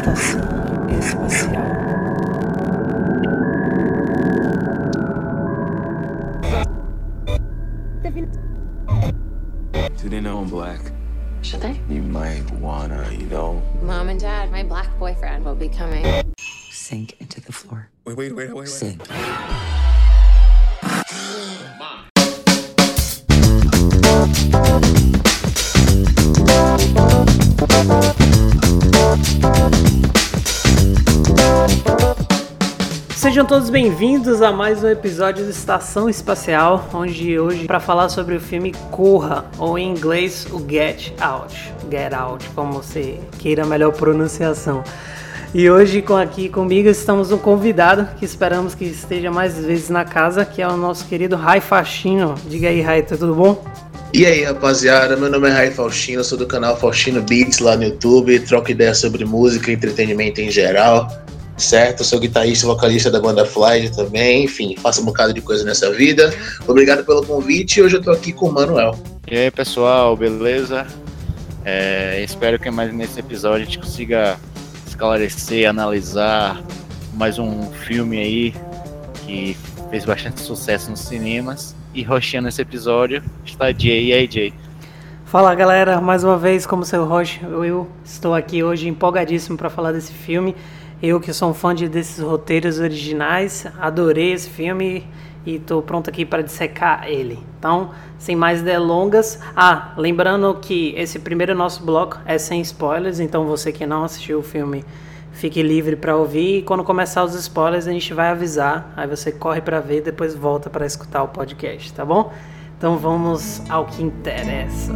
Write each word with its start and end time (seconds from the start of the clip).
Estação 0.00 0.40
Espacial. 0.98 1.50
Do 10.02 10.08
they 10.08 10.20
know 10.20 10.38
I'm 10.38 10.48
black? 10.48 10.80
Should 11.42 11.60
they? 11.60 11.78
You 11.90 12.02
might 12.02 12.50
wanna, 12.52 13.06
you 13.12 13.26
know. 13.26 13.62
Mom 13.82 14.08
and 14.08 14.18
Dad, 14.18 14.50
my 14.50 14.62
black 14.62 14.98
boyfriend 14.98 15.44
will 15.44 15.54
be 15.54 15.68
coming. 15.68 16.32
Sink 16.70 17.20
into 17.20 17.42
the 17.42 17.52
floor. 17.52 17.90
Wait, 18.06 18.16
wait, 18.16 18.34
wait, 18.34 18.48
wait, 18.48 18.56
wait. 18.56 18.68
Sink. 18.68 19.06
Sejam 33.40 33.48
todos 33.48 33.70
bem-vindos 33.70 34.42
a 34.42 34.52
mais 34.52 34.84
um 34.84 34.88
episódio 34.88 35.46
do 35.46 35.50
Estação 35.50 36.10
Espacial, 36.10 36.86
onde 36.92 37.40
hoje 37.40 37.64
para 37.64 37.80
falar 37.80 38.10
sobre 38.10 38.34
o 38.34 38.40
filme 38.40 38.74
Corra, 38.90 39.46
ou 39.56 39.78
em 39.78 39.90
inglês 39.90 40.46
o 40.50 40.62
Get 40.68 41.14
Out, 41.18 41.72
Get 41.90 42.12
Out, 42.12 42.46
como 42.54 42.74
você 42.74 43.18
queira 43.38 43.62
a 43.62 43.66
melhor 43.66 43.92
pronunciação. 43.92 44.84
E 45.54 45.70
hoje 45.70 46.02
com 46.02 46.16
aqui 46.16 46.50
comigo 46.50 46.90
estamos 46.90 47.32
um 47.32 47.38
convidado 47.38 48.06
que 48.18 48.26
esperamos 48.26 48.74
que 48.74 48.84
esteja 48.84 49.30
mais 49.30 49.56
vezes 49.56 49.88
na 49.88 50.04
casa, 50.04 50.44
que 50.44 50.60
é 50.60 50.68
o 50.68 50.76
nosso 50.76 51.06
querido 51.06 51.34
Rai 51.34 51.62
Faxino. 51.62 52.34
Diga 52.46 52.68
aí, 52.68 52.82
Rai, 52.82 53.00
tá 53.02 53.16
tudo 53.16 53.34
bom? 53.34 53.64
E 54.12 54.26
aí, 54.26 54.44
rapaziada, 54.44 55.16
meu 55.16 55.30
nome 55.30 55.48
é 55.48 55.52
Rai 55.52 55.70
Faustino, 55.70 56.22
sou 56.22 56.36
do 56.36 56.46
canal 56.46 56.76
Faustino 56.76 57.22
Beats 57.22 57.58
lá 57.60 57.74
no 57.74 57.84
YouTube, 57.84 58.38
troco 58.40 58.70
ideias 58.70 58.98
sobre 58.98 59.24
música 59.24 59.70
e 59.70 59.74
entretenimento 59.74 60.42
em 60.42 60.50
geral, 60.50 61.08
certo? 61.60 62.02
Sou 62.02 62.18
guitarrista 62.18 62.64
e 62.64 62.68
vocalista 62.68 63.10
da 63.10 63.20
banda 63.20 63.44
Fly 63.44 63.90
também, 63.90 64.44
enfim, 64.44 64.74
faço 64.76 65.02
um 65.02 65.04
bocado 65.04 65.32
de 65.32 65.40
coisa 65.40 65.64
nessa 65.64 65.92
vida. 65.92 66.32
Obrigado 66.66 67.04
pelo 67.04 67.24
convite 67.24 67.78
e 67.78 67.82
hoje 67.82 67.96
eu 67.96 68.02
tô 68.02 68.10
aqui 68.10 68.32
com 68.32 68.48
o 68.48 68.52
Manuel. 68.52 68.98
E 69.30 69.36
aí 69.36 69.50
pessoal, 69.50 70.16
beleza? 70.16 70.86
É, 71.64 72.22
espero 72.22 72.58
que 72.58 72.70
mais 72.70 72.92
nesse 72.92 73.20
episódio 73.20 73.62
a 73.62 73.64
gente 73.64 73.78
consiga 73.78 74.38
esclarecer, 74.86 75.68
analisar 75.68 76.62
mais 77.14 77.38
um 77.38 77.70
filme 77.70 78.18
aí 78.18 78.54
que 79.26 79.56
fez 79.90 80.04
bastante 80.04 80.40
sucesso 80.40 80.90
nos 80.90 81.00
cinemas. 81.00 81.76
E 81.92 82.02
roxando 82.02 82.48
esse 82.48 82.62
episódio 82.62 83.22
está 83.44 83.72
Jay 83.72 84.06
e 84.06 84.14
AJ. 84.14 84.52
Fala 85.24 85.54
galera, 85.54 86.00
mais 86.00 86.24
uma 86.24 86.36
vez 86.36 86.66
como 86.66 86.84
seu 86.84 87.04
host, 87.04 87.40
eu 87.42 87.88
estou 88.04 88.34
aqui 88.34 88.62
hoje 88.62 88.88
empolgadíssimo 88.88 89.56
para 89.56 89.70
falar 89.70 89.92
desse 89.92 90.12
filme. 90.12 90.56
Eu 91.02 91.18
que 91.18 91.32
sou 91.32 91.50
um 91.50 91.54
fã 91.54 91.74
de, 91.74 91.88
desses 91.88 92.22
roteiros 92.22 92.78
originais, 92.78 93.66
adorei 93.78 94.32
esse 94.32 94.50
filme 94.50 95.06
e 95.46 95.56
estou 95.56 95.80
pronto 95.80 96.10
aqui 96.10 96.26
para 96.26 96.42
dissecar 96.42 97.08
ele. 97.08 97.38
Então, 97.58 97.90
sem 98.18 98.36
mais 98.36 98.60
delongas, 98.62 99.40
ah, 99.56 99.94
lembrando 99.96 100.54
que 100.60 100.94
esse 100.96 101.18
primeiro 101.18 101.54
nosso 101.54 101.82
bloco 101.82 102.18
é 102.26 102.36
sem 102.36 102.60
spoilers, 102.60 103.18
então 103.18 103.46
você 103.46 103.72
que 103.72 103.86
não 103.86 104.04
assistiu 104.04 104.40
o 104.40 104.42
filme, 104.42 104.84
fique 105.32 105.62
livre 105.62 105.96
para 105.96 106.14
ouvir 106.14 106.58
e 106.58 106.62
quando 106.62 106.84
começar 106.84 107.24
os 107.24 107.34
spoilers 107.34 107.86
a 107.86 107.92
gente 107.92 108.12
vai 108.12 108.28
avisar, 108.28 108.92
aí 108.94 109.06
você 109.06 109.32
corre 109.32 109.62
para 109.62 109.80
ver 109.80 109.98
e 109.98 110.02
depois 110.02 110.34
volta 110.34 110.68
para 110.68 110.84
escutar 110.84 111.22
o 111.22 111.28
podcast, 111.28 111.94
tá 111.94 112.04
bom? 112.04 112.30
Então 112.76 112.98
vamos 112.98 113.62
ao 113.70 113.86
que 113.86 114.02
interessa. 114.02 114.92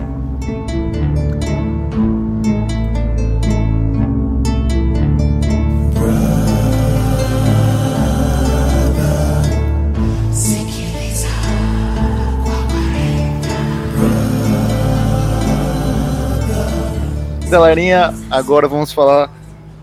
Galerinha, 17.55 18.13
agora 18.33 18.67
vamos 18.67 18.93
falar 18.93 19.31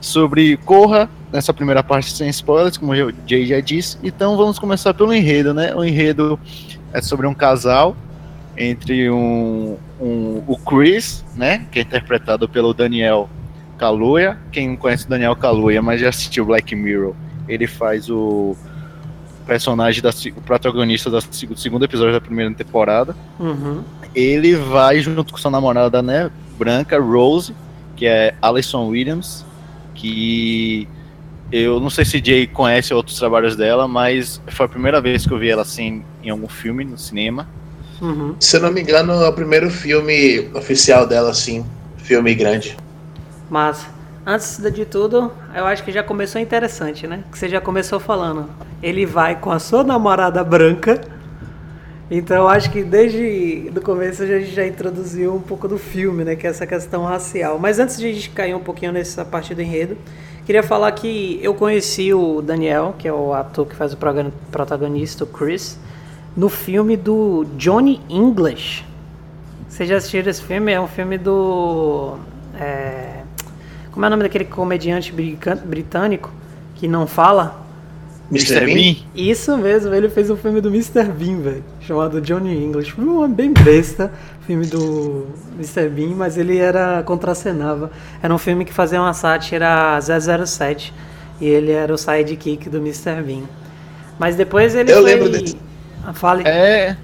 sobre 0.02 0.58
Corra, 0.58 1.10
nessa 1.32 1.54
primeira 1.54 1.82
parte 1.82 2.12
sem 2.12 2.28
spoilers, 2.28 2.76
como 2.76 2.92
o 2.92 3.14
Jay 3.26 3.46
já 3.46 3.62
disse. 3.62 3.98
Então 4.04 4.36
vamos 4.36 4.60
começar 4.60 4.94
pelo 4.94 5.14
enredo, 5.14 5.54
né? 5.54 5.74
O 5.74 5.82
enredo 5.82 6.38
é 6.92 7.02
sobre 7.02 7.26
um 7.28 7.34
casal 7.34 7.96
entre 8.58 9.10
um, 9.10 9.78
um 10.02 10.44
o 10.48 10.58
Chris, 10.58 11.24
né? 11.34 11.66
Que 11.72 11.80
é 11.80 11.82
interpretado 11.84 12.50
pelo 12.50 12.74
Daniel 12.74 13.30
Kaluuya. 13.78 14.38
Quem 14.52 14.68
não 14.68 14.76
conhece 14.76 15.06
o 15.06 15.10
Daniel 15.10 15.34
Kaluuya, 15.38 15.82
mas 15.82 16.02
já 16.02 16.10
assistiu 16.10 16.44
Black 16.44 16.76
Mirror, 16.76 17.16
ele 17.48 17.68
faz 17.68 18.10
o 18.10 18.54
personagem, 19.48 20.02
da, 20.02 20.10
o 20.10 20.42
protagonista 20.42 21.10
do 21.10 21.22
segundo 21.56 21.86
episódio 21.86 22.12
da 22.12 22.20
primeira 22.20 22.54
temporada. 22.54 23.16
Uhum. 23.40 23.82
Ele 24.14 24.58
vai 24.58 25.00
junto 25.00 25.32
com 25.32 25.38
sua 25.38 25.50
namorada, 25.50 26.02
né? 26.02 26.30
Branca, 26.62 27.00
Rose, 27.00 27.56
que 27.96 28.06
é 28.06 28.36
Alison 28.40 28.90
Williams, 28.90 29.44
que 29.96 30.88
eu 31.52 31.80
não 31.80 31.90
sei 31.90 32.06
se 32.06 32.22
Jay 32.24 32.46
conhece 32.46 32.94
outros 32.94 33.18
trabalhos 33.18 33.56
dela, 33.56 33.88
mas 33.88 34.40
foi 34.48 34.68
a 34.68 34.70
primeira 34.70 35.02
vez 35.02 35.26
que 35.26 35.34
eu 35.34 35.40
vi 35.40 35.50
ela 35.50 35.64
assim 35.64 36.04
em 36.24 36.30
algum 36.30 36.48
filme 36.48 36.86
no 36.86 37.00
cinema. 37.00 37.48
Uhum. 38.00 38.36
Se 38.40 38.58
eu 38.58 38.62
não 38.62 38.72
me 38.72 38.82
engano, 38.82 39.12
é 39.14 39.28
o 39.28 39.34
primeiro 39.34 39.72
filme 39.72 40.50
oficial 40.54 41.08
dela, 41.08 41.32
assim, 41.32 41.66
filme 41.98 42.36
grande. 42.36 42.78
Mas, 43.50 43.88
antes 44.24 44.60
de 44.72 44.86
tudo, 44.86 45.32
eu 45.56 45.66
acho 45.66 45.84
que 45.84 45.92
já 45.92 46.04
começou 46.04 46.40
interessante, 46.40 47.08
né? 47.08 47.24
Que 47.32 47.40
você 47.40 47.50
já 47.50 47.60
começou 47.60 48.00
falando. 48.00 48.48
Ele 48.84 49.06
vai 49.06 49.36
com 49.40 49.52
a 49.52 49.60
sua 49.60 49.84
namorada 49.84 50.44
branca. 50.44 51.02
Então, 52.14 52.46
acho 52.46 52.70
que 52.70 52.84
desde 52.84 53.72
o 53.74 53.80
começo 53.80 54.22
a 54.22 54.26
gente 54.26 54.54
já 54.54 54.68
introduziu 54.68 55.34
um 55.34 55.40
pouco 55.40 55.66
do 55.66 55.78
filme, 55.78 56.26
né? 56.26 56.36
Que 56.36 56.46
é 56.46 56.50
essa 56.50 56.68
questão 56.68 57.06
racial. 57.06 57.58
Mas 57.58 57.80
antes 57.80 57.98
de 57.98 58.06
a 58.06 58.14
gente 58.14 58.30
cair 58.32 58.54
um 58.54 58.60
pouquinho 58.60 58.92
nessa 58.92 59.24
parte 59.24 59.56
do 59.56 59.62
enredo, 59.62 59.98
queria 60.46 60.62
falar 60.62 60.92
que 60.92 61.40
eu 61.42 61.56
conheci 61.56 62.14
o 62.14 62.42
Daniel, 62.42 62.96
que 63.00 63.08
é 63.08 63.14
o 63.14 63.34
ator 63.34 63.66
que 63.66 63.74
faz 63.78 63.94
o 63.94 63.98
protagonista, 64.52 65.24
o 65.24 65.28
Chris, 65.28 65.80
no 66.36 66.50
filme 66.50 66.98
do 66.98 67.46
Johnny 67.56 68.02
English. 68.10 68.84
Vocês 69.70 69.88
já 69.88 69.96
assistiram 69.96 70.30
esse 70.30 70.44
filme? 70.44 70.70
É 70.70 70.82
um 70.82 70.88
filme 70.88 71.18
do. 71.18 72.18
É, 72.60 73.22
como 73.90 74.06
é 74.06 74.08
o 74.08 74.12
nome 74.12 74.24
daquele 74.24 74.44
comediante 74.44 75.14
britânico 75.14 76.30
que 76.76 76.90
não 76.90 77.08
fala? 77.08 77.61
Mr. 78.32 78.66
Bean? 78.66 78.96
Isso 79.14 79.58
mesmo, 79.58 79.94
ele 79.94 80.10
fez 80.10 80.30
um 80.30 80.38
filme 80.38 80.62
do 80.62 80.70
Mr. 80.70 81.04
Bean, 81.04 81.42
velho, 81.42 81.64
chamado 81.82 82.22
Johnny 82.22 82.64
English. 82.64 82.94
Filme 82.94 83.28
bem 83.34 83.54
besta, 83.54 84.12
filme 84.48 84.66
do 84.66 85.28
Mr. 85.56 85.90
Bean, 85.90 86.16
mas 86.16 86.38
ele 86.38 86.58
era 86.58 87.04
contracenava. 87.04 87.92
Era 88.24 88.34
um 88.34 88.38
filme 88.38 88.64
que 88.64 88.74
fazia 88.74 89.02
uma 89.02 89.14
sátira 89.14 90.00
007 90.02 90.94
e 91.42 91.46
ele 91.48 91.72
era 91.72 91.94
o 91.94 91.98
sidekick 91.98 92.70
do 92.70 92.78
Mr. 92.78 93.22
Bean. 93.22 93.44
Mas 94.18 94.36
depois 94.36 94.76
ele 94.76 94.92
Eu 94.92 95.02
foi... 95.02 95.06
lembro 95.06 95.30
desse. 95.30 95.58
Ah, 96.06 96.14
Fale. 96.14 96.44
É, 96.48 96.96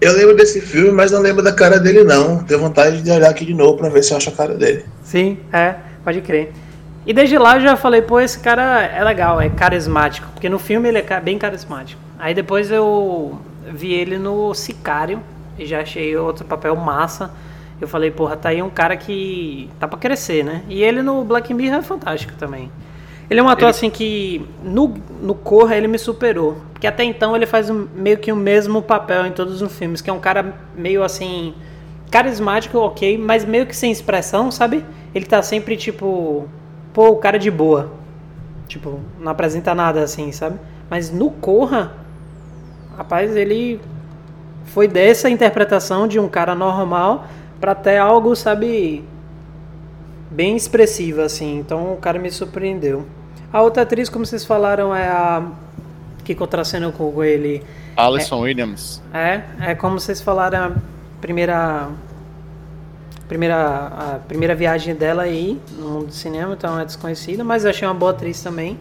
Eu 0.00 0.12
lembro 0.12 0.36
desse 0.36 0.60
filme, 0.60 0.90
mas 0.92 1.10
não 1.10 1.20
lembro 1.20 1.42
da 1.42 1.52
cara 1.52 1.78
dele, 1.78 2.04
não. 2.04 2.42
Tenho 2.44 2.60
vontade 2.60 3.00
de 3.02 3.10
olhar 3.10 3.30
aqui 3.30 3.44
de 3.46 3.54
novo 3.54 3.76
pra 3.78 3.88
ver 3.88 4.02
se 4.02 4.12
eu 4.12 4.16
acho 4.16 4.28
a 4.28 4.32
cara 4.32 4.54
dele. 4.54 4.84
Sim, 5.02 5.38
é, 5.52 5.76
pode 6.04 6.20
crer. 6.20 6.52
E 7.06 7.12
desde 7.12 7.38
lá 7.38 7.54
eu 7.56 7.60
já 7.60 7.76
falei, 7.76 8.02
pô, 8.02 8.18
esse 8.20 8.40
cara 8.40 8.82
é 8.82 9.02
legal, 9.04 9.40
é 9.40 9.48
carismático. 9.48 10.26
Porque 10.32 10.48
no 10.48 10.58
filme 10.58 10.88
ele 10.88 10.98
é 10.98 11.20
bem 11.20 11.38
carismático. 11.38 12.00
Aí 12.18 12.34
depois 12.34 12.70
eu 12.70 13.38
vi 13.72 13.92
ele 13.92 14.18
no 14.18 14.52
Sicário 14.54 15.20
e 15.58 15.64
já 15.64 15.80
achei 15.80 16.16
outro 16.16 16.44
papel 16.44 16.74
massa. 16.74 17.30
Eu 17.80 17.86
falei, 17.86 18.10
porra, 18.10 18.36
tá 18.36 18.48
aí 18.48 18.60
um 18.62 18.70
cara 18.70 18.96
que 18.96 19.70
tá 19.78 19.86
pra 19.86 19.98
crescer, 19.98 20.42
né? 20.44 20.62
E 20.68 20.82
ele 20.82 21.02
no 21.02 21.22
Black 21.24 21.52
Mirror 21.54 21.78
é 21.78 21.82
fantástico 21.82 22.32
também. 22.38 22.70
Ele 23.28 23.38
é 23.38 23.42
um 23.42 23.48
ator 23.48 23.64
Ele- 23.64 23.70
assim 23.70 23.90
que 23.90 24.44
no, 24.64 24.94
no 25.20 25.34
Corra 25.34 25.76
ele 25.76 25.86
me 25.88 25.98
superou. 25.98 26.56
Porque 26.72 26.86
até 26.86 27.04
então 27.04 27.36
ele 27.36 27.46
faz 27.46 27.68
um- 27.70 27.86
meio 27.94 28.18
que 28.18 28.32
o 28.32 28.36
mesmo 28.36 28.80
papel 28.82 29.26
em 29.26 29.32
todos 29.32 29.60
os 29.62 29.76
filmes, 29.76 30.00
que 30.00 30.08
é 30.10 30.12
um 30.12 30.20
cara 30.20 30.54
meio 30.76 31.02
assim 31.04 31.54
carismático, 32.10 32.78
ok, 32.78 33.18
mas 33.18 33.44
meio 33.44 33.66
que 33.66 33.76
sem 33.76 33.90
expressão, 33.92 34.50
sabe? 34.50 34.84
Ele 35.14 35.26
tá 35.26 35.42
sempre 35.42 35.76
tipo, 35.76 36.48
pô, 36.96 37.10
o 37.10 37.16
cara 37.16 37.38
de 37.38 37.50
boa. 37.50 37.92
Tipo, 38.66 39.00
não 39.20 39.30
apresenta 39.30 39.74
nada 39.74 40.02
assim, 40.02 40.32
sabe? 40.32 40.58
Mas 40.88 41.10
no 41.10 41.30
Corra, 41.30 41.92
rapaz, 42.96 43.36
ele 43.36 43.78
foi 44.64 44.88
dessa 44.88 45.28
interpretação 45.28 46.08
de 46.08 46.18
um 46.18 46.26
cara 46.26 46.54
normal 46.54 47.26
pra 47.60 47.72
até 47.72 47.98
algo, 47.98 48.34
sabe, 48.34 49.04
bem 50.30 50.56
expressivo 50.56 51.20
assim. 51.20 51.58
Então 51.58 51.92
o 51.92 51.96
cara 51.98 52.18
me 52.18 52.30
surpreendeu. 52.30 53.04
A 53.52 53.60
outra 53.60 53.82
atriz, 53.82 54.08
como 54.08 54.24
vocês 54.24 54.46
falaram, 54.46 54.94
é 54.94 55.06
a 55.06 55.46
que 56.24 56.34
contracenou 56.34 56.92
com 56.92 57.22
ele. 57.22 57.62
Alison 57.94 58.40
Williams. 58.40 59.02
É, 59.12 59.42
é 59.60 59.74
como 59.74 60.00
vocês 60.00 60.22
falaram, 60.22 60.64
a 60.64 60.72
primeira 61.20 61.90
Primeira, 63.28 63.56
a 63.56 64.20
primeira 64.26 64.54
viagem 64.54 64.94
dela 64.94 65.22
aí 65.22 65.60
no 65.78 65.88
mundo 65.88 66.06
do 66.06 66.14
cinema, 66.14 66.54
então 66.54 66.78
é 66.78 66.84
desconhecida, 66.84 67.42
mas 67.42 67.64
eu 67.64 67.70
achei 67.70 67.86
uma 67.86 67.94
boa 67.94 68.12
atriz 68.12 68.40
também. 68.40 68.78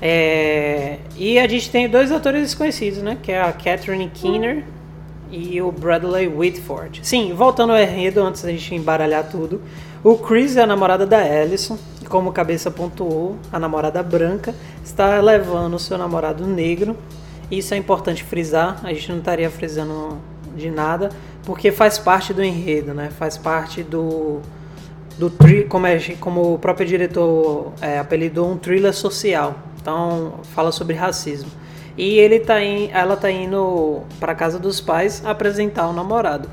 É, 0.00 0.98
e 1.16 1.38
a 1.38 1.46
gente 1.48 1.70
tem 1.70 1.88
dois 1.88 2.12
atores 2.12 2.42
desconhecidos, 2.42 3.02
né? 3.02 3.18
Que 3.22 3.32
é 3.32 3.42
a 3.42 3.52
Catherine 3.52 4.10
Keener 4.12 4.64
e 5.30 5.60
o 5.60 5.72
Bradley 5.72 6.28
Whitford. 6.28 7.00
Sim, 7.02 7.32
voltando 7.34 7.72
ao 7.72 7.78
enredo, 7.78 8.22
antes 8.22 8.42
da 8.42 8.50
gente 8.50 8.74
embaralhar 8.74 9.28
tudo. 9.28 9.60
O 10.04 10.16
Chris 10.16 10.56
é 10.56 10.62
a 10.62 10.66
namorada 10.66 11.04
da 11.04 11.18
Allison, 11.18 11.78
e 12.00 12.06
como 12.06 12.30
cabeça 12.32 12.70
pontuou, 12.70 13.36
a 13.52 13.58
namorada 13.58 14.02
branca 14.02 14.54
está 14.84 15.20
levando 15.20 15.74
o 15.74 15.78
seu 15.78 15.98
namorado 15.98 16.46
negro. 16.46 16.96
Isso 17.50 17.74
é 17.74 17.76
importante 17.76 18.22
frisar, 18.22 18.80
a 18.84 18.92
gente 18.92 19.10
não 19.10 19.18
estaria 19.18 19.50
frisando 19.50 20.18
de 20.56 20.70
nada, 20.70 21.10
porque 21.44 21.70
faz 21.70 21.98
parte 21.98 22.32
do 22.32 22.42
enredo, 22.42 22.94
né? 22.94 23.10
Faz 23.10 23.36
parte 23.36 23.82
do 23.82 24.40
do 25.18 25.32
como, 25.68 25.86
é, 25.86 25.98
como 26.20 26.54
o 26.54 26.58
próprio 26.58 26.86
diretor 26.86 27.72
é, 27.80 27.98
apelidou 27.98 28.50
um 28.50 28.56
thriller 28.56 28.92
social. 28.92 29.56
Então 29.80 30.40
fala 30.54 30.70
sobre 30.72 30.94
racismo. 30.94 31.50
E 31.96 32.18
ele 32.18 32.40
tá 32.40 32.62
in, 32.62 32.90
ela 32.92 33.16
tá 33.16 33.30
indo 33.30 34.02
para 34.20 34.34
casa 34.34 34.58
dos 34.58 34.80
pais 34.80 35.24
apresentar 35.24 35.88
o 35.88 35.92
namorado. 35.92 36.48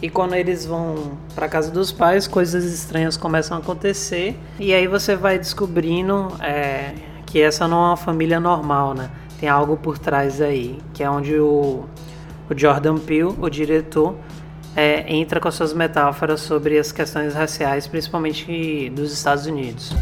E 0.00 0.10
quando 0.10 0.34
eles 0.34 0.66
vão 0.66 1.12
para 1.32 1.48
casa 1.48 1.70
dos 1.70 1.92
pais, 1.92 2.26
coisas 2.26 2.64
estranhas 2.64 3.16
começam 3.16 3.56
a 3.56 3.60
acontecer. 3.60 4.36
E 4.58 4.74
aí 4.74 4.88
você 4.88 5.14
vai 5.14 5.38
descobrindo 5.38 6.32
é, 6.40 6.92
que 7.24 7.40
essa 7.40 7.68
não 7.68 7.76
é 7.76 7.88
uma 7.90 7.96
família 7.96 8.40
normal, 8.40 8.94
né? 8.94 9.10
Tem 9.38 9.48
algo 9.48 9.76
por 9.76 9.98
trás 9.98 10.40
aí, 10.40 10.78
que 10.92 11.04
é 11.04 11.10
onde 11.10 11.38
o, 11.38 11.84
o 12.52 12.58
Jordan 12.58 12.98
Peele, 12.98 13.34
o 13.40 13.48
diretor, 13.48 14.16
é, 14.76 15.12
entra 15.12 15.40
com 15.40 15.48
as 15.48 15.54
suas 15.54 15.74
metáforas 15.74 16.40
sobre 16.40 16.78
as 16.78 16.92
questões 16.92 17.34
raciais, 17.34 17.86
principalmente 17.86 18.90
dos 18.90 19.12
Estados 19.12 19.46
Unidos. 19.46 19.92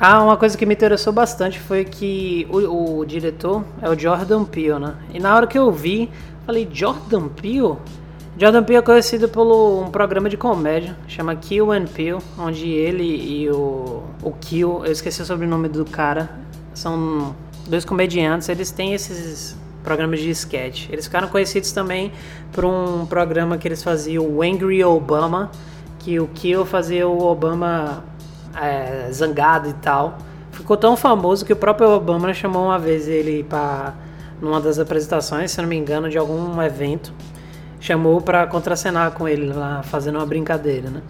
Ah, 0.00 0.22
uma 0.22 0.36
coisa 0.36 0.58
que 0.58 0.66
me 0.66 0.74
interessou 0.74 1.12
bastante 1.12 1.60
foi 1.60 1.84
que 1.84 2.46
o, 2.50 2.98
o 2.98 3.04
diretor 3.04 3.64
é 3.80 3.88
o 3.88 3.96
Jordan 3.98 4.44
Peele, 4.44 4.78
né? 4.80 4.94
E 5.14 5.20
na 5.20 5.34
hora 5.34 5.46
que 5.46 5.56
eu 5.56 5.70
vi, 5.70 6.10
falei, 6.44 6.68
Jordan 6.72 7.28
Peele? 7.28 7.76
Jordan 8.36 8.64
Peele 8.64 8.78
é 8.78 8.82
conhecido 8.82 9.28
por 9.28 9.46
um 9.46 9.90
programa 9.90 10.28
de 10.28 10.36
comédia, 10.36 10.96
chama 11.06 11.36
Kill 11.36 11.70
and 11.70 11.84
Peele, 11.84 12.18
onde 12.38 12.68
ele 12.68 13.04
e 13.04 13.50
o, 13.50 14.02
o 14.22 14.32
Kill, 14.40 14.84
eu 14.84 14.90
esqueci 14.90 15.22
o 15.22 15.24
sobrenome 15.24 15.68
do 15.68 15.84
cara, 15.84 16.30
são 16.74 17.36
dois 17.68 17.84
comediantes, 17.84 18.48
eles 18.48 18.70
têm 18.70 18.94
esses 18.94 19.56
programas 19.82 20.20
de 20.20 20.30
sketch. 20.30 20.88
Eles 20.90 21.06
ficaram 21.06 21.28
conhecidos 21.28 21.72
também 21.72 22.12
por 22.52 22.64
um 22.64 23.06
programa 23.06 23.58
que 23.58 23.66
eles 23.66 23.82
faziam, 23.82 24.24
o 24.24 24.42
Angry 24.42 24.82
Obama, 24.84 25.50
que 25.98 26.18
o 26.18 26.26
Kill 26.28 26.64
fazia 26.64 27.06
o 27.06 27.22
Obama 27.24 28.04
é, 28.60 29.08
zangado 29.12 29.68
e 29.68 29.74
tal. 29.74 30.18
Ficou 30.50 30.76
tão 30.76 30.96
famoso 30.96 31.44
que 31.44 31.52
o 31.52 31.56
próprio 31.56 31.90
Obama 31.90 32.32
chamou 32.34 32.66
uma 32.66 32.78
vez 32.78 33.08
ele 33.08 33.42
para 33.44 33.94
numa 34.40 34.60
das 34.60 34.78
apresentações, 34.80 35.52
se 35.52 35.62
não 35.62 35.68
me 35.68 35.76
engano, 35.76 36.10
de 36.10 36.18
algum 36.18 36.60
evento, 36.60 37.14
chamou 37.78 38.20
para 38.20 38.44
contracenar 38.46 39.12
com 39.12 39.28
ele 39.28 39.52
lá, 39.52 39.84
fazendo 39.84 40.18
uma 40.18 40.26
brincadeira, 40.26 40.90
né? 40.90 41.00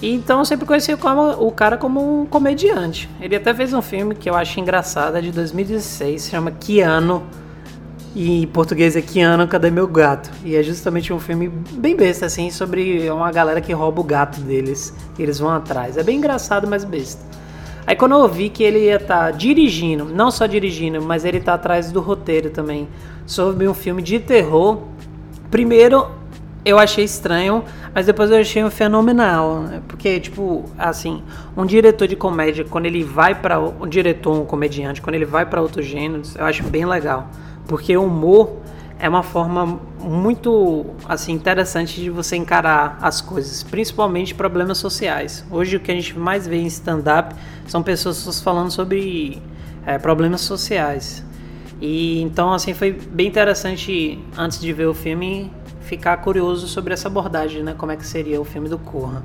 E 0.00 0.14
então 0.14 0.38
eu 0.38 0.44
sempre 0.44 0.64
conheci 0.64 0.94
o 0.94 1.52
cara 1.52 1.76
como 1.76 2.22
um 2.22 2.24
comediante. 2.24 3.10
Ele 3.20 3.36
até 3.36 3.52
fez 3.52 3.74
um 3.74 3.82
filme 3.82 4.14
que 4.14 4.30
eu 4.30 4.34
acho 4.34 4.58
engraçado, 4.58 5.16
é 5.16 5.20
de 5.20 5.30
2016, 5.32 6.22
se 6.22 6.30
chama 6.30 6.50
Keanu 6.50 7.22
e 8.18 8.42
em 8.42 8.46
português 8.48 8.96
é 8.96 9.00
Keanu, 9.00 9.46
cadê 9.46 9.70
meu 9.70 9.86
gato? 9.86 10.28
E 10.44 10.56
é 10.56 10.62
justamente 10.64 11.12
um 11.12 11.20
filme 11.20 11.48
bem 11.48 11.94
besta, 11.94 12.26
assim, 12.26 12.50
sobre 12.50 13.08
uma 13.12 13.30
galera 13.30 13.60
que 13.60 13.72
rouba 13.72 14.00
o 14.00 14.04
gato 14.04 14.40
deles 14.40 14.92
e 15.16 15.22
eles 15.22 15.38
vão 15.38 15.50
atrás. 15.50 15.96
É 15.96 16.02
bem 16.02 16.18
engraçado, 16.18 16.66
mas 16.66 16.82
besta. 16.82 17.24
Aí 17.86 17.94
quando 17.94 18.16
eu 18.16 18.28
vi 18.28 18.48
que 18.48 18.64
ele 18.64 18.86
ia 18.86 18.96
estar 18.96 19.26
tá 19.26 19.30
dirigindo, 19.30 20.04
não 20.04 20.32
só 20.32 20.46
dirigindo, 20.46 21.00
mas 21.00 21.24
ele 21.24 21.38
tá 21.38 21.54
atrás 21.54 21.92
do 21.92 22.00
roteiro 22.00 22.50
também, 22.50 22.88
sobre 23.24 23.68
um 23.68 23.72
filme 23.72 24.02
de 24.02 24.18
terror, 24.18 24.82
primeiro 25.48 26.10
eu 26.64 26.76
achei 26.76 27.04
estranho, 27.04 27.62
mas 27.94 28.06
depois 28.06 28.32
eu 28.32 28.40
achei 28.40 28.68
fenomenal, 28.68 29.60
né? 29.60 29.80
porque 29.86 30.18
tipo, 30.18 30.64
assim, 30.76 31.22
um 31.56 31.64
diretor 31.64 32.08
de 32.08 32.16
comédia, 32.16 32.64
quando 32.64 32.86
ele 32.86 33.04
vai 33.04 33.32
para 33.32 33.60
um 33.60 33.86
diretor, 33.86 34.32
um 34.32 34.44
comediante, 34.44 35.00
quando 35.00 35.14
ele 35.14 35.24
vai 35.24 35.46
para 35.46 35.62
outros 35.62 35.86
gêneros, 35.86 36.34
eu 36.34 36.44
acho 36.44 36.64
bem 36.64 36.84
legal 36.84 37.30
porque 37.68 37.96
o 37.96 38.04
humor 38.04 38.56
é 38.98 39.08
uma 39.08 39.22
forma 39.22 39.78
muito 40.00 40.86
assim 41.08 41.32
interessante 41.32 42.00
de 42.00 42.10
você 42.10 42.34
encarar 42.34 42.98
as 43.00 43.20
coisas, 43.20 43.62
principalmente 43.62 44.34
problemas 44.34 44.78
sociais. 44.78 45.44
Hoje 45.50 45.76
o 45.76 45.80
que 45.80 45.92
a 45.92 45.94
gente 45.94 46.18
mais 46.18 46.46
vê 46.46 46.56
em 46.56 46.66
stand-up 46.66 47.34
são 47.66 47.82
pessoas 47.82 48.40
falando 48.40 48.72
sobre 48.72 49.40
é, 49.86 49.98
problemas 49.98 50.40
sociais. 50.40 51.24
E 51.80 52.20
então 52.22 52.52
assim 52.52 52.74
foi 52.74 52.90
bem 52.90 53.28
interessante 53.28 54.18
antes 54.36 54.60
de 54.60 54.72
ver 54.72 54.86
o 54.86 54.94
filme 54.94 55.52
ficar 55.82 56.16
curioso 56.18 56.66
sobre 56.66 56.92
essa 56.92 57.06
abordagem, 57.06 57.62
né? 57.62 57.74
Como 57.76 57.92
é 57.92 57.96
que 57.96 58.06
seria 58.06 58.40
o 58.40 58.44
filme 58.44 58.68
do 58.68 58.78
Corra. 58.78 59.22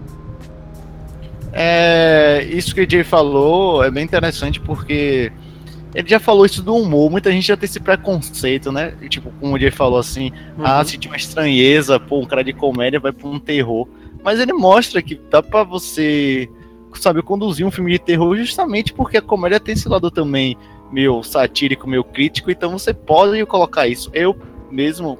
É, 1.52 2.44
isso 2.50 2.74
que 2.74 2.82
o 2.82 2.90
Jay 2.90 3.04
falou 3.04 3.84
é 3.84 3.92
bem 3.92 4.04
interessante 4.04 4.60
porque 4.60 5.32
ele 5.94 6.08
já 6.08 6.20
falou 6.20 6.46
isso 6.46 6.64
do 6.64 6.76
humor, 6.76 7.10
muita 7.10 7.32
gente 7.32 7.48
já 7.48 7.56
tem 7.56 7.66
esse 7.66 7.80
preconceito, 7.80 8.72
né? 8.72 8.92
Tipo, 9.10 9.32
como 9.40 9.56
o 9.56 9.60
Jay 9.60 9.72
falou 9.72 10.00
assim, 10.00 10.32
uhum. 10.58 10.66
ah, 10.66 10.84
sentir 10.84 11.08
uma 11.08 11.18
estranheza, 11.18 12.00
pô, 12.00 12.20
um 12.20 12.26
cara 12.26 12.44
de 12.44 12.54
comédia 12.54 13.00
vai 13.00 13.12
pra 13.12 13.28
um 13.28 13.40
terror. 13.40 13.88
Mas 14.24 14.40
ele 14.40 14.54
mostra 14.54 15.02
que 15.02 15.20
dá 15.30 15.44
pra 15.44 15.64
você, 15.64 16.50
sabe, 16.96 17.22
conduzir 17.22 17.66
um 17.66 17.72
filme 17.72 17.92
de 17.92 18.00
terror 18.00 18.36
justamente 18.38 18.94
porque 18.94 19.18
a 19.18 19.22
comédia 19.22 19.60
tem 19.60 19.74
esse 19.74 19.88
lado 19.88 20.10
também 20.10 20.58
meio 20.92 21.22
satírico, 21.24 21.88
meio 21.88 22.04
crítico, 22.04 22.50
então 22.50 22.72
você 22.72 22.94
pode 22.94 23.44
colocar 23.46 23.88
isso. 23.88 24.10
Eu 24.14 24.36
mesmo, 24.72 25.20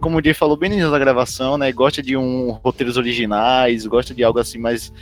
como 0.00 0.18
o 0.18 0.22
Jay 0.22 0.34
falou 0.34 0.56
bem 0.56 0.68
no 0.68 0.74
início 0.74 0.90
da 0.90 0.98
gravação, 0.98 1.58
né, 1.58 1.72
gosta 1.72 2.02
de 2.02 2.16
um 2.16 2.50
roteiros 2.62 2.96
originais, 2.96 3.86
gosta 3.86 4.14
de 4.14 4.22
algo 4.22 4.38
assim 4.38 4.58
mais 4.58 4.92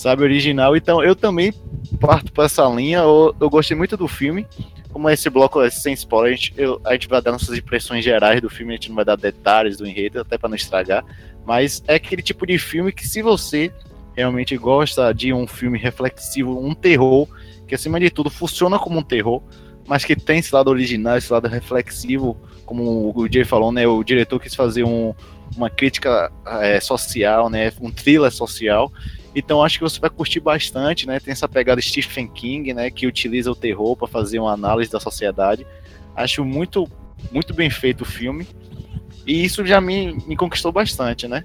sabe, 0.00 0.22
original. 0.22 0.74
Então 0.76 1.02
eu 1.02 1.14
também 1.14 1.52
parto 2.00 2.32
para 2.32 2.44
essa 2.44 2.66
linha. 2.68 2.98
Eu, 2.98 3.34
eu, 3.38 3.50
gostei 3.50 3.76
muito 3.76 3.96
do 3.96 4.08
filme. 4.08 4.46
Como 4.90 5.08
esse 5.08 5.30
bloco 5.30 5.60
é 5.60 5.70
sem 5.70 5.92
spoiler, 5.92 6.32
a 6.32 6.36
gente, 6.36 6.54
eu, 6.56 6.80
a 6.84 6.92
gente 6.94 7.06
vai 7.06 7.22
dar 7.22 7.30
nossas 7.30 7.56
impressões 7.56 8.02
gerais 8.02 8.40
do 8.40 8.50
filme, 8.50 8.72
a 8.72 8.76
gente 8.76 8.88
não 8.88 8.96
vai 8.96 9.04
dar 9.04 9.16
detalhes 9.16 9.76
do 9.76 9.86
enredo, 9.86 10.20
até 10.20 10.36
para 10.36 10.48
não 10.48 10.56
estragar. 10.56 11.04
Mas 11.46 11.82
é 11.86 11.94
aquele 11.94 12.22
tipo 12.22 12.44
de 12.44 12.58
filme 12.58 12.90
que, 12.90 13.06
se 13.06 13.22
você 13.22 13.72
realmente 14.16 14.56
gosta 14.56 15.12
de 15.12 15.32
um 15.32 15.46
filme 15.46 15.78
reflexivo, 15.78 16.58
um 16.58 16.74
terror, 16.74 17.28
que 17.68 17.74
acima 17.74 18.00
de 18.00 18.10
tudo 18.10 18.30
funciona 18.30 18.80
como 18.80 18.98
um 18.98 19.02
terror, 19.02 19.40
mas 19.86 20.04
que 20.04 20.16
tem 20.16 20.40
esse 20.40 20.52
lado 20.52 20.68
original, 20.68 21.16
esse 21.16 21.32
lado 21.32 21.46
reflexivo, 21.46 22.36
como 22.66 23.12
o 23.14 23.32
Jay 23.32 23.44
falou, 23.44 23.70
né? 23.70 23.86
O 23.86 24.02
diretor 24.02 24.40
quis 24.40 24.54
fazer 24.56 24.82
um, 24.82 25.14
uma 25.56 25.70
crítica 25.70 26.32
é, 26.46 26.80
social, 26.80 27.48
né? 27.48 27.72
Um 27.80 27.92
thriller 27.92 28.32
social. 28.32 28.92
Então 29.34 29.62
acho 29.62 29.78
que 29.78 29.84
você 29.84 30.00
vai 30.00 30.10
curtir 30.10 30.40
bastante, 30.40 31.06
né? 31.06 31.20
Tem 31.20 31.32
essa 31.32 31.48
pegada 31.48 31.80
Stephen 31.80 32.26
King, 32.28 32.74
né? 32.74 32.90
Que 32.90 33.06
utiliza 33.06 33.50
o 33.50 33.54
terror 33.54 33.96
para 33.96 34.08
fazer 34.08 34.38
uma 34.38 34.52
análise 34.52 34.90
da 34.90 35.00
sociedade. 35.00 35.66
Acho 36.16 36.44
muito, 36.44 36.88
muito 37.30 37.54
bem 37.54 37.70
feito 37.70 38.02
o 38.02 38.04
filme. 38.04 38.46
E 39.26 39.44
isso 39.44 39.64
já 39.64 39.80
me, 39.80 40.14
me 40.26 40.36
conquistou 40.36 40.72
bastante, 40.72 41.28
né? 41.28 41.44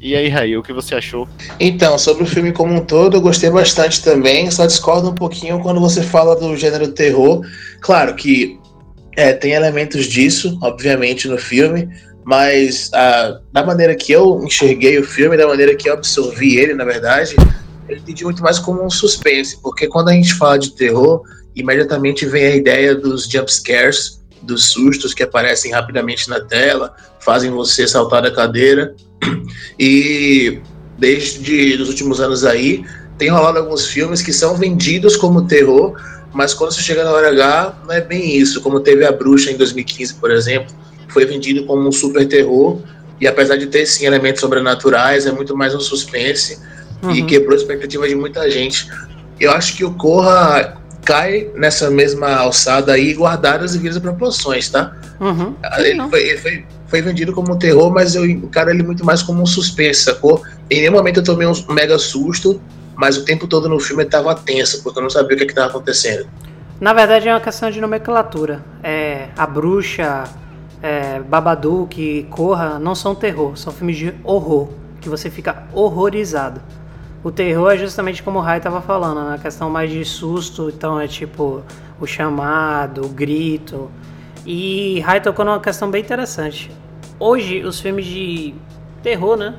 E 0.00 0.14
aí, 0.14 0.28
Raí, 0.28 0.56
o 0.56 0.62
que 0.62 0.72
você 0.72 0.94
achou? 0.94 1.28
Então, 1.58 1.98
sobre 1.98 2.22
o 2.22 2.26
filme 2.26 2.52
como 2.52 2.72
um 2.72 2.84
todo, 2.84 3.16
eu 3.16 3.20
gostei 3.20 3.50
bastante 3.50 4.02
também. 4.02 4.48
Só 4.50 4.64
discordo 4.64 5.10
um 5.10 5.14
pouquinho 5.14 5.58
quando 5.60 5.80
você 5.80 6.02
fala 6.02 6.36
do 6.36 6.56
gênero 6.56 6.92
terror. 6.92 7.44
Claro 7.80 8.14
que 8.14 8.60
é, 9.16 9.32
tem 9.32 9.52
elementos 9.52 10.06
disso, 10.06 10.56
obviamente, 10.62 11.26
no 11.26 11.36
filme, 11.36 11.88
mas 12.28 12.90
a, 12.92 13.40
da 13.50 13.64
maneira 13.64 13.94
que 13.94 14.12
eu 14.12 14.44
enxerguei 14.44 14.98
o 14.98 15.02
filme, 15.02 15.34
da 15.34 15.46
maneira 15.46 15.74
que 15.74 15.88
eu 15.88 15.94
absorvi 15.94 16.58
ele, 16.58 16.74
na 16.74 16.84
verdade, 16.84 17.34
eu 17.88 17.96
entendi 17.96 18.22
muito 18.22 18.42
mais 18.42 18.58
como 18.58 18.84
um 18.84 18.90
suspense, 18.90 19.58
porque 19.62 19.86
quando 19.86 20.10
a 20.10 20.12
gente 20.12 20.34
fala 20.34 20.58
de 20.58 20.72
terror, 20.72 21.22
imediatamente 21.56 22.26
vem 22.26 22.44
a 22.44 22.54
ideia 22.54 22.94
dos 22.94 23.24
jump 23.24 23.50
scares, 23.50 24.20
dos 24.42 24.66
sustos 24.66 25.14
que 25.14 25.22
aparecem 25.22 25.72
rapidamente 25.72 26.28
na 26.28 26.38
tela, 26.38 26.94
fazem 27.18 27.50
você 27.50 27.88
saltar 27.88 28.20
da 28.20 28.30
cadeira. 28.30 28.94
E 29.80 30.60
desde 30.98 31.80
os 31.80 31.88
últimos 31.88 32.20
anos 32.20 32.44
aí, 32.44 32.84
tem 33.16 33.28
rolado 33.28 33.58
alguns 33.58 33.86
filmes 33.86 34.20
que 34.20 34.32
são 34.32 34.54
vendidos 34.54 35.16
como 35.16 35.46
terror, 35.46 35.98
mas 36.34 36.52
quando 36.52 36.72
você 36.72 36.82
chega 36.82 37.04
na 37.04 37.12
hora 37.12 37.30
H, 37.30 37.84
não 37.86 37.94
é 37.94 38.00
bem 38.00 38.36
isso, 38.36 38.60
como 38.60 38.80
teve 38.80 39.06
A 39.06 39.12
Bruxa 39.12 39.50
em 39.50 39.56
2015, 39.56 40.14
por 40.14 40.30
exemplo, 40.30 40.74
foi 41.08 41.24
vendido 41.24 41.64
como 41.64 41.88
um 41.88 41.92
super 41.92 42.26
terror, 42.26 42.78
e 43.20 43.26
apesar 43.26 43.56
de 43.56 43.66
ter 43.66 43.84
sim 43.86 44.06
elementos 44.06 44.40
sobrenaturais, 44.40 45.26
é 45.26 45.32
muito 45.32 45.56
mais 45.56 45.74
um 45.74 45.80
suspense 45.80 46.58
uhum. 47.02 47.10
e 47.10 47.22
quebrou 47.24 47.52
a 47.52 47.56
expectativa 47.56 48.06
de 48.06 48.14
muita 48.14 48.48
gente. 48.50 48.88
Eu 49.40 49.52
acho 49.52 49.76
que 49.76 49.84
o 49.84 49.92
Corra 49.94 50.76
cai 51.04 51.50
nessa 51.54 51.90
mesma 51.90 52.34
alçada 52.34 52.92
aí, 52.92 53.14
guardado 53.14 53.64
as 53.64 53.72
devidas 53.72 53.98
proporções, 53.98 54.68
tá? 54.68 54.94
Uhum. 55.18 55.54
Ele, 55.78 56.08
foi, 56.08 56.28
ele 56.28 56.38
foi, 56.38 56.66
foi, 56.86 57.02
vendido 57.02 57.32
como 57.32 57.54
um 57.54 57.58
terror, 57.58 57.90
mas 57.90 58.14
eu 58.14 58.26
encaro 58.26 58.70
ele 58.70 58.82
muito 58.82 59.04
mais 59.04 59.22
como 59.22 59.42
um 59.42 59.46
suspense, 59.46 60.02
sacou? 60.02 60.42
Em 60.70 60.80
nenhum 60.80 60.92
momento 60.92 61.20
eu 61.20 61.24
tomei 61.24 61.46
um 61.46 61.54
mega 61.70 61.98
susto, 61.98 62.60
mas 62.94 63.16
o 63.16 63.24
tempo 63.24 63.46
todo 63.46 63.68
no 63.68 63.80
filme 63.80 64.04
eu 64.04 64.08
tava 64.08 64.34
tenso, 64.34 64.82
porque 64.82 64.98
eu 64.98 65.02
não 65.02 65.10
sabia 65.10 65.36
o 65.36 65.40
que 65.40 65.46
estava 65.46 65.68
acontecendo. 65.68 66.28
Na 66.80 66.92
verdade 66.92 67.28
é 67.28 67.32
uma 67.32 67.40
questão 67.40 67.70
de 67.70 67.80
nomenclatura. 67.80 68.64
É, 68.82 69.28
a 69.36 69.46
bruxa, 69.46 70.24
é, 70.82 71.20
Babadook, 71.20 72.26
Corra 72.30 72.78
não 72.78 72.94
são 72.94 73.14
terror, 73.14 73.56
são 73.56 73.72
filmes 73.72 73.96
de 73.96 74.14
horror, 74.24 74.68
que 75.00 75.08
você 75.08 75.30
fica 75.30 75.64
horrorizado. 75.72 76.60
O 77.22 77.32
terror 77.32 77.72
é 77.72 77.76
justamente 77.76 78.22
como 78.22 78.38
o 78.38 78.42
Rai 78.42 78.58
estava 78.58 78.80
falando, 78.80 79.28
na 79.28 79.38
questão 79.38 79.68
mais 79.68 79.90
de 79.90 80.04
susto, 80.04 80.70
então 80.70 81.00
é 81.00 81.08
tipo 81.08 81.62
o 82.00 82.06
chamado, 82.06 83.04
o 83.04 83.08
grito. 83.08 83.90
E 84.46 85.00
Rai 85.00 85.20
tocou 85.20 85.44
numa 85.44 85.60
questão 85.60 85.90
bem 85.90 86.02
interessante. 86.02 86.70
Hoje, 87.18 87.64
os 87.64 87.80
filmes 87.80 88.06
de 88.06 88.54
terror, 89.02 89.36
né? 89.36 89.56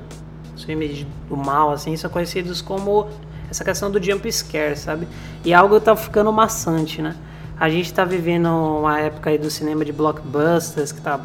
Os 0.56 0.64
filmes 0.64 1.06
do 1.28 1.36
mal, 1.36 1.72
assim, 1.72 1.96
são 1.98 2.10
conhecidos 2.10 2.62
como 2.62 3.10
essa 3.50 3.66
questão 3.66 3.92
do 3.92 4.02
jump 4.02 4.32
scare, 4.32 4.78
sabe? 4.78 5.08
E 5.44 5.54
algo 5.54 5.80
tá 5.80 5.96
ficando 5.96 6.32
maçante, 6.32 7.02
né? 7.02 7.16
A 7.60 7.70
gente 7.70 7.94
tá 7.94 8.06
vivendo 8.06 8.48
uma 8.48 9.00
época 9.00 9.30
aí 9.30 9.38
do 9.38 9.50
cinema 9.50 9.84
de 9.84 9.92
blockbusters, 9.92 10.92
que 10.92 11.02
tá 11.02 11.20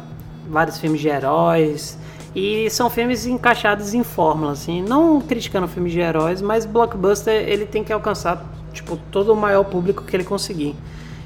vários 0.49 0.77
filmes 0.77 0.99
de 0.99 1.07
heróis, 1.07 1.97
e 2.35 2.69
são 2.69 2.89
filmes 2.89 3.25
encaixados 3.25 3.93
em 3.93 4.03
fórmula, 4.03 4.51
assim, 4.51 4.81
não 4.81 5.21
criticando 5.21 5.67
filmes 5.67 5.93
de 5.93 5.99
heróis, 6.01 6.41
mas 6.41 6.65
blockbuster 6.65 7.33
ele 7.47 7.65
tem 7.65 7.83
que 7.83 7.93
alcançar 7.93 8.45
tipo 8.73 8.97
todo 9.09 9.31
o 9.31 9.35
maior 9.35 9.63
público 9.63 10.03
que 10.03 10.13
ele 10.13 10.25
conseguir. 10.25 10.75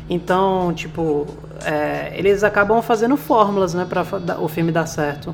Então, 0.07 0.71
tipo, 0.73 1.25
é, 1.65 2.13
eles 2.15 2.43
acabam 2.43 2.79
fazendo 2.81 3.17
fórmulas, 3.17 3.73
né, 3.73 3.85
para 3.85 4.39
o 4.39 4.47
filme 4.47 4.71
dar 4.71 4.85
certo. 4.85 5.33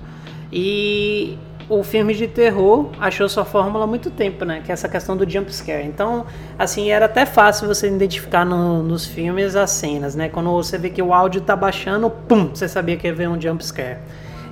E 0.51 1.37
o 1.67 1.83
filme 1.83 2.13
de 2.13 2.27
terror 2.27 2.89
achou 2.99 3.27
sua 3.27 3.43
fórmula 3.43 3.85
há 3.85 3.87
muito 3.87 4.11
tempo, 4.11 4.45
né? 4.45 4.61
Que 4.63 4.71
é 4.71 4.73
essa 4.73 4.87
questão 4.87 5.17
do 5.17 5.29
jump 5.29 5.53
scare. 5.53 5.85
Então, 5.85 6.25
assim, 6.59 6.91
era 6.91 7.05
até 7.05 7.25
fácil 7.25 7.67
você 7.67 7.87
identificar 7.87 8.45
no, 8.45 8.83
nos 8.83 9.05
filmes 9.05 9.55
as 9.55 9.71
cenas, 9.71 10.15
né? 10.15 10.29
Quando 10.29 10.51
você 10.51 10.77
vê 10.77 10.89
que 10.89 11.01
o 11.01 11.13
áudio 11.13 11.41
tá 11.41 11.55
baixando, 11.55 12.09
pum, 12.09 12.49
você 12.53 12.67
sabia 12.67 12.95
que 12.97 13.07
ia 13.07 13.13
ver 13.13 13.27
um 13.27 13.39
jump 13.39 13.65
scare. 13.65 13.97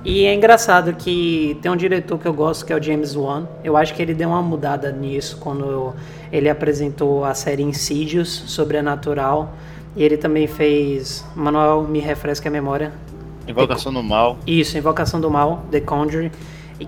E 0.04 0.26
é 0.26 0.34
engraçado 0.34 0.92
que 0.92 1.56
tem 1.62 1.70
um 1.70 1.76
diretor 1.76 2.18
que 2.18 2.26
eu 2.26 2.34
gosto, 2.34 2.66
que 2.66 2.72
é 2.72 2.76
o 2.76 2.82
James 2.82 3.16
Wan. 3.16 3.46
Eu 3.62 3.74
acho 3.74 3.94
que 3.94 4.02
ele 4.02 4.12
deu 4.12 4.28
uma 4.28 4.42
mudada 4.42 4.92
nisso 4.92 5.38
quando 5.40 5.94
ele 6.30 6.50
apresentou 6.50 7.24
a 7.24 7.32
série 7.32 7.62
Insidious, 7.62 8.28
Sobrenatural. 8.28 9.54
E 9.96 10.02
ele 10.02 10.18
também 10.18 10.46
fez. 10.46 11.24
Manuel, 11.34 11.84
me 11.84 12.00
refresca 12.00 12.48
a 12.48 12.52
memória. 12.52 12.92
Invocação 13.46 13.92
do 13.92 14.02
Mal. 14.02 14.36
Isso, 14.46 14.76
Invocação 14.76 15.20
do 15.20 15.30
Mal, 15.30 15.64
The 15.70 15.80
Conjuring. 15.80 16.30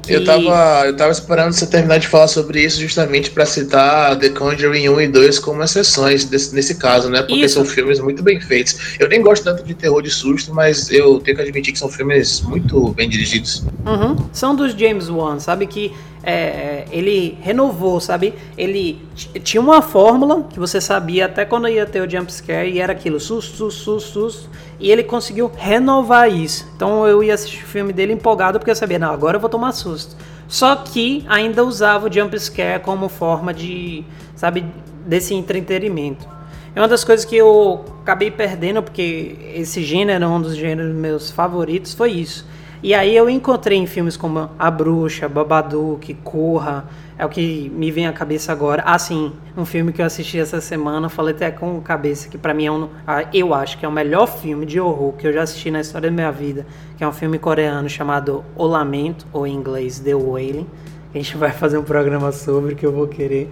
Que... 0.02 0.14
Eu, 0.14 0.25
tava, 0.25 0.87
eu 0.87 0.97
tava 0.97 1.12
esperando 1.12 1.52
você 1.52 1.66
terminar 1.66 1.99
de 1.99 2.09
falar 2.09 2.26
sobre 2.26 2.61
isso 2.61 2.81
justamente 2.81 3.31
para 3.31 3.47
citar 3.47 4.19
The 4.19 4.31
Conjuring 4.31 4.88
1 4.88 5.00
e 5.02 5.09
2 5.09 5.38
como 5.38 5.62
exceções 5.62 6.25
desse, 6.25 6.55
nesse 6.55 6.75
caso, 6.75 7.09
né? 7.09 7.23
Porque 7.23 7.45
isso. 7.45 7.55
são 7.55 7.64
filmes 7.64 8.00
muito 8.00 8.23
bem 8.23 8.40
feitos. 8.40 8.97
Eu 8.99 9.09
nem 9.09 9.23
gosto 9.23 9.45
tanto 9.45 9.62
de 9.62 9.75
terror 9.75 10.02
de 10.02 10.11
susto, 10.11 10.52
mas 10.52 10.90
eu 10.90 11.21
tenho 11.21 11.37
que 11.37 11.43
admitir 11.43 11.73
que 11.73 11.78
são 11.78 11.88
filmes 11.88 12.40
muito 12.40 12.88
bem 12.95 13.09
dirigidos. 13.09 13.64
Uhum. 13.87 14.16
São 14.33 14.57
dos 14.57 14.73
James 14.73 15.09
Wan, 15.09 15.38
sabe? 15.38 15.66
Que 15.69 15.93
é, 16.26 16.85
ele 16.90 17.38
renovou, 17.40 18.00
sabe? 18.00 18.35
Ele 18.59 19.00
tinha 19.45 19.61
uma 19.61 19.81
fórmula 19.81 20.43
que 20.50 20.59
você 20.59 20.81
sabia 20.81 21.26
até 21.26 21.45
quando 21.45 21.69
ia 21.69 21.87
ter 21.87 22.00
o 22.00 22.11
jump 22.11 22.33
scare 22.33 22.69
e 22.69 22.81
era 22.81 22.93
aquilo, 22.93 23.21
susto, 23.21 23.57
susto, 23.57 23.85
susto, 23.85 24.12
susto. 24.12 24.50
E 24.78 24.90
ele 24.90 25.02
conseguiu 25.02 25.50
renovar 25.54 26.30
isso. 26.30 26.66
Então 26.76 27.06
eu 27.06 27.23
ia 27.23 27.35
assistir 27.35 27.62
o 27.62 27.66
filme 27.66 27.92
dele 27.92 28.12
empolgado 28.12 28.59
porque 28.59 28.71
eu 28.71 28.76
sabia, 28.76 28.99
não, 28.99 29.12
agora 29.12 29.37
eu 29.37 29.40
vou 29.40 29.50
tomar 29.50 29.73
susto. 29.73 30.16
Só 30.49 30.76
que 30.76 31.25
ainda 31.28 31.64
usava 31.64 32.09
o 32.09 32.12
jump 32.12 32.38
scare 32.38 32.83
como 32.83 33.09
forma 33.09 33.52
de, 33.52 34.04
sabe, 34.35 34.64
desse 35.06 35.35
entretenimento. 35.35 36.28
É 36.75 36.80
uma 36.80 36.88
das 36.88 37.04
coisas 37.04 37.25
que 37.25 37.37
eu 37.37 37.85
acabei 38.02 38.30
perdendo 38.30 38.83
porque 38.83 39.37
esse 39.54 39.83
gênero, 39.83 40.28
um 40.28 40.40
dos 40.40 40.54
gêneros 40.54 40.95
meus 40.95 41.30
favoritos, 41.30 41.95
foi 41.95 42.12
isso 42.12 42.45
e 42.87 42.95
aí 42.95 43.16
eu 43.16 43.28
encontrei 43.28 43.76
em 43.76 43.85
filmes 43.85 44.16
como 44.16 44.49
A 44.57 44.71
Bruxa, 44.71 45.28
Babadook, 45.28 46.14
Corra, 46.23 46.85
é 47.19 47.26
o 47.26 47.28
que 47.28 47.69
me 47.75 47.90
vem 47.90 48.07
à 48.07 48.12
cabeça 48.12 48.52
agora. 48.52 48.81
Ah, 48.87 48.97
sim, 48.97 49.33
um 49.57 49.64
filme 49.64 49.93
que 49.93 50.00
eu 50.00 50.07
assisti 50.07 50.38
essa 50.38 50.61
semana, 50.61 51.09
falei 51.09 51.35
até 51.35 51.50
com 51.50 51.81
cabeça, 51.81 52.28
que 52.28 52.38
para 52.38 52.55
mim 52.55 52.66
é 52.66 52.71
um, 52.71 52.88
ah, 53.05 53.25
eu 53.35 53.52
acho 53.52 53.76
que 53.76 53.85
é 53.85 53.88
o 53.88 53.90
melhor 53.90 54.28
filme 54.28 54.64
de 54.64 54.78
horror 54.78 55.14
que 55.14 55.26
eu 55.26 55.33
já 55.33 55.43
assisti 55.43 55.69
na 55.69 55.81
história 55.81 56.09
da 56.09 56.14
minha 56.14 56.31
vida, 56.31 56.64
que 56.97 57.02
é 57.02 57.09
um 57.09 57.12
filme 57.12 57.40
coreano 57.40 57.88
chamado 57.88 58.45
O 58.55 58.64
Lamento, 58.64 59.26
ou 59.33 59.49
em 59.49 59.55
inglês 59.55 59.99
The 59.99 60.14
Wailing. 60.14 60.69
A 61.12 61.19
gente 61.19 61.37
vai 61.37 61.50
fazer 61.50 61.78
um 61.78 61.83
programa 61.83 62.31
sobre 62.31 62.76
que 62.76 62.87
eu 62.87 62.93
vou 62.93 63.09
querer. 63.09 63.50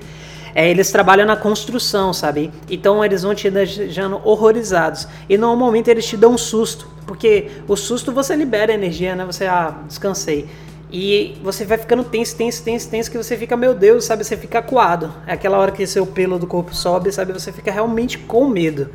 É, 0.55 0.71
eles 0.71 0.91
trabalham 0.93 1.27
na 1.27 1.37
construção, 1.37 2.13
sabe? 2.13 2.51
Então 2.71 3.05
eles 3.05 3.23
vão 3.23 3.35
te 3.35 3.51
deixando 3.51 4.21
horrorizados. 4.25 5.09
E 5.29 5.37
normalmente 5.37 5.91
eles 5.91 6.07
te 6.07 6.17
dão 6.17 6.35
um 6.35 6.39
susto. 6.39 6.89
Porque 7.07 7.51
o 7.67 7.77
susto 7.77 8.13
você 8.13 8.37
libera 8.37 8.73
energia, 8.73 9.17
né? 9.17 9.25
Você, 9.25 9.47
ah, 9.47 9.75
descansei. 9.87 10.49
E 10.93 11.37
você 11.43 11.65
vai 11.65 11.77
ficando 11.77 12.05
tenso, 12.05 12.37
tenso, 12.37 12.63
tenso, 12.63 12.89
tenso, 12.89 13.11
que 13.11 13.19
você 13.19 13.37
fica, 13.37 13.57
meu 13.57 13.75
Deus, 13.75 14.05
sabe? 14.05 14.23
Você 14.23 14.37
fica 14.37 14.61
acuado. 14.61 15.13
É 15.27 15.33
aquela 15.33 15.59
hora 15.59 15.73
que 15.73 15.85
seu 15.87 16.07
pelo 16.07 16.39
do 16.39 16.47
corpo 16.47 16.73
sobe, 16.73 17.11
sabe? 17.11 17.33
Você 17.33 17.51
fica 17.51 17.73
realmente 17.73 18.17
com 18.17 18.47
medo. 18.47 18.91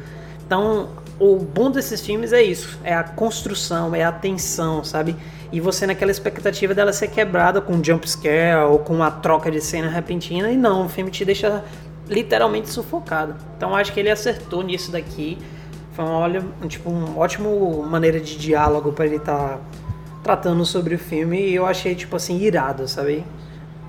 Então, 0.45 0.87
o 1.19 1.35
bom 1.37 1.69
desses 1.69 2.01
filmes 2.01 2.31
é 2.31 2.41
isso: 2.41 2.79
é 2.83 2.93
a 2.93 3.03
construção, 3.03 3.93
é 3.93 4.03
a 4.03 4.11
tensão, 4.11 4.83
sabe? 4.83 5.15
E 5.51 5.59
você 5.59 5.85
naquela 5.85 6.11
expectativa 6.11 6.73
dela 6.73 6.93
ser 6.93 7.09
quebrada 7.09 7.59
com 7.59 7.73
um 7.73 7.83
jump 7.83 8.09
scare 8.09 8.63
ou 8.69 8.79
com 8.79 8.93
uma 8.93 9.11
troca 9.11 9.51
de 9.51 9.59
cena 9.59 9.89
repentina. 9.89 10.51
E 10.51 10.57
não, 10.57 10.85
o 10.85 10.89
filme 10.89 11.11
te 11.11 11.25
deixa 11.25 11.63
literalmente 12.07 12.69
sufocado. 12.69 13.35
Então, 13.57 13.75
acho 13.75 13.91
que 13.91 13.99
ele 13.99 14.09
acertou 14.09 14.63
nisso 14.63 14.91
daqui. 14.91 15.37
Foi 15.93 16.05
uma, 16.05 16.17
olha, 16.17 16.43
tipo, 16.67 16.89
uma 16.89 17.17
ótima 17.17 17.49
maneira 17.87 18.19
de 18.19 18.37
diálogo 18.37 18.93
para 18.93 19.05
ele 19.05 19.17
estar 19.17 19.57
tá 19.57 19.59
tratando 20.23 20.65
sobre 20.65 20.95
o 20.95 20.99
filme 20.99 21.49
e 21.49 21.55
eu 21.55 21.65
achei, 21.65 21.95
tipo 21.95 22.15
assim, 22.15 22.39
irado, 22.39 22.87
sabe? 22.87 23.25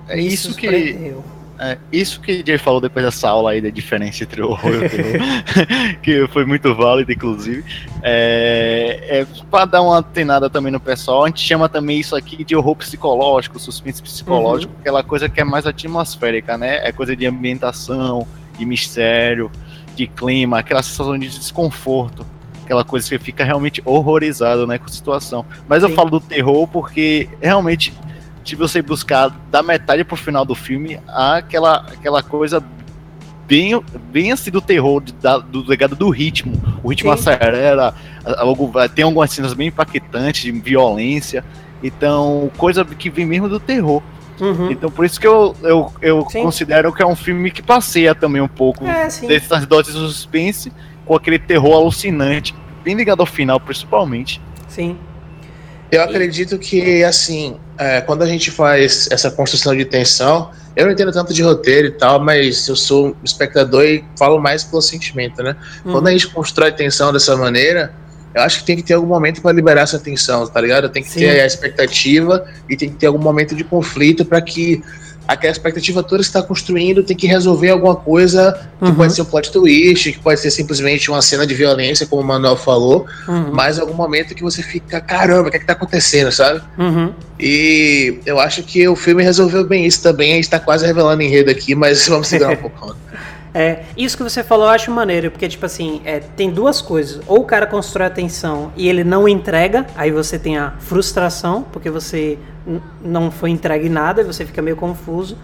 É 0.07 0.19
isso 0.19 0.55
que. 0.55 1.15
É, 1.63 1.77
isso 1.91 2.19
que 2.19 2.43
Jay 2.43 2.57
falou 2.57 2.81
depois 2.81 3.05
dessa 3.05 3.29
aula 3.29 3.51
aí 3.51 3.61
da 3.61 3.69
diferença 3.69 4.23
entre 4.23 4.41
o 4.41 4.49
horror 4.49 4.73
e 4.73 4.77
o 4.77 4.89
terror, 4.89 5.21
que 6.01 6.27
foi 6.29 6.43
muito 6.43 6.73
válido, 6.73 7.11
inclusive. 7.11 7.63
É, 8.01 9.19
é 9.21 9.27
para 9.51 9.65
dar 9.65 9.83
uma 9.83 9.99
atenada 9.99 10.49
também 10.49 10.71
no 10.71 10.79
pessoal, 10.79 11.23
a 11.23 11.27
gente 11.27 11.41
chama 11.41 11.69
também 11.69 11.99
isso 11.99 12.15
aqui 12.15 12.43
de 12.43 12.55
horror 12.55 12.75
psicológico, 12.77 13.59
suspense 13.59 14.01
psicológico, 14.01 14.73
uhum. 14.73 14.79
aquela 14.79 15.03
coisa 15.03 15.29
que 15.29 15.39
é 15.39 15.43
mais 15.43 15.67
atmosférica, 15.67 16.57
né? 16.57 16.79
É 16.81 16.91
coisa 16.91 17.15
de 17.15 17.27
ambientação, 17.27 18.25
de 18.57 18.65
mistério, 18.65 19.51
de 19.95 20.07
clima, 20.07 20.57
aquela 20.57 20.81
sensação 20.81 21.15
de 21.15 21.29
desconforto 21.29 22.25
aquela 22.63 22.85
coisa 22.85 23.09
que 23.09 23.19
fica 23.19 23.43
realmente 23.43 23.81
horrorizado 23.83 24.65
né, 24.65 24.77
com 24.77 24.85
a 24.85 24.89
situação. 24.89 25.45
Mas 25.67 25.83
Sim. 25.83 25.89
eu 25.89 25.95
falo 25.95 26.09
do 26.09 26.21
terror 26.21 26.65
porque 26.67 27.27
realmente 27.41 27.93
se 28.51 28.55
você 28.55 28.81
buscar 28.81 29.29
da 29.49 29.63
metade 29.63 30.03
pro 30.03 30.17
final 30.17 30.43
do 30.43 30.53
filme, 30.53 30.99
há 31.07 31.37
aquela, 31.37 31.85
aquela 31.89 32.21
coisa 32.21 32.61
bem, 33.47 33.81
bem 34.11 34.33
assim 34.33 34.51
do 34.51 34.59
terror, 34.59 35.01
da, 35.21 35.37
do 35.37 35.65
legado 35.65 35.95
do 35.95 36.09
ritmo. 36.09 36.61
O 36.83 36.89
ritmo 36.89 37.15
Sim. 37.15 37.29
acelera, 37.29 37.93
algo, 38.37 38.69
tem 38.93 39.05
algumas 39.05 39.31
cenas 39.31 39.53
bem 39.53 39.69
impactantes 39.69 40.41
de 40.41 40.51
violência. 40.51 41.45
Então, 41.81 42.51
coisa 42.57 42.83
que 42.83 43.09
vem 43.09 43.25
mesmo 43.25 43.47
do 43.47 43.57
terror. 43.57 44.03
Uhum. 44.41 44.69
Então, 44.69 44.91
por 44.91 45.05
isso 45.05 45.17
que 45.17 45.27
eu, 45.27 45.55
eu, 45.63 45.93
eu 46.01 46.25
considero 46.25 46.91
que 46.91 47.01
é 47.01 47.07
um 47.07 47.15
filme 47.15 47.51
que 47.51 47.61
passeia 47.61 48.13
também 48.13 48.41
um 48.41 48.49
pouco 48.49 48.85
é, 48.85 49.07
dessas 49.29 49.65
doses 49.65 49.93
de 49.93 49.99
suspense 50.01 50.73
com 51.05 51.15
aquele 51.15 51.39
terror 51.39 51.75
alucinante, 51.75 52.53
bem 52.83 52.95
ligado 52.95 53.21
ao 53.21 53.25
final, 53.25 53.61
principalmente. 53.61 54.41
Sim. 54.67 54.97
Eu 55.89 56.03
acredito 56.03 56.59
que, 56.59 57.01
assim, 57.03 57.55
é, 57.81 57.99
quando 57.99 58.21
a 58.21 58.27
gente 58.27 58.51
faz 58.51 59.09
essa 59.09 59.31
construção 59.31 59.75
de 59.75 59.83
tensão, 59.83 60.51
eu 60.75 60.85
não 60.85 60.91
entendo 60.93 61.11
tanto 61.11 61.33
de 61.33 61.41
roteiro 61.41 61.87
e 61.87 61.91
tal, 61.91 62.19
mas 62.19 62.67
eu 62.67 62.75
sou 62.75 63.07
um 63.07 63.15
espectador 63.23 63.83
e 63.83 64.05
falo 64.15 64.39
mais 64.39 64.63
pelo 64.63 64.83
sentimento, 64.83 65.41
né? 65.41 65.55
Uhum. 65.83 65.93
Quando 65.93 66.07
a 66.07 66.11
gente 66.11 66.27
constrói 66.27 66.71
tensão 66.71 67.11
dessa 67.11 67.35
maneira, 67.35 67.91
eu 68.35 68.43
acho 68.43 68.59
que 68.59 68.65
tem 68.65 68.75
que 68.75 68.83
ter 68.83 68.93
algum 68.93 69.07
momento 69.07 69.41
para 69.41 69.51
liberar 69.51 69.81
essa 69.81 69.97
tensão, 69.97 70.45
tá 70.45 70.61
ligado? 70.61 70.89
Tem 70.89 71.01
que 71.01 71.09
Sim. 71.09 71.21
ter 71.21 71.41
a 71.41 71.45
expectativa 71.47 72.45
e 72.69 72.77
tem 72.77 72.87
que 72.87 72.97
ter 72.97 73.07
algum 73.07 73.17
momento 73.17 73.55
de 73.55 73.63
conflito 73.63 74.23
para 74.23 74.39
que 74.41 74.83
aquela 75.27 75.51
expectativa 75.51 76.03
toda 76.03 76.21
que 76.21 76.27
está 76.27 76.41
construindo 76.41 77.03
tem 77.03 77.15
que 77.15 77.27
resolver 77.27 77.69
alguma 77.69 77.95
coisa 77.95 78.69
que 78.79 78.85
uhum. 78.85 78.95
pode 78.95 79.13
ser 79.13 79.21
um 79.21 79.25
plot 79.25 79.51
twist, 79.51 80.11
que 80.11 80.19
pode 80.19 80.39
ser 80.39 80.51
simplesmente 80.51 81.09
uma 81.09 81.21
cena 81.21 81.45
de 81.45 81.53
violência, 81.53 82.05
como 82.05 82.21
o 82.21 82.25
Manuel 82.25 82.57
falou, 82.57 83.05
uhum. 83.27 83.51
mas 83.53 83.79
algum 83.79 83.93
momento 83.93 84.35
que 84.35 84.43
você 84.43 84.61
fica, 84.61 84.99
caramba, 84.99 85.47
o 85.47 85.51
que, 85.51 85.57
é 85.57 85.59
que 85.59 85.65
tá 85.65 85.73
acontecendo, 85.73 86.31
sabe? 86.31 86.61
Uhum. 86.77 87.13
E 87.39 88.19
eu 88.25 88.39
acho 88.39 88.63
que 88.63 88.87
o 88.87 88.95
filme 88.95 89.23
resolveu 89.23 89.65
bem 89.65 89.85
isso 89.85 90.03
também. 90.03 90.33
A 90.33 90.35
gente 90.35 90.49
tá 90.49 90.59
quase 90.59 90.85
revelando 90.85 91.21
enredo 91.21 91.49
aqui, 91.49 91.73
mas 91.73 92.05
vamos 92.09 92.27
segurar 92.27 92.53
um 92.53 92.57
pouco. 92.57 92.95
É, 93.53 93.83
isso 93.97 94.15
que 94.15 94.23
você 94.23 94.43
falou 94.43 94.65
eu 94.65 94.71
acho 94.71 94.89
maneiro, 94.91 95.29
porque, 95.29 95.47
tipo 95.47 95.65
assim, 95.65 96.01
é, 96.05 96.19
tem 96.19 96.49
duas 96.49 96.81
coisas. 96.81 97.21
Ou 97.27 97.39
o 97.39 97.45
cara 97.45 97.65
constrói 97.65 98.07
a 98.07 98.13
e 98.77 98.87
ele 98.87 99.03
não 99.03 99.27
entrega, 99.27 99.85
aí 99.95 100.11
você 100.11 100.39
tem 100.39 100.57
a 100.57 100.71
frustração, 100.79 101.63
porque 101.71 101.89
você 101.89 102.37
não 103.03 103.29
foi 103.29 103.49
entregue 103.49 103.89
nada 103.89 104.21
e 104.21 104.23
você 104.23 104.45
fica 104.45 104.61
meio 104.61 104.77
confuso. 104.77 105.37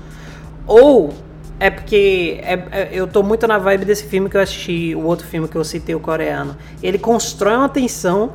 Ou 0.65 1.13
é 1.59 1.69
porque 1.69 2.39
é- 2.43 2.63
é- 2.71 2.89
eu 2.91 3.07
tô 3.07 3.23
muito 3.23 3.47
na 3.47 3.57
vibe 3.57 3.83
desse 3.85 4.05
filme 4.05 4.29
que 4.29 4.37
eu 4.37 4.41
assisti, 4.41 4.93
o 4.95 5.03
outro 5.03 5.25
filme 5.27 5.47
que 5.47 5.55
eu 5.55 5.63
citei, 5.63 5.95
o 5.95 5.99
coreano. 5.99 6.55
Ele 6.81 6.97
constrói 6.97 7.55
uma 7.57 7.69
tensão. 7.69 8.31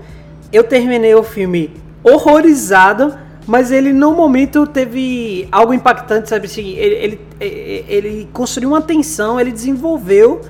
Eu 0.52 0.64
terminei 0.64 1.14
o 1.14 1.22
filme 1.22 1.70
horrorizado, 2.02 3.16
mas 3.46 3.72
ele 3.72 3.92
no 3.92 4.12
momento 4.12 4.66
teve 4.66 5.48
algo 5.50 5.74
impactante, 5.74 6.28
sabe 6.28 6.46
assim? 6.46 6.70
Ele, 6.70 6.94
ele, 6.94 7.20
ele, 7.40 7.84
ele 7.88 8.28
construiu 8.32 8.70
uma 8.70 8.82
tensão, 8.82 9.40
ele 9.40 9.50
desenvolveu, 9.50 10.40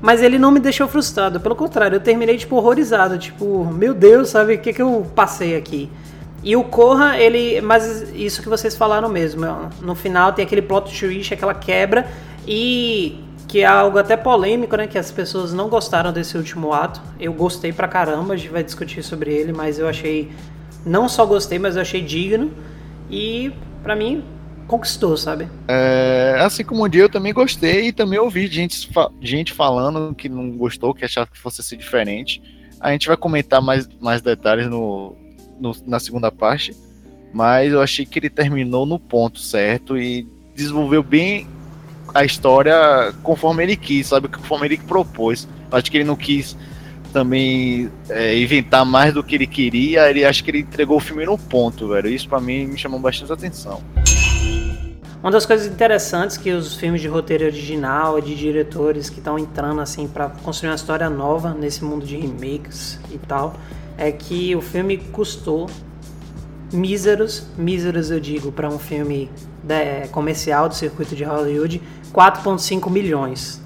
mas 0.00 0.22
ele 0.22 0.38
não 0.38 0.50
me 0.50 0.60
deixou 0.60 0.86
frustrado. 0.86 1.40
Pelo 1.40 1.56
contrário, 1.56 1.96
eu 1.96 2.00
terminei 2.00 2.36
tipo 2.36 2.56
horrorizado, 2.56 3.18
tipo, 3.18 3.64
meu 3.64 3.92
Deus, 3.94 4.30
sabe 4.30 4.54
o 4.54 4.58
que, 4.58 4.72
que 4.72 4.82
eu 4.82 5.06
passei 5.14 5.56
aqui? 5.56 5.90
E 6.42 6.54
o 6.54 6.64
Corra, 6.64 7.18
ele. 7.18 7.60
Mas 7.60 8.12
isso 8.14 8.42
que 8.42 8.48
vocês 8.48 8.76
falaram 8.76 9.08
mesmo. 9.08 9.44
No 9.80 9.94
final 9.94 10.32
tem 10.32 10.44
aquele 10.44 10.62
plot 10.62 10.98
twist, 10.98 11.34
aquela 11.34 11.54
quebra. 11.54 12.06
E. 12.46 13.24
Que 13.48 13.60
é 13.60 13.66
algo 13.66 13.98
até 13.98 14.14
polêmico, 14.14 14.76
né? 14.76 14.86
Que 14.86 14.98
as 14.98 15.10
pessoas 15.10 15.54
não 15.54 15.68
gostaram 15.68 16.12
desse 16.12 16.36
último 16.36 16.72
ato. 16.72 17.00
Eu 17.18 17.32
gostei 17.32 17.72
pra 17.72 17.88
caramba, 17.88 18.34
a 18.34 18.36
gente 18.36 18.50
vai 18.50 18.62
discutir 18.62 19.02
sobre 19.02 19.32
ele, 19.32 19.52
mas 19.52 19.78
eu 19.78 19.88
achei. 19.88 20.30
Não 20.84 21.08
só 21.08 21.24
gostei, 21.26 21.58
mas 21.58 21.76
achei 21.76 22.02
digno. 22.02 22.52
E 23.10 23.52
pra 23.82 23.96
mim, 23.96 24.22
conquistou, 24.66 25.16
sabe? 25.16 25.48
É, 25.66 26.36
assim 26.40 26.62
como 26.64 26.82
o 26.84 26.88
dia 26.88 27.02
eu 27.02 27.08
também 27.08 27.32
gostei 27.32 27.88
e 27.88 27.92
também 27.92 28.18
ouvi 28.18 28.46
gente, 28.46 28.88
gente 29.20 29.52
falando 29.52 30.14
que 30.14 30.28
não 30.28 30.50
gostou, 30.50 30.92
que 30.94 31.04
achava 31.04 31.26
que 31.26 31.38
fosse 31.38 31.62
ser 31.62 31.76
diferente. 31.76 32.42
A 32.80 32.92
gente 32.92 33.08
vai 33.08 33.16
comentar 33.16 33.60
mais, 33.62 33.88
mais 34.00 34.20
detalhes 34.22 34.68
no, 34.68 35.16
no- 35.58 35.74
na 35.86 35.98
segunda 35.98 36.30
parte, 36.30 36.76
mas 37.32 37.72
eu 37.72 37.80
achei 37.82 38.04
que 38.06 38.18
ele 38.18 38.30
terminou 38.30 38.86
no 38.86 38.98
ponto 38.98 39.38
certo 39.40 39.96
e 39.98 40.26
desenvolveu 40.54 41.02
bem 41.02 41.46
a 42.14 42.24
história 42.24 42.74
conforme 43.22 43.62
ele 43.62 43.76
quis, 43.76 44.06
sabe? 44.08 44.28
Conforme 44.28 44.66
ele 44.66 44.76
propôs. 44.78 45.48
Acho 45.70 45.90
que 45.90 45.96
ele 45.98 46.04
não 46.04 46.16
quis 46.16 46.56
também 47.12 47.90
é, 48.08 48.38
inventar 48.38 48.84
mais 48.84 49.12
do 49.14 49.22
que 49.22 49.34
ele 49.34 49.46
queria, 49.46 50.08
ele 50.08 50.24
acho 50.24 50.42
que 50.44 50.50
ele 50.50 50.60
entregou 50.60 50.96
o 50.96 51.00
filme 51.00 51.24
no 51.24 51.36
ponto, 51.36 51.88
velho. 51.88 52.08
Isso 52.08 52.28
pra 52.28 52.40
mim 52.40 52.66
me 52.66 52.78
chamou 52.78 53.00
bastante 53.00 53.32
atenção. 53.32 53.82
Uma 55.20 55.32
das 55.32 55.44
coisas 55.44 55.66
interessantes 55.66 56.36
que 56.36 56.52
os 56.52 56.76
filmes 56.76 57.00
de 57.00 57.08
roteiro 57.08 57.44
original, 57.44 58.20
de 58.20 58.36
diretores 58.36 59.10
que 59.10 59.18
estão 59.18 59.36
entrando 59.36 59.80
assim 59.80 60.06
para 60.06 60.28
construir 60.28 60.70
uma 60.70 60.76
história 60.76 61.10
nova 61.10 61.52
nesse 61.52 61.84
mundo 61.84 62.06
de 62.06 62.16
remakes 62.16 63.00
e 63.10 63.18
tal, 63.18 63.54
é 63.96 64.12
que 64.12 64.54
o 64.54 64.60
filme 64.60 64.96
custou 64.96 65.68
míseros, 66.72 67.48
míseros 67.56 68.12
eu 68.12 68.20
digo, 68.20 68.52
para 68.52 68.68
um 68.68 68.78
filme 68.78 69.28
né, 69.64 70.06
comercial 70.08 70.68
do 70.68 70.74
circuito 70.74 71.16
de 71.16 71.24
Hollywood, 71.24 71.82
4.5 72.12 72.88
milhões. 72.88 73.60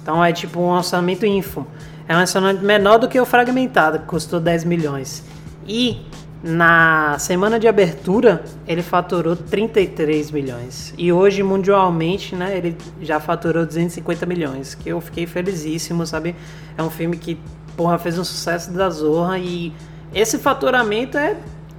Então 0.00 0.24
é 0.24 0.32
tipo 0.32 0.60
um 0.60 0.68
orçamento 0.68 1.26
ínfimo. 1.26 1.66
É 2.06 2.16
um 2.16 2.20
orçamento 2.20 2.64
menor 2.64 2.98
do 2.98 3.08
que 3.08 3.18
o 3.18 3.24
Fragmentado, 3.24 4.00
que 4.00 4.06
custou 4.06 4.38
10 4.38 4.64
milhões. 4.64 5.24
E 5.66 6.02
na 6.42 7.18
semana 7.18 7.58
de 7.58 7.66
abertura, 7.66 8.44
ele 8.68 8.82
faturou 8.82 9.34
33 9.34 10.30
milhões. 10.30 10.92
E 10.98 11.10
hoje, 11.10 11.42
mundialmente, 11.42 12.36
né, 12.36 12.58
ele 12.58 12.76
já 13.00 13.18
faturou 13.18 13.64
250 13.64 14.26
milhões. 14.26 14.74
Que 14.74 14.90
eu 14.90 15.00
fiquei 15.00 15.26
felizíssimo, 15.26 16.06
sabe? 16.06 16.36
É 16.76 16.82
um 16.82 16.90
filme 16.90 17.16
que, 17.16 17.40
porra, 17.74 17.96
fez 17.96 18.18
um 18.18 18.24
sucesso 18.24 18.70
da 18.72 18.90
Zorra. 18.90 19.38
E 19.38 19.72
esse 20.12 20.36
faturamento 20.36 21.16
é 21.16 21.38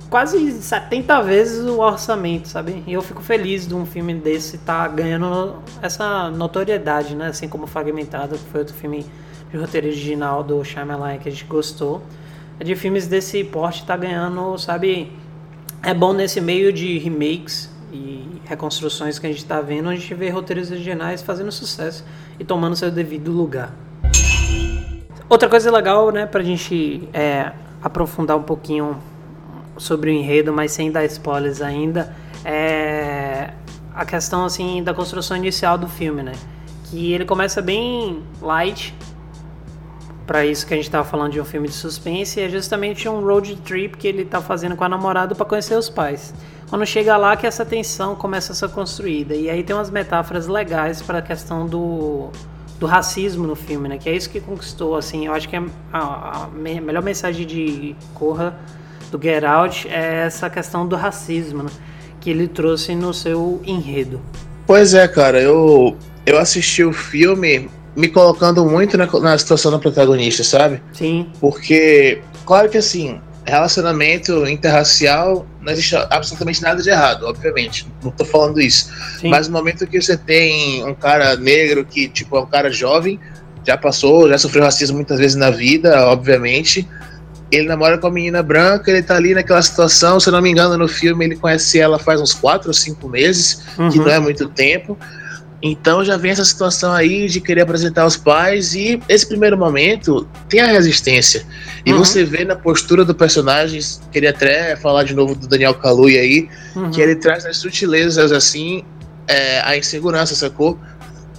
quase 0.10 0.52
70 0.52 1.22
vezes 1.22 1.64
o 1.64 1.80
orçamento, 1.80 2.48
sabe? 2.48 2.84
E 2.88 2.94
eu 2.94 3.04
fico 3.04 3.22
feliz 3.22 3.68
de 3.68 3.76
um 3.76 3.86
filme 3.86 4.16
desse 4.16 4.56
estar 4.56 4.88
ganhando 4.88 5.58
essa 5.80 6.32
notoriedade, 6.32 7.16
né? 7.16 7.28
Assim 7.28 7.48
como 7.48 7.68
Fragmentado, 7.68 8.36
que 8.36 8.50
foi 8.50 8.62
outro 8.62 8.74
filme 8.74 9.06
de 9.52 9.58
roteiro 9.58 9.88
original 9.88 10.44
do 10.44 10.64
Shyamalan 10.64 11.18
que 11.18 11.30
a 11.30 11.32
gente 11.32 11.46
gostou. 11.46 12.02
É 12.60 12.64
de 12.64 12.76
filmes 12.76 13.08
desse 13.08 13.44
porte 13.44 13.86
tá 13.86 13.98
ganhando, 13.98 14.58
sabe? 14.58 15.12
É 15.84 15.94
bom 15.94 16.14
nesse 16.14 16.40
meio 16.40 16.72
de 16.72 16.98
remakes 16.98 17.70
e 17.92 18.42
reconstruções 18.46 19.20
que 19.20 19.28
a 19.28 19.30
gente 19.30 19.46
tá 19.46 19.62
vendo, 19.62 19.90
a 19.90 19.96
gente 19.96 20.14
vê 20.14 20.30
roteiros 20.30 20.72
originais 20.72 21.22
fazendo 21.22 21.52
sucesso 21.52 22.04
e 22.40 22.44
tomando 22.44 22.76
seu 22.76 22.92
devido 22.92 23.32
lugar. 23.32 23.74
Outra 25.28 25.50
coisa 25.50 25.72
legal, 25.72 26.12
né, 26.12 26.26
pra 26.26 26.44
gente 26.44 27.08
é, 27.14 27.52
aprofundar 27.82 28.38
um 28.38 28.44
pouquinho 28.44 28.98
sobre 29.78 30.10
o 30.10 30.14
enredo, 30.14 30.54
mas 30.54 30.72
sem 30.72 30.92
dar 30.92 31.04
spoilers 31.06 31.62
ainda, 31.62 32.16
é 32.44 33.52
a 33.94 34.06
questão 34.06 34.46
assim 34.46 34.84
da 34.84 34.94
construção 34.94 35.36
inicial 35.38 35.78
do 35.78 35.88
filme, 35.88 36.22
né? 36.22 36.34
Que 36.86 37.14
ele 37.14 37.26
começa 37.26 37.62
bem 37.62 38.22
light, 38.42 38.94
para 40.26 40.46
isso 40.46 40.66
que 40.66 40.74
a 40.74 40.78
gente 40.78 40.90
tava 40.90 41.04
falando 41.08 41.32
de 41.34 41.40
um 41.40 41.46
filme 41.46 41.68
de 41.68 41.74
suspense, 41.76 42.42
é 42.42 42.50
justamente 42.50 43.08
um 43.08 43.22
road 43.24 43.56
trip 43.58 43.96
que 43.98 44.08
ele 44.08 44.26
tá 44.26 44.42
fazendo 44.42 44.76
com 44.76 44.84
a 44.84 44.90
namorada 44.90 45.36
para 45.36 45.46
conhecer 45.46 45.76
os 45.78 45.90
pais. 45.90 46.34
Quando 46.70 46.86
chega 46.86 47.16
lá 47.16 47.36
que 47.38 47.46
essa 47.46 47.64
tensão 47.64 48.16
começa 48.16 48.52
a 48.52 48.56
ser 48.56 48.70
construída. 48.70 49.36
E 49.36 49.50
aí 49.50 49.64
tem 49.64 49.76
umas 49.76 49.90
metáforas 49.92 50.48
legais 50.48 51.00
para 51.02 51.20
a 51.20 51.22
questão 51.22 51.68
do, 51.68 52.30
do 52.80 52.88
racismo 52.88 53.46
no 53.46 53.56
filme, 53.56 53.88
né? 53.88 54.00
Que 54.00 54.10
é 54.10 54.16
isso 54.16 54.30
que 54.30 54.40
conquistou, 54.42 54.96
assim, 54.96 55.28
eu 55.28 55.34
acho 55.34 55.48
que 55.48 55.56
a, 55.56 55.64
a- 55.94 56.44
a 56.44 56.48
me- 56.48 56.82
melhor 56.82 57.04
mensagem 57.04 57.46
de 57.46 57.96
Corra 58.16 58.58
do 59.12 59.22
Get 59.22 59.44
Out 59.44 59.88
é 59.88 60.26
essa 60.26 60.50
questão 60.50 60.88
do 60.88 60.96
racismo, 60.96 61.62
né? 61.64 61.70
Que 62.20 62.32
ele 62.32 62.48
trouxe 62.48 62.96
no 62.96 63.14
seu 63.14 63.62
enredo. 63.64 64.20
Pois 64.66 64.96
é, 64.96 65.08
cara, 65.08 65.40
eu, 65.40 65.96
eu 66.26 66.40
assisti 66.40 66.84
o 66.84 66.92
filme 66.92 67.70
me 67.96 68.08
colocando 68.10 68.66
muito 68.66 68.98
na, 68.98 69.06
na 69.20 69.38
situação 69.38 69.72
da 69.72 69.80
protagonista, 69.80 70.44
sabe? 70.44 70.82
Sim, 70.94 71.30
Porque, 71.40 72.22
claro 72.46 72.70
que 72.70 72.78
assim, 72.78 73.20
relacionamento 73.46 74.46
interracial 74.48 75.46
não 75.62 75.72
existe 75.72 75.96
absolutamente 76.10 76.62
nada 76.62 76.82
de 76.82 76.90
errado, 76.90 77.24
obviamente. 77.26 77.88
Não 78.04 78.12
tô 78.12 78.26
falando 78.26 78.60
isso. 78.62 78.92
sim. 79.20 79.30
Mas 79.30 79.48
no 79.48 79.54
momento 79.54 79.88
que 79.88 80.00
você 80.02 80.18
tem 80.18 80.84
um 80.86 80.94
cara 80.94 81.36
negro 81.36 81.86
que, 81.86 82.08
tipo, 82.08 82.36
é 82.38 82.42
um 82.42 82.46
cara 82.46 82.70
jovem, 82.72 83.20
já 83.66 83.78
passou, 83.78 84.30
já 84.30 84.38
sofreu 84.38 84.64
racismo 84.64 84.96
muitas 84.98 85.18
vezes 85.20 85.36
na 85.36 85.50
vida, 85.50 86.06
obviamente. 86.08 86.88
Ele 87.52 87.68
namora 87.68 87.98
com 87.98 88.08
a 88.08 88.12
menina 88.12 88.42
branca, 88.44 88.92
ele 88.92 89.02
tá 89.04 89.16
ali 89.16 89.34
naquela 89.34 89.62
situação, 89.62 90.20
se 90.20 90.28
eu 90.28 90.34
não 90.34 90.42
me 90.42 90.50
engano, 90.50 90.78
no 90.78 90.88
filme 90.88 91.26
ele 91.26 91.36
conhece 91.36 91.80
ela 91.80 91.98
faz 92.00 92.20
uns 92.20 92.34
4 92.34 92.68
ou 92.70 92.74
5 92.74 93.08
meses, 93.08 93.62
que 93.92 94.00
Uhum. 94.00 94.06
não 94.06 94.12
é 94.12 94.20
muito 94.20 94.48
tempo. 94.50 94.98
Então 95.68 96.06
já 96.06 96.16
vem 96.16 96.30
essa 96.30 96.46
situação 96.46 96.94
aí 96.94 97.28
de 97.28 97.42
querer 97.42 97.62
apresentar 97.62 98.06
os 98.06 98.16
pais 98.16 98.76
e 98.76 99.02
esse 99.10 99.26
primeiro 99.26 99.58
momento 99.58 100.28
tem 100.48 100.60
a 100.60 100.68
resistência. 100.68 101.44
E 101.84 101.92
Uhum. 101.92 101.98
você 102.06 102.24
vê 102.24 102.46
na 102.46 102.56
postura 102.56 103.04
do 103.04 103.16
personagem, 103.16 103.80
queria 104.12 104.30
até 104.30 104.76
falar 104.76 105.04
de 105.06 105.16
novo 105.16 105.34
do 105.34 105.48
Daniel 105.48 105.74
Kaluuya 105.74 106.22
aí, 106.22 106.48
Uhum. 106.76 106.92
que 106.92 107.02
ele 107.02 107.16
traz 107.16 107.48
as 107.48 107.58
sutilezas 107.58 108.32
assim, 108.32 108.84
é, 109.28 109.60
a 109.62 109.76
insegurança, 109.76 110.36
sacou? 110.36 110.78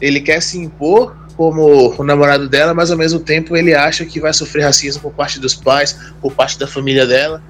Ele 0.00 0.20
quer 0.20 0.42
se 0.42 0.58
impor 0.58 1.16
como 1.36 1.94
o 1.96 2.02
namorado 2.02 2.48
dela, 2.48 2.74
mas 2.74 2.90
ao 2.90 2.98
mesmo 2.98 3.20
tempo 3.20 3.56
ele 3.56 3.74
acha 3.74 4.04
que 4.04 4.18
vai 4.18 4.32
sofrer 4.32 4.64
racismo 4.64 5.02
por 5.02 5.12
parte 5.12 5.38
dos 5.38 5.54
pais, 5.54 5.96
por 6.20 6.32
parte 6.32 6.58
da 6.58 6.66
família 6.66 7.06
dela. 7.06 7.40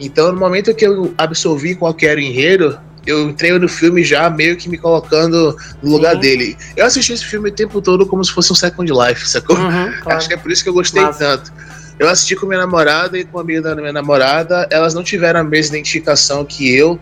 Então, 0.00 0.32
no 0.32 0.40
momento 0.40 0.74
que 0.74 0.84
eu 0.84 1.14
absorvi 1.16 1.76
qual 1.76 1.94
que 1.94 2.04
era 2.06 2.18
o 2.18 2.22
enredo, 2.22 2.76
eu 3.06 3.28
entrei 3.28 3.56
no 3.58 3.68
filme 3.68 4.02
já 4.02 4.28
meio 4.30 4.56
que 4.56 4.68
me 4.68 4.78
colocando 4.78 5.56
no 5.82 5.90
lugar 5.90 6.14
Sim. 6.14 6.20
dele. 6.20 6.56
Eu 6.76 6.86
assisti 6.86 7.12
esse 7.12 7.24
filme 7.24 7.50
o 7.50 7.52
tempo 7.52 7.80
todo 7.80 8.06
como 8.06 8.24
se 8.24 8.32
fosse 8.32 8.52
um 8.52 8.56
Second 8.56 8.90
Life, 8.92 9.28
sacou? 9.28 9.56
Uhum, 9.56 9.92
claro. 10.02 10.18
Acho 10.18 10.28
que 10.28 10.34
é 10.34 10.36
por 10.36 10.50
isso 10.50 10.62
que 10.62 10.68
eu 10.68 10.74
gostei 10.74 11.02
tanto. 11.18 11.52
Eu 11.98 12.08
assisti 12.08 12.34
com 12.34 12.46
minha 12.46 12.60
namorada 12.60 13.18
e 13.18 13.24
com 13.24 13.38
a 13.38 13.42
amiga 13.42 13.62
da 13.62 13.76
minha 13.76 13.92
namorada, 13.92 14.66
elas 14.70 14.94
não 14.94 15.04
tiveram 15.04 15.40
a 15.40 15.44
mesma 15.44 15.76
identificação 15.76 16.44
que 16.44 16.74
eu. 16.74 16.98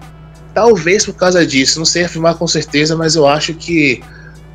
Talvez 0.52 1.06
por 1.06 1.14
causa 1.14 1.46
disso, 1.46 1.78
não 1.78 1.86
sei 1.86 2.04
afirmar 2.04 2.34
com 2.34 2.46
certeza, 2.46 2.94
mas 2.94 3.16
eu 3.16 3.26
acho 3.26 3.54
que 3.54 4.02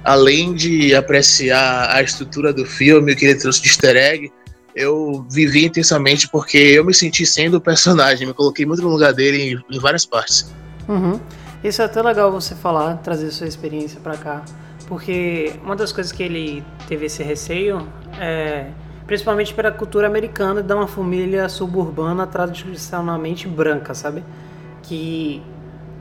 além 0.03 0.53
de 0.53 0.93
apreciar 0.93 1.89
a 1.91 2.01
estrutura 2.01 2.53
do 2.53 2.65
filme, 2.65 3.11
o 3.11 3.15
que 3.15 3.25
ele 3.25 3.35
trouxe 3.35 3.61
de 3.61 3.67
easter 3.67 3.95
egg, 3.95 4.31
eu 4.75 5.25
vivi 5.29 5.65
intensamente 5.65 6.29
porque 6.29 6.57
eu 6.57 6.85
me 6.85 6.93
senti 6.93 7.25
sendo 7.25 7.57
o 7.57 7.61
personagem, 7.61 8.27
me 8.27 8.33
coloquei 8.33 8.63
muito 8.63 8.83
no 8.83 8.89
lugar 8.89 9.11
dele 9.11 9.41
em, 9.69 9.75
em 9.75 9.79
várias 9.79 10.05
partes. 10.05 10.53
Uhum. 10.87 11.19
Isso 11.63 11.81
é 11.81 11.85
até 11.85 12.01
legal 12.01 12.31
você 12.31 12.55
falar, 12.55 12.97
trazer 12.97 13.31
sua 13.31 13.47
experiência 13.47 13.99
pra 13.99 14.17
cá, 14.17 14.43
porque 14.85 15.59
uma 15.63 15.75
das 15.75 15.91
coisas 15.91 16.11
que 16.11 16.23
ele 16.23 16.65
teve 16.87 17.05
esse 17.07 17.23
receio 17.23 17.87
é 18.17 18.73
principalmente 19.05 19.53
pela 19.53 19.71
cultura 19.71 20.07
americana 20.07 20.61
de 20.61 20.73
uma 20.73 20.87
família 20.87 21.47
suburbana 21.49 22.27
tradicionalmente 22.27 23.47
branca, 23.47 23.93
sabe? 23.93 24.23
Que 24.83 25.41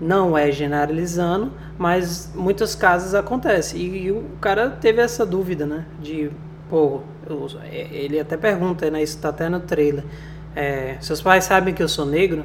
Não 0.01 0.37
é 0.37 0.53
generalizando, 0.53 1.53
mas 1.79 2.33
muitos 2.35 2.75
casos 2.75 3.14
acontece. 3.14 3.79
E, 3.79 4.07
e 4.07 4.12
o 4.12 4.37
cara 4.40 4.70
teve 4.70 5.01
essa 5.01 5.25
dúvida, 5.27 5.66
né? 5.66 5.87
De, 6.01 6.31
pô, 6.68 7.01
eu, 7.27 7.49
ele 7.72 8.20
até 8.20 8.37
pergunta, 8.37 8.90
né? 8.90 9.03
Isso 9.03 9.18
tá 9.18 9.31
até 9.31 9.49
no 9.49 9.61
trailer. 9.61 10.05
É, 10.55 10.96
seus 11.01 11.22
pais 11.22 11.44
sabem 11.44 11.75
que 11.75 11.83
eu 11.83 11.88
sou 11.88 12.07
negro? 12.07 12.44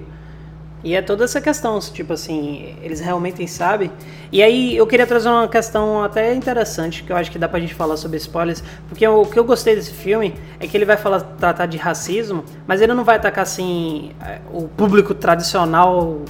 E 0.84 0.96
é 0.96 1.02
toda 1.02 1.24
essa 1.26 1.40
questão, 1.40 1.80
tipo 1.80 2.14
assim, 2.14 2.76
eles 2.82 3.00
realmente 3.00 3.48
sabem. 3.48 3.92
E 4.32 4.42
aí 4.42 4.76
eu 4.76 4.88
queria 4.88 5.06
trazer 5.06 5.30
uma 5.30 5.48
questão 5.48 6.04
até 6.04 6.34
interessante, 6.34 7.04
que 7.04 7.12
eu 7.12 7.16
acho 7.16 7.30
que 7.30 7.38
dá 7.38 7.48
pra 7.48 7.60
gente 7.60 7.76
falar 7.76 7.98
sobre 7.98 8.18
spoilers, 8.18 8.64
porque 8.90 9.08
o 9.08 9.26
que 9.26 9.38
eu 9.38 9.44
gostei 9.44 9.76
desse 9.76 9.92
filme 9.92 10.34
é 10.60 10.66
que 10.66 10.76
ele 10.76 10.86
vai 10.86 10.98
falar, 10.98 11.20
tratar 11.22 11.68
de 11.68 11.78
racismo, 11.78 12.44
mas 12.66 12.82
ele 12.82 12.94
não 12.94 13.04
vai 13.04 13.18
atacar 13.18 13.44
assim 13.44 14.12
o 14.52 14.68
público 14.68 15.14
tradicional, 15.14 16.22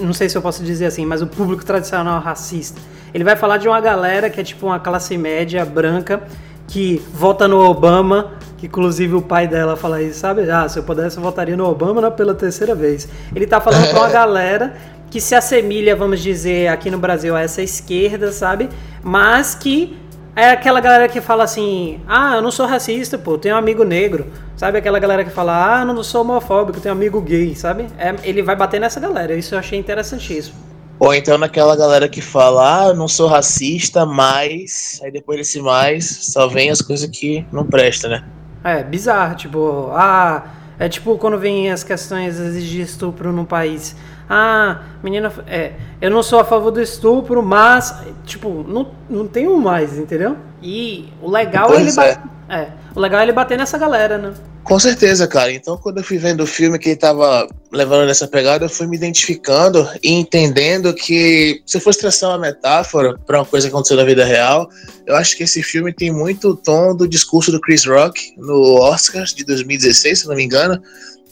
não 0.00 0.12
sei 0.14 0.28
se 0.28 0.38
eu 0.38 0.42
posso 0.42 0.62
dizer 0.62 0.86
assim, 0.86 1.04
mas 1.04 1.20
o 1.20 1.26
público 1.26 1.64
tradicional 1.64 2.20
racista. 2.20 2.80
Ele 3.12 3.22
vai 3.22 3.36
falar 3.36 3.58
de 3.58 3.68
uma 3.68 3.80
galera 3.80 4.30
que 4.30 4.40
é 4.40 4.44
tipo 4.44 4.66
uma 4.66 4.80
classe 4.80 5.16
média 5.18 5.64
branca 5.64 6.22
que 6.66 7.02
vota 7.12 7.46
no 7.46 7.58
Obama 7.60 8.32
inclusive 8.64 9.14
o 9.14 9.22
pai 9.22 9.46
dela 9.46 9.76
fala 9.76 10.02
isso, 10.02 10.20
sabe? 10.20 10.50
Ah, 10.50 10.68
se 10.68 10.78
eu 10.78 10.82
pudesse 10.82 11.16
eu 11.16 11.22
votaria 11.22 11.56
no 11.56 11.64
Obama 11.66 12.00
né, 12.00 12.10
pela 12.10 12.34
terceira 12.34 12.74
vez. 12.74 13.06
Ele 13.34 13.46
tá 13.46 13.60
falando 13.60 13.88
pra 13.90 14.00
uma 14.00 14.08
galera 14.10 14.74
que 15.10 15.20
se 15.20 15.34
assemelha, 15.34 15.94
vamos 15.94 16.20
dizer, 16.20 16.68
aqui 16.68 16.90
no 16.90 16.98
Brasil 16.98 17.36
a 17.36 17.42
essa 17.42 17.62
esquerda, 17.62 18.32
sabe? 18.32 18.68
Mas 19.02 19.54
que 19.54 19.96
é 20.34 20.50
aquela 20.50 20.80
galera 20.80 21.08
que 21.08 21.20
fala 21.20 21.44
assim: 21.44 22.00
"Ah, 22.08 22.36
eu 22.36 22.42
não 22.42 22.50
sou 22.50 22.66
racista, 22.66 23.16
pô, 23.18 23.38
tenho 23.38 23.54
um 23.54 23.58
amigo 23.58 23.84
negro". 23.84 24.26
Sabe 24.56 24.78
aquela 24.78 24.98
galera 24.98 25.24
que 25.24 25.30
fala: 25.30 25.78
"Ah, 25.78 25.82
eu 25.82 25.86
não 25.86 26.02
sou 26.02 26.22
homofóbico, 26.22 26.80
tenho 26.80 26.94
um 26.94 26.98
amigo 26.98 27.20
gay", 27.20 27.54
sabe? 27.54 27.86
É, 27.98 28.14
ele 28.24 28.42
vai 28.42 28.56
bater 28.56 28.80
nessa 28.80 28.98
galera. 28.98 29.34
Isso 29.34 29.54
eu 29.54 29.58
achei 29.58 29.78
interessantíssimo. 29.78 30.56
Ou 30.98 31.12
então 31.12 31.36
naquela 31.36 31.76
galera 31.76 32.08
que 32.08 32.20
fala, 32.20 32.84
ah, 32.84 32.88
eu 32.88 32.94
não 32.94 33.08
sou 33.08 33.26
racista, 33.26 34.06
mas. 34.06 35.00
Aí 35.02 35.10
depois 35.10 35.38
desse 35.38 35.60
mais, 35.60 36.08
só 36.32 36.46
vem 36.46 36.70
as 36.70 36.80
coisas 36.80 37.08
que 37.10 37.44
não 37.52 37.66
prestam, 37.66 38.10
né? 38.10 38.24
É, 38.64 38.82
bizarro, 38.82 39.36
tipo, 39.36 39.90
ah, 39.92 40.42
é 40.78 40.88
tipo 40.88 41.18
quando 41.18 41.38
vem 41.38 41.70
as 41.70 41.84
questões 41.84 42.36
de 42.36 42.80
estupro 42.80 43.30
no 43.30 43.44
país. 43.44 43.94
Ah, 44.28 44.78
menina, 45.02 45.30
é, 45.46 45.74
eu 46.00 46.10
não 46.10 46.22
sou 46.22 46.40
a 46.40 46.44
favor 46.44 46.70
do 46.70 46.80
estupro, 46.80 47.42
mas, 47.42 48.02
tipo, 48.24 48.64
não, 48.66 48.90
não 49.08 49.28
tenho 49.28 49.54
mais, 49.58 49.98
entendeu? 49.98 50.38
E 50.62 51.12
o 51.20 51.30
legal 51.30 51.74
é 51.74 51.80
ele 51.80 51.90
é. 52.00 52.18
é, 52.48 52.68
o 52.94 53.00
legal 53.00 53.20
é 53.20 53.24
ele 53.24 53.32
bater 53.32 53.58
nessa 53.58 53.76
galera, 53.76 54.16
né? 54.16 54.32
Com 54.64 54.78
certeza, 54.78 55.28
cara. 55.28 55.52
Então, 55.52 55.76
quando 55.76 55.98
eu 55.98 56.04
fui 56.04 56.16
vendo 56.16 56.42
o 56.42 56.46
filme 56.46 56.78
que 56.78 56.88
ele 56.88 56.96
tava 56.96 57.46
levando 57.70 58.06
nessa 58.06 58.26
pegada, 58.26 58.64
eu 58.64 58.68
fui 58.68 58.86
me 58.86 58.96
identificando 58.96 59.86
e 60.02 60.10
entendendo 60.12 60.92
que, 60.94 61.62
se 61.66 61.76
eu 61.76 61.80
fosse 61.82 62.00
traçar 62.00 62.30
uma 62.30 62.38
metáfora 62.38 63.18
para 63.26 63.38
uma 63.38 63.44
coisa 63.44 63.68
que 63.68 63.74
aconteceu 63.74 63.96
na 63.96 64.04
vida 64.04 64.24
real, 64.24 64.68
eu 65.06 65.14
acho 65.16 65.36
que 65.36 65.42
esse 65.42 65.62
filme 65.62 65.92
tem 65.92 66.10
muito 66.10 66.48
o 66.48 66.56
tom 66.56 66.96
do 66.96 67.06
discurso 67.06 67.52
do 67.52 67.60
Chris 67.60 67.84
Rock 67.84 68.32
no 68.38 68.80
Oscars 68.80 69.34
de 69.34 69.44
2016, 69.44 70.20
se 70.20 70.26
não 70.26 70.34
me 70.34 70.44
engano, 70.44 70.80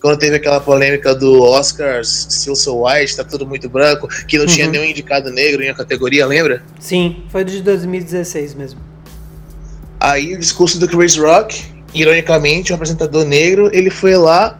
quando 0.02 0.18
teve 0.18 0.36
aquela 0.36 0.60
polêmica 0.60 1.14
do 1.14 1.40
Oscars 1.40 2.26
Still 2.28 2.56
So 2.56 2.84
White, 2.84 3.16
tá 3.16 3.24
tudo 3.24 3.46
muito 3.46 3.68
branco, 3.68 4.08
que 4.26 4.36
não 4.36 4.44
uhum. 4.44 4.50
tinha 4.50 4.66
nenhum 4.66 4.84
indicado 4.84 5.30
negro 5.30 5.62
em 5.62 5.70
a 5.70 5.74
categoria, 5.74 6.26
lembra? 6.26 6.62
Sim, 6.78 7.22
foi 7.30 7.44
de 7.44 7.62
2016 7.62 8.54
mesmo. 8.54 8.80
Aí 9.98 10.34
o 10.34 10.38
discurso 10.38 10.78
do 10.80 10.88
Chris 10.88 11.16
Rock 11.16 11.62
ironicamente, 11.94 12.72
o 12.72 12.74
apresentador 12.74 13.24
negro, 13.24 13.70
ele 13.72 13.90
foi 13.90 14.16
lá 14.16 14.58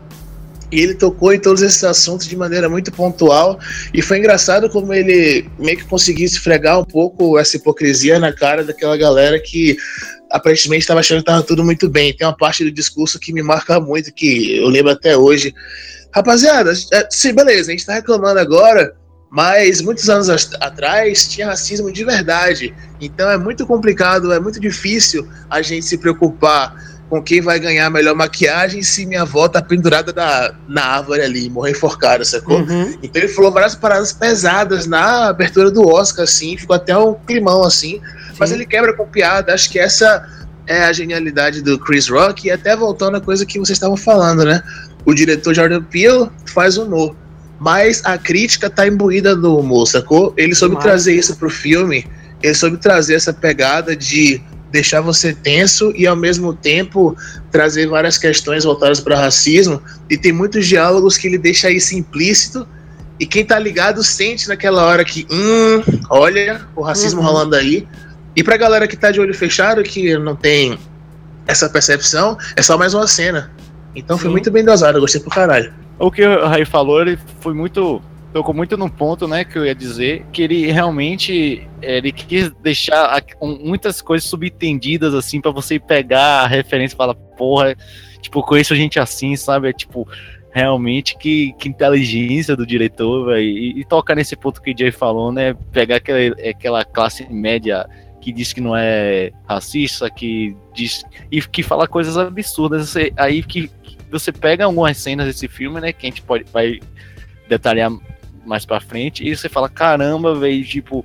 e 0.73 0.81
ele 0.81 0.95
tocou 0.95 1.35
em 1.35 1.38
todos 1.38 1.61
esses 1.61 1.85
assuntos 1.85 2.27
de 2.27 2.35
maneira 2.35 2.66
muito 2.66 2.90
pontual 2.90 3.61
e 3.92 4.01
foi 4.01 4.18
engraçado 4.18 4.71
como 4.71 4.95
ele 4.95 5.47
meio 5.59 5.77
que 5.77 5.85
conseguiu 5.85 6.25
esfregar 6.25 6.81
um 6.81 6.85
pouco 6.85 7.38
essa 7.38 7.59
hipocrisia 7.59 8.18
na 8.18 8.33
cara 8.33 8.64
daquela 8.64 8.97
galera 8.97 9.38
que 9.38 9.77
aparentemente 10.31 10.81
estava 10.81 11.01
achando 11.01 11.18
que 11.18 11.31
estava 11.31 11.42
tudo 11.42 11.62
muito 11.62 11.90
bem. 11.90 12.16
Tem 12.16 12.27
uma 12.27 12.37
parte 12.37 12.64
do 12.64 12.73
discurso 12.73 13.18
que 13.18 13.35
me 13.35 13.42
marca 13.42 13.79
muito, 13.79 14.12
que 14.12 14.57
eu 14.57 14.68
lembro 14.68 14.90
até 14.90 15.14
hoje. 15.14 15.55
Rapaziada, 16.11 16.73
é, 16.92 17.09
sim, 17.11 17.35
beleza, 17.35 17.68
a 17.68 17.73
gente 17.73 17.81
está 17.81 17.95
reclamando 17.95 18.40
agora, 18.40 18.95
mas 19.31 19.83
muitos 19.83 20.09
anos 20.09 20.31
atrás 20.61 21.29
tinha 21.29 21.49
racismo 21.49 21.92
de 21.92 22.03
verdade. 22.03 22.75
Então 22.99 23.31
é 23.31 23.37
muito 23.37 23.66
complicado, 23.66 24.33
é 24.33 24.40
muito 24.40 24.59
difícil 24.59 25.29
a 25.51 25.61
gente 25.61 25.85
se 25.85 25.99
preocupar 25.99 26.75
com 27.12 27.22
quem 27.22 27.42
vai 27.42 27.61
ganhar 27.61 27.85
a 27.85 27.90
melhor 27.90 28.14
maquiagem 28.14 28.83
se 28.83 29.05
minha 29.05 29.20
avó 29.20 29.46
tá 29.46 29.61
pendurada 29.61 30.14
na, 30.14 30.55
na 30.66 30.83
árvore 30.83 31.20
ali, 31.20 31.51
morrer 31.51 31.72
enforcada, 31.72 32.25
sacou? 32.25 32.61
Uhum. 32.61 32.96
Então 33.03 33.20
ele 33.20 33.31
falou 33.31 33.53
várias 33.53 33.75
paradas 33.75 34.14
pesadas 34.14 34.87
na 34.87 35.29
abertura 35.29 35.70
do 35.70 35.87
Oscar, 35.87 36.25
assim, 36.25 36.57
ficou 36.57 36.75
até 36.75 36.96
um 36.96 37.12
climão, 37.12 37.64
assim, 37.64 38.01
Sim. 38.01 38.37
mas 38.40 38.51
ele 38.51 38.64
quebra 38.64 38.94
com 38.94 39.07
piada, 39.07 39.53
acho 39.53 39.70
que 39.70 39.79
essa 39.79 40.27
é 40.66 40.85
a 40.85 40.92
genialidade 40.94 41.61
do 41.61 41.79
Chris 41.79 42.09
Rock, 42.09 42.46
e 42.46 42.51
até 42.51 42.75
voltando 42.75 43.18
à 43.18 43.20
coisa 43.20 43.44
que 43.44 43.59
vocês 43.59 43.77
estavam 43.77 43.98
falando, 43.98 44.46
né? 44.46 44.62
O 45.05 45.12
diretor 45.12 45.53
Jordan 45.53 45.83
Peele 45.83 46.31
faz 46.46 46.79
humor, 46.79 47.14
mas 47.61 48.01
a 48.07 48.16
crítica 48.16 48.70
tá 48.70 48.87
imbuída 48.87 49.37
no 49.37 49.59
humor, 49.59 49.87
sacou? 49.87 50.33
Ele 50.35 50.55
soube 50.55 50.81
trazer 50.81 51.14
isso 51.14 51.37
pro 51.37 51.51
filme, 51.51 52.07
ele 52.42 52.55
soube 52.55 52.79
trazer 52.79 53.16
essa 53.16 53.35
pegada 53.35 53.94
de 53.94 54.40
deixar 54.72 55.02
você 55.02 55.35
tenso 55.35 55.92
e 55.94 56.06
ao 56.06 56.16
mesmo 56.16 56.54
tempo 56.54 57.14
trazer 57.50 57.87
várias 57.87 58.16
questões 58.16 58.64
voltadas 58.64 58.98
para 58.98 59.20
racismo. 59.20 59.80
E 60.08 60.16
tem 60.16 60.32
muitos 60.32 60.66
diálogos 60.66 61.16
que 61.16 61.26
ele 61.26 61.38
deixa 61.38 61.70
isso 61.70 61.94
implícito 61.94 62.66
e 63.20 63.26
quem 63.26 63.44
tá 63.44 63.58
ligado 63.58 64.02
sente 64.02 64.48
naquela 64.48 64.85
hora 64.85 65.04
que 65.04 65.26
hum, 65.30 66.00
olha 66.08 66.62
o 66.74 66.82
racismo 66.82 67.20
uhum. 67.20 67.26
rolando 67.26 67.54
aí. 67.54 67.87
E 68.35 68.42
pra 68.42 68.56
galera 68.56 68.88
que 68.88 68.96
tá 68.96 69.11
de 69.11 69.20
olho 69.20 69.35
fechado 69.35 69.82
que 69.82 70.16
não 70.16 70.35
tem 70.35 70.78
essa 71.46 71.68
percepção 71.68 72.38
é 72.56 72.62
só 72.62 72.78
mais 72.78 72.94
uma 72.94 73.06
cena. 73.06 73.52
Então 73.94 74.16
Sim. 74.16 74.22
foi 74.22 74.30
muito 74.30 74.50
bem 74.50 74.64
dosado 74.64 74.96
eu 74.96 75.02
gostei 75.02 75.20
pro 75.20 75.30
caralho. 75.30 75.72
O 75.98 76.11
que 76.11 76.24
o 76.24 76.46
Rai 76.46 76.64
falou 76.64 77.02
ele 77.02 77.18
foi 77.40 77.52
muito 77.52 78.02
tocou 78.33 78.55
muito 78.55 78.77
num 78.77 78.88
ponto, 78.88 79.29
né, 79.29 79.45
que 79.45 79.59
eu 79.59 79.64
ia 79.64 79.75
dizer, 79.75 80.25
que 80.33 80.42
ele 80.42 80.71
realmente 80.71 81.68
ele 81.81 82.12
quis 82.12 82.51
deixar 82.62 83.23
muitas 83.40 84.01
coisas 84.01 84.29
subentendidas, 84.29 85.14
assim, 85.14 85.40
para 85.40 85.51
você 85.51 85.79
pegar 85.79 86.42
a 86.42 86.47
referência 86.47 86.95
e 86.95 86.97
falar, 86.97 87.14
porra, 87.14 87.77
tipo, 88.21 88.42
conheço 88.42 88.75
gente 88.75 88.99
assim, 88.99 89.37
sabe? 89.37 89.68
É 89.68 89.73
tipo, 89.73 90.09
realmente 90.53 91.16
que, 91.16 91.53
que 91.55 91.68
inteligência 91.68 92.55
do 92.55 92.66
diretor. 92.66 93.38
E, 93.38 93.81
e 93.81 93.85
toca 93.85 94.14
nesse 94.14 94.37
ponto 94.37 94.62
que 94.62 94.73
o 94.73 94.79
Jay 94.79 94.92
falou, 94.92 95.33
né? 95.33 95.55
Pegar 95.73 95.97
aquela, 95.97 96.35
aquela 96.49 96.85
classe 96.85 97.27
média 97.33 97.87
que 98.21 98.33
diz 98.33 98.53
que 98.53 98.61
não 98.61 98.77
é 98.77 99.33
racista, 99.49 100.09
que 100.09 100.57
diz. 100.73 101.03
e 101.31 101.40
que 101.40 101.62
fala 101.62 101.88
coisas 101.88 102.16
absurdas. 102.16 102.88
Você, 102.88 103.12
aí 103.16 103.42
que, 103.42 103.68
que 103.83 103.99
você 104.11 104.31
pega 104.31 104.64
algumas 104.64 104.97
cenas 104.99 105.27
desse 105.27 105.49
filme, 105.49 105.81
né? 105.81 105.92
Que 105.92 106.07
a 106.07 106.11
gente 106.11 106.23
pode 106.23 106.45
vai 106.53 106.79
detalhar 107.49 107.90
mais 108.44 108.64
pra 108.64 108.81
frente, 108.81 109.26
e 109.26 109.35
você 109.35 109.48
fala, 109.48 109.68
caramba, 109.68 110.35
velho, 110.35 110.64
tipo, 110.64 111.05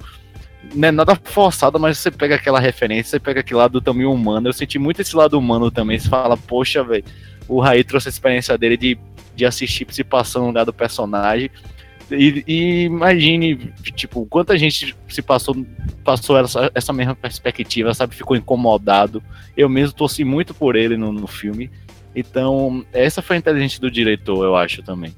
não 0.74 0.88
é 0.88 0.92
nada 0.92 1.16
forçado, 1.16 1.80
mas 1.80 1.98
você 1.98 2.12
pega 2.12 2.36
aquela 2.36 2.60
referência, 2.60 3.12
você 3.12 3.20
pega 3.20 3.40
aquele 3.40 3.60
lado 3.60 3.80
também 3.82 4.06
humano. 4.06 4.48
Eu 4.48 4.54
senti 4.54 4.78
muito 4.78 5.02
esse 5.02 5.16
lado 5.16 5.38
humano 5.38 5.72
também. 5.72 5.98
Você 5.98 6.10
fala, 6.10 6.36
poxa, 6.36 6.84
velho, 6.84 7.04
o 7.48 7.60
Raí 7.60 7.84
trouxe 7.84 8.10
a 8.10 8.12
experiência 8.12 8.58
dele 8.58 8.76
de, 8.76 8.98
de 9.36 9.46
assistir 9.46 9.88
se 9.90 10.04
passando 10.04 10.44
no 10.44 10.48
lugar 10.48 10.66
do 10.66 10.74
personagem. 10.74 11.50
E, 12.10 12.44
e, 12.48 12.84
imagine, 12.84 13.74
tipo, 13.96 14.26
quanta 14.28 14.58
gente 14.58 14.96
se 15.10 15.22
passou, 15.22 15.56
passou 16.04 16.38
essa, 16.38 16.72
essa 16.74 16.94
mesma 16.94 17.16
perspectiva, 17.16 17.94
sabe? 17.94 18.16
Ficou 18.16 18.36
incomodado. 18.36 19.22
Eu 19.56 19.70
mesmo 19.70 19.96
torci 19.96 20.24
muito 20.24 20.54
por 20.54 20.76
ele 20.76 20.98
no, 20.98 21.12
no 21.12 21.28
filme. 21.28 21.70
Então, 22.16 22.86
essa 22.92 23.22
foi 23.22 23.36
a 23.36 23.40
inteligência 23.40 23.80
do 23.80 23.92
diretor, 23.92 24.44
eu 24.44 24.56
acho 24.56 24.82
também 24.82 25.14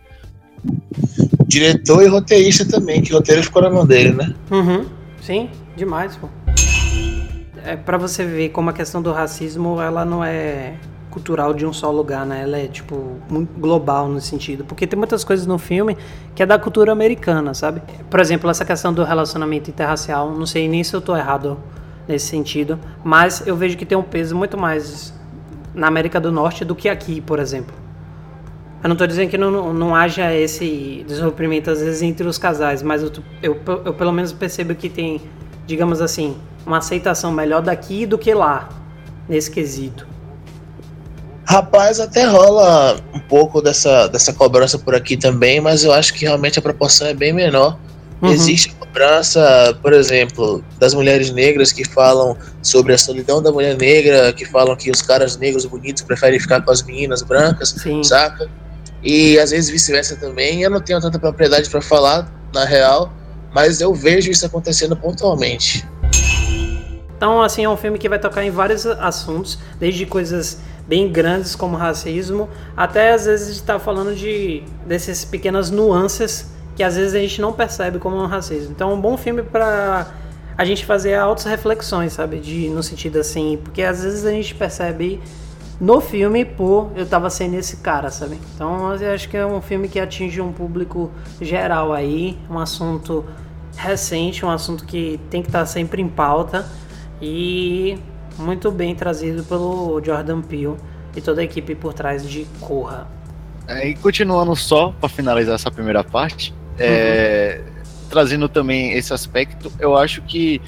diretor 1.49 2.03
e 2.03 2.07
roteirista 2.07 2.63
também, 2.63 3.01
que 3.01 3.11
roteiro 3.11 3.41
ficou 3.43 3.61
na 3.63 3.71
mão 3.71 3.85
dele, 3.85 4.13
né? 4.13 4.33
Uhum. 4.51 4.85
Sim, 5.19 5.49
demais, 5.75 6.15
pô. 6.15 6.29
É 7.65 7.75
para 7.75 7.97
você 7.97 8.23
ver 8.23 8.49
como 8.49 8.69
a 8.69 8.73
questão 8.73 9.01
do 9.01 9.11
racismo, 9.11 9.81
ela 9.81 10.05
não 10.05 10.23
é 10.23 10.75
cultural 11.09 11.53
de 11.55 11.65
um 11.65 11.73
só 11.73 11.89
lugar, 11.91 12.23
né? 12.23 12.43
Ela 12.43 12.59
é, 12.59 12.67
tipo, 12.67 13.17
muito 13.27 13.59
global 13.59 14.07
no 14.07 14.21
sentido. 14.21 14.63
Porque 14.63 14.85
tem 14.85 14.97
muitas 14.97 15.23
coisas 15.23 15.47
no 15.47 15.57
filme 15.57 15.97
que 16.35 16.43
é 16.43 16.45
da 16.45 16.59
cultura 16.59 16.91
americana, 16.91 17.53
sabe? 17.55 17.81
Por 18.09 18.19
exemplo, 18.19 18.47
essa 18.47 18.63
questão 18.63 18.93
do 18.93 19.03
relacionamento 19.03 19.71
interracial, 19.71 20.31
não 20.31 20.45
sei 20.45 20.69
nem 20.69 20.83
se 20.83 20.93
eu 20.95 21.01
tô 21.01 21.17
errado 21.17 21.57
nesse 22.07 22.27
sentido, 22.27 22.79
mas 23.03 23.45
eu 23.47 23.55
vejo 23.55 23.75
que 23.75 23.85
tem 23.85 23.97
um 23.97 24.03
peso 24.03 24.35
muito 24.35 24.55
mais 24.55 25.13
na 25.73 25.87
América 25.87 26.19
do 26.19 26.31
Norte 26.31 26.63
do 26.63 26.75
que 26.75 26.87
aqui, 26.87 27.19
por 27.21 27.39
exemplo. 27.39 27.88
Eu 28.81 28.87
não 28.87 28.93
estou 28.93 29.07
dizendo 29.07 29.29
que 29.29 29.37
não, 29.37 29.73
não 29.73 29.95
haja 29.95 30.33
esse 30.33 31.03
desrompimento 31.05 31.69
às 31.69 31.81
vezes 31.81 32.01
entre 32.01 32.25
os 32.25 32.37
casais, 32.37 32.81
mas 32.81 33.03
eu, 33.03 33.11
eu, 33.43 33.59
eu, 33.85 33.93
pelo 33.93 34.11
menos 34.11 34.31
percebo 34.31 34.73
que 34.73 34.87
tem, 34.87 35.21
digamos 35.67 36.01
assim, 36.01 36.37
uma 36.65 36.77
aceitação 36.77 37.31
melhor 37.31 37.61
daqui 37.61 38.05
do 38.05 38.17
que 38.17 38.33
lá, 38.33 38.69
nesse 39.27 39.51
quesito. 39.51 40.07
Rapaz, 41.43 41.99
até 41.99 42.25
rola 42.25 42.97
um 43.13 43.19
pouco 43.19 43.61
dessa, 43.61 44.07
dessa 44.07 44.31
cobrança 44.31 44.77
por 44.77 44.95
aqui 44.95 45.17
também, 45.17 45.59
mas 45.59 45.83
eu 45.83 45.91
acho 45.91 46.13
que 46.13 46.21
realmente 46.21 46.59
a 46.59 46.61
proporção 46.61 47.07
é 47.07 47.13
bem 47.13 47.33
menor. 47.33 47.77
Uhum. 48.21 48.29
Existe 48.29 48.73
cobrança, 48.75 49.77
por 49.81 49.91
exemplo, 49.91 50.63
das 50.77 50.93
mulheres 50.93 51.31
negras 51.31 51.71
que 51.71 51.83
falam 51.83 52.37
sobre 52.61 52.93
a 52.93 52.97
solidão 52.97 53.41
da 53.41 53.51
mulher 53.51 53.75
negra, 53.77 54.31
que 54.31 54.45
falam 54.45 54.75
que 54.75 54.91
os 54.91 55.01
caras 55.01 55.37
negros 55.37 55.65
bonitos 55.65 56.03
preferem 56.03 56.39
ficar 56.39 56.61
com 56.61 56.71
as 56.71 56.83
meninas 56.83 57.23
brancas, 57.23 57.69
Sim. 57.69 58.03
saca? 58.03 58.47
E 59.03 59.39
às 59.39 59.51
vezes 59.51 59.69
vice-versa 59.69 60.15
também. 60.15 60.61
Eu 60.61 60.69
não 60.69 60.81
tenho 60.81 60.99
tanta 60.99 61.17
propriedade 61.17 61.69
para 61.69 61.81
falar, 61.81 62.31
na 62.53 62.65
real, 62.65 63.11
mas 63.53 63.81
eu 63.81 63.93
vejo 63.93 64.29
isso 64.29 64.45
acontecendo 64.45 64.95
pontualmente. 64.95 65.87
Então, 67.15 67.41
assim, 67.41 67.65
é 67.65 67.69
um 67.69 67.75
filme 67.75 67.97
que 67.97 68.07
vai 68.07 68.17
tocar 68.17 68.43
em 68.43 68.49
vários 68.49 68.85
assuntos, 68.85 69.59
desde 69.77 70.05
coisas 70.05 70.59
bem 70.87 71.11
grandes 71.11 71.53
como 71.53 71.75
racismo, 71.75 72.49
até 72.75 73.11
às 73.11 73.25
vezes 73.25 73.49
estar 73.49 73.77
falando 73.77 74.15
de 74.15 74.63
dessas 74.87 75.23
pequenas 75.25 75.69
nuances 75.69 76.47
que 76.75 76.81
às 76.81 76.95
vezes 76.95 77.13
a 77.13 77.19
gente 77.19 77.41
não 77.41 77.51
percebe 77.51 77.99
como 77.99 78.15
um 78.15 78.25
racismo. 78.25 78.71
Então, 78.71 78.91
é 78.91 78.93
um 78.93 79.01
bom 79.01 79.17
filme 79.17 79.43
para 79.43 80.07
a 80.57 80.63
gente 80.63 80.85
fazer 80.85 81.13
altas 81.13 81.43
reflexões, 81.43 82.13
sabe, 82.13 82.39
de 82.39 82.69
no 82.69 82.81
sentido 82.81 83.19
assim, 83.19 83.59
porque 83.63 83.81
às 83.81 84.01
vezes 84.01 84.25
a 84.25 84.31
gente 84.31 84.55
percebe 84.55 85.21
no 85.79 86.01
filme, 86.01 86.43
pô, 86.43 86.89
eu 86.95 87.05
tava 87.05 87.29
sendo 87.29 87.55
esse 87.55 87.77
cara, 87.77 88.11
sabe? 88.11 88.37
Então, 88.53 88.93
eu 88.95 89.13
acho 89.13 89.29
que 89.29 89.37
é 89.37 89.45
um 89.45 89.61
filme 89.61 89.87
que 89.87 89.99
atinge 89.99 90.41
um 90.41 90.51
público 90.51 91.09
geral 91.39 91.93
aí, 91.93 92.37
um 92.49 92.59
assunto 92.59 93.25
recente, 93.77 94.45
um 94.45 94.49
assunto 94.49 94.85
que 94.85 95.19
tem 95.29 95.41
que 95.41 95.47
estar 95.47 95.65
sempre 95.65 96.01
em 96.01 96.09
pauta 96.09 96.69
e 97.21 97.97
muito 98.37 98.71
bem 98.71 98.93
trazido 98.93 99.43
pelo 99.43 100.01
Jordan 100.03 100.41
Peele 100.41 100.75
e 101.15 101.21
toda 101.21 101.39
a 101.39 101.43
equipe 101.45 101.75
por 101.75 101.93
trás 101.93 102.27
de 102.27 102.45
Corra. 102.59 103.07
É, 103.65 103.87
e 103.87 103.95
continuando 103.95 104.53
só 104.55 104.93
para 104.99 105.07
finalizar 105.07 105.55
essa 105.55 105.71
primeira 105.71 106.03
parte, 106.03 106.53
é, 106.77 107.61
trazendo 108.09 108.49
também 108.49 108.93
esse 108.93 109.13
aspecto, 109.13 109.71
eu 109.79 109.95
acho 109.95 110.21
que 110.23 110.61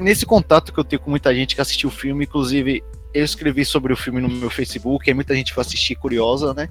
nesse 0.00 0.26
contato 0.26 0.72
que 0.72 0.78
eu 0.78 0.84
tenho 0.84 1.00
com 1.00 1.10
muita 1.10 1.34
gente 1.34 1.54
que 1.54 1.60
assistiu 1.60 1.88
o 1.88 1.92
filme, 1.92 2.24
inclusive 2.24 2.82
eu 3.14 3.24
escrevi 3.24 3.64
sobre 3.64 3.92
o 3.92 3.96
filme 3.96 4.20
no 4.20 4.28
meu 4.28 4.50
Facebook, 4.50 5.08
aí 5.08 5.14
muita 5.14 5.34
gente 5.34 5.52
foi 5.52 5.60
assistir 5.62 5.94
curiosa, 5.96 6.54
né? 6.54 6.68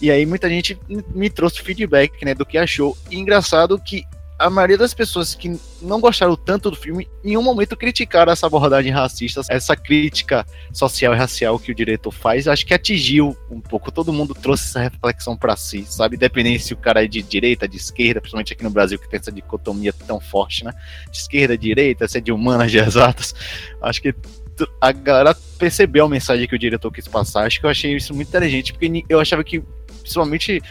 E 0.00 0.10
aí 0.10 0.24
muita 0.24 0.48
gente 0.48 0.78
me- 1.14 1.30
trouxe 1.30 1.60
feedback, 1.60 2.24
né, 2.24 2.34
do 2.34 2.46
que 2.46 2.56
achou. 2.58 2.96
E 3.10 3.16
engraçado 3.16 3.78
que 3.78 4.04
a 4.36 4.50
maioria 4.50 4.76
das 4.76 4.92
pessoas 4.92 5.32
que 5.32 5.58
não 5.80 6.00
gostaram 6.00 6.34
tanto 6.34 6.68
do 6.68 6.76
filme, 6.76 7.08
em 7.22 7.28
nenhum 7.28 7.42
momento 7.42 7.76
criticaram 7.76 8.32
essa 8.32 8.46
abordagem 8.48 8.90
racista, 8.90 9.42
essa 9.48 9.76
crítica 9.76 10.44
social 10.72 11.14
e 11.14 11.16
racial 11.16 11.56
que 11.56 11.70
o 11.70 11.74
diretor 11.74 12.10
faz, 12.10 12.48
acho 12.48 12.66
que 12.66 12.74
atingiu 12.74 13.36
um 13.48 13.60
pouco. 13.60 13.92
Todo 13.92 14.12
mundo 14.12 14.34
trouxe 14.34 14.64
essa 14.64 14.80
reflexão 14.80 15.36
para 15.36 15.54
si, 15.54 15.84
sabe? 15.88 16.16
Independente 16.16 16.64
se 16.64 16.74
o 16.74 16.76
cara 16.76 17.04
é 17.04 17.06
de 17.06 17.22
direita, 17.22 17.68
de 17.68 17.76
esquerda, 17.76 18.20
principalmente 18.20 18.52
aqui 18.52 18.64
no 18.64 18.70
Brasil 18.70 18.98
que 18.98 19.08
tem 19.08 19.20
essa 19.20 19.30
dicotomia 19.30 19.92
tão 19.92 20.18
forte, 20.18 20.64
né? 20.64 20.72
De 21.10 21.16
esquerda, 21.18 21.56
direita, 21.56 22.08
se 22.08 22.18
é 22.18 22.20
de 22.20 22.32
humanas, 22.32 22.72
de 22.72 22.78
exatas. 22.78 23.34
Acho 23.80 24.02
que 24.02 24.12
a 24.80 24.92
galera 24.92 25.36
percebeu 25.58 26.04
a 26.04 26.08
mensagem 26.08 26.46
que 26.46 26.54
o 26.54 26.58
diretor 26.58 26.90
quis 26.90 27.08
passar. 27.08 27.46
Acho 27.46 27.60
que 27.60 27.66
eu 27.66 27.70
achei 27.70 27.94
isso 27.96 28.14
muito 28.14 28.28
inteligente, 28.28 28.72
porque 28.72 29.04
eu 29.08 29.20
achava 29.20 29.42
que, 29.42 29.60
principalmente 30.00 30.62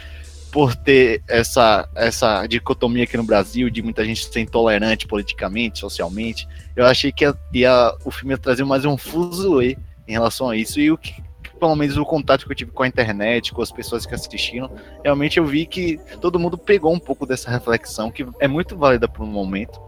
por 0.52 0.76
ter 0.76 1.24
essa, 1.28 1.90
essa 1.96 2.46
dicotomia 2.46 3.06
aqui 3.06 3.18
no 3.18 3.24
Brasil, 3.24 3.72
de 3.72 3.82
muita 3.82 4.06
gente 4.06 4.24
ser 4.26 4.42
intolerante 4.42 5.08
politicamente, 5.08 5.80
socialmente, 5.80 6.48
eu 6.76 6.86
achei 6.86 7.12
que 7.12 7.26
ia, 7.26 7.36
ia- 7.52 7.96
o 8.06 8.12
filme 8.12 8.34
ia 8.36 8.38
trazer 8.38 8.64
mais 8.64 8.86
um 8.86 8.96
fuzuê 8.96 9.76
em 10.08 10.12
relação 10.12 10.52
a 10.52 10.56
isso. 10.56 10.80
E 10.80 10.92
o 10.92 10.98
que, 10.98 11.16
pelo 11.60 11.76
menos 11.76 11.98
o 11.98 12.06
contato 12.06 12.46
que 12.46 12.52
eu 12.52 12.56
tive 12.56 12.70
com 12.70 12.84
a 12.84 12.88
internet, 12.88 13.52
com 13.52 13.64
as 13.64 13.72
pessoas 13.72 14.06
que 14.06 14.14
assistiram, 14.14 14.70
realmente 15.04 15.40
eu 15.40 15.46
vi 15.46 15.66
que 15.66 16.00
todo 16.22 16.38
mundo 16.38 16.56
pegou 16.56 16.94
um 16.94 17.00
pouco 17.00 17.26
dessa 17.26 17.50
reflexão, 17.50 18.12
que 18.12 18.24
é 18.40 18.48
muito 18.48 18.78
válida 18.78 19.08
para 19.08 19.24
um 19.24 19.28
momento. 19.28 19.82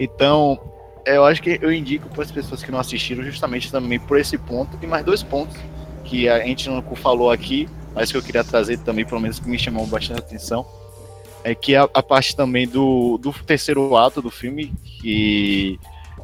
Então, 0.00 0.58
eu 1.16 1.24
acho 1.24 1.42
que 1.42 1.58
eu 1.62 1.72
indico 1.72 2.08
para 2.08 2.22
as 2.24 2.30
pessoas 2.30 2.62
que 2.62 2.70
não 2.70 2.78
assistiram, 2.78 3.22
justamente 3.24 3.70
também 3.70 3.98
por 3.98 4.18
esse 4.18 4.36
ponto, 4.38 4.78
e 4.82 4.86
mais 4.86 5.04
dois 5.04 5.22
pontos 5.22 5.56
que 6.04 6.28
a 6.28 6.40
gente 6.40 6.68
não 6.68 6.82
falou 6.96 7.30
aqui, 7.30 7.68
mas 7.94 8.10
que 8.10 8.16
eu 8.16 8.22
queria 8.22 8.42
trazer 8.44 8.78
também, 8.78 9.04
pelo 9.04 9.20
menos 9.20 9.38
que 9.38 9.48
me 9.48 9.58
chamou 9.58 9.86
bastante 9.86 10.20
atenção, 10.20 10.66
é 11.44 11.54
que 11.54 11.76
a, 11.76 11.88
a 11.94 12.02
parte 12.02 12.34
também 12.34 12.66
do, 12.66 13.18
do 13.18 13.32
terceiro 13.32 13.96
ato 13.96 14.20
do 14.22 14.30
filme, 14.30 14.72
que 14.84 15.78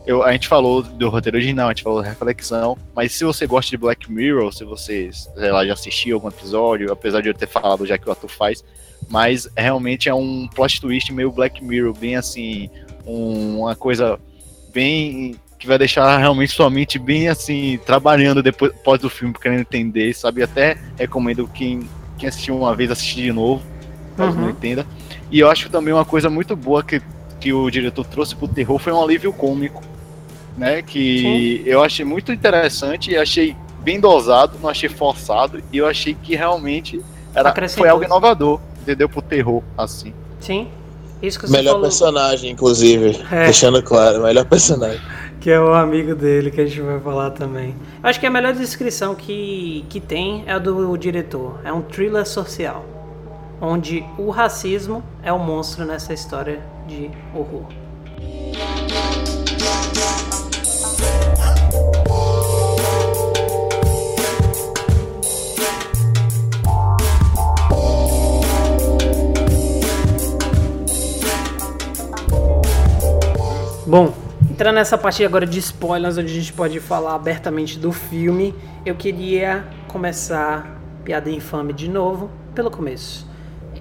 eu, 0.07 0.23
a 0.23 0.33
gente 0.33 0.49
falou 0.49 0.83
do 0.83 1.09
roteiro 1.09 1.37
original, 1.39 1.69
a 1.69 1.71
gente 1.73 1.83
falou 1.83 2.03
da 2.03 2.09
reflexão, 2.09 2.77
mas 2.95 3.13
se 3.13 3.25
você 3.25 3.47
gosta 3.47 3.71
de 3.71 3.77
Black 3.77 4.11
Mirror, 4.11 4.53
se 4.53 4.65
você, 4.65 5.11
sei 5.13 5.51
lá, 5.51 5.65
já 5.67 5.73
assistiu 5.73 6.17
algum 6.17 6.29
episódio, 6.29 6.93
apesar 6.93 7.21
de 7.21 7.29
eu 7.29 7.35
ter 7.35 7.47
falado 7.47 7.87
já 7.87 7.97
que 7.97 8.09
o 8.09 8.13
ator 8.13 8.29
faz, 8.29 8.65
mas 9.09 9.49
realmente 9.57 10.09
é 10.09 10.15
um 10.15 10.49
plot 10.49 10.81
twist 10.81 11.13
meio 11.13 11.31
Black 11.31 11.63
Mirror, 11.63 11.95
bem 11.95 12.17
assim, 12.17 12.69
um- 13.07 13.61
uma 13.61 13.75
coisa 13.77 14.19
bem 14.75 15.37
que 15.59 15.67
vai 15.67 15.79
deixar 15.79 16.19
realmente 16.19 16.53
sua 16.53 16.69
mente 16.69 16.99
bem 16.99 17.29
assim, 17.29 17.79
trabalhando 17.87 18.43
depois 18.43 18.73
após 18.73 19.01
do 19.01 19.09
filme, 19.09 19.33
querendo 19.33 19.61
entender, 19.61 20.13
sabe? 20.13 20.43
Até 20.43 20.77
recomendo 20.99 21.49
quem, 21.55 21.89
quem 22.19 22.29
assistiu 22.29 22.59
uma 22.59 22.75
vez 22.75 22.91
assistir 22.91 23.23
de 23.23 23.33
novo, 23.33 23.63
caso 24.17 24.37
Uhum. 24.37 24.43
não 24.45 24.51
entenda. 24.51 24.87
E 25.31 25.39
eu 25.41 25.49
acho 25.51 25.67
que 25.67 25.71
também 25.73 25.95
uma 25.95 26.05
coisa 26.05 26.29
muito 26.29 26.55
boa 26.55 26.83
que, 26.83 27.01
que 27.41 27.53
o 27.53 27.71
diretor 27.71 28.05
trouxe 28.05 28.35
pro 28.37 28.47
terror 28.47 28.79
foi 28.79 28.93
um 28.93 29.03
alívio 29.03 29.33
cômico, 29.33 29.83
né? 30.57 30.83
Que 30.83 31.63
eu 31.65 31.83
achei 31.83 32.05
muito 32.05 32.31
interessante 32.31 33.13
e 33.13 33.17
achei 33.17 33.57
bem 33.81 33.99
dosado, 34.01 34.59
não 34.61 34.69
achei 34.69 34.89
forçado, 34.89 35.63
e 35.73 35.79
eu 35.79 35.87
achei 35.87 36.15
que 36.15 36.35
realmente 36.37 37.01
era, 37.35 37.55
foi 37.69 37.89
algo 37.89 38.05
inovador, 38.05 38.61
entendeu? 38.81 39.09
Pro 39.09 39.21
terror, 39.23 39.63
assim. 39.77 40.13
Sim. 40.41 40.69
Isso 41.27 41.39
que 41.39 41.47
você 41.47 41.53
Melhor 41.53 41.73
falou, 41.73 41.83
personagem, 41.83 42.51
inclusive. 42.51 43.21
É. 43.31 43.45
Deixando 43.45 43.83
claro, 43.83 44.23
melhor 44.23 44.45
personagem. 44.45 45.01
que 45.41 45.51
é 45.51 45.61
o 45.61 45.75
amigo 45.75 46.15
dele 46.15 46.51
que 46.51 46.61
a 46.61 46.67
gente 46.67 46.81
vai 46.81 46.99
falar 47.01 47.31
também. 47.31 47.75
Acho 48.03 48.19
que 48.19 48.27
a 48.27 48.31
melhor 48.31 48.55
descrição 48.55 49.15
que, 49.15 49.85
que 49.89 50.01
tem 50.01 50.43
é 50.47 50.53
a 50.53 50.59
do 50.59 50.97
diretor. 50.97 51.61
É 51.65 51.73
um 51.73 51.83
thriller 51.83 52.27
social, 52.27 52.85
onde 53.61 54.05
o 54.19 54.31
racismo 54.31 55.03
é 55.23 55.33
o 55.33 55.39
monstro 55.39 55.85
nessa 55.85 56.13
história 56.13 56.61
de 56.87 57.11
horror. 57.35 57.67
Bom, 73.87 74.13
entrando 74.51 74.77
nessa 74.77 74.97
parte 74.97 75.25
agora 75.25 75.47
de 75.47 75.59
spoilers, 75.59 76.17
onde 76.19 76.31
a 76.33 76.35
gente 76.35 76.53
pode 76.53 76.81
falar 76.81 77.15
abertamente 77.15 77.79
do 77.79 77.93
filme, 77.93 78.55
eu 78.85 78.95
queria 78.95 79.65
começar 79.89 80.79
piada 81.05 81.31
infame 81.31 81.73
de 81.73 81.89
novo 81.89 82.31
pelo 82.55 82.71
começo. 82.71 83.27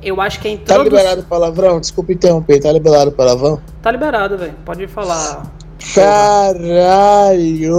Eu 0.01 0.19
acho 0.19 0.39
que 0.41 0.47
a 0.47 0.51
Tá 0.51 0.55
introdução. 0.61 0.83
liberado 0.83 1.23
palavrão? 1.23 1.79
Desculpa 1.79 2.11
interromper, 2.11 2.59
tá 2.59 2.71
liberado 2.71 3.11
palavrão? 3.13 3.61
Tá 3.81 3.89
liberado, 3.91 4.37
velho. 4.37 4.53
Pode 4.65 4.85
falar. 4.87 5.43
Caralho! 5.93 7.75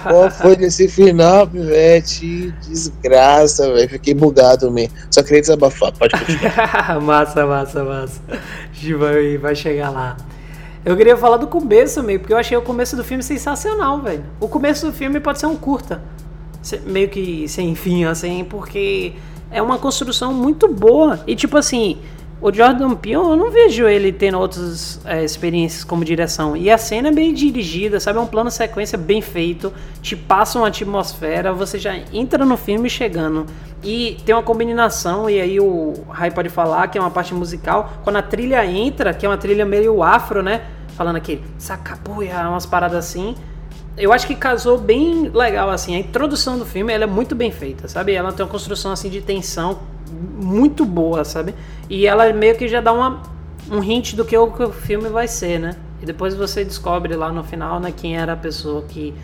Qual 0.02 0.30
foi 0.30 0.56
nesse 0.56 0.88
final, 0.88 1.46
pivete? 1.46 2.52
Desgraça, 2.66 3.70
velho. 3.72 3.88
Fiquei 3.88 4.14
bugado 4.14 4.70
mesmo. 4.70 4.94
Só 5.10 5.22
queria 5.22 5.40
desabafar, 5.42 5.92
pode 5.92 6.18
continuar. 6.18 7.00
massa, 7.04 7.46
massa, 7.46 7.84
massa. 7.84 8.20
A 8.30 8.72
gente 8.72 8.94
vai, 8.94 9.36
vai 9.38 9.54
chegar 9.54 9.90
lá. 9.90 10.16
Eu 10.86 10.96
queria 10.96 11.16
falar 11.16 11.36
do 11.38 11.48
começo 11.48 12.00
meio, 12.00 12.20
porque 12.20 12.32
eu 12.32 12.38
achei 12.38 12.56
o 12.56 12.62
começo 12.62 12.94
do 12.94 13.02
filme 13.02 13.20
sensacional, 13.20 14.00
velho. 14.00 14.24
O 14.38 14.46
começo 14.46 14.86
do 14.86 14.92
filme 14.92 15.18
pode 15.18 15.40
ser 15.40 15.46
um 15.46 15.56
curta. 15.56 16.00
Meio 16.86 17.08
que 17.08 17.48
sem 17.48 17.74
fim, 17.74 18.04
assim, 18.04 18.44
porque 18.44 19.12
é 19.50 19.60
uma 19.60 19.78
construção 19.78 20.32
muito 20.32 20.68
boa. 20.68 21.18
E 21.26 21.34
tipo 21.34 21.56
assim, 21.56 21.98
o 22.40 22.54
Jordan 22.54 22.94
Peele, 22.94 23.16
eu 23.16 23.34
não 23.34 23.50
vejo 23.50 23.88
ele 23.88 24.12
tendo 24.12 24.38
outras 24.38 25.00
é, 25.04 25.24
experiências 25.24 25.82
como 25.82 26.04
direção. 26.04 26.56
E 26.56 26.70
a 26.70 26.78
cena 26.78 27.08
é 27.08 27.12
bem 27.12 27.34
dirigida, 27.34 27.98
sabe? 27.98 28.20
É 28.20 28.22
um 28.22 28.26
plano 28.28 28.48
sequência 28.48 28.96
bem 28.96 29.20
feito, 29.20 29.72
te 30.00 30.14
passa 30.14 30.56
uma 30.56 30.68
atmosfera, 30.68 31.52
você 31.52 31.80
já 31.80 31.96
entra 32.12 32.44
no 32.44 32.56
filme 32.56 32.88
chegando. 32.88 33.44
E 33.82 34.18
tem 34.24 34.32
uma 34.32 34.42
combinação, 34.42 35.28
e 35.28 35.40
aí 35.40 35.58
o 35.58 35.94
Rai 36.08 36.30
pode 36.30 36.48
falar, 36.48 36.86
que 36.86 36.96
é 36.96 37.00
uma 37.00 37.10
parte 37.10 37.34
musical. 37.34 37.94
Quando 38.04 38.16
a 38.16 38.22
trilha 38.22 38.64
entra, 38.64 39.12
que 39.12 39.26
é 39.26 39.28
uma 39.28 39.36
trilha 39.36 39.66
meio 39.66 40.00
afro, 40.00 40.44
né? 40.44 40.75
Falando 40.96 41.16
aqui, 41.16 41.42
sacapuia, 41.58 42.48
umas 42.48 42.64
paradas 42.64 42.96
assim. 42.96 43.34
Eu 43.98 44.12
acho 44.12 44.26
que 44.26 44.34
casou 44.34 44.78
bem 44.78 45.28
legal, 45.28 45.68
assim. 45.68 45.94
A 45.94 45.98
introdução 45.98 46.58
do 46.58 46.64
filme, 46.64 46.92
ela 46.92 47.04
é 47.04 47.06
muito 47.06 47.34
bem 47.34 47.50
feita, 47.50 47.86
sabe? 47.86 48.14
Ela 48.14 48.32
tem 48.32 48.44
uma 48.44 48.50
construção, 48.50 48.92
assim, 48.92 49.10
de 49.10 49.20
tensão 49.20 49.78
muito 50.10 50.86
boa, 50.86 51.22
sabe? 51.22 51.54
E 51.88 52.06
ela 52.06 52.32
meio 52.32 52.56
que 52.56 52.66
já 52.66 52.80
dá 52.80 52.92
uma, 52.92 53.22
um 53.70 53.82
hint 53.82 54.14
do 54.14 54.24
que 54.24 54.36
o, 54.36 54.50
que 54.50 54.62
o 54.62 54.72
filme 54.72 55.10
vai 55.10 55.28
ser, 55.28 55.58
né? 55.58 55.76
E 56.00 56.06
depois 56.06 56.34
você 56.34 56.64
descobre 56.64 57.14
lá 57.14 57.30
no 57.30 57.44
final, 57.44 57.78
né, 57.78 57.92
quem 57.94 58.16
era 58.16 58.32
a 58.32 58.36
pessoa 58.36 58.82
que... 58.82 59.14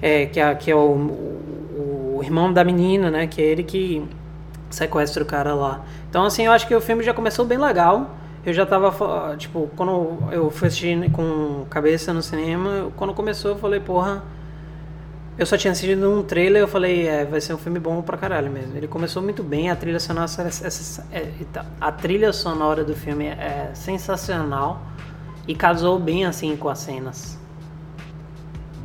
É, 0.00 0.26
que, 0.26 0.38
é, 0.38 0.54
que 0.54 0.70
é 0.70 0.76
o, 0.76 0.78
o, 0.78 2.16
o 2.18 2.20
irmão 2.22 2.52
da 2.52 2.62
menina, 2.62 3.10
né? 3.10 3.26
Que 3.26 3.40
é 3.40 3.44
ele 3.46 3.62
que 3.62 4.04
sequestra 4.70 5.22
o 5.22 5.26
cara 5.26 5.54
lá. 5.54 5.84
Então, 6.08 6.24
assim, 6.24 6.44
eu 6.44 6.52
acho 6.52 6.66
que 6.66 6.74
o 6.74 6.80
filme 6.80 7.02
já 7.02 7.14
começou 7.14 7.44
bem 7.44 7.58
legal. 7.58 8.14
Eu 8.48 8.54
já 8.54 8.64
tava, 8.64 9.36
tipo, 9.36 9.68
quando 9.76 10.18
eu 10.32 10.50
fui 10.50 10.68
assistir 10.68 11.10
com 11.12 11.66
cabeça 11.68 12.14
no 12.14 12.22
cinema, 12.22 12.90
quando 12.96 13.12
começou 13.12 13.50
eu 13.50 13.58
falei, 13.58 13.78
porra, 13.78 14.22
eu 15.36 15.44
só 15.44 15.54
tinha 15.58 15.70
assistido 15.70 16.10
um 16.10 16.22
trailer, 16.22 16.62
eu 16.62 16.66
falei, 16.66 17.06
é, 17.06 17.26
vai 17.26 17.42
ser 17.42 17.52
um 17.52 17.58
filme 17.58 17.78
bom 17.78 18.00
pra 18.00 18.16
caralho 18.16 18.50
mesmo. 18.50 18.74
Ele 18.74 18.88
começou 18.88 19.22
muito 19.22 19.42
bem, 19.42 19.70
a 19.70 19.76
trilha 19.76 20.00
sonora, 20.00 20.24
essa- 20.24 21.06
é, 21.12 21.30
a 21.78 21.92
trilha 21.92 22.32
sonora 22.32 22.82
do 22.82 22.94
filme 22.96 23.26
é 23.26 23.70
sensacional 23.74 24.80
e 25.46 25.54
casou 25.54 25.98
bem 25.98 26.24
assim 26.24 26.56
com 26.56 26.70
as 26.70 26.78
cenas. 26.78 27.38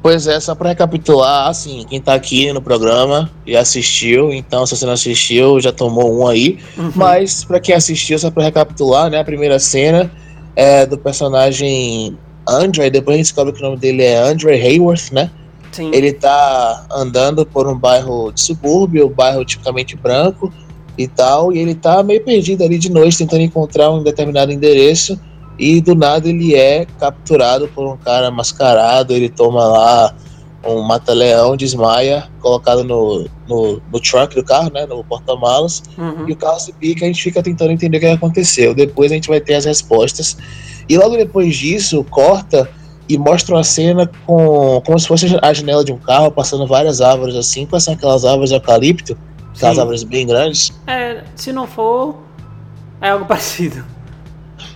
Pois 0.04 0.28
é, 0.28 0.38
só 0.38 0.54
pra 0.54 0.68
recapitular, 0.68 1.48
assim, 1.48 1.86
quem 1.90 2.02
tá 2.02 2.14
aqui 2.14 2.52
no 2.52 2.62
programa 2.62 3.32
e 3.48 3.56
assistiu, 3.56 4.34
então 4.34 4.66
se 4.66 4.76
você 4.76 4.86
não 4.86 4.92
assistiu, 4.92 5.62
já 5.62 5.72
tomou 5.72 6.20
um 6.20 6.28
aí. 6.28 6.60
Mas 6.94 7.46
pra 7.46 7.58
quem 7.58 7.74
assistiu, 7.74 8.20
só 8.20 8.30
pra 8.30 8.44
recapitular, 8.44 9.10
né, 9.10 9.22
a 9.22 9.24
primeira 9.24 9.58
cena 9.60 10.12
é 10.58 10.86
do 10.86 10.98
personagem 10.98 12.18
Andre, 12.46 12.90
depois 12.90 13.16
a 13.16 13.18
gente 13.18 13.28
descobre 13.28 13.54
que 13.54 13.60
o 13.60 13.64
nome 13.64 13.78
dele 13.78 14.04
é 14.04 14.18
Andre 14.18 14.52
Hayworth, 14.52 15.14
né? 15.14 15.32
Sim. 15.72 15.90
Ele 15.94 16.12
tá 16.12 16.86
andando 16.92 17.46
por 17.46 17.66
um 17.66 17.78
bairro 17.78 18.32
de 18.34 18.42
subúrbio, 18.42 19.08
um 19.08 19.14
bairro 19.14 19.46
tipicamente 19.46 19.96
branco 19.96 20.52
e 20.98 21.08
tal, 21.08 21.54
e 21.54 21.60
ele 21.60 21.74
tá 21.74 22.04
meio 22.04 22.22
perdido 22.22 22.62
ali 22.62 22.78
de 22.78 22.92
noite, 22.92 23.18
tentando 23.18 23.42
encontrar 23.42 23.90
um 23.90 24.04
determinado 24.04 24.52
endereço, 24.52 25.18
e 25.58 25.82
do 25.82 25.96
nada 25.96 26.28
ele 26.28 26.56
é 26.56 26.86
capturado 27.00 27.68
por 27.70 27.86
um 27.88 27.98
cara 27.98 28.32
mascarado, 28.32 29.14
ele 29.14 29.30
toma 29.30 29.64
lá 29.66 30.16
um 30.66 30.82
mata-leão, 30.82 31.58
desmaia, 31.58 32.30
colocado 32.40 32.84
no, 32.86 33.28
no, 33.48 33.82
no 33.92 34.00
trunk 34.00 34.34
do 34.34 34.44
carro, 34.44 34.72
né, 34.74 34.86
no 34.86 35.04
porta-malas, 35.04 35.84
Uhum. 35.98 36.28
e 36.30 36.32
o 36.32 36.36
carro 36.38 36.60
se 36.60 36.72
pica, 36.74 37.04
a 37.04 37.08
gente 37.08 37.22
fica 37.22 37.44
tentando 37.44 37.72
entender 37.72 37.98
o 37.98 38.00
que 38.00 38.06
aconteceu. 38.08 38.74
Depois 38.74 39.12
a 39.12 39.16
gente 39.16 39.28
vai 39.28 39.42
ter 39.42 39.56
as 39.56 39.66
respostas. 39.66 40.38
E 40.88 40.98
logo 40.98 41.18
depois 41.18 41.56
disso, 41.56 42.04
corta 42.10 42.70
e 43.10 43.18
mostra 43.18 43.56
uma 43.56 43.64
cena 43.64 44.10
com 44.26 44.82
como 44.86 44.98
se 44.98 45.08
fosse 45.08 45.38
a 45.42 45.54
janela 45.54 45.84
de 45.84 45.92
um 45.92 45.98
carro, 45.98 46.32
passando 46.32 46.66
várias 46.66 47.02
árvores 47.02 47.36
assim. 47.36 47.66
Quais 47.66 47.84
são 47.84 47.94
aquelas 47.94 48.24
árvores 48.24 48.50
de 48.50 48.56
eucalipto? 48.56 49.18
Aquelas 49.56 49.76
Sim. 49.76 49.82
árvores 49.82 50.04
bem 50.04 50.26
grandes. 50.26 50.72
É, 50.88 51.24
se 51.36 51.52
não 51.52 51.68
for, 51.68 52.16
é 53.02 53.10
algo 53.10 53.26
parecido. 53.26 53.84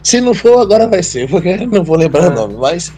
Se 0.03 0.21
não 0.21 0.33
for, 0.33 0.59
agora 0.61 0.87
vai 0.87 1.03
ser, 1.03 1.27
porque 1.31 1.49
eu 1.49 1.67
não 1.67 1.83
vou 1.83 1.97
lembrar 1.97 2.25
É. 2.25 2.27
o 2.27 2.33
nome. 2.35 2.55
Mas 2.55 2.91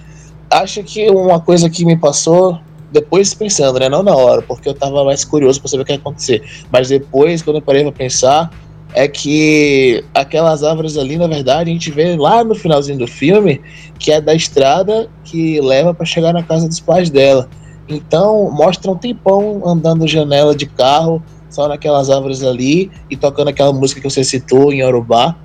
acho 0.50 0.84
que 0.84 1.10
uma 1.10 1.40
coisa 1.40 1.70
que 1.70 1.86
me 1.86 1.98
passou, 1.98 2.60
depois 2.92 3.34
pensando, 3.34 3.80
né? 3.80 3.88
Não 3.90 4.04
na 4.04 4.16
hora, 4.16 4.42
porque 4.42 4.68
eu 4.70 4.74
tava 4.74 5.04
mais 5.04 5.24
curioso 5.24 5.60
pra 5.60 5.70
saber 5.70 5.84
o 5.84 5.86
que 5.86 5.92
ia 5.94 5.98
acontecer. 5.98 6.44
Mas 6.72 6.90
depois, 6.90 7.42
quando 7.42 7.58
eu 7.58 7.62
parei 7.62 7.84
pra 7.84 7.92
pensar, 7.92 8.50
é 8.96 9.08
que 9.08 10.04
aquelas 10.16 10.64
árvores 10.64 10.98
ali, 10.98 11.16
na 11.18 11.28
verdade, 11.28 11.70
a 11.70 11.74
gente 11.74 11.92
vê 11.92 12.16
lá 12.16 12.44
no 12.44 12.56
finalzinho 12.56 12.98
do 12.98 13.06
filme, 13.08 13.62
que 14.00 14.12
é 14.12 14.20
da 14.20 14.34
estrada 14.34 15.08
que 15.24 15.62
leva 15.62 15.94
pra 15.94 16.06
chegar 16.06 16.34
na 16.34 16.42
casa 16.42 16.68
dos 16.68 16.80
pais 16.80 17.10
dela. 17.12 17.48
Então, 17.88 18.50
mostra 18.52 18.90
um 18.90 18.96
tempão 18.96 19.62
andando 19.66 20.08
janela 20.08 20.56
de 20.56 20.66
carro, 20.66 21.22
só 21.50 21.68
naquelas 21.68 22.10
árvores 22.10 22.44
ali, 22.44 22.90
e 23.10 23.16
tocando 23.18 23.50
aquela 23.50 23.72
música 23.74 24.02
que 24.02 24.10
você 24.10 24.24
citou 24.24 24.72
em 24.74 24.80
Yorubá. 24.82 25.36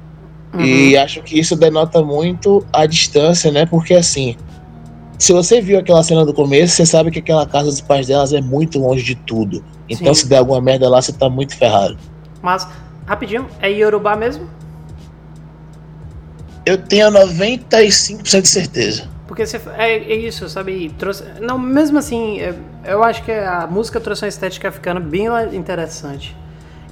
Uhum. 0.55 0.65
E 0.65 0.97
acho 0.97 1.23
que 1.23 1.39
isso 1.39 1.57
denota 1.57 2.03
muito 2.03 2.65
a 2.73 2.87
distância, 2.87 3.51
né? 3.51 3.67
Porque 3.67 3.95
assim, 3.95 4.37
se 5.19 5.33
você 5.33 5.61
viu 5.61 5.79
aquela 5.79 6.03
cena 6.03 6.25
do 6.25 6.33
começo, 6.33 6.75
você 6.75 6.87
sabe 6.87 7.11
que 7.11 7.19
aquela 7.19 7.47
casa 7.47 7.71
dos 7.71 7.81
pais 7.81 8.07
delas 8.07 8.33
é 8.33 8.41
muito 8.41 8.79
longe 8.79 9.03
de 9.03 9.15
tudo. 9.15 9.65
Então, 9.89 10.15
Sim. 10.15 10.23
se 10.23 10.29
der 10.29 10.39
alguma 10.39 10.61
merda 10.61 10.89
lá, 10.89 11.01
você 11.01 11.13
tá 11.13 11.29
muito 11.29 11.57
ferrado. 11.57 11.97
Mas, 12.41 12.67
rapidinho, 13.07 13.47
é 13.61 13.71
Yorubá 13.71 14.17
mesmo? 14.17 14.49
Eu 16.65 16.79
tenho 16.79 17.11
95% 17.11 18.43
de 18.43 18.49
certeza. 18.49 19.09
Porque 19.27 19.47
você, 19.47 19.61
é, 19.77 19.97
é 19.97 20.17
isso, 20.17 20.49
sabe? 20.49 20.95
Trouxe, 20.99 21.25
não, 21.41 21.59
mesmo 21.59 21.99
assim, 21.99 22.39
eu 22.85 23.03
acho 23.03 23.23
que 23.23 23.33
a 23.33 23.67
música 23.67 24.01
trouxe 24.01 24.25
uma 24.25 24.29
estética 24.29 24.69
africana 24.69 25.01
bem 25.01 25.27
interessante. 25.53 26.37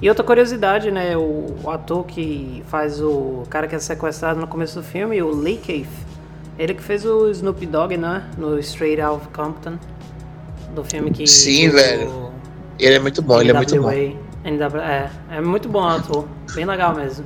E 0.01 0.09
outra 0.09 0.23
curiosidade, 0.23 0.91
né? 0.91 1.15
O, 1.15 1.55
o 1.63 1.69
ator 1.69 2.05
que 2.05 2.63
faz 2.67 3.01
o 3.01 3.43
cara 3.49 3.67
que 3.67 3.75
é 3.75 3.79
sequestrado 3.79 4.39
no 4.39 4.47
começo 4.47 4.75
do 4.75 4.83
filme, 4.83 5.21
o 5.21 5.33
Lee 5.33 5.57
Keith, 5.57 5.87
ele 6.57 6.73
que 6.73 6.83
fez 6.83 7.05
o 7.05 7.29
Snoop 7.29 7.65
Dogg, 7.65 7.97
né? 7.97 8.23
No 8.37 8.59
Straight 8.59 9.01
Out 9.01 9.21
of 9.21 9.27
Compton. 9.29 9.77
Do 10.75 10.83
filme 10.83 11.11
que. 11.11 11.27
Sim, 11.27 11.69
velho. 11.69 12.31
Ele 12.79 12.95
é 12.95 12.99
muito 12.99 13.21
bom, 13.21 13.39
ele 13.39 13.51
é 13.51 13.53
muito 13.53 13.81
bom. 13.81 13.89
NWA, 13.89 14.83
é, 14.83 15.09
é 15.31 15.41
muito 15.41 15.69
bom 15.69 15.83
o 15.83 15.87
ator. 15.87 16.27
Bem 16.53 16.65
legal 16.65 16.95
mesmo. 16.95 17.25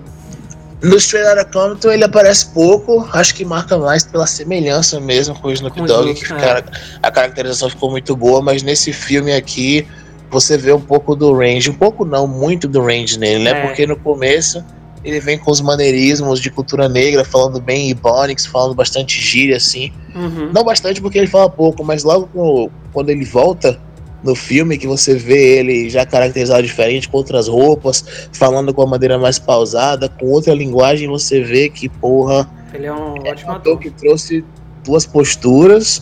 No 0.82 0.98
Straight 0.98 1.28
Outta 1.30 1.46
Compton 1.46 1.92
ele 1.92 2.04
aparece 2.04 2.48
pouco, 2.54 3.08
acho 3.12 3.34
que 3.34 3.44
marca 3.44 3.78
mais 3.80 4.06
pela 4.06 4.28
semelhança 4.28 5.00
mesmo 5.00 5.34
com 5.40 5.48
o 5.48 5.52
Snoop 5.52 5.82
Dogg, 5.82 6.14
que 6.14 6.32
é. 6.32 6.64
a 7.02 7.10
caracterização 7.10 7.68
ficou 7.68 7.90
muito 7.90 8.16
boa, 8.16 8.44
mas 8.44 8.62
nesse 8.62 8.94
filme 8.94 9.34
aqui 9.34 9.88
você 10.30 10.58
vê 10.58 10.74
um 10.74 10.82
pouco 10.82 11.16
do 11.16 11.34
range, 11.34 11.70
um 11.70 11.74
pouco 11.74 12.04
não, 12.06 12.28
muito 12.28 12.68
do 12.68 12.82
range 12.82 13.18
nele, 13.20 13.44
né? 13.44 13.52
É. 13.52 13.66
Porque 13.68 13.86
no 13.88 13.96
começo 13.98 14.64
ele 15.04 15.20
vem 15.20 15.38
com 15.38 15.52
os 15.52 15.62
maneirismos 15.62 16.42
de 16.42 16.50
cultura 16.50 16.90
negra, 16.90 17.24
falando 17.24 17.62
bem 17.62 17.90
Ebonics, 17.92 18.46
falando 18.46 18.76
bastante 18.76 19.22
gíria 19.22 19.56
assim. 19.58 19.92
Uhum. 20.14 20.52
Não 20.54 20.64
bastante 20.64 21.00
porque 21.02 21.18
ele 21.18 21.28
fala 21.28 21.50
pouco, 21.50 21.84
mas 21.84 22.04
logo 22.04 22.28
com- 22.28 22.70
quando 22.92 23.10
ele 23.10 23.24
volta 23.24 23.80
no 24.24 24.36
filme, 24.36 24.78
que 24.78 24.88
você 24.88 25.16
vê 25.16 25.60
ele 25.60 25.90
já 25.90 26.06
caracterizado 26.06 26.64
diferente, 26.64 27.08
com 27.08 27.18
outras 27.18 27.48
roupas, 27.48 28.04
falando 28.34 28.74
com 28.74 28.82
uma 28.82 28.90
maneira 28.90 29.18
mais 29.18 29.38
pausada, 29.40 30.10
com 30.10 30.26
outra 30.26 30.54
linguagem, 30.54 31.08
você 31.08 31.42
vê 31.42 31.70
que, 31.70 31.88
porra, 31.88 32.50
Ele 32.74 32.88
é 32.88 32.94
um 32.94 33.16
é 33.24 33.32
ótimo 33.32 33.52
um 33.52 33.56
ator. 33.56 33.74
ator 33.74 33.80
que 33.80 33.90
trouxe 33.92 34.44
duas 34.84 35.06
posturas 35.06 36.02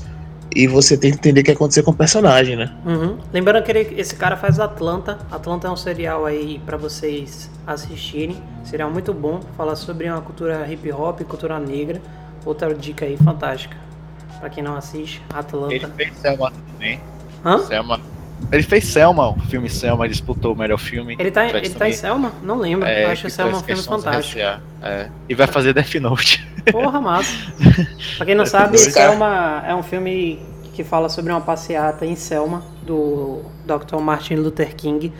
e 0.56 0.68
você 0.68 0.98
tem 0.98 1.12
que 1.12 1.18
entender 1.18 1.41
o 1.41 1.44
que 1.44 1.52
aconteceu 1.52 1.84
com 1.84 1.91
o 1.91 1.96
personagem, 1.96 2.56
né? 2.56 2.74
Uhum. 2.86 3.18
Lembrando 3.34 3.63
que 3.63 3.72
ele- 3.72 4.00
esse 4.00 4.15
cara 4.15 4.38
faz 4.38 4.60
Atlanta. 4.60 5.18
Atlanta 5.30 5.68
é 5.68 5.72
um 5.72 5.76
serial 5.76 6.26
aí 6.26 6.60
pra 6.65 6.78
vocês 6.78 7.50
assistirem. 7.68 8.38
Serial 8.63 8.89
muito 8.89 9.13
bom. 9.13 9.41
Fala 9.58 9.76
sobre 9.76 10.10
uma 10.10 10.22
cultura 10.22 10.65
hip 10.72 10.89
hop, 10.91 11.22
cultura 11.24 11.60
negra. 11.60 12.02
Outra 12.46 12.74
dica 12.74 13.06
aí 13.06 13.18
fantástica. 13.18 13.76
Pra 14.39 14.50
quem 14.50 14.63
não 14.63 14.76
assiste, 14.76 15.22
Ele 15.30 15.39
Atlanta. 15.39 15.88
fez 15.96 16.15
Selma 16.18 16.52
também. 16.72 17.00
Hã? 17.44 17.60
Selma. 17.60 18.00
Ele 18.52 18.63
fez 18.63 18.86
Selma, 18.86 19.30
o 19.30 19.39
filme 19.41 19.69
Selma, 19.69 20.08
disputou 20.08 20.54
o 20.54 20.58
melhor 20.58 20.78
filme. 20.78 21.15
Ele 21.17 21.32
tá, 21.32 21.48
ele 21.48 21.69
tá 21.69 21.89
em. 21.89 21.93
Selma? 21.93 22.32
Não 22.43 22.58
lembro. 22.58 22.88
É, 22.88 23.06
Eu 23.06 23.10
acho 23.10 23.24
que 23.24 23.30
Selma 23.32 23.58
um 23.58 23.63
filme 23.63 23.82
fantástico. 23.82 24.39
É. 24.82 25.10
E 25.28 25.34
vai 25.34 25.48
fazer 25.48 25.74
Death 25.74 25.95
Note. 25.95 26.48
Porra, 26.71 27.02
massa. 27.02 27.32
pra 28.17 28.26
quem 28.26 28.36
não 28.36 28.45
sabe, 28.45 28.78
Selma 28.78 29.63
é 29.67 29.74
um 29.74 29.84
filme 29.84 30.39
que 30.74 30.84
fala 30.84 31.10
sobre 31.10 31.32
uma 31.32 31.41
passeata 31.41 32.06
em 32.06 32.15
Selma, 32.15 32.63
do 32.84 33.41
Dr. 33.65 33.98
Martin 34.00 34.36
Luther 34.36 34.76
King, 34.76 35.12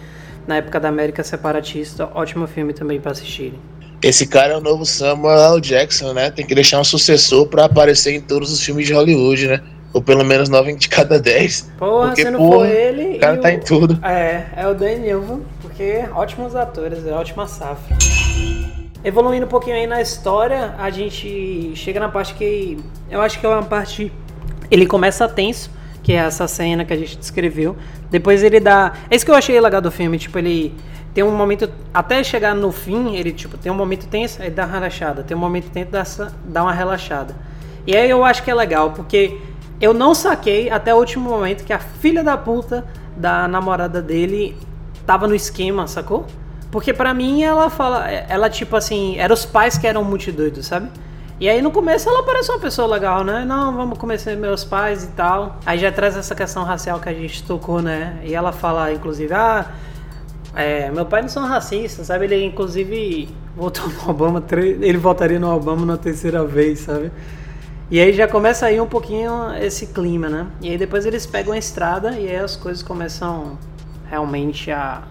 na 0.46 0.58
época 0.58 0.80
da 0.80 0.90
América 0.90 1.24
separatista. 1.24 2.10
Ótimo 2.14 2.46
filme 2.46 2.74
também 2.74 3.00
pra 3.00 3.12
assistirem. 3.12 3.60
Esse 4.04 4.28
cara 4.28 4.54
é 4.54 4.58
o 4.58 4.62
novo 4.62 4.86
Samuel 4.86 5.54
L. 5.56 5.62
Jackson, 5.62 6.14
né? 6.14 6.30
Tem 6.30 6.46
que 6.46 6.54
deixar 6.54 6.80
um 6.80 6.84
sucessor 6.84 7.48
pra 7.48 7.66
aparecer 7.66 8.14
em 8.14 8.22
todos 8.22 8.52
os 8.52 8.62
filmes 8.62 8.86
de 8.86 8.94
Hollywood, 8.94 9.48
né? 9.48 9.62
Ou 9.96 10.02
pelo 10.02 10.26
menos 10.26 10.50
9 10.50 10.76
de 10.76 10.90
cada 10.90 11.18
10. 11.18 11.72
Porra, 11.78 12.08
Porque, 12.08 12.24
se 12.24 12.30
não 12.30 12.38
porra, 12.38 12.58
for 12.58 12.68
ele. 12.68 13.16
O 13.16 13.20
cara 13.22 13.38
e 13.38 13.40
tá 13.40 13.54
em 13.54 13.60
tudo. 13.62 13.98
É, 14.04 14.44
é 14.58 14.68
o 14.68 14.76
Daniel, 14.76 15.40
porque 15.62 16.04
ótimos 16.14 16.54
atores, 16.54 17.08
é 17.08 17.14
ótima 17.14 17.48
safra. 17.48 17.96
Evoluindo 19.06 19.46
um 19.46 19.50
pouquinho 19.50 19.78
aí 19.78 19.88
na 19.88 20.02
história, 20.02 20.76
a 20.78 20.90
gente 20.90 21.72
chega 21.78 21.98
na 21.98 22.10
parte 22.10 22.34
que 22.34 22.78
eu 23.10 23.22
acho 23.22 23.40
que 23.40 23.46
é 23.46 23.50
uma 23.50 23.64
parte. 23.64 24.12
Ele 24.70 24.86
começa 24.86 25.30
tenso, 25.30 25.72
que 26.04 26.12
é 26.12 26.18
essa 26.18 26.46
cena 26.46 26.84
que 26.84 26.92
a 26.92 26.98
gente 26.98 27.18
descreveu. 27.18 27.78
Depois 28.12 28.44
ele 28.44 28.60
dá. 28.60 28.92
É 29.10 29.16
isso 29.16 29.24
que 29.24 29.32
eu 29.32 29.36
achei 29.36 29.58
legal 29.62 29.80
do 29.80 29.92
filme, 29.92 30.18
tipo, 30.18 30.38
ele 30.38 30.76
tem 31.14 31.24
um 31.24 31.32
momento. 31.32 31.72
Até 31.94 32.22
chegar 32.22 32.54
no 32.54 32.70
fim, 32.70 33.16
ele 33.16 33.32
tipo, 33.32 33.58
tem 33.58 33.72
um 33.72 33.76
momento 33.76 34.08
tenso, 34.08 34.42
aí 34.42 34.50
dá 34.50 34.66
uma 34.66 34.74
relaxada. 34.74 35.24
Tem 35.24 35.38
um 35.38 35.40
momento 35.40 35.70
tenso, 35.72 35.90
dá, 35.90 36.32
dá 36.44 36.64
uma 36.64 36.74
relaxada. 36.74 37.34
E 37.88 37.96
aí 37.96 38.10
eu 38.10 38.26
acho 38.26 38.44
que 38.44 38.52
é 38.52 38.54
legal, 38.54 38.92
porque 38.92 39.38
eu 39.80 39.94
não 39.94 40.14
saquei 40.14 40.70
até 40.70 40.94
o 40.94 40.98
último 40.98 41.30
momento 41.30 41.64
que 41.64 41.74
a 41.74 41.80
filha 41.80 42.24
da 42.24 42.38
puta 42.38 42.86
da 43.16 43.48
namorada 43.48 44.02
dele 44.02 44.58
tava 45.06 45.28
no 45.28 45.36
esquema, 45.36 45.88
sacou? 45.88 46.26
Porque 46.72 46.94
pra 46.94 47.14
mim 47.14 47.44
ela 47.44 47.70
fala, 47.70 48.10
ela 48.10 48.50
tipo 48.50 48.76
assim, 48.76 49.18
eram 49.18 49.34
os 49.34 49.46
pais 49.46 49.78
que 49.78 49.88
eram 49.88 50.04
muito 50.04 50.32
doidos, 50.32 50.66
sabe? 50.66 50.90
E 51.40 51.50
aí 51.50 51.62
no 51.62 51.70
começo 51.70 52.10
ela 52.10 52.24
parece 52.24 52.50
uma 52.52 52.60
pessoa 52.60 52.88
legal, 52.88 53.24
né? 53.24 53.44
Não, 53.46 53.76
vamos 53.76 53.98
começar 53.98 54.36
meus 54.36 54.64
pais 54.64 55.04
e 55.04 55.08
tal. 55.08 55.58
Aí 55.66 55.78
já 55.78 55.92
traz 55.92 56.16
essa 56.16 56.34
questão 56.34 56.64
racial 56.64 57.00
que 57.00 57.10
a 57.10 57.14
gente 57.14 57.44
tocou, 57.44 57.82
né? 57.82 58.20
E 58.24 58.34
ela 58.34 58.54
fala, 58.54 58.92
inclusive, 58.94 59.34
ah, 59.34 59.66
é, 60.56 60.90
meu 60.92 61.06
pai 61.06 61.22
não 61.22 61.30
são 61.30 61.46
racistas, 61.46 62.08
sabe? 62.08 62.26
Ele 62.26 62.46
inclusive 62.46 63.28
votou 63.56 63.88
no 63.88 64.10
Obama, 64.10 64.44
ele 64.82 64.98
votaria 64.98 65.40
no 65.40 65.54
Obama 65.54 65.86
na 65.86 65.98
terceira 65.98 66.44
vez, 66.46 66.80
sabe? 66.80 67.12
E 67.90 68.00
aí 68.00 68.14
já 68.14 68.28
começa 68.28 68.66
aí 68.66 68.82
um 68.82 68.88
pouquinho 68.88 69.54
esse 69.62 69.88
clima, 69.88 70.28
né? 70.28 70.48
E 70.60 70.70
aí 70.70 70.78
depois 70.78 71.06
eles 71.06 71.26
pegam 71.26 71.54
a 71.54 71.58
estrada 71.58 72.18
e 72.18 72.28
aí 72.28 72.38
as 72.38 72.56
coisas 72.56 72.82
começam 72.82 73.60
realmente 74.10 74.72
a 74.72 75.04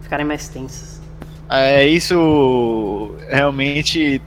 ficarem 0.00 0.24
mais 0.24 0.48
tensas. 0.48 1.02
É, 1.50 1.86
isso 1.86 3.14
realmente, 3.28 4.22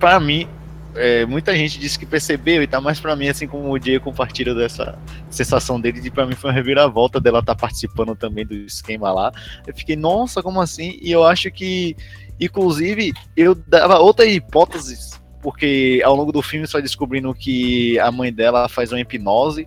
pra 0.00 0.18
mim, 0.18 0.48
é, 0.96 1.24
muita 1.24 1.56
gente 1.56 1.78
disse 1.78 1.96
que 1.96 2.04
percebeu 2.04 2.62
e 2.62 2.66
tá 2.66 2.80
mais 2.80 2.98
pra 2.98 3.14
mim, 3.14 3.28
assim 3.28 3.46
como 3.46 3.70
o 3.70 3.78
Diego 3.78 4.04
compartilha 4.04 4.52
dessa 4.52 4.98
sensação 5.30 5.80
dele, 5.80 6.00
de 6.00 6.10
pra 6.10 6.26
mim 6.26 6.34
foi 6.34 6.50
uma 6.50 6.56
reviravolta 6.56 7.20
dela 7.20 7.38
estar 7.38 7.54
tá 7.54 7.60
participando 7.60 8.16
também 8.16 8.44
do 8.44 8.54
esquema 8.54 9.12
lá. 9.12 9.32
Eu 9.64 9.72
fiquei, 9.72 9.94
nossa, 9.94 10.42
como 10.42 10.60
assim? 10.60 10.98
E 11.00 11.12
eu 11.12 11.24
acho 11.24 11.48
que, 11.52 11.96
inclusive, 12.40 13.12
eu 13.36 13.54
dava 13.54 14.00
outra 14.00 14.26
hipótese, 14.26 14.98
porque 15.42 16.00
ao 16.04 16.14
longo 16.14 16.30
do 16.30 16.40
filme 16.40 16.66
você 16.66 16.74
vai 16.74 16.82
descobrindo 16.82 17.34
que 17.34 17.98
a 17.98 18.10
mãe 18.10 18.32
dela 18.32 18.68
faz 18.68 18.92
uma 18.92 19.00
hipnose, 19.00 19.66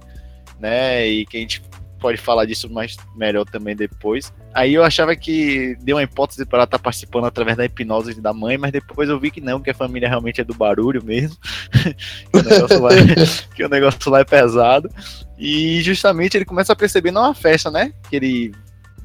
né? 0.58 1.06
E 1.06 1.26
que 1.26 1.36
a 1.36 1.40
gente 1.42 1.62
pode 2.00 2.18
falar 2.18 2.46
disso 2.46 2.70
mais 2.72 2.96
melhor 3.16 3.46
também 3.46 3.76
depois. 3.76 4.34
Aí 4.54 4.74
eu 4.74 4.84
achava 4.84 5.16
que 5.16 5.76
deu 5.82 5.98
uma 5.98 6.04
hipótese 6.04 6.46
para 6.46 6.60
ela 6.60 6.64
estar 6.64 6.78
tá 6.78 6.84
participando 6.84 7.26
através 7.26 7.58
da 7.58 7.66
hipnose 7.66 8.22
da 8.22 8.34
mãe, 8.34 8.58
mas 8.58 8.72
depois 8.72 9.10
eu 9.10 9.20
vi 9.20 9.30
que 9.32 9.42
não, 9.42 9.62
que 9.62 9.70
a 9.70 9.74
família 9.74 10.08
realmente 10.08 10.40
é 10.40 10.44
do 10.44 10.54
barulho 10.54 11.04
mesmo. 11.04 11.36
que, 12.32 12.38
o 12.38 12.44
negócio 12.44 12.82
lá, 12.82 12.90
que 13.54 13.64
o 13.66 13.70
negócio 13.70 14.12
lá 14.12 14.20
é 14.20 14.24
pesado. 14.24 14.90
E 15.38 15.82
justamente 15.82 16.38
ele 16.38 16.46
começa 16.46 16.72
a 16.72 16.76
perceber 16.76 17.12
numa 17.12 17.34
festa, 17.34 17.70
né? 17.70 17.92
Que 18.10 18.16
ele 18.16 18.56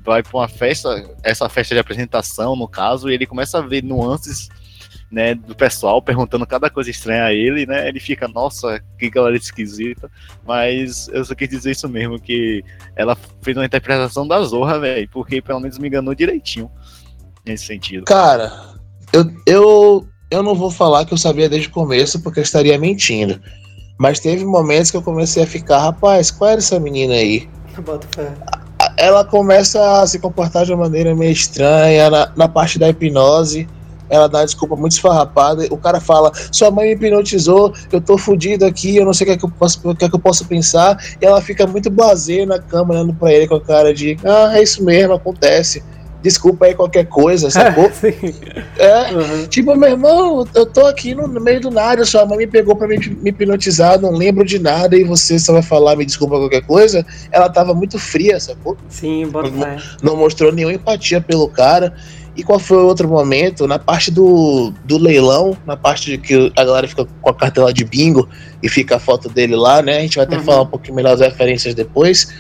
vai 0.05 0.23
para 0.23 0.39
uma 0.39 0.49
festa, 0.49 1.05
essa 1.25 1.49
festa 1.49 1.75
de 1.75 1.81
apresentação, 1.81 2.55
no 2.55 2.69
caso, 2.69 3.11
e 3.11 3.15
ele 3.15 3.27
começa 3.27 3.59
a 3.59 3.63
ver 3.63 3.83
nuances 3.83 4.49
né, 5.11 5.35
do 5.35 5.55
pessoal 5.57 6.01
perguntando 6.01 6.47
cada 6.47 6.71
coisa 6.71 6.89
estranha 6.89 7.25
a 7.25 7.33
ele, 7.33 7.67
né? 7.67 7.89
Ele 7.89 7.99
fica, 7.99 8.29
nossa, 8.29 8.81
que 8.97 9.11
galera 9.11 9.37
esquisita. 9.37 10.09
Mas 10.47 11.09
eu 11.09 11.25
só 11.25 11.35
quis 11.35 11.49
dizer 11.49 11.73
isso 11.73 11.89
mesmo, 11.89 12.21
que 12.21 12.63
ela 12.95 13.17
fez 13.43 13.57
uma 13.57 13.67
interpretação 13.67 14.27
da 14.27 14.41
Zorra, 14.43 14.79
velho, 14.79 15.09
porque 15.11 15.43
pelo 15.43 15.61
menos 15.61 15.79
me 15.79 15.89
enganou 15.89 16.15
direitinho 16.15 16.71
nesse 17.45 17.67
sentido. 17.67 18.05
Cara, 18.05 18.53
eu, 19.13 19.25
eu, 19.47 20.09
eu 20.31 20.43
não 20.43 20.55
vou 20.55 20.71
falar 20.71 21.05
que 21.05 21.13
eu 21.13 21.19
sabia 21.19 21.49
desde 21.49 21.69
o 21.69 21.73
começo, 21.73 22.23
porque 22.23 22.39
eu 22.39 22.45
estaria 22.45 22.79
mentindo. 22.79 23.41
Mas 23.99 24.21
teve 24.21 24.45
momentos 24.45 24.93
que 24.93 24.97
eu 24.97 25.03
comecei 25.03 25.43
a 25.43 25.47
ficar, 25.47 25.81
rapaz, 25.81 26.31
qual 26.31 26.51
era 26.51 26.61
essa 26.61 26.79
menina 26.79 27.15
aí? 27.15 27.49
Bota 27.85 28.07
fé. 28.15 28.33
Ela 28.97 29.25
começa 29.25 30.01
a 30.01 30.07
se 30.07 30.19
comportar 30.21 30.65
de 30.65 30.73
uma 30.73 30.85
maneira 30.85 31.15
meio 31.15 31.33
estranha 31.33 32.09
na, 32.11 32.33
na 32.37 32.49
parte 32.49 32.79
da 32.79 32.89
hipnose 32.89 33.69
ela 34.11 34.29
dá 34.29 34.45
desculpa 34.45 34.77
muito 34.77 34.93
esfarrapada. 34.93 35.67
O 35.71 35.77
cara 35.77 36.01
fala: 36.01 36.33
Sua 36.51 36.71
mãe 36.71 36.89
me 36.89 36.93
hipnotizou, 36.93 37.73
eu 37.91 38.01
tô 38.01 38.19
fudido 38.19 38.67
aqui, 38.67 38.97
eu 38.97 39.05
não 39.05 39.15
sei 39.15 39.25
o 39.25 39.29
que, 39.29 39.35
é 39.35 39.39
que, 39.39 39.45
eu, 39.45 39.51
posso, 39.51 39.81
o 39.89 39.95
que, 39.95 40.05
é 40.05 40.09
que 40.09 40.15
eu 40.15 40.21
posso 40.21 40.45
pensar. 40.47 40.99
E 41.21 41.25
ela 41.25 41.41
fica 41.41 41.67
muito 41.67 41.89
blazer 41.89 42.47
na 42.47 42.59
cama, 42.59 42.95
olhando 42.95 43.15
pra 43.15 43.33
ele 43.33 43.47
com 43.47 43.55
a 43.55 43.61
cara 43.61 43.95
de: 43.95 44.19
Ah, 44.25 44.59
é 44.59 44.63
isso 44.63 44.85
mesmo, 44.85 45.15
acontece. 45.15 45.83
Desculpa 46.23 46.67
aí 46.67 46.75
qualquer 46.75 47.07
coisa, 47.07 47.49
sacou? 47.51 47.91
é, 48.79 49.15
uhum. 49.15 49.47
tipo, 49.47 49.75
meu 49.75 49.91
irmão, 49.91 50.47
eu 50.55 50.67
tô 50.67 50.87
aqui 50.87 51.15
no, 51.15 51.27
no, 51.27 51.41
meio 51.41 51.61
do 51.61 51.71
nada, 51.71 52.05
sua 52.05 52.27
mãe 52.27 52.39
me 52.39 52.47
pegou 52.47 52.77
pra 52.77 52.87
me, 52.87 52.99
me 52.99 53.31
hipnotizar, 53.31 53.99
não 53.99 54.13
lembro 54.13 54.45
de 54.45 54.59
nada, 54.59 54.97
e 54.97 55.05
você 55.05 55.39
só 55.39 55.55
vai 55.55 55.63
falar, 55.63 55.97
me 55.97 56.05
desculpa 56.05 56.37
qualquer 56.37 56.63
coisa. 56.63 57.05
Ela 57.33 57.49
tava 57.49 57.75
muito 57.75 57.99
fria, 57.99 58.39
sacou? 58.39 58.77
Sim, 58.89 59.29
bota 59.29 59.51
não, 59.51 59.77
não 60.03 60.17
mostrou 60.17 60.53
nenhuma 60.53 60.75
empatia 60.75 61.21
pelo 61.21 61.49
cara. 61.49 61.95
E 62.37 62.43
qual 62.43 62.59
foi 62.59 62.79
o 62.79 62.87
outro 62.87 63.09
momento? 63.09 63.67
Na 63.67 63.79
parte 63.79 64.11
do, 64.11 64.73
do 64.85 64.99
leilão, 64.99 65.57
na 65.67 65.77
parte 65.77 66.11
de 66.11 66.19
que 66.19 66.53
a 66.57 66.65
galera 66.65 66.87
fica 66.87 67.07
com 67.21 67.31
a 67.31 67.35
cartela 67.35 67.73
de 67.73 67.85
bingo 67.85 68.29
e 68.63 68.69
fica 68.69 68.97
a 68.97 68.99
foto 68.99 69.29
dele 69.29 69.57
lá, 69.57 69.83
né? 69.83 69.99
A 69.99 70.01
gente 70.01 70.17
vai 70.17 70.25
até 70.25 70.37
uhum. 70.37 70.45
falar 70.45 70.63
um 70.63 70.67
pouquinho 70.67 70.95
melhor 70.95 71.17
das 71.17 71.29
referências 71.29 71.75
depois. 71.75 72.33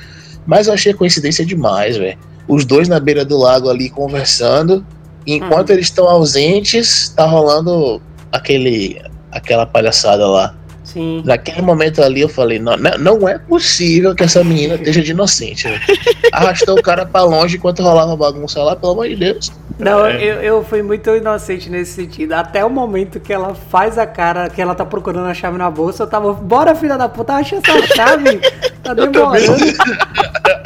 Mas 0.47 0.69
eu 0.69 0.75
achei 0.75 0.95
coincidência 0.95 1.45
demais, 1.45 1.97
velho. 1.97 2.19
Os 2.47 2.65
dois 2.65 2.89
na 2.89 3.01
beira 3.01 3.25
do 3.25 3.37
lago 3.37 3.69
ali 3.69 3.91
conversando. 3.91 4.85
E 5.27 5.35
enquanto 5.35 5.71
uhum. 5.71 5.75
eles 5.75 5.87
estão 5.87 6.09
ausentes, 6.09 7.09
tá 7.11 7.27
rolando 7.27 8.01
aquele, 8.33 9.01
aquela 9.33 9.67
palhaçada 9.67 10.27
lá. 10.27 10.55
Sim. 10.93 11.23
Naquele 11.25 11.63
momento 11.63 12.03
ali 12.03 12.21
eu 12.21 12.29
falei, 12.29 12.59
não, 12.59 12.77
não 12.99 13.29
é 13.29 13.39
possível 13.39 14.13
que 14.15 14.25
essa 14.25 14.43
menina 14.43 14.75
esteja 14.75 15.01
de 15.03 15.13
inocente. 15.13 15.69
Né? 15.69 15.81
Arrastou 16.33 16.77
o 16.79 16.83
cara 16.83 17.07
pra 17.07 17.23
longe 17.23 17.57
enquanto 17.57 17.81
rolava 17.81 18.17
bagunça 18.17 18.61
lá, 18.61 18.75
pelo 18.75 18.93
amor 18.93 19.09
de 19.09 19.17
Deus. 19.17 19.53
Não, 19.79 20.05
é. 20.05 20.17
eu, 20.17 20.35
eu 20.43 20.65
fui 20.65 20.83
muito 20.83 21.15
inocente 21.15 21.71
nesse 21.71 21.93
sentido. 21.93 22.33
Até 22.33 22.65
o 22.65 22.71
momento 22.71 23.21
que 23.21 23.33
ela 23.33 23.55
faz 23.55 23.97
a 23.99 24.07
cara, 24.07 24.51
que 24.51 24.61
ela 24.61 24.75
tá 24.75 24.85
procurando 24.85 25.29
a 25.29 25.35
chave 25.35 25.57
na 25.57 25.71
bolsa, 25.71 26.03
eu 26.03 26.07
tava, 26.09 26.33
bora 26.33 26.75
filha 26.75 26.99
da 26.99 27.09
puta, 27.09 27.35
acha 27.35 27.57
essa 27.57 27.87
chave. 27.95 28.41
Tá 28.83 28.95
demorando. 28.95 29.57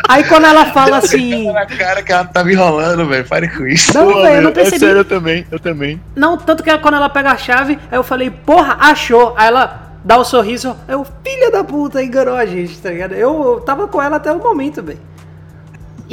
Aí 0.09 0.23
quando 0.25 0.47
ela 0.47 0.67
fala 0.67 0.99
assim. 1.03 1.51
Na 1.53 1.67
cara 1.67 2.01
que 2.01 2.13
ela 2.13 2.25
tava 2.25 2.53
enrolando, 2.53 3.07
velho. 3.09 3.27
Pare 3.27 3.49
com 3.49 3.67
isso. 3.67 3.93
Não, 3.93 4.23
velho, 4.23 4.37
eu 4.37 4.43
não 4.43 4.53
percebi. 4.53 4.77
É 4.77 4.79
sério, 4.79 4.99
eu 4.99 5.05
também, 5.05 5.45
eu 5.51 5.59
também. 5.59 6.01
Não, 6.15 6.37
tanto 6.37 6.63
que 6.63 6.79
quando 6.79 6.95
ela 6.95 7.09
pega 7.09 7.33
a 7.33 7.37
chave, 7.37 7.77
aí 7.91 7.99
eu 7.99 8.05
falei, 8.05 8.31
porra, 8.31 8.77
achou. 8.79 9.35
Aí 9.37 9.49
ela 9.49 9.94
dá 10.05 10.19
o 10.19 10.21
um 10.21 10.25
sorriso, 10.25 10.77
eu, 10.87 11.05
filha 11.25 11.51
da 11.51 11.65
puta, 11.65 12.03
enganou 12.03 12.35
a 12.35 12.45
gente, 12.45 12.77
tá 12.79 12.91
ligado? 12.91 13.15
Eu 13.15 13.63
tava 13.65 13.89
com 13.89 14.01
ela 14.01 14.17
até 14.17 14.31
o 14.31 14.39
momento, 14.39 14.83
velho. 14.83 15.01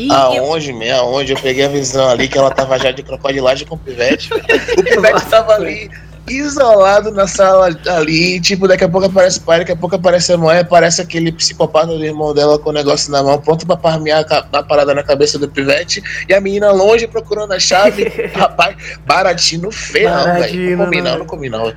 aonde, 0.09 0.71
eu... 0.71 0.77
mesmo? 0.77 1.01
Aonde? 1.01 1.33
Eu 1.33 1.39
peguei 1.39 1.65
a 1.65 1.69
visão 1.69 2.09
ali 2.09 2.27
que 2.27 2.37
ela 2.37 2.49
tava 2.51 2.79
já 2.79 2.91
de 2.91 3.03
crocodilagem 3.03 3.67
com 3.67 3.75
o 3.75 3.77
Pivete. 3.77 4.33
o 4.33 4.83
Pivete 4.83 5.25
tava 5.25 5.53
ali 5.53 5.91
isolado 6.27 7.11
na 7.11 7.27
sala 7.27 7.75
ali, 7.87 8.39
tipo, 8.39 8.67
daqui 8.67 8.83
a 8.83 8.89
pouco 8.89 9.07
aparece 9.07 9.39
o 9.39 9.41
pai, 9.41 9.59
daqui 9.59 9.71
a 9.71 9.75
pouco 9.75 9.95
aparece 9.95 10.31
a 10.31 10.37
mãe, 10.37 10.59
aparece 10.59 11.01
aquele 11.01 11.31
psicopata 11.31 11.87
do 11.87 12.05
irmão 12.05 12.33
dela 12.33 12.59
com 12.59 12.69
o 12.69 12.73
negócio 12.73 13.11
na 13.11 13.23
mão, 13.23 13.39
pronto 13.39 13.65
pra 13.65 13.75
parmear 13.75 14.25
a 14.29 14.63
parada 14.63 14.93
na 14.93 15.03
cabeça 15.03 15.39
do 15.39 15.49
pivete, 15.49 16.01
e 16.29 16.33
a 16.33 16.39
menina 16.39 16.71
longe 16.71 17.07
procurando 17.07 17.53
a 17.53 17.59
chave, 17.59 18.03
rapaz, 18.33 18.75
baratinho 19.05 19.71
feio, 19.71 20.09
velho. 20.09 20.77
Não 20.77 20.85
comi 20.85 21.01
não, 21.01 21.17
não 21.17 21.25
comi 21.25 21.49
não. 21.49 21.73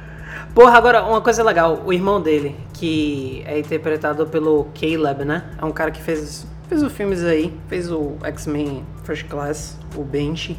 Porra, 0.55 0.79
agora, 0.79 1.03
uma 1.03 1.21
coisa 1.21 1.43
legal, 1.43 1.83
o 1.85 1.93
irmão 1.93 2.21
dele, 2.21 2.57
que 2.73 3.43
é 3.45 3.59
interpretado 3.59 4.25
pelo 4.27 4.69
Caleb, 4.73 5.25
né? 5.25 5.43
É 5.61 5.65
um 5.65 5.73
cara 5.73 5.91
que 5.91 6.01
fez, 6.01 6.47
fez 6.69 6.81
os 6.81 6.93
filmes 6.93 7.25
aí, 7.25 7.53
fez 7.69 7.91
o 7.91 8.13
X-Men 8.23 8.87
First 9.03 9.27
Class, 9.27 9.77
o 9.97 10.05
Bench. 10.05 10.57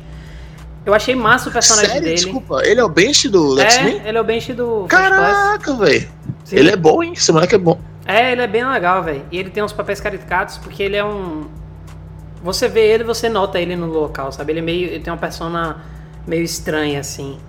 Eu 0.86 0.94
achei 0.94 1.16
massa 1.16 1.50
o 1.50 1.52
personagem 1.52 1.92
Sério? 1.92 2.04
dele. 2.04 2.16
Desculpa, 2.16 2.62
ele 2.66 2.82
é 2.82 2.84
o 2.84 2.90
Bench 2.90 3.30
do 3.30 3.58
é, 3.58 3.64
X-Men? 3.64 4.02
ele 4.06 4.18
é 4.18 4.22
o 4.22 4.24
Bench 4.26 4.54
do 4.54 4.86
Caraca, 4.90 5.74
velho. 5.76 6.10
Ele 6.52 6.72
é 6.72 6.76
bom, 6.76 7.02
hein? 7.02 7.14
Esse 7.16 7.32
moleque 7.32 7.56
é 7.56 7.58
bom. 7.58 7.80
É, 8.06 8.34
ele 8.34 8.42
é 8.42 8.48
bem 8.48 8.68
legal, 8.68 9.02
velho. 9.02 9.26
E 9.32 9.38
ele 9.38 9.50
tem 9.50 9.64
uns 9.64 9.74
papéis 9.74 10.02
caricatos 10.02 10.58
porque 10.58 10.84
ele 10.84 10.98
é 10.98 11.06
um... 11.06 11.46
Você 12.44 12.68
vê 12.68 12.82
ele, 12.82 13.06
você 13.06 13.30
nota 13.30 13.60
ele 13.60 13.78
no 13.78 13.88
local, 13.88 14.32
sabe? 14.32 14.52
Ele 14.52 14.60
é 14.60 14.62
meio... 14.62 14.88
Ele 14.90 15.00
tem 15.00 15.12
uma 15.12 15.20
persona 15.20 15.82
meio 16.28 16.44
estranha, 16.44 17.00
assim. 17.00 17.40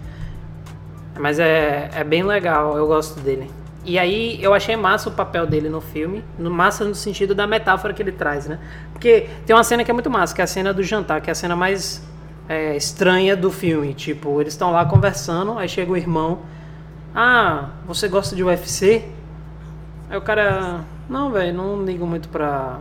Mas 1.19 1.39
é, 1.39 1.91
é 1.95 2.05
bem 2.05 2.23
legal, 2.23 2.77
eu 2.77 2.87
gosto 2.87 3.21
dele. 3.21 3.51
E 3.85 3.99
aí 3.99 4.43
eu 4.43 4.53
achei 4.53 4.77
massa 4.77 5.09
o 5.09 5.13
papel 5.13 5.47
dele 5.47 5.69
no 5.69 5.81
filme, 5.81 6.25
no 6.37 6.51
massa 6.51 6.85
no 6.85 6.95
sentido 6.95 7.35
da 7.35 7.47
metáfora 7.47 7.95
que 7.95 8.03
ele 8.03 8.11
traz, 8.11 8.47
né? 8.47 8.59
Porque 8.93 9.29
tem 9.47 9.55
uma 9.55 9.63
cena 9.63 9.85
que 9.85 9.91
é 9.91 9.95
muito 9.95 10.11
massa, 10.11 10.35
que 10.35 10.41
é 10.41 10.45
a 10.45 10.47
cena 10.47 10.75
do 10.75 10.83
jantar, 10.83 11.21
que 11.21 11.31
é 11.31 11.33
a 11.33 11.35
cena 11.35 11.55
mais 11.55 12.03
é, 12.49 12.77
estranha 12.77 13.37
do 13.37 13.51
filme. 13.51 13.95
Tipo, 13.95 14.41
eles 14.41 14.55
estão 14.55 14.73
lá 14.73 14.85
conversando, 14.85 15.57
aí 15.57 15.69
chega 15.69 15.93
o 15.93 15.97
irmão. 15.97 16.41
Ah, 17.15 17.71
você 17.87 18.09
gosta 18.09 18.35
de 18.35 18.43
UFC? 18.43 19.05
Aí 20.11 20.19
o 20.19 20.21
cara, 20.21 20.81
não, 21.09 21.31
velho, 21.31 21.57
não 21.57 21.85
ligo 21.85 22.07
muito 22.07 22.29
pra, 22.29 22.81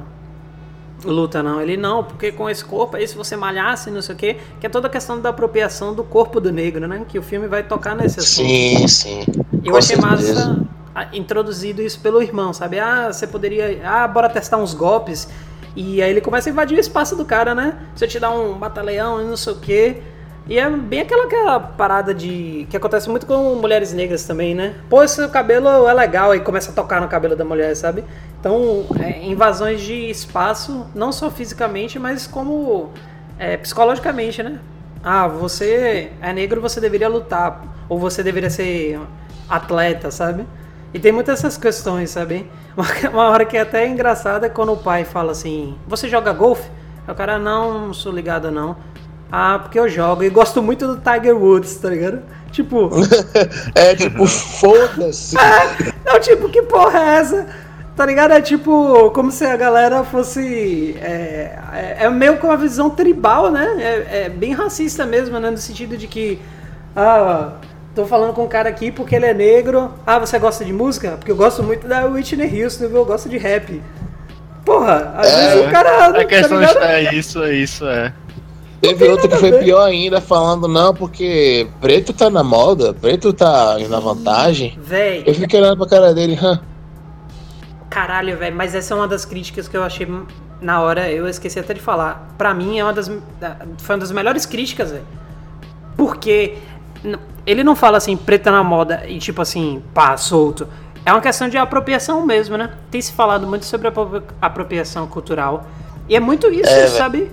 luta, 1.05 1.41
não. 1.41 1.61
Ele 1.61 1.77
não, 1.77 2.03
porque 2.03 2.31
com 2.31 2.49
esse 2.49 2.63
corpo 2.63 2.97
aí, 2.97 3.07
se 3.07 3.15
você 3.15 3.35
malhasse, 3.35 3.91
não 3.91 4.01
sei 4.01 4.15
o 4.15 4.17
quê, 4.17 4.37
que 4.59 4.65
é 4.65 4.69
toda 4.69 4.87
a 4.87 4.89
questão 4.89 5.19
da 5.19 5.29
apropriação 5.29 5.93
do 5.93 6.03
corpo 6.03 6.39
do 6.39 6.51
negro, 6.51 6.87
né? 6.87 7.05
Que 7.07 7.19
o 7.19 7.23
filme 7.23 7.47
vai 7.47 7.63
tocar 7.63 7.95
nesse 7.95 8.19
assunto. 8.19 8.47
Sim, 8.47 8.87
sim. 8.87 9.23
Eu 9.63 9.71
com 9.71 9.77
achei 9.77 9.95
certeza. 9.95 10.49
massa 10.49 10.75
introduzido 11.11 11.81
isso 11.81 11.99
pelo 11.99 12.21
irmão, 12.21 12.53
sabe? 12.53 12.79
Ah, 12.79 13.11
você 13.11 13.27
poderia. 13.27 13.81
Ah, 13.83 14.07
bora 14.07 14.29
testar 14.29 14.57
uns 14.57 14.73
golpes. 14.73 15.27
E 15.75 16.01
aí 16.01 16.09
ele 16.09 16.21
começa 16.21 16.49
a 16.49 16.51
invadir 16.51 16.77
o 16.77 16.79
espaço 16.79 17.15
do 17.15 17.25
cara, 17.25 17.53
né? 17.53 17.77
Se 17.95 18.05
eu 18.05 18.07
te 18.07 18.19
dar 18.19 18.31
um 18.31 18.53
batalhão 18.57 19.21
e 19.21 19.25
não 19.25 19.35
sei 19.35 19.53
o 19.53 19.57
quê. 19.57 20.01
E 20.47 20.59
é 20.59 20.69
bem 20.69 21.01
aquela, 21.01 21.25
aquela 21.25 21.59
parada 21.59 22.13
de. 22.13 22.67
que 22.69 22.77
acontece 22.77 23.09
muito 23.09 23.25
com 23.25 23.55
mulheres 23.55 23.93
negras 23.93 24.25
também, 24.25 24.53
né? 24.53 24.75
Pô, 24.89 25.03
esse 25.03 25.27
cabelo 25.29 25.87
é 25.87 25.93
legal, 25.93 26.35
e 26.35 26.39
começa 26.39 26.71
a 26.71 26.73
tocar 26.73 27.01
no 27.01 27.07
cabelo 27.07 27.35
da 27.35 27.43
mulher, 27.43 27.75
sabe? 27.75 28.03
Então, 28.39 28.85
é, 28.99 29.25
invasões 29.25 29.81
de 29.81 30.09
espaço, 30.09 30.85
não 30.93 31.11
só 31.11 31.31
fisicamente, 31.31 31.97
mas 31.97 32.27
como 32.27 32.91
é, 33.39 33.57
psicologicamente, 33.57 34.43
né? 34.43 34.59
Ah, 35.03 35.27
você 35.27 36.11
é 36.21 36.31
negro, 36.31 36.61
você 36.61 36.79
deveria 36.79 37.09
lutar. 37.09 37.63
Ou 37.89 37.97
você 37.97 38.21
deveria 38.21 38.49
ser 38.49 38.99
atleta, 39.49 40.11
sabe? 40.11 40.45
E 40.93 40.99
tem 40.99 41.11
muitas 41.11 41.39
essas 41.39 41.57
questões, 41.57 42.11
sabe? 42.11 42.49
Uma, 43.11 43.29
hora 43.29 43.45
que 43.45 43.57
é 43.57 43.61
até 43.61 43.87
engraçada 43.87 44.45
é 44.45 44.49
quando 44.49 44.73
o 44.73 44.77
pai 44.77 45.05
fala 45.05 45.31
assim: 45.31 45.75
Você 45.87 46.07
joga 46.07 46.31
golfe? 46.31 46.69
O 47.07 47.13
cara, 47.13 47.37
não, 47.37 47.87
não 47.87 47.93
sou 47.93 48.11
ligado 48.11 48.49
não. 48.49 48.77
Ah, 49.38 49.59
porque 49.59 49.77
eu 49.77 49.89
jogo 49.89 50.23
e 50.23 50.29
gosto 50.29 50.63
muito 50.63 50.88
do 50.88 50.95
Tiger 50.95 51.36
Woods, 51.36 51.75
tá 51.75 51.89
ligado? 51.89 52.21
Tipo. 52.53 52.89
é, 53.75 53.93
tipo, 53.93 54.23
foda-se. 54.25 55.38
É, 55.38 55.91
não, 56.05 56.17
tipo, 56.21 56.47
que 56.47 56.61
porra 56.61 56.97
é 56.97 57.15
essa? 57.17 57.45
Tá 57.97 58.05
ligado? 58.05 58.31
É 58.31 58.39
tipo, 58.39 59.11
como 59.11 59.29
se 59.31 59.43
a 59.43 59.57
galera 59.57 60.05
fosse. 60.05 60.95
É, 61.01 61.59
é, 61.73 61.97
é 62.05 62.09
meio 62.09 62.38
com 62.38 62.47
uma 62.47 62.55
visão 62.55 62.89
tribal, 62.89 63.51
né? 63.51 63.75
É, 63.77 64.23
é, 64.23 64.29
bem 64.29 64.53
racista 64.53 65.05
mesmo, 65.05 65.38
né? 65.38 65.49
No 65.51 65.57
sentido 65.57 65.97
de 65.97 66.07
que. 66.07 66.39
Ah, 66.95 67.55
tô 67.93 68.05
falando 68.05 68.33
com 68.33 68.45
um 68.45 68.47
cara 68.47 68.69
aqui 68.69 68.89
porque 68.89 69.17
ele 69.17 69.25
é 69.25 69.33
negro. 69.33 69.93
Ah, 70.07 70.17
você 70.17 70.39
gosta 70.39 70.63
de 70.63 70.71
música? 70.71 71.17
Porque 71.17 71.31
eu 71.31 71.36
gosto 71.36 71.61
muito 71.61 71.86
da 71.89 72.05
Whitney 72.05 72.63
Houston, 72.63 72.86
eu 72.86 73.03
gosto 73.03 73.27
de 73.27 73.38
rap. 73.38 73.81
Porra, 74.63 75.13
às 75.17 75.27
É, 75.27 75.49
vezes 75.49 75.67
o 75.67 75.71
cara. 75.71 76.05
A 76.05 76.13
tá 76.13 76.23
questão 76.23 76.57
ligado? 76.57 76.77
é 76.83 77.13
isso, 77.13 77.43
é 77.43 77.53
isso, 77.53 77.86
é. 77.86 78.13
Teve 78.88 79.07
outro 79.09 79.27
que 79.29 79.36
foi 79.38 79.51
pior 79.59 79.83
ainda, 79.83 80.19
falando, 80.21 80.67
não, 80.67 80.93
porque 80.93 81.67
preto 81.81 82.13
tá 82.13 82.29
na 82.29 82.43
moda, 82.43 82.93
preto 82.93 83.31
tá 83.33 83.77
na 83.89 83.99
vantagem. 83.99 84.77
Véi, 84.81 85.23
Eu 85.25 85.33
fiquei 85.33 85.59
olhando 85.59 85.77
pra 85.77 85.88
cara 85.88 86.13
dele, 86.13 86.38
hã? 86.41 86.59
Caralho, 87.89 88.38
velho, 88.38 88.55
mas 88.55 88.75
essa 88.75 88.93
é 88.93 88.97
uma 88.97 89.07
das 89.07 89.23
críticas 89.25 89.67
que 89.67 89.77
eu 89.77 89.83
achei 89.83 90.07
na 90.61 90.81
hora, 90.81 91.09
eu 91.11 91.27
esqueci 91.27 91.59
até 91.59 91.73
de 91.73 91.79
falar. 91.79 92.33
Pra 92.38 92.53
mim 92.53 92.79
é 92.79 92.83
uma 92.83 92.93
das 92.93 93.07
foi 93.77 93.95
uma 93.95 93.99
das 93.99 94.11
melhores 94.11 94.45
críticas, 94.45 94.91
velho. 94.91 95.05
Porque 95.95 96.57
ele 97.45 97.63
não 97.63 97.75
fala 97.75 97.97
assim, 97.97 98.17
preta 98.17 98.51
na 98.51 98.63
moda 98.63 99.03
e 99.07 99.17
tipo 99.19 99.41
assim, 99.41 99.81
pá, 99.93 100.17
solto. 100.17 100.67
É 101.05 101.11
uma 101.11 101.21
questão 101.21 101.47
de 101.47 101.57
apropriação 101.57 102.25
mesmo, 102.25 102.57
né? 102.57 102.71
Tem 102.89 102.99
se 102.99 103.13
falado 103.13 103.45
muito 103.45 103.65
sobre 103.65 103.88
apro- 103.88 104.23
apropriação 104.41 105.05
cultural. 105.07 105.65
E 106.09 106.15
é 106.15 106.19
muito 106.19 106.47
isso, 106.51 106.69
É, 106.69 106.88
sabe? 106.88 107.31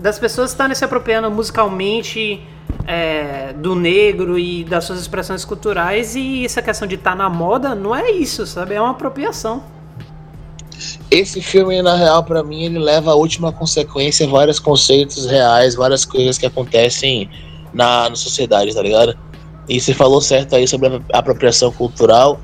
Das 0.00 0.18
pessoas 0.18 0.50
estarem 0.50 0.74
se 0.74 0.84
apropriando 0.84 1.30
musicalmente 1.30 2.40
é, 2.86 3.52
do 3.54 3.74
negro 3.74 4.38
e 4.38 4.64
das 4.64 4.84
suas 4.84 5.00
expressões 5.00 5.44
culturais. 5.44 6.14
E 6.14 6.44
essa 6.44 6.62
questão 6.62 6.86
de 6.86 6.94
estar 6.94 7.16
na 7.16 7.28
moda 7.28 7.74
não 7.74 7.94
é 7.94 8.10
isso, 8.10 8.46
sabe? 8.46 8.74
É 8.74 8.80
uma 8.80 8.90
apropriação. 8.90 9.62
Esse 11.10 11.40
filme, 11.40 11.80
na 11.82 11.96
real, 11.96 12.22
pra 12.24 12.42
mim, 12.42 12.64
ele 12.64 12.78
leva 12.78 13.12
à 13.12 13.14
última 13.14 13.52
consequência 13.52 14.26
vários 14.26 14.58
conceitos 14.58 15.26
reais, 15.26 15.74
várias 15.74 16.04
coisas 16.04 16.36
que 16.36 16.46
acontecem 16.46 17.30
na, 17.72 18.10
na 18.10 18.16
sociedade, 18.16 18.74
tá 18.74 18.82
ligado? 18.82 19.16
E 19.68 19.80
você 19.80 19.94
falou 19.94 20.20
certo 20.20 20.54
aí 20.54 20.66
sobre 20.66 20.88
a 21.12 21.18
apropriação 21.18 21.72
cultural. 21.72 22.40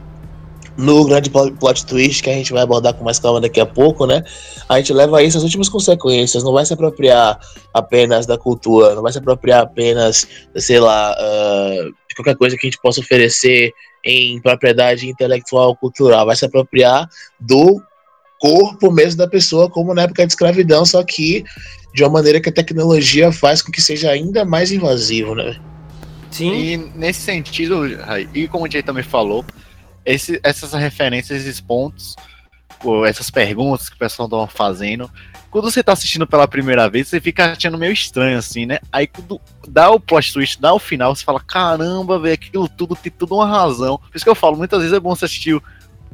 No 0.76 1.04
grande 1.04 1.28
pl- 1.28 1.52
plot 1.52 1.84
twist 1.84 2.22
que 2.22 2.30
a 2.30 2.34
gente 2.34 2.52
vai 2.52 2.62
abordar 2.62 2.94
com 2.94 3.04
mais 3.04 3.18
calma 3.18 3.40
daqui 3.40 3.60
a 3.60 3.66
pouco, 3.66 4.06
né? 4.06 4.24
A 4.68 4.78
gente 4.78 4.92
leva 4.92 5.22
isso 5.22 5.36
às 5.36 5.44
últimas 5.44 5.68
consequências. 5.68 6.42
Não 6.42 6.52
vai 6.52 6.64
se 6.64 6.72
apropriar 6.72 7.38
apenas 7.74 8.24
da 8.24 8.38
cultura, 8.38 8.94
não 8.94 9.02
vai 9.02 9.12
se 9.12 9.18
apropriar 9.18 9.62
apenas, 9.62 10.26
sei 10.56 10.80
lá, 10.80 11.14
ah, 11.18 11.90
de 12.08 12.14
qualquer 12.14 12.36
coisa 12.36 12.56
que 12.56 12.66
a 12.66 12.70
gente 12.70 12.80
possa 12.80 13.00
oferecer 13.00 13.72
em 14.04 14.40
propriedade 14.40 15.08
intelectual 15.08 15.76
cultural. 15.76 16.24
Vai 16.26 16.36
se 16.36 16.46
apropriar 16.46 17.06
do 17.38 17.82
corpo 18.40 18.90
mesmo 18.90 19.18
da 19.18 19.28
pessoa, 19.28 19.70
como 19.70 19.94
na 19.94 20.02
época 20.02 20.26
de 20.26 20.32
escravidão, 20.32 20.84
só 20.84 21.04
que 21.04 21.44
de 21.94 22.02
uma 22.02 22.10
maneira 22.10 22.40
que 22.40 22.48
a 22.48 22.52
tecnologia 22.52 23.30
faz 23.30 23.62
com 23.62 23.70
que 23.70 23.80
seja 23.80 24.10
ainda 24.10 24.44
mais 24.44 24.72
invasivo, 24.72 25.34
né? 25.34 25.54
Sim. 26.30 26.52
E 26.52 26.76
nesse 26.96 27.20
sentido, 27.20 27.82
e 28.34 28.48
como 28.48 28.64
o 28.64 28.70
Jay 28.70 28.82
também 28.82 29.04
falou, 29.04 29.44
esse- 30.04 30.40
essas 30.42 30.72
referências, 30.72 31.40
esses 31.42 31.60
pontos, 31.60 32.16
essas 33.06 33.30
perguntas 33.30 33.88
que 33.88 33.94
o 33.94 33.98
pessoal 33.98 34.26
estava 34.26 34.46
fazendo, 34.48 35.10
quando 35.50 35.70
você 35.70 35.82
tá 35.82 35.92
assistindo 35.92 36.26
pela 36.26 36.48
primeira 36.48 36.88
vez, 36.88 37.08
você 37.08 37.20
fica 37.20 37.52
achando 37.52 37.76
meio 37.78 37.92
estranho, 37.92 38.38
assim, 38.38 38.64
né? 38.64 38.78
Aí 38.90 39.06
quando 39.06 39.40
dá 39.68 39.90
o 39.90 40.00
plot 40.00 40.32
twist, 40.32 40.60
dá 40.60 40.72
o 40.72 40.78
final, 40.78 41.14
você 41.14 41.22
fala, 41.22 41.38
caramba, 41.38 42.18
velho, 42.18 42.34
aquilo 42.34 42.68
tudo 42.68 42.96
tem 42.96 43.12
tudo 43.12 43.34
uma 43.34 43.46
razão. 43.46 43.98
Por 43.98 44.16
isso 44.16 44.24
que 44.24 44.30
eu 44.30 44.34
falo, 44.34 44.56
muitas 44.56 44.80
vezes 44.80 44.96
é 44.96 44.98
bom 44.98 45.14
você 45.14 45.26
assistir 45.26 45.60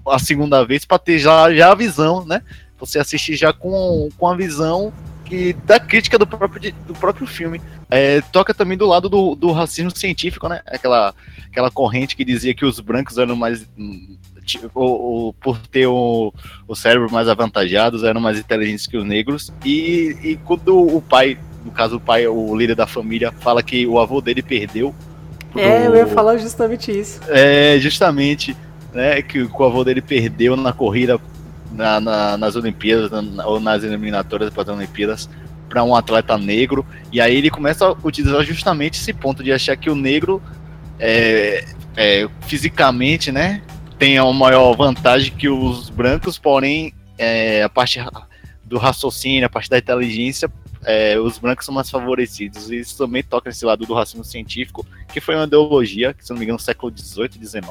a 0.07 0.18
segunda 0.18 0.64
vez 0.66 0.84
pra 0.84 0.99
ter 0.99 1.18
já, 1.18 1.55
já 1.55 1.70
a 1.70 1.74
visão, 1.74 2.24
né? 2.26 2.43
Você 2.78 2.99
assistir 2.99 3.36
já 3.36 3.53
com, 3.53 4.09
com 4.18 4.26
a 4.26 4.34
visão 4.36 4.93
que, 5.24 5.53
da 5.64 5.78
crítica 5.78 6.18
do 6.18 6.26
próprio, 6.26 6.72
do 6.86 6.95
próprio 6.95 7.26
filme. 7.26 7.61
É, 7.89 8.20
toca 8.32 8.53
também 8.53 8.76
do 8.76 8.86
lado 8.86 9.09
do, 9.09 9.34
do 9.34 9.53
racismo 9.53 9.97
científico, 9.97 10.49
né? 10.49 10.62
Aquela, 10.66 11.14
aquela 11.59 11.70
corrente 11.70 12.14
que 12.14 12.24
dizia 12.24 12.54
que 12.54 12.64
os 12.64 12.78
brancos 12.78 13.18
eram 13.18 13.34
mais. 13.34 13.66
tipo, 14.44 14.70
o- 14.74 15.28
o- 15.28 15.32
por 15.34 15.59
ter 15.59 15.86
o, 15.86 16.32
o 16.66 16.74
cérebro 16.74 17.11
mais 17.12 17.28
avantajados, 17.28 18.02
eram 18.02 18.18
mais 18.20 18.38
inteligentes 18.38 18.86
que 18.86 18.96
os 18.96 19.04
negros. 19.04 19.52
E, 19.64 20.16
e 20.22 20.36
quando 20.44 20.74
o 20.78 21.02
pai, 21.02 21.36
no 21.64 21.70
caso 21.70 21.96
o 21.96 22.00
pai, 22.00 22.26
o 22.26 22.56
líder 22.56 22.74
da 22.74 22.86
família, 22.86 23.30
fala 23.30 23.62
que 23.62 23.86
o 23.86 23.98
avô 23.98 24.20
dele 24.22 24.42
perdeu. 24.42 24.94
pro- 25.52 25.61
É, 25.61 25.86
eu 25.86 25.94
ia 25.96 26.06
falar 26.06 26.38
justamente 26.38 26.90
isso. 26.98 27.20
é, 27.28 27.78
justamente, 27.78 28.56
né, 28.94 29.20
que 29.20 29.42
o 29.42 29.64
avô 29.64 29.84
dele 29.84 30.00
perdeu 30.00 30.56
na 30.56 30.72
corrida 30.72 31.20
na- 31.70 32.00
na- 32.00 32.36
nas 32.38 32.56
Olimpíadas, 32.56 33.11
na- 33.11 33.46
ou 33.46 33.61
nas 33.61 33.82
eliminatórias 33.84 34.48
para 34.50 34.62
as 34.62 34.68
Olimpíadas, 34.70 35.28
para 35.68 35.84
um 35.84 35.94
atleta 35.94 36.38
negro, 36.38 36.86
e 37.12 37.20
aí 37.20 37.36
ele 37.36 37.50
começa 37.50 37.86
a 37.86 37.92
utilizar 38.02 38.42
justamente 38.42 38.94
esse 38.98 39.12
ponto 39.12 39.42
de 39.44 39.52
achar 39.52 39.76
que 39.76 39.90
o 39.90 39.94
negro, 39.94 40.40
é, 40.99 41.64
é, 41.96 42.28
fisicamente, 42.42 43.30
né, 43.32 43.62
tem 43.99 44.20
uma 44.20 44.32
maior 44.32 44.74
vantagem 44.74 45.32
que 45.32 45.49
os 45.49 45.90
brancos, 45.90 46.38
porém, 46.38 46.92
é, 47.16 47.62
a 47.62 47.68
parte 47.68 48.01
do 48.64 48.78
raciocínio, 48.78 49.46
a 49.46 49.51
parte 49.51 49.68
da 49.68 49.78
inteligência, 49.78 50.51
é, 50.84 51.18
os 51.18 51.38
brancos 51.38 51.66
são 51.66 51.74
mais 51.74 51.90
favorecidos, 51.90 52.70
isso 52.70 52.96
também 52.96 53.22
toca 53.22 53.51
nesse 53.51 53.64
lado 53.64 53.84
do 53.84 53.94
racismo 53.94 54.24
científico, 54.24 54.86
que 55.12 55.20
foi 55.20 55.34
uma 55.34 55.44
ideologia, 55.44 56.14
que 56.14 56.24
se 56.24 56.30
não 56.30 56.38
me 56.38 56.44
engano, 56.44 56.59
no 56.59 56.62
século 56.62 56.92
XVIII, 56.96 57.30
XIX, 57.32 57.62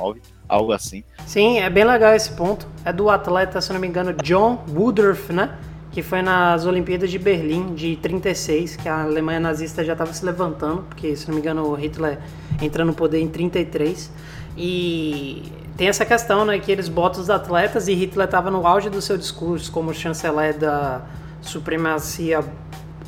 algo 0.47 0.71
assim. 0.71 1.03
Sim, 1.25 1.59
é 1.59 1.69
bem 1.69 1.86
legal 1.86 2.13
esse 2.13 2.32
ponto. 2.32 2.67
É 2.84 2.91
do 2.91 3.09
atleta, 3.09 3.61
se 3.61 3.71
não 3.71 3.80
me 3.80 3.88
engano, 3.88 4.13
John 4.23 4.63
Woodruff, 4.69 5.32
né? 5.32 5.57
Que 5.91 6.03
foi 6.03 6.21
nas 6.21 6.65
Olimpíadas 6.65 7.09
de 7.09 7.17
Berlim 7.17 7.73
de 7.73 7.95
36, 7.97 8.75
que 8.75 8.88
a 8.88 9.03
Alemanha 9.03 9.39
nazista 9.39 9.83
já 9.83 9.93
estava 9.93 10.13
se 10.13 10.23
levantando, 10.23 10.83
porque, 10.83 11.15
se 11.15 11.27
não 11.27 11.35
me 11.35 11.41
engano, 11.41 11.63
o 11.63 11.73
Hitler 11.73 12.19
entra 12.61 12.85
no 12.85 12.93
poder 12.93 13.19
em 13.19 13.27
33. 13.27 14.11
E 14.55 15.51
tem 15.75 15.88
essa 15.88 16.05
questão, 16.05 16.43
né? 16.45 16.59
Que 16.59 16.71
eles 16.71 16.89
botam 16.89 17.21
os 17.21 17.29
atletas 17.29 17.88
e 17.88 17.93
Hitler 17.93 18.25
estava 18.25 18.49
no 18.51 18.65
auge 18.65 18.89
do 18.89 19.01
seu 19.01 19.17
discurso 19.17 19.71
como 19.71 19.93
chanceler 19.93 20.57
da 20.57 21.01
supremacia 21.41 22.43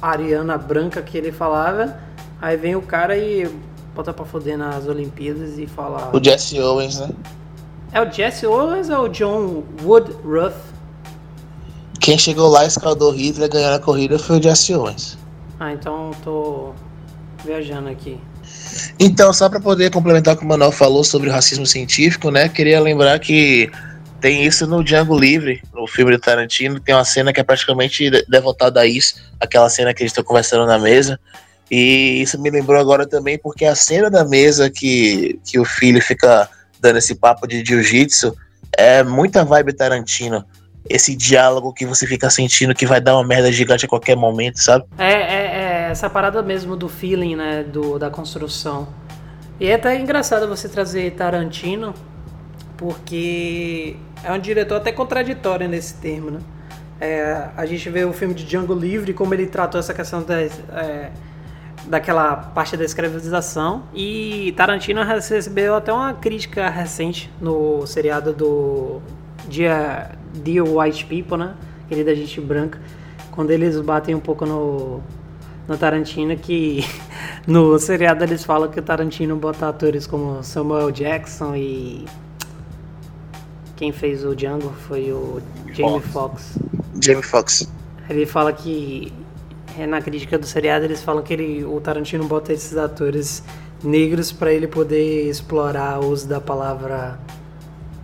ariana 0.02 0.58
branca 0.58 1.02
que 1.02 1.18
ele 1.18 1.32
falava. 1.32 1.98
Aí 2.42 2.56
vem 2.56 2.76
o 2.76 2.82
cara 2.82 3.18
e 3.18 3.50
bota 3.94 4.14
pra 4.14 4.24
foder 4.24 4.58
nas 4.58 4.88
Olimpíadas 4.88 5.58
e 5.58 5.68
fala. 5.68 6.12
O 6.14 6.24
Jesse 6.24 6.60
Owens, 6.60 7.00
né? 7.00 7.10
É 7.92 8.02
o 8.02 8.10
Jesse 8.10 8.46
Owens 8.46 8.90
ou 8.90 9.06
o 9.06 9.10
John 9.10 9.64
Woodruff? 9.84 10.56
Quem 12.00 12.18
chegou 12.18 12.48
lá 12.50 12.64
e 12.64 12.68
escaldou 12.68 13.12
Hitler 13.12 13.50
ganhando 13.50 13.76
a 13.76 13.80
corrida 13.80 14.18
foi 14.18 14.40
o 14.40 14.44
Jesse 14.44 14.74
Owens. 14.74 15.18
Ah, 15.60 15.74
então 15.74 16.12
tô 16.24 16.74
viajando 17.44 17.90
aqui. 17.90 18.20
Então, 19.00 19.32
só 19.34 19.50
para 19.50 19.60
poder 19.60 19.92
complementar 19.92 20.36
o 20.36 20.38
que 20.38 20.44
o 20.44 20.48
Manuel 20.48 20.72
falou 20.72 21.04
sobre 21.04 21.30
o 21.30 21.32
racismo 21.32 21.66
científico, 21.66 22.32
né? 22.32 22.48
Queria 22.50 22.80
lembrar 22.80 23.20
que 23.20 23.70
tem 24.20 24.46
isso 24.46 24.68
no 24.68 24.84
Django 24.84 25.18
Livre, 25.18 25.62
no 25.74 25.88
filme 25.88 26.12
do 26.12 26.20
Tarantino, 26.20 26.80
tem 26.80 26.94
uma 26.94 27.06
cena 27.06 27.32
que 27.32 27.40
é 27.40 27.44
praticamente 27.44 28.10
de- 28.10 28.26
devotada 28.28 28.82
a 28.82 28.86
isso, 28.86 29.16
aquela 29.40 29.70
cena 29.70 29.94
que 29.94 30.02
eles 30.02 30.12
estão 30.12 30.24
conversando 30.24 30.66
na 30.66 30.78
mesa. 30.78 31.20
E 31.72 32.22
isso 32.22 32.40
me 32.42 32.50
lembrou 32.50 32.80
agora 32.80 33.08
também, 33.08 33.38
porque 33.38 33.64
a 33.66 33.76
cena 33.76 34.10
da 34.10 34.26
mesa 34.26 34.70
que, 34.70 35.40
que 35.46 35.60
o 35.60 35.66
filho 35.66 36.02
fica 36.02 36.50
dando 36.82 36.98
esse 36.98 37.16
papo 37.16 37.48
de 37.48 37.64
jiu-jitsu 37.64 38.36
é 38.78 39.04
muita 39.04 39.46
vibe 39.46 39.74
Tarantino. 39.74 40.44
Esse 40.88 41.16
diálogo 41.16 41.74
que 41.74 41.86
você 41.86 42.06
fica 42.08 42.30
sentindo 42.30 42.74
que 42.74 42.86
vai 42.86 43.02
dar 43.02 43.16
uma 43.16 43.24
merda 43.24 43.52
gigante 43.52 43.86
a 43.86 43.88
qualquer 43.88 44.16
momento, 44.16 44.58
sabe? 44.58 44.86
É, 44.98 45.14
é, 45.14 45.88
é 45.88 45.90
essa 45.92 46.10
parada 46.10 46.42
mesmo 46.42 46.76
do 46.76 46.88
feeling, 46.88 47.36
né? 47.36 47.64
Do, 47.64 47.98
da 47.98 48.10
construção. 48.10 48.88
E 49.60 49.68
é 49.68 49.76
até 49.76 50.00
engraçado 50.00 50.48
você 50.48 50.70
trazer 50.70 51.12
Tarantino, 51.12 51.94
porque 52.78 53.98
é 54.24 54.32
um 54.32 54.40
diretor 54.40 54.78
até 54.78 54.92
contraditório 54.92 55.68
nesse 55.68 55.96
termo, 55.96 56.32
né? 56.32 56.40
É, 57.02 57.50
a 57.56 57.66
gente 57.66 57.90
vê 57.90 58.04
o 58.04 58.12
filme 58.12 58.34
de 58.34 58.44
Django 58.46 58.74
Livre, 58.74 59.14
como 59.14 59.34
ele 59.34 59.48
tratou 59.48 59.80
essa 59.80 59.94
questão 59.94 60.22
da, 60.22 60.42
é, 60.42 61.12
daquela 61.86 62.36
parte 62.36 62.76
da 62.76 62.84
escravização. 62.84 63.84
E 63.94 64.54
Tarantino 64.58 65.04
recebeu 65.04 65.76
até 65.76 65.94
uma 65.94 66.14
crítica 66.14 66.70
recente 66.70 67.32
no 67.40 67.86
seriado 67.88 68.34
do 68.34 69.02
Dear, 69.50 70.18
Dear 70.34 70.66
White 70.66 71.06
People, 71.06 71.38
né? 71.38 71.56
Aquele 71.86 72.04
da 72.04 72.14
gente 72.14 72.40
branca. 72.40 72.80
Quando 73.32 73.52
eles 73.52 73.80
batem 73.82 74.16
um 74.16 74.20
pouco 74.20 74.46
no, 74.46 75.02
no 75.68 75.78
Tarantino, 75.78 76.36
que 76.38 76.86
no 77.48 77.78
seriado 77.80 78.24
eles 78.24 78.44
falam 78.44 78.70
que 78.70 78.80
o 78.80 78.84
Tarantino 78.84 79.36
bota 79.36 79.70
atores 79.70 80.06
como 80.08 80.44
Samuel 80.44 80.92
Jackson 80.92 81.56
e. 81.56 82.06
Quem 83.76 83.94
fez 83.94 84.26
o 84.26 84.36
Django 84.36 84.74
foi 84.88 85.12
o 85.12 85.42
Jamie 85.74 86.02
Foxx. 86.02 86.60
Jamie 87.02 87.24
Foxx. 87.24 87.72
Ele 88.10 88.26
fala 88.26 88.52
que 88.52 89.14
é, 89.78 89.88
na 89.88 90.02
crítica 90.02 90.38
do 90.38 90.46
seriado 90.46 90.84
eles 90.84 91.02
falam 91.02 91.24
que 91.24 91.32
ele, 91.32 91.64
o 91.64 91.80
Tarantino 91.80 92.26
bota 92.26 92.52
esses 92.52 92.76
atores 92.76 93.42
negros 93.82 94.32
para 94.32 94.52
ele 94.52 94.68
poder 94.68 95.30
explorar 95.30 96.00
o 96.02 96.10
uso 96.10 96.28
da 96.28 96.42
palavra 96.42 97.18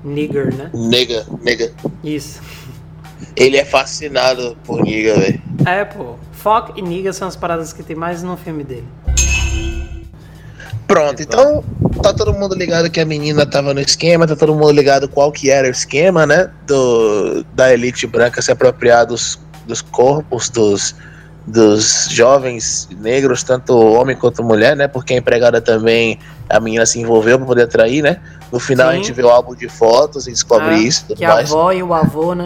Nigger, 0.06 0.56
né? 0.56 0.70
Nega, 0.74 1.26
nega. 1.42 1.74
Isso. 2.04 2.40
Ele 3.36 3.58
é 3.58 3.66
fascinado 3.66 4.56
por 4.64 4.82
nigga, 4.82 5.16
velho. 5.20 5.42
É, 5.66 5.84
pô. 5.84 6.16
Fuck 6.32 6.80
e 6.80 6.82
nigga 6.82 7.12
são 7.12 7.28
as 7.28 7.36
paradas 7.36 7.74
que 7.74 7.82
tem 7.82 7.96
mais 7.96 8.22
no 8.22 8.38
filme 8.38 8.64
dele. 8.64 8.88
Pronto, 10.86 11.24
então 11.24 11.64
tá 12.04 12.14
todo 12.14 12.32
mundo 12.32 12.54
ligado 12.54 12.92
que 12.92 13.00
a 13.00 13.06
menina 13.06 13.44
tava 13.44 13.74
no 13.74 13.80
esquema, 13.80 14.28
tá 14.28 14.36
todo 14.36 14.54
mundo 14.54 14.70
ligado 14.70 15.10
qual 15.10 15.32
que 15.32 15.50
era 15.50 15.68
o 15.68 15.72
esquema, 15.72 16.28
né? 16.28 16.52
Do, 16.68 17.44
da 17.56 17.74
elite 17.74 18.06
branca 18.06 18.40
se 18.40 18.52
apropriar 18.52 19.08
dos, 19.08 19.40
dos 19.66 19.82
corpos 19.82 20.48
dos, 20.50 20.96
dos 21.48 22.08
jovens 22.10 22.90
negros, 23.00 23.44
tanto 23.44 23.78
homem 23.78 24.16
quanto 24.16 24.44
mulher, 24.44 24.76
né? 24.76 24.88
Porque 24.88 25.14
a 25.14 25.18
empregada 25.18 25.62
também, 25.62 26.18
a 26.50 26.60
menina 26.60 26.86
se 26.86 27.00
envolveu 27.00 27.38
pra 27.38 27.46
poder 27.48 27.64
atrair, 27.64 28.02
né? 28.02 28.20
No 28.52 28.60
final 28.60 28.90
a 28.90 28.92
Sim. 28.92 28.98
gente 28.98 29.12
vê 29.12 29.22
o 29.24 29.30
álbum 29.30 29.54
de 29.56 29.70
fotos 29.70 30.28
e 30.28 30.32
descobre 30.32 30.70
Ah, 30.70 30.78
isso 30.80 31.06
que 31.06 31.24
a 31.24 31.30
mais. 31.30 31.52
avó 31.52 31.72
e 31.72 31.84
o 31.84 31.94
avô, 31.94 32.34
né? 32.34 32.46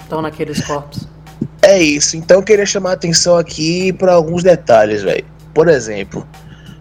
Estão 0.00 0.20
naqueles 0.20 0.60
corpos. 0.60 1.08
É 1.62 1.80
isso. 1.80 2.16
Então 2.16 2.38
eu 2.38 2.42
queria 2.42 2.66
chamar 2.66 2.90
a 2.90 2.94
atenção 2.94 3.36
aqui 3.36 3.92
para 3.92 4.12
alguns 4.12 4.42
detalhes, 4.42 5.02
velho. 5.02 5.24
Por 5.54 5.68
exemplo, 5.68 6.26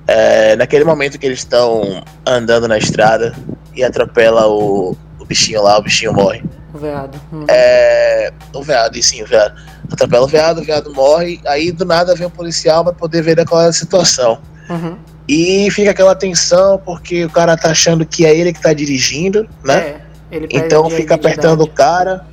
é, 0.05 0.55
naquele 0.57 0.83
momento 0.83 1.17
que 1.17 1.25
eles 1.25 1.39
estão 1.39 2.03
andando 2.25 2.67
na 2.67 2.77
estrada 2.77 3.33
e 3.73 3.83
atropela 3.83 4.47
o, 4.47 4.95
o 5.17 5.25
bichinho 5.25 5.63
lá, 5.63 5.77
o 5.77 5.81
bichinho 5.81 6.13
morre. 6.13 6.43
O 6.73 6.77
veado. 6.77 7.19
Hum. 7.31 7.45
É, 7.47 8.31
o 8.53 8.61
veado, 8.61 8.97
e 8.97 9.01
sim, 9.01 9.23
o 9.23 9.25
veado. 9.25 9.55
Atropela 9.91 10.25
o 10.25 10.27
veado, 10.27 10.61
o 10.61 10.63
veado 10.63 10.93
morre. 10.93 11.39
Aí 11.45 11.71
do 11.71 11.85
nada 11.85 12.15
vem 12.15 12.27
um 12.27 12.29
policial 12.29 12.83
para 12.83 12.93
poder 12.93 13.21
ver 13.21 13.45
qual 13.45 13.61
é 13.61 13.67
a 13.67 13.73
situação. 13.73 14.39
Uhum. 14.69 14.97
E 15.27 15.69
fica 15.71 15.91
aquela 15.91 16.15
tensão 16.15 16.79
porque 16.85 17.25
o 17.25 17.29
cara 17.29 17.57
tá 17.57 17.71
achando 17.71 18.05
que 18.05 18.25
é 18.25 18.35
ele 18.35 18.53
que 18.53 18.61
tá 18.61 18.73
dirigindo, 18.73 19.47
né? 19.63 20.01
É, 20.31 20.47
Então 20.51 20.89
fica 20.89 21.15
apertando 21.15 21.61
o 21.61 21.67
cara. 21.67 22.25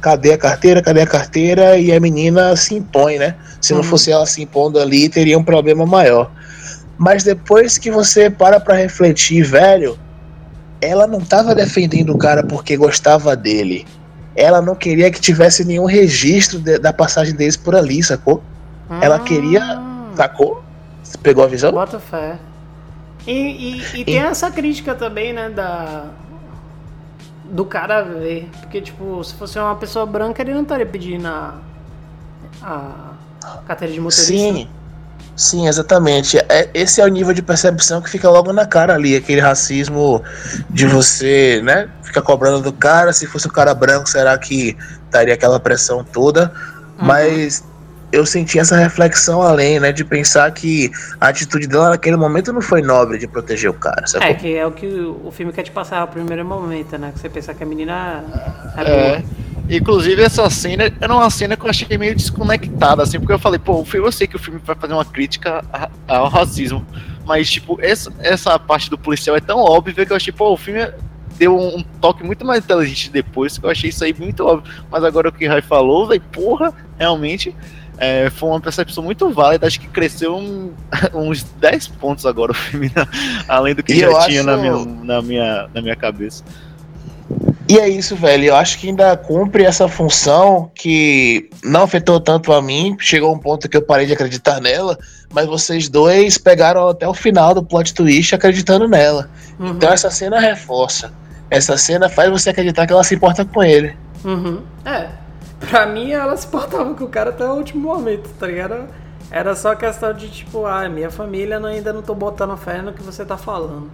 Cadê 0.00 0.32
a 0.32 0.38
carteira? 0.38 0.82
Cadê 0.82 1.00
a 1.00 1.06
carteira? 1.06 1.78
E 1.78 1.92
a 1.92 1.98
menina 1.98 2.54
se 2.54 2.74
impõe, 2.74 3.18
né? 3.18 3.34
Se 3.60 3.72
não 3.72 3.80
Uhum. 3.80 3.86
fosse 3.86 4.12
ela 4.12 4.26
se 4.26 4.42
impondo 4.42 4.78
ali, 4.78 5.08
teria 5.08 5.38
um 5.38 5.42
problema 5.42 5.84
maior. 5.84 6.30
Mas 6.98 7.24
depois 7.24 7.78
que 7.78 7.90
você 7.90 8.30
para 8.30 8.60
pra 8.60 8.76
refletir, 8.76 9.42
velho, 9.42 9.98
ela 10.80 11.06
não 11.06 11.20
tava 11.20 11.54
defendendo 11.54 12.10
o 12.10 12.18
cara 12.18 12.42
porque 12.44 12.76
gostava 12.76 13.34
dele. 13.34 13.86
Ela 14.36 14.60
não 14.60 14.74
queria 14.74 15.10
que 15.10 15.20
tivesse 15.20 15.64
nenhum 15.64 15.86
registro 15.86 16.58
de- 16.58 16.78
da 16.78 16.92
passagem 16.92 17.34
deles 17.34 17.56
por 17.56 17.74
ali, 17.74 18.02
sacou? 18.02 18.42
ela 19.00 19.18
queria- 19.18 19.78
Hum. 19.78 20.10
Sacou? 20.14 20.62
Você 21.02 21.18
pegou 21.18 21.42
a 21.42 21.46
visão? 21.46 21.72
Bota 21.72 21.98
fé. 21.98 22.38
E, 23.26 23.32
e, 23.32 24.00
e 24.00 24.04
tem 24.04 24.18
essa 24.20 24.50
crítica 24.50 24.94
também, 24.94 25.32
né, 25.32 25.50
da... 25.50 26.04
Do 27.44 27.64
cara 27.64 28.02
ver. 28.02 28.48
Porque, 28.60 28.80
tipo, 28.80 29.22
se 29.24 29.34
fosse 29.34 29.58
uma 29.58 29.74
pessoa 29.76 30.04
branca, 30.06 30.42
ele 30.42 30.52
não 30.54 30.62
estaria 30.62 30.86
pedindo 30.86 31.26
a... 31.26 31.54
A 32.62 33.12
carteira 33.66 33.92
de 33.92 34.00
motorista. 34.00 34.32
Sim. 34.32 34.68
Sim, 35.36 35.68
exatamente. 35.68 36.38
É, 36.48 36.70
esse 36.72 37.00
é 37.00 37.04
o 37.04 37.08
nível 37.08 37.34
de 37.34 37.42
percepção 37.42 38.00
que 38.00 38.08
fica 38.08 38.28
logo 38.30 38.52
na 38.54 38.64
cara 38.64 38.94
ali, 38.94 39.14
aquele 39.14 39.40
racismo 39.40 40.22
de 40.70 40.86
você, 40.86 41.60
né? 41.62 41.88
Fica 42.02 42.22
cobrando 42.22 42.62
do 42.62 42.72
cara, 42.72 43.12
se 43.12 43.26
fosse 43.26 43.46
o 43.46 43.52
cara 43.52 43.74
branco, 43.74 44.08
será 44.08 44.36
que 44.38 44.74
estaria 45.04 45.34
aquela 45.34 45.60
pressão 45.60 46.02
toda? 46.02 46.50
Uhum. 46.98 47.06
Mas 47.06 47.62
eu 48.10 48.24
senti 48.24 48.58
essa 48.58 48.76
reflexão 48.76 49.42
além, 49.42 49.78
né? 49.78 49.92
De 49.92 50.04
pensar 50.04 50.50
que 50.52 50.90
a 51.20 51.28
atitude 51.28 51.66
dela 51.66 51.90
naquele 51.90 52.16
momento 52.16 52.50
não 52.50 52.62
foi 52.62 52.80
nobre 52.80 53.18
de 53.18 53.26
proteger 53.26 53.70
o 53.70 53.74
cara, 53.74 54.06
sacou? 54.06 54.28
É, 54.28 54.34
que 54.34 54.56
é 54.56 54.66
o 54.66 54.72
que 54.72 54.86
o 54.86 55.26
o 55.26 55.30
filme 55.30 55.52
quer 55.52 55.64
te 55.64 55.70
passar 55.70 56.00
no 56.00 56.08
primeiro 56.08 56.44
momento, 56.46 56.96
né? 56.96 57.10
Que 57.12 57.20
você 57.20 57.28
pensar 57.28 57.52
que 57.52 57.62
a 57.62 57.66
menina 57.66 58.24
é, 58.76 58.80
É. 58.80 59.08
boa. 59.08 59.22
Inclusive, 59.68 60.22
essa 60.22 60.48
cena 60.48 60.84
era 61.00 61.12
uma 61.14 61.28
cena 61.30 61.56
que 61.56 61.64
eu 61.64 61.70
achei 61.70 61.98
meio 61.98 62.14
desconectada, 62.14 63.02
assim, 63.02 63.18
porque 63.18 63.32
eu 63.32 63.38
falei, 63.38 63.58
pô, 63.58 63.80
o 63.80 63.84
filme, 63.84 64.06
eu 64.06 64.12
sei 64.12 64.26
que 64.26 64.36
o 64.36 64.38
filme 64.38 64.60
vai 64.64 64.76
fazer 64.76 64.92
uma 64.92 65.04
crítica 65.04 65.64
ao 66.06 66.28
racismo, 66.28 66.86
mas, 67.24 67.50
tipo, 67.50 67.78
essa, 67.82 68.12
essa 68.20 68.58
parte 68.58 68.88
do 68.88 68.96
policial 68.96 69.36
é 69.36 69.40
tão 69.40 69.58
óbvia 69.58 70.06
que 70.06 70.12
eu 70.12 70.16
achei, 70.16 70.32
pô, 70.32 70.52
o 70.52 70.56
filme 70.56 70.88
deu 71.36 71.58
um, 71.58 71.78
um 71.78 71.82
toque 72.00 72.22
muito 72.24 72.44
mais 72.46 72.64
inteligente 72.64 73.10
depois, 73.10 73.58
que 73.58 73.66
eu 73.66 73.70
achei 73.70 73.90
isso 73.90 74.04
aí 74.04 74.14
muito 74.16 74.46
óbvio. 74.46 74.72
Mas 74.90 75.02
agora 75.04 75.28
o 75.28 75.32
que 75.32 75.46
o 75.46 75.48
Rai 75.50 75.60
falou, 75.62 76.06
velho, 76.06 76.22
porra, 76.32 76.72
realmente. 76.98 77.54
é, 77.98 78.30
foi 78.30 78.48
uma 78.50 78.60
percepção 78.60 79.02
muito 79.02 79.28
válida, 79.30 79.66
acho 79.66 79.80
que 79.80 79.88
cresceu 79.88 80.36
um- 80.36 80.72
uns 81.12 81.42
10 81.42 81.88
pontos 81.88 82.24
agora 82.26 82.52
o 82.52 82.54
filme, 82.54 82.90
na- 82.94 83.08
além 83.48 83.74
do 83.74 83.82
que 83.82 83.94
E 83.94 84.00
já 84.00 84.26
tinha 84.26 84.42
na, 84.42 84.52
acho- 84.54 84.60
minha, 84.62 85.04
na, 85.04 85.22
minha, 85.22 85.68
na 85.74 85.82
minha 85.82 85.96
cabeça. 85.96 86.44
E 87.68 87.78
é 87.78 87.88
isso, 87.88 88.14
velho. 88.14 88.44
Eu 88.44 88.56
acho 88.56 88.78
que 88.78 88.88
ainda 88.88 89.16
cumpre 89.16 89.64
essa 89.64 89.88
função 89.88 90.70
que 90.74 91.50
não 91.64 91.82
afetou 91.82 92.20
tanto 92.20 92.52
a 92.52 92.62
mim. 92.62 92.96
Chegou 93.00 93.34
um 93.34 93.38
ponto 93.38 93.68
que 93.68 93.76
eu 93.76 93.82
parei 93.82 94.06
de 94.06 94.12
acreditar 94.12 94.60
nela, 94.60 94.96
mas 95.32 95.46
vocês 95.46 95.88
dois 95.88 96.38
pegaram 96.38 96.88
até 96.88 97.08
o 97.08 97.14
final 97.14 97.54
do 97.54 97.64
plot 97.64 97.92
twist 97.92 98.34
acreditando 98.34 98.86
nela. 98.86 99.28
Uhum. 99.58 99.70
Então 99.70 99.90
essa 99.90 100.10
cena 100.10 100.38
reforça. 100.38 101.12
Essa 101.50 101.76
cena 101.76 102.08
faz 102.08 102.30
você 102.30 102.50
acreditar 102.50 102.86
que 102.86 102.92
ela 102.92 103.04
se 103.04 103.14
importa 103.14 103.44
com 103.44 103.62
ele. 103.62 103.96
Uhum. 104.24 104.62
É. 104.84 105.08
Pra 105.58 105.86
mim, 105.86 106.12
ela 106.12 106.36
se 106.36 106.46
portava 106.46 106.94
com 106.94 107.04
o 107.04 107.08
cara 107.08 107.30
até 107.30 107.44
o 107.44 107.54
último 107.54 107.88
momento, 107.88 108.28
tá 108.38 108.46
ligado? 108.46 108.86
Era 109.30 109.56
só 109.56 109.74
questão 109.74 110.12
de 110.12 110.28
tipo, 110.28 110.66
ah, 110.66 110.88
minha 110.88 111.10
família 111.10 111.58
ainda 111.58 111.92
não 111.92 112.02
tô 112.02 112.14
botando 112.14 112.56
fé 112.56 112.80
no 112.80 112.92
que 112.92 113.02
você 113.02 113.24
tá 113.24 113.36
falando. 113.36 113.90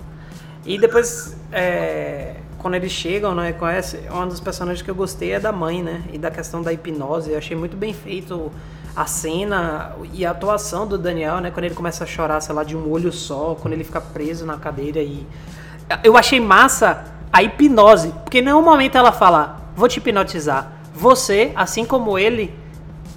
E 0.65 0.79
depois, 0.79 1.37
é, 1.51 2.37
quando 2.63 2.77
eles 2.77 2.93
chegam, 2.93 3.35
né, 3.35 3.53
conhece, 3.53 4.01
uma 4.09 4.25
dos 4.25 4.39
personagens 4.39 4.81
que 4.81 4.91
eu 4.91 4.95
gostei 4.95 5.33
é 5.33 5.41
da 5.41 5.51
mãe, 5.51 5.83
né? 5.83 6.03
E 6.13 6.17
da 6.17 6.31
questão 6.31 6.63
da 6.63 6.73
hipnose. 6.73 7.33
Eu 7.33 7.39
achei 7.39 7.57
muito 7.57 7.77
bem 7.77 7.93
feito 7.93 8.53
a 8.95 9.05
cena 9.05 9.97
e 10.13 10.25
a 10.25 10.31
atuação 10.31 10.87
do 10.87 10.97
Daniel, 10.97 11.41
né? 11.41 11.51
Quando 11.51 11.65
ele 11.65 11.75
começa 11.75 12.05
a 12.05 12.07
chorar, 12.07 12.41
sei 12.41 12.55
lá, 12.55 12.63
de 12.63 12.77
um 12.77 12.89
olho 12.89 13.11
só, 13.11 13.57
quando 13.61 13.75
ele 13.75 13.83
fica 13.83 14.01
preso 14.01 14.47
na 14.47 14.57
cadeira 14.57 15.01
e. 15.01 15.27
Eu 16.05 16.17
achei 16.17 16.39
massa 16.39 17.05
a 17.33 17.43
hipnose, 17.43 18.15
porque 18.23 18.39
em 18.39 18.43
nenhum 18.43 18.63
momento 18.63 18.97
ela 18.97 19.11
fala, 19.11 19.61
vou 19.75 19.89
te 19.89 19.99
hipnotizar. 19.99 20.73
Você, 20.95 21.53
assim 21.57 21.85
como 21.85 22.17
ele, 22.17 22.55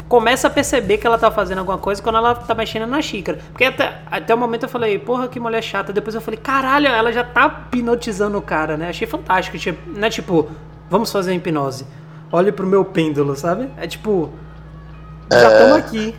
começa 0.08 0.48
a 0.48 0.50
perceber 0.50 0.98
que 0.98 1.08
ela 1.08 1.18
tá 1.18 1.32
fazendo 1.32 1.60
alguma 1.60 1.78
coisa 1.78 2.02
quando 2.02 2.18
ela 2.18 2.36
tá 2.36 2.54
mexendo 2.54 2.86
na 2.86 3.02
xícara. 3.02 3.40
Porque 3.52 3.66
até, 3.66 4.02
até 4.10 4.34
o 4.34 4.38
momento 4.38 4.64
eu 4.64 4.70
falei, 4.70 5.00
porra, 5.00 5.28
que 5.28 5.40
mulher 5.40 5.62
chata. 5.62 5.92
Depois 5.92 6.16
eu 6.16 6.22
falei, 6.22 6.40
caralho, 6.40 6.88
ela 6.88 7.12
já 7.12 7.24
tá 7.24 7.68
hipnotizando 7.74 8.38
o 8.38 8.42
cara, 8.42 8.78
né? 8.78 8.90
Achei 8.90 9.08
fantástico. 9.08 9.58
Tipo, 9.58 9.90
não 9.90 10.08
é 10.08 10.10
tipo, 10.10 10.48
vamos 10.90 11.12
fazer 11.12 11.32
uma 11.32 11.38
hipnose. 11.38 11.86
Olhe 12.32 12.52
pro 12.52 12.68
meu 12.68 12.86
pêndulo, 12.86 13.36
sabe? 13.36 13.70
É 13.78 13.88
tipo, 13.88 14.30
já 15.32 15.52
estamos 15.52 15.78
aqui. 15.78 16.16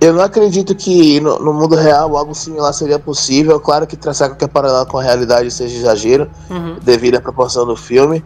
Eu 0.00 0.14
não 0.14 0.22
acredito 0.22 0.74
que 0.74 1.20
no, 1.20 1.38
no 1.40 1.52
mundo 1.52 1.74
real 1.74 2.16
algo 2.16 2.34
similar 2.34 2.72
seria 2.72 2.98
possível. 2.98 3.60
Claro 3.60 3.86
que 3.86 3.96
traçar 3.96 4.30
qualquer 4.30 4.48
paralelo 4.48 4.86
com 4.86 4.98
a 4.98 5.02
realidade 5.02 5.50
seja 5.50 5.76
exagero, 5.76 6.30
Uhum, 6.48 6.78
devido 6.82 7.16
à 7.16 7.20
proporção 7.20 7.66
do 7.66 7.76
filme, 7.76 8.24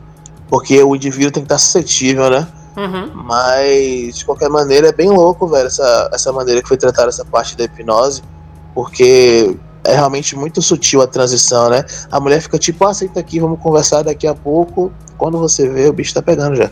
porque 0.49 0.81
o 0.83 0.95
indivíduo 0.95 1.33
tem 1.33 1.43
que 1.43 1.47
estar 1.47 1.59
suscetível, 1.59 2.31
né? 2.31 2.47
Uhum. 2.77 3.11
Mas, 3.25 4.19
de 4.19 4.25
qualquer 4.25 4.49
maneira, 4.49 4.89
é 4.89 4.93
bem 4.93 5.11
louco, 5.11 5.47
velho, 5.47 5.67
essa, 5.67 6.11
essa 6.13 6.33
maneira 6.33 6.63
que 6.63 6.69
foi 6.69 6.77
tratada 6.77 7.09
essa 7.09 7.25
parte 7.25 7.57
da 7.57 7.65
hipnose, 7.65 8.23
porque 8.75 9.57
é 9.85 9.93
realmente 9.95 10.35
muito 10.35 10.63
sutil 10.63 11.03
a 11.03 11.07
transição, 11.07 11.69
né? 11.69 11.85
A 12.11 12.19
mulher 12.19 12.41
fica 12.41 12.59
tipo, 12.59 12.85
ah, 12.87 12.95
senta 12.95 13.21
aqui, 13.21 13.39
vamos 13.39 13.61
conversar 13.61 14.03
daqui 14.03 14.27
a 14.27 14.35
pouco. 14.35 14.93
Quando 15.19 15.39
você 15.39 15.69
vê, 15.69 15.87
o 15.89 15.93
bicho 15.93 16.15
tá 16.15 16.23
pegando 16.23 16.57
já. 16.57 16.71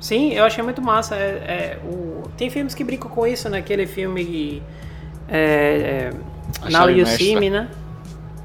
Sim, 0.00 0.32
eu 0.32 0.44
achei 0.44 0.62
muito 0.62 0.82
massa. 0.82 1.14
É, 1.16 1.18
é, 1.18 1.78
o... 1.84 2.28
Tem 2.36 2.50
filmes 2.50 2.74
que 2.74 2.82
brincam 2.82 3.10
com 3.10 3.26
isso, 3.26 3.48
né? 3.48 3.58
Aquele 3.58 3.86
filme. 3.86 4.62
É, 5.28 6.10
é. 6.66 7.06
See 7.16 7.36
Me, 7.36 7.50
né? 7.50 7.68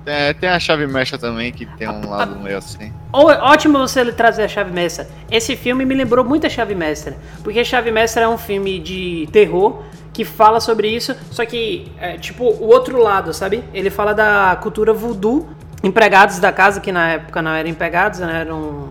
É, 0.05 0.33
tem 0.33 0.49
a 0.49 0.59
chave 0.59 0.87
mestra 0.87 1.17
também, 1.17 1.51
que 1.51 1.65
tem 1.65 1.87
um 1.87 2.09
lado 2.09 2.35
meio 2.39 2.57
assim. 2.57 2.91
Ó- 3.13 3.51
Ótimo 3.51 3.77
você 3.77 4.11
trazer 4.11 4.43
a 4.43 4.47
Chave 4.47 4.71
Mestra. 4.71 5.07
Esse 5.29 5.55
filme 5.55 5.85
me 5.85 5.93
lembrou 5.93 6.23
muito 6.25 6.47
a 6.47 6.49
Chave 6.49 6.73
Mestra. 6.73 7.15
Porque 7.43 7.63
Chave 7.63 7.91
Mestra 7.91 8.23
é 8.23 8.27
um 8.27 8.37
filme 8.37 8.79
de 8.79 9.27
terror 9.31 9.83
que 10.13 10.25
fala 10.25 10.59
sobre 10.59 10.87
isso, 10.89 11.15
só 11.31 11.45
que 11.45 11.91
é 11.99 12.17
tipo 12.17 12.43
o 12.43 12.67
outro 12.67 12.97
lado, 13.01 13.33
sabe? 13.33 13.63
Ele 13.73 13.89
fala 13.89 14.13
da 14.13 14.57
cultura 14.61 14.91
voodoo, 14.93 15.47
empregados 15.83 16.39
da 16.39 16.51
casa, 16.51 16.81
que 16.81 16.91
na 16.91 17.09
época 17.11 17.41
não 17.41 17.51
eram 17.51 17.69
empregados, 17.69 18.19
né? 18.19 18.41
eram. 18.41 18.89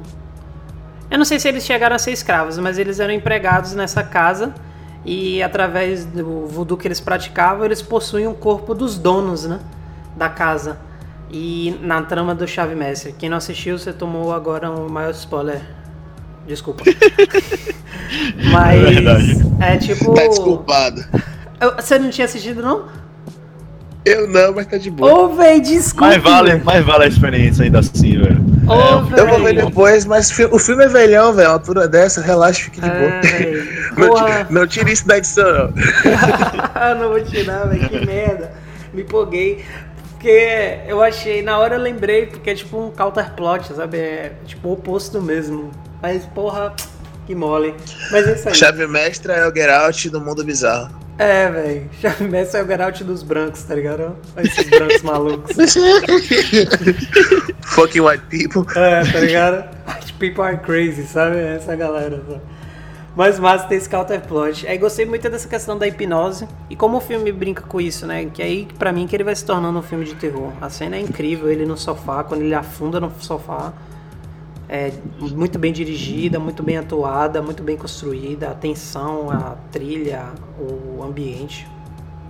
Eu 1.10 1.18
não 1.18 1.24
sei 1.24 1.40
se 1.40 1.48
eles 1.48 1.64
chegaram 1.64 1.96
a 1.96 1.98
ser 1.98 2.12
escravos, 2.12 2.58
mas 2.58 2.78
eles 2.78 3.00
eram 3.00 3.12
empregados 3.12 3.74
nessa 3.74 4.02
casa 4.02 4.54
e 5.04 5.42
através 5.42 6.04
do 6.04 6.46
voodoo 6.46 6.76
que 6.76 6.86
eles 6.86 7.00
praticavam, 7.00 7.64
eles 7.64 7.80
possuíam 7.82 8.32
o 8.32 8.34
corpo 8.34 8.74
dos 8.74 8.98
donos, 8.98 9.46
né? 9.46 9.58
Da 10.16 10.28
casa. 10.28 10.78
E 11.30 11.78
na 11.82 12.02
trama 12.02 12.34
do 12.34 12.46
Chave 12.48 12.74
Mestre. 12.74 13.14
Quem 13.18 13.28
não 13.28 13.36
assistiu, 13.36 13.78
você 13.78 13.92
tomou 13.92 14.32
agora 14.32 14.70
um 14.70 14.88
maior 14.88 15.10
spoiler. 15.10 15.60
Desculpa. 16.46 16.82
Mas. 18.52 18.80
É 18.82 18.90
verdade. 18.90 19.36
É 19.60 19.76
tipo. 19.76 20.14
Tá 20.14 20.26
desculpado. 20.26 21.04
Eu- 21.60 21.74
Você 21.76 21.98
não 21.98 22.10
tinha 22.10 22.24
assistido, 22.24 22.62
não? 22.62 22.86
Eu 24.04 24.26
não, 24.26 24.54
mas 24.54 24.64
tá 24.66 24.78
de 24.78 24.90
boa. 24.90 25.12
Ô, 25.12 25.34
véi, 25.34 25.60
desculpa. 25.60 26.06
Mas 26.06 26.22
vale, 26.22 26.62
mas 26.64 26.82
vale 26.86 27.04
a 27.04 27.08
experiência 27.08 27.64
ainda 27.64 27.80
assim, 27.80 28.16
velho. 28.16 28.42
Ô, 28.66 29.16
Eu 29.18 29.26
vou 29.26 29.42
ver 29.42 29.54
depois, 29.56 30.06
mas 30.06 30.30
o 30.50 30.58
filme 30.58 30.84
é 30.84 30.88
velhão, 30.88 31.34
velho. 31.34 31.48
A 31.48 31.52
altura 31.52 31.86
dessa, 31.86 32.22
relaxa, 32.22 32.64
fique 32.64 32.80
de 32.80 32.88
boa. 32.88 33.02
É, 33.02 33.20
véi. 33.20 33.68
Não, 33.98 34.60
não 34.60 34.66
tire 34.66 34.92
isso 34.92 35.06
da 35.06 35.18
edição, 35.18 35.44
não. 35.52 35.72
Ah, 36.74 36.94
não 36.94 37.08
vou 37.10 37.20
tirar, 37.22 37.66
velho, 37.68 37.86
que 37.86 38.06
merda. 38.06 38.52
Me 38.94 39.02
empolguei. 39.02 39.62
Porque 40.18 40.80
eu 40.88 41.00
achei, 41.00 41.42
na 41.42 41.60
hora 41.60 41.76
eu 41.76 41.80
lembrei, 41.80 42.26
porque 42.26 42.50
é 42.50 42.54
tipo 42.54 42.76
um 42.76 42.90
counterplot, 42.90 43.72
sabe? 43.72 43.98
É 43.98 44.32
tipo 44.44 44.66
o 44.66 44.72
oposto 44.72 45.22
mesmo. 45.22 45.70
Mas, 46.02 46.26
porra, 46.26 46.74
que 47.24 47.36
mole. 47.36 47.72
Mas 48.10 48.26
é 48.26 48.32
isso 48.32 48.48
aí. 48.48 48.54
Chave 48.56 48.84
mestra 48.88 49.34
é 49.34 49.46
o 49.46 49.54
Get 49.54 49.70
Out 49.70 50.10
do 50.10 50.20
mundo 50.20 50.44
bizarro. 50.44 50.92
É, 51.18 51.48
velho. 51.48 51.88
Chave 52.02 52.26
mestre 52.26 52.60
é 52.60 52.64
o 52.64 52.66
Geralt 52.66 53.00
dos 53.02 53.22
brancos, 53.22 53.62
tá 53.62 53.76
ligado? 53.76 54.16
Esses 54.38 54.68
brancos 54.68 55.02
malucos. 55.02 55.54
Fucking 57.62 58.00
white 58.00 58.24
people. 58.28 58.66
É, 58.76 59.04
tá 59.04 59.20
ligado? 59.20 59.68
White 59.86 60.14
people 60.14 60.42
are 60.42 60.58
crazy, 60.58 61.06
sabe? 61.06 61.38
Essa 61.38 61.76
galera. 61.76 62.20
Sabe? 62.28 62.40
Mas 63.18 63.36
massa 63.36 63.66
tem 63.66 63.76
esse 63.76 63.88
counterplot. 63.88 64.64
Aí 64.68 64.78
gostei 64.78 65.04
muito 65.04 65.28
dessa 65.28 65.48
questão 65.48 65.76
da 65.76 65.88
hipnose. 65.88 66.46
E 66.70 66.76
como 66.76 66.98
o 66.98 67.00
filme 67.00 67.32
brinca 67.32 67.62
com 67.62 67.80
isso, 67.80 68.06
né? 68.06 68.26
Que 68.26 68.40
aí, 68.40 68.68
pra 68.78 68.92
mim, 68.92 69.08
que 69.08 69.16
ele 69.16 69.24
vai 69.24 69.34
se 69.34 69.44
tornando 69.44 69.76
um 69.76 69.82
filme 69.82 70.04
de 70.04 70.14
terror. 70.14 70.52
A 70.60 70.70
cena 70.70 70.94
é 70.94 71.00
incrível, 71.00 71.50
ele 71.50 71.66
no 71.66 71.76
sofá, 71.76 72.22
quando 72.22 72.42
ele 72.42 72.54
afunda 72.54 73.00
no 73.00 73.10
sofá. 73.18 73.72
É 74.68 74.92
muito 75.18 75.58
bem 75.58 75.72
dirigida, 75.72 76.38
muito 76.38 76.62
bem 76.62 76.76
atuada, 76.78 77.42
muito 77.42 77.60
bem 77.60 77.76
construída. 77.76 78.50
A 78.50 78.54
tensão, 78.54 79.32
a 79.32 79.56
trilha, 79.72 80.26
o 80.56 81.02
ambiente. 81.02 81.66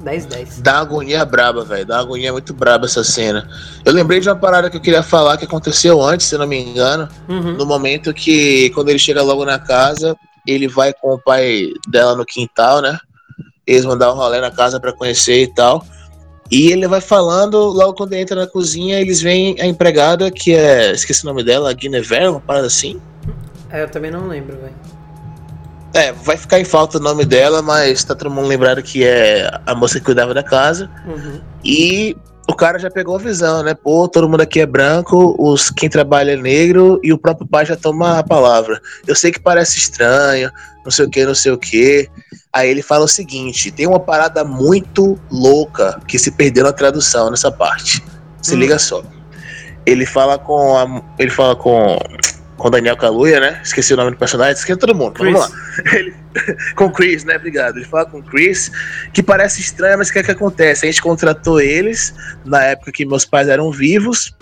10-10. 0.03 0.63
Dá 0.63 0.77
uma 0.77 0.81
agonia 0.81 1.23
braba, 1.27 1.67
velho. 1.67 1.85
Dá 1.85 1.97
uma 1.97 2.03
agonia 2.05 2.33
muito 2.33 2.55
braba 2.55 2.87
essa 2.87 3.05
cena. 3.05 3.47
Eu 3.85 3.93
lembrei 3.93 4.21
de 4.21 4.29
uma 4.31 4.37
parada 4.37 4.71
que 4.71 4.79
eu 4.79 4.81
queria 4.81 5.03
falar 5.03 5.37
que 5.37 5.45
aconteceu 5.45 6.01
antes, 6.01 6.29
se 6.29 6.35
eu 6.35 6.39
não 6.39 6.47
me 6.47 6.59
engano. 6.59 7.07
Uhum. 7.29 7.59
No 7.59 7.67
momento 7.67 8.15
que, 8.15 8.71
quando 8.71 8.89
ele 8.89 8.99
chega 8.99 9.21
logo 9.21 9.45
na 9.45 9.59
casa, 9.59 10.17
ele 10.49 10.67
vai 10.67 10.93
com 10.95 11.15
o 11.15 11.19
pai 11.19 11.69
dela 11.89 12.17
no 12.17 12.25
quintal, 12.25 12.81
né? 12.81 12.99
Eles 13.67 13.85
vão 13.85 13.99
dar 13.99 14.13
um 14.13 14.17
rolê 14.17 14.41
na 14.41 14.51
casa 14.51 14.81
pra 14.81 14.93
conhecer 14.93 15.43
e 15.43 15.55
tal. 15.55 15.85
E 16.51 16.73
ele 16.73 16.89
vai 16.89 17.03
falando, 17.03 17.59
logo 17.59 17.93
quando 17.93 18.15
entra 18.15 18.35
na 18.35 18.47
cozinha, 18.47 18.99
eles 18.99 19.21
veem 19.21 19.61
a 19.61 19.67
empregada, 19.67 20.31
que 20.31 20.55
é. 20.55 20.93
Esqueci 20.93 21.23
o 21.23 21.27
nome 21.27 21.45
dela, 21.45 21.73
Guinevere, 21.75 22.29
uma 22.29 22.41
parada 22.41 22.67
assim. 22.67 22.99
É, 23.71 23.83
eu 23.83 23.91
também 23.91 24.11
não 24.11 24.27
lembro, 24.27 24.57
velho. 24.57 24.75
É, 25.93 26.13
vai 26.13 26.37
ficar 26.37 26.59
em 26.59 26.65
falta 26.65 26.97
o 26.97 27.01
nome 27.01 27.25
dela, 27.25 27.61
mas 27.61 28.05
tá 28.05 28.15
todo 28.15 28.31
mundo 28.31 28.49
lembrado 28.49 28.83
que 28.83 29.05
é 29.05 29.51
a 29.67 29.75
moça 29.75 29.99
que 29.99 30.07
cuidava 30.07 30.33
da 30.33 30.43
casa. 30.43 30.91
Uhum. 31.07 31.41
E 31.63 32.17
o 32.49 32.55
cara 32.55 32.79
já 32.79 32.91
pegou 32.91 33.17
a 33.17 33.19
visão, 33.19 33.63
né? 33.63 33.75
Pô, 33.75 34.09
todo 34.09 34.29
mundo 34.29 34.41
aqui 34.41 34.61
é 34.61 34.67
branco, 34.67 35.37
os 35.39 35.71
quem 35.71 35.89
trabalha 35.89 36.33
é 36.33 36.37
negro 36.37 36.99
e 37.03 37.13
o 37.13 37.19
próprio 37.19 37.47
pai 37.47 37.67
já 37.67 37.77
toma 37.77 38.19
a 38.19 38.23
palavra. 38.23 38.81
Eu 39.07 39.15
sei 39.15 39.31
que 39.31 39.39
parece 39.39 39.77
estranho, 39.79 40.51
não 40.85 40.91
sei 40.91 41.05
o 41.05 41.11
que, 41.11 41.27
não 41.27 41.35
sei 41.35 41.53
o 41.53 41.59
que. 41.59 42.09
Aí 42.53 42.71
ele 42.71 42.83
fala 42.83 43.05
o 43.05 43.09
seguinte: 43.09 43.71
tem 43.71 43.87
uma 43.87 44.01
parada 44.01 44.45
muito 44.45 45.19
louca 45.31 46.01
que 46.09 46.19
se 46.19 46.31
perdeu 46.31 46.65
na 46.65 46.73
tradução 46.73 47.31
nessa 47.31 47.53
parte. 47.53 48.03
Se 48.41 48.55
Hum. 48.55 48.59
liga 48.61 48.79
só. 48.79 49.03
Ele 49.85 50.07
fala 50.07 50.39
com 50.39 50.77
a, 50.77 51.03
ele 51.19 51.31
fala 51.31 51.55
com 51.55 51.99
com 52.59 52.71
Daniel 52.71 52.97
Kaluuya, 52.97 53.41
né? 53.41 53.61
Esqueci 53.63 53.95
o 53.95 53.97
nome 53.97 54.11
do 54.11 54.17
personagem, 54.17 54.55
esqueci 54.55 54.79
todo 54.79 54.95
mundo. 54.95 55.15
Chris. 55.15 55.33
Vamos 55.33 55.49
lá. 55.49 55.95
Ele, 55.95 56.15
com 56.75 56.87
o 56.87 56.93
Chris, 56.93 57.25
né? 57.25 57.37
Obrigado. 57.37 57.77
Ele 57.77 57.87
fala 57.87 58.05
com 58.07 58.19
o 58.19 58.23
Chris, 58.23 58.71
que 59.13 59.23
parece 59.23 59.61
estranho, 59.61 59.97
mas 59.99 60.11
o 60.11 60.13
que 60.13 60.19
é 60.19 60.23
que 60.23 60.33
acontece? 60.33 60.85
A 60.85 60.91
gente 60.91 61.01
contratou 61.01 61.61
eles 61.61 62.13
na 62.45 62.63
época 62.65 62.93
que 62.93 63.07
meus 63.07 63.25
pais 63.25 63.49
eram 63.49 63.71
vivos, 63.71 64.35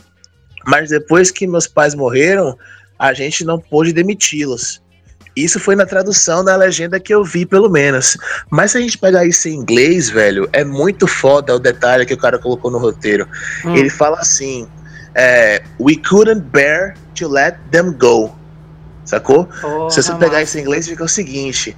mas 0.67 0.91
depois 0.91 1.31
que 1.31 1.47
meus 1.47 1.67
pais 1.67 1.95
morreram, 1.95 2.57
a 2.99 3.13
gente 3.13 3.45
não 3.45 3.61
pôde 3.61 3.93
demiti-los. 3.93 4.83
Isso 5.37 5.61
foi 5.61 5.77
na 5.77 5.85
tradução 5.85 6.43
da 6.43 6.57
legenda 6.57 6.99
que 6.99 7.13
eu 7.13 7.23
vi, 7.23 7.45
pelo 7.45 7.69
menos. 7.69 8.17
Mas 8.51 8.71
se 8.71 8.79
a 8.79 8.81
gente 8.81 8.97
pegar 8.97 9.27
isso 9.27 9.47
em 9.47 9.53
inglês, 9.53 10.09
velho, 10.09 10.49
é 10.51 10.65
muito 10.65 11.07
foda 11.07 11.55
o 11.55 11.59
detalhe 11.59 12.07
que 12.07 12.15
o 12.15 12.19
cara 12.19 12.39
colocou 12.39 12.71
no 12.71 12.79
roteiro. 12.79 13.29
Hum. 13.63 13.77
Ele 13.77 13.91
fala 13.91 14.19
assim: 14.19 14.67
é, 15.17 15.63
We 15.81 15.97
couldn't 15.97 16.51
bear 16.53 16.95
to 17.17 17.29
let 17.29 17.57
them 17.71 17.93
go. 17.93 18.37
Sacou? 19.05 19.49
Se 19.91 20.03
você 20.03 20.13
pegar 20.15 20.33
massa. 20.33 20.43
isso 20.43 20.59
em 20.59 20.61
inglês, 20.63 20.89
fica 20.89 21.05
o 21.05 21.09
seguinte: 21.09 21.77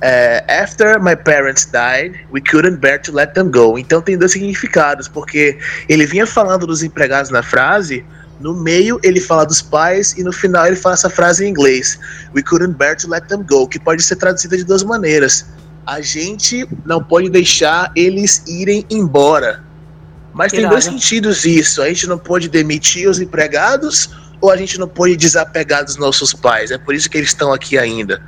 é, 0.00 0.44
After 0.48 1.00
my 1.00 1.14
parents 1.14 1.66
died, 1.66 2.18
we 2.32 2.40
couldn't 2.40 2.78
bear 2.78 3.00
to 3.02 3.12
let 3.12 3.32
them 3.34 3.50
go. 3.50 3.78
Então 3.78 4.00
tem 4.02 4.18
dois 4.18 4.32
significados, 4.32 5.08
porque 5.08 5.58
ele 5.88 6.06
vinha 6.06 6.26
falando 6.26 6.66
dos 6.66 6.82
empregados 6.82 7.30
na 7.30 7.42
frase, 7.42 8.04
no 8.40 8.54
meio 8.54 8.98
ele 9.02 9.20
fala 9.20 9.44
dos 9.44 9.60
pais 9.60 10.16
e 10.16 10.24
no 10.24 10.32
final 10.32 10.66
ele 10.66 10.76
fala 10.76 10.94
essa 10.94 11.10
frase 11.10 11.44
em 11.44 11.50
inglês: 11.50 11.98
We 12.34 12.42
couldn't 12.42 12.76
bear 12.76 12.96
to 12.96 13.08
let 13.08 13.26
them 13.28 13.44
go, 13.48 13.68
que 13.68 13.78
pode 13.78 14.02
ser 14.02 14.16
traduzida 14.16 14.56
de 14.56 14.64
duas 14.64 14.82
maneiras. 14.82 15.46
A 15.86 16.00
gente 16.00 16.66
não 16.84 17.02
pode 17.02 17.28
deixar 17.28 17.92
eles 17.94 18.42
irem 18.46 18.86
embora. 18.90 19.69
Mas 20.32 20.52
tem 20.52 20.68
dois 20.68 20.84
sentidos 20.84 21.44
isso. 21.44 21.82
A 21.82 21.88
gente 21.88 22.06
não 22.06 22.18
pode 22.18 22.48
demitir 22.48 23.08
os 23.08 23.20
empregados 23.20 24.10
ou 24.40 24.50
a 24.50 24.56
gente 24.56 24.78
não 24.78 24.88
pode 24.88 25.16
desapegar 25.16 25.84
dos 25.84 25.96
nossos 25.96 26.32
pais. 26.32 26.70
É 26.70 26.78
por 26.78 26.94
isso 26.94 27.10
que 27.10 27.18
eles 27.18 27.28
estão 27.30 27.52
aqui 27.52 27.76
ainda. 27.76 28.22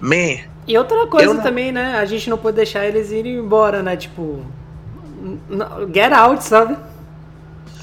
Man, 0.00 0.38
E 0.66 0.78
outra 0.78 1.06
coisa 1.06 1.34
não- 1.34 1.42
também, 1.42 1.72
né? 1.72 1.98
A 1.98 2.04
gente 2.04 2.30
não 2.30 2.38
pode 2.38 2.56
deixar 2.56 2.86
eles 2.86 3.10
irem 3.10 3.36
embora, 3.36 3.82
né? 3.82 3.96
Tipo, 3.96 4.44
get 5.92 6.12
out, 6.12 6.42
sabe? 6.44 6.76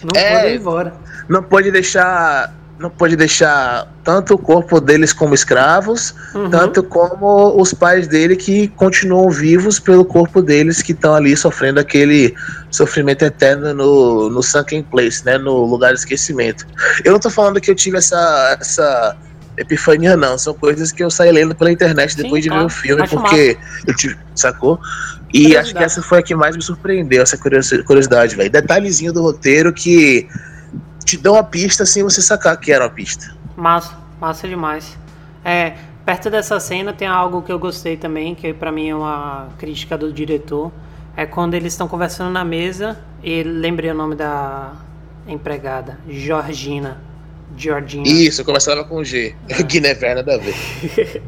Não 0.04 0.20
É. 0.20 0.36
podem 0.38 0.54
ir 0.54 0.58
embora. 0.60 0.94
não 1.28 1.44
pode 1.44 1.70
deixar. 1.72 2.54
Não 2.80 2.92
pode 2.92 3.16
deixar 3.16 3.92
tanto 4.04 4.36
o 4.36 4.38
corpo 4.38 4.80
deles 4.80 5.12
como 5.12 5.34
escravos, 5.34 6.14
Uhum. 6.36 6.50
tanto 6.50 6.84
como 6.84 7.60
os 7.60 7.74
pais 7.74 8.08
dele 8.08 8.36
que 8.36 8.68
continuam 8.70 9.30
vivos 9.32 9.80
pelo 9.80 10.06
corpo 10.06 10.42
deles 10.44 10.82
que 10.84 10.92
estão 10.92 11.16
ali 11.16 11.36
sofrendo 11.36 11.80
aquele 11.80 12.36
sofrimento 12.70 13.24
eterno 13.26 13.74
no, 13.74 14.30
no 14.30 14.44
Sunken 14.44 14.84
Place, 14.84 15.26
né? 15.26 15.38
No 15.40 15.66
lugar 15.66 15.94
de 15.94 16.00
esquecimento. 16.00 16.68
Eu 17.04 17.14
não 17.14 17.20
tô 17.20 17.30
falando 17.32 17.60
que 17.60 17.72
eu 17.72 17.76
tive 17.76 17.98
essa, 17.98 18.58
essa 18.62 19.18
epifania, 19.58 20.16
não. 20.16 20.38
São 20.38 20.54
coisas 20.54 20.92
que 20.92 21.04
eu 21.04 21.10
saí 21.10 21.32
lendo 21.32 21.56
pela 21.56 21.72
internet 21.72 22.14
Sim, 22.14 22.22
depois 22.22 22.44
de 22.44 22.50
claro. 22.50 22.68
ver 22.68 22.74
o 22.74 22.76
filme, 22.76 23.02
Acho 23.02 23.16
porque 23.16 23.58
eu 23.88 23.96
tive. 23.96 24.16
Sacou? 24.36 24.80
E 25.34 25.58
acho 25.58 25.74
que 25.74 25.84
essa 25.84 26.02
foi 26.04 26.20
a 26.20 26.22
que 26.22 26.36
mais 26.36 26.56
me 26.56 26.62
surpreendeu, 26.62 27.24
essa 27.24 27.38
curiosi- 27.38 27.82
curiosidade, 27.84 28.36
velho. 28.36 28.50
Detalhezinho 28.52 29.12
do 29.12 29.24
roteiro 29.24 29.74
que 29.74 30.28
te 31.08 31.16
dão 31.16 31.36
uma 31.36 31.44
pista 31.44 31.86
sem 31.86 32.04
você 32.04 32.22
sacar 32.22 32.60
que 32.60 32.70
era 32.70 32.84
uma 32.84 32.90
pista. 32.90 33.34
Massa, 33.56 33.98
massa 34.20 34.46
demais. 34.46 34.98
É, 35.44 35.74
perto 36.06 36.30
dessa 36.30 36.60
cena 36.60 36.92
tem 36.92 37.08
algo 37.08 37.42
que 37.42 37.50
eu 37.52 37.58
gostei 37.58 37.96
também, 37.96 38.36
que 38.36 38.54
pra 38.54 38.74
mim 38.74 38.90
é 38.90 38.96
uma 38.96 39.48
crítica 39.58 39.98
do 39.98 40.12
diretor. 40.12 40.70
É 41.16 41.26
quando 41.26 41.54
eles 41.54 41.72
estão 41.72 41.88
conversando 41.88 42.30
na 42.30 42.44
mesa 42.44 43.00
e 43.24 43.42
lembrei 43.42 43.90
o 43.90 43.94
nome 43.94 44.16
da 44.16 44.74
empregada, 45.26 45.98
Georgina. 46.10 47.02
Georgina. 47.56 48.06
Isso, 48.06 48.42
eu 48.42 48.46
começava 48.46 48.84
com 48.84 49.02
G. 49.02 49.34
Guinever, 49.66 50.14
nada 50.14 50.36
a 50.36 50.38
ver. 50.38 51.24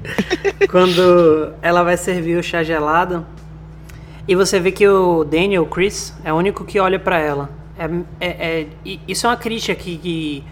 Quando 0.69 1.53
ela 1.61 1.83
vai 1.83 1.95
servir 1.95 2.37
o 2.37 2.43
chá 2.43 2.63
gelado 2.63 3.25
e 4.27 4.35
você 4.35 4.59
vê 4.59 4.73
que 4.73 4.85
o 4.85 5.23
Daniel, 5.23 5.63
o 5.63 5.67
Chris, 5.67 6.13
é 6.21 6.33
o 6.33 6.35
único 6.35 6.65
que 6.65 6.81
olha 6.81 6.99
pra 6.99 7.17
ela. 7.17 7.58
É, 7.79 8.27
é- 8.27 8.61
é- 8.61 8.99
isso 9.07 9.25
é 9.25 9.29
uma 9.29 9.37
crítica 9.37 9.73
que, 9.73 9.97
que 9.97 10.43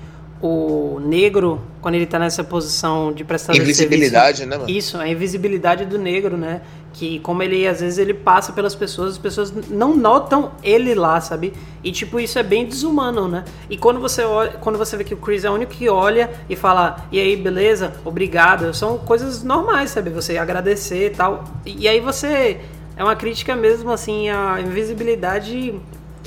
o 0.41 0.99
negro, 1.01 1.61
quando 1.82 1.95
ele 1.95 2.05
tá 2.05 2.19
nessa 2.19 2.43
posição 2.43 3.11
de 3.11 3.23
prestador 3.23 3.55
de 3.55 3.61
Invisibilidade, 3.63 4.38
serviço, 4.38 4.49
né, 4.49 4.57
mano? 4.57 4.69
Isso, 4.69 4.97
a 4.97 5.07
invisibilidade 5.07 5.86
do 5.86 5.97
negro, 5.97 6.38
né? 6.38 6.61
Que 6.93 7.19
como 7.19 7.43
ele, 7.43 7.67
às 7.67 7.82
vezes, 7.82 7.97
ele 7.97 8.13
passa 8.13 8.53
pelas 8.53 8.75
pessoas, 8.75 9.13
as 9.13 9.17
pessoas 9.17 9.51
não 9.69 9.95
notam 9.95 10.51
ele 10.63 10.93
lá, 10.95 11.19
sabe? 11.19 11.53
E, 11.84 11.91
tipo, 11.91 12.19
isso 12.19 12.38
é 12.39 12.43
bem 12.43 12.65
desumano, 12.65 13.28
né? 13.28 13.43
E 13.69 13.78
quando 13.78 13.99
você 13.99 14.23
olha, 14.23 14.51
quando 14.61 14.78
você 14.78 14.95
vê 14.95 15.03
que 15.03 15.13
o 15.13 15.17
Chris 15.17 15.43
é 15.43 15.49
o 15.49 15.53
único 15.53 15.73
que 15.73 15.89
olha 15.89 16.30
e 16.49 16.55
fala, 16.55 17.07
e 17.11 17.19
aí, 17.19 17.36
beleza? 17.36 17.93
Obrigado. 18.05 18.73
São 18.73 18.97
coisas 18.99 19.43
normais, 19.43 19.91
sabe? 19.91 20.09
Você 20.11 20.38
agradecer 20.38 21.07
e 21.07 21.09
tal. 21.09 21.43
E 21.65 21.88
aí 21.88 21.99
você... 21.99 22.59
É 22.95 23.03
uma 23.03 23.15
crítica 23.15 23.55
mesmo, 23.55 23.91
assim, 23.91 24.28
a 24.28 24.59
invisibilidade 24.59 25.75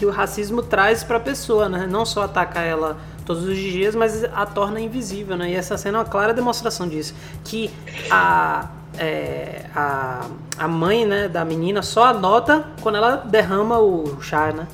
que 0.01 0.07
o 0.07 0.11
racismo 0.11 0.62
traz 0.62 1.05
pra 1.05 1.20
pessoa, 1.20 1.68
né? 1.68 1.86
Não 1.86 2.07
só 2.07 2.22
ataca 2.22 2.62
ela 2.62 2.96
todos 3.26 3.44
os 3.44 3.59
dias, 3.59 3.94
mas 3.94 4.24
a 4.24 4.46
torna 4.46 4.80
invisível, 4.80 5.36
né? 5.36 5.51
E 5.51 5.55
essa 5.55 5.76
cena 5.76 5.98
é 5.98 6.01
uma 6.01 6.07
clara 6.07 6.32
demonstração 6.32 6.88
disso. 6.88 7.14
Que 7.44 7.70
a, 8.11 8.70
é, 8.96 9.66
a, 9.76 10.24
a 10.57 10.66
mãe 10.66 11.05
né, 11.05 11.28
da 11.28 11.44
menina 11.44 11.82
só 11.82 12.05
anota 12.05 12.64
quando 12.80 12.94
ela 12.94 13.16
derrama 13.16 13.78
o 13.78 14.22
chá, 14.22 14.51
né? 14.53 14.66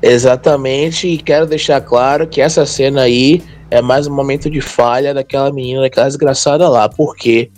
Exatamente, 0.00 1.08
e 1.08 1.18
quero 1.18 1.44
deixar 1.44 1.80
claro 1.80 2.28
que 2.28 2.40
essa 2.40 2.64
cena 2.64 3.02
aí 3.02 3.42
é 3.72 3.82
mais 3.82 4.06
um 4.06 4.14
momento 4.14 4.48
de 4.48 4.60
falha 4.60 5.12
daquela 5.12 5.50
menina, 5.50 5.80
daquela 5.80 6.06
desgraçada 6.06 6.68
lá. 6.68 6.88
Por 6.88 7.16
quê? 7.16 7.50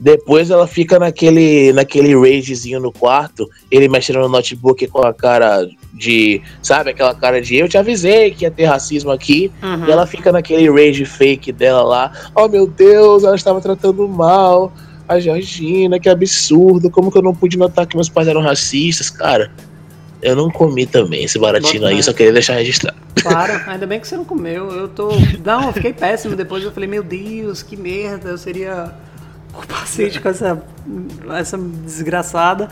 Depois 0.00 0.50
ela 0.50 0.66
fica 0.66 0.98
naquele, 0.98 1.74
naquele 1.74 2.18
ragezinho 2.18 2.80
no 2.80 2.90
quarto, 2.90 3.46
ele 3.70 3.86
mexendo 3.86 4.20
no 4.20 4.30
notebook 4.30 4.86
com 4.86 5.02
a 5.02 5.12
cara 5.12 5.68
de. 5.92 6.40
Sabe, 6.62 6.88
aquela 6.88 7.14
cara 7.14 7.38
de 7.38 7.56
eu 7.56 7.68
te 7.68 7.76
avisei 7.76 8.30
que 8.30 8.44
ia 8.44 8.50
ter 8.50 8.64
racismo 8.64 9.10
aqui. 9.10 9.52
Uhum. 9.62 9.86
E 9.86 9.90
ela 9.90 10.06
fica 10.06 10.32
naquele 10.32 10.70
rage 10.70 11.04
fake 11.04 11.52
dela 11.52 11.82
lá. 11.82 12.12
Oh 12.34 12.48
meu 12.48 12.66
Deus, 12.66 13.24
ela 13.24 13.36
estava 13.36 13.60
tratando 13.60 14.08
mal. 14.08 14.72
A 15.06 15.20
Georgina, 15.20 16.00
que 16.00 16.08
absurdo. 16.08 16.90
Como 16.90 17.12
que 17.12 17.18
eu 17.18 17.22
não 17.22 17.34
pude 17.34 17.58
notar 17.58 17.86
que 17.86 17.94
meus 17.94 18.08
pais 18.08 18.26
eram 18.26 18.40
racistas, 18.40 19.10
cara? 19.10 19.52
Eu 20.22 20.34
não 20.34 20.50
comi 20.50 20.86
também 20.86 21.24
esse 21.24 21.38
baratinho 21.38 21.82
Bota 21.82 21.92
aí, 21.92 22.02
só 22.02 22.14
queria 22.14 22.32
deixar 22.32 22.54
registrado. 22.54 22.96
Claro, 23.20 23.52
ainda 23.68 23.86
bem 23.86 24.00
que 24.00 24.08
você 24.08 24.16
não 24.16 24.24
comeu. 24.24 24.70
Eu 24.70 24.88
tô. 24.88 25.10
Não, 25.44 25.66
eu 25.66 25.72
fiquei 25.74 25.92
péssimo. 25.92 26.34
Depois 26.34 26.64
eu 26.64 26.72
falei, 26.72 26.88
meu 26.88 27.02
Deus, 27.02 27.62
que 27.62 27.76
merda. 27.76 28.30
Eu 28.30 28.38
seria 28.38 28.94
o 29.64 29.66
paciente 29.68 30.20
com 30.20 30.28
essa, 30.28 30.62
essa 31.38 31.58
desgraçada. 31.58 32.68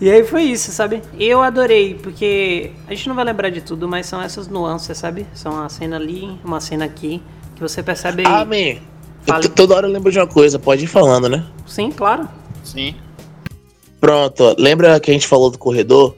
E 0.00 0.10
aí 0.10 0.24
foi 0.24 0.42
isso, 0.42 0.72
sabe? 0.72 1.02
Eu 1.18 1.40
adorei, 1.40 1.94
porque 1.94 2.72
a 2.86 2.94
gente 2.94 3.08
não 3.08 3.14
vai 3.14 3.24
lembrar 3.24 3.50
de 3.50 3.60
tudo, 3.60 3.88
mas 3.88 4.06
são 4.06 4.20
essas 4.20 4.48
nuances, 4.48 4.98
sabe? 4.98 5.26
São 5.32 5.52
uma 5.52 5.68
cena 5.68 5.96
ali, 5.96 6.38
uma 6.44 6.60
cena 6.60 6.84
aqui, 6.84 7.22
que 7.54 7.62
você 7.62 7.82
percebe. 7.82 8.24
Ah, 8.26 8.44
man. 8.44 8.80
Fale. 9.26 9.48
Toda 9.48 9.74
hora 9.74 9.86
eu 9.86 9.92
lembro 9.92 10.10
de 10.10 10.18
uma 10.18 10.26
coisa, 10.26 10.58
pode 10.58 10.84
ir 10.84 10.88
falando, 10.88 11.28
né? 11.28 11.46
Sim, 11.66 11.90
claro. 11.90 12.28
Sim. 12.62 12.94
Pronto, 14.00 14.54
lembra 14.58 15.00
que 15.00 15.10
a 15.10 15.14
gente 15.14 15.26
falou 15.26 15.50
do 15.50 15.58
corredor? 15.58 16.14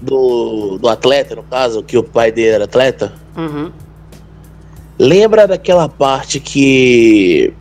Do, 0.00 0.76
do 0.78 0.88
atleta, 0.88 1.36
no 1.36 1.44
caso, 1.44 1.82
que 1.82 1.96
o 1.96 2.02
pai 2.02 2.32
dele 2.32 2.56
era 2.56 2.64
atleta? 2.64 3.14
Uhum. 3.36 3.70
Lembra 4.98 5.46
daquela 5.46 5.88
parte 5.88 6.40
que. 6.40 7.54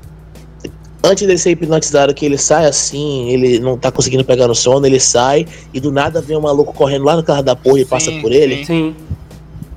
Antes 1.04 1.26
dele 1.26 1.40
ser 1.40 1.52
hipnotizado, 1.52 2.14
que 2.14 2.26
ele 2.26 2.38
sai 2.38 2.66
assim, 2.68 3.30
ele 3.32 3.60
não 3.60 3.76
tá 3.78 3.92
conseguindo 3.92 4.24
pegar 4.24 4.48
no 4.48 4.54
sono, 4.54 4.86
ele 4.86 5.00
sai 5.00 5.48
e 5.74 5.80
do 5.80 5.92
nada 5.92 6.22
vem 6.22 6.38
um 6.38 6.42
maluco 6.42 6.74
correndo 6.74 7.06
lá 7.06 7.16
no 7.16 7.24
carro 7.24 7.42
da 7.42 7.56
porra 7.56 7.80
e 7.80 7.84
Sim, 7.84 7.90
passa 7.90 8.12
por 8.22 8.32
ele. 8.32 8.64
sim. 8.66 8.96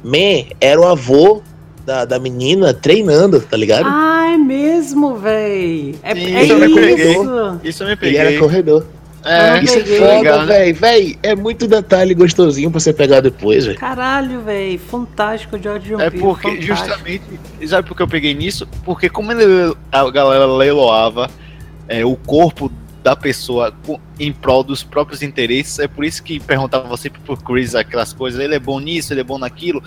Man, 0.02 0.44
era 0.60 0.78
o 0.78 0.86
avô 0.86 1.40
da, 1.86 2.04
da 2.04 2.18
menina 2.18 2.74
treinando, 2.74 3.40
tá 3.40 3.56
ligado? 3.56 3.86
Ah, 3.88 4.32
é 4.34 4.36
mesmo, 4.36 5.16
véi. 5.16 5.94
É, 6.02 6.14
Sim, 6.14 6.34
é 6.36 6.42
isso 6.44 6.52
eu 6.52 6.58
me 6.60 6.74
peguei. 6.74 7.10
isso. 7.12 7.60
Isso 7.64 7.82
eu 7.82 7.86
me 7.86 7.92
ele 7.92 8.00
peguei. 8.00 8.18
era 8.20 8.38
corredor. 8.38 8.86
É, 9.24 9.58
Eu 9.58 9.62
Isso 9.62 9.78
é 9.78 9.84
foda, 9.84 10.44
né? 10.44 10.46
véi. 10.46 10.72
Véi, 10.72 11.18
é 11.22 11.34
muito 11.34 11.66
detalhe 11.66 12.14
gostosinho 12.14 12.70
pra 12.70 12.78
você 12.80 12.92
pegar 12.92 13.20
depois, 13.20 13.64
velho. 13.66 13.78
Caralho, 13.78 14.40
véi. 14.42 14.78
Fantástico, 14.78 15.58
George 15.60 15.94
É 15.94 16.10
porque, 16.10 16.48
fantástico. 16.48 16.62
justamente, 16.66 17.24
sabe 17.66 17.88
por 17.88 17.96
que 17.96 18.02
eu 18.02 18.08
peguei 18.08 18.34
nisso? 18.34 18.68
Porque 18.84 19.08
como 19.08 19.32
ele, 19.32 19.74
a 19.90 20.10
galera 20.10 20.46
leiloava 20.46 21.30
é, 21.88 22.04
o 22.04 22.16
corpo 22.16 22.70
da 23.02 23.14
pessoa 23.14 23.74
em 24.18 24.32
prol 24.32 24.64
dos 24.64 24.82
próprios 24.82 25.22
interesses, 25.22 25.78
é 25.78 25.86
por 25.86 26.04
isso 26.04 26.22
que 26.22 26.40
perguntava 26.40 26.96
sempre 26.96 27.20
pro 27.20 27.36
Chris 27.36 27.74
aquelas 27.74 28.12
coisas, 28.14 28.40
ele 28.40 28.54
é 28.54 28.58
bom 28.58 28.80
nisso, 28.80 29.12
ele 29.12 29.20
é 29.20 29.24
bom 29.24 29.38
naquilo. 29.38 29.82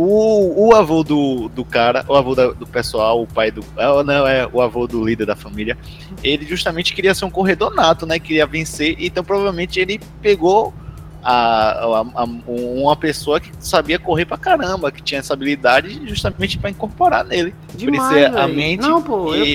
O, 0.00 0.68
o 0.68 0.74
avô 0.76 1.02
do, 1.02 1.48
do 1.48 1.64
cara, 1.64 2.04
o 2.06 2.14
avô 2.14 2.32
da- 2.32 2.52
do 2.52 2.64
pessoal, 2.66 3.20
o 3.20 3.26
pai 3.26 3.50
do. 3.50 3.64
ah, 3.76 4.04
Não, 4.04 4.24
é 4.28 4.48
o 4.52 4.60
avô 4.62 4.86
do 4.86 5.04
líder 5.04 5.26
da 5.26 5.34
família. 5.34 5.76
Ele 6.22 6.46
justamente 6.46 6.94
queria 6.94 7.12
ser 7.16 7.24
um 7.24 7.30
corredor 7.30 7.74
nato, 7.74 8.06
né? 8.06 8.18
Queria 8.20 8.46
vencer, 8.46 8.94
então 9.00 9.24
provavelmente 9.24 9.80
ele 9.80 10.00
pegou 10.22 10.72
a, 11.20 11.32
a- 11.32 12.04
a- 12.22 12.24
uma 12.46 12.94
pessoa 12.94 13.40
que 13.40 13.50
sabia 13.58 13.98
correr 13.98 14.24
pra 14.24 14.38
caramba, 14.38 14.92
que 14.92 15.02
tinha 15.02 15.18
essa 15.18 15.32
habilidade 15.34 16.00
justamente 16.06 16.56
pra 16.58 16.70
incorporar 16.70 17.24
nele. 17.24 17.52
Demais, 17.74 18.08
Por 18.08 18.16
isso 18.18 18.38
é 18.38 18.40
a 18.40 18.46
mente 18.46 18.82
Não, 18.82 19.02
pô, 19.02 19.34
eu 19.34 19.44
e- 19.44 19.46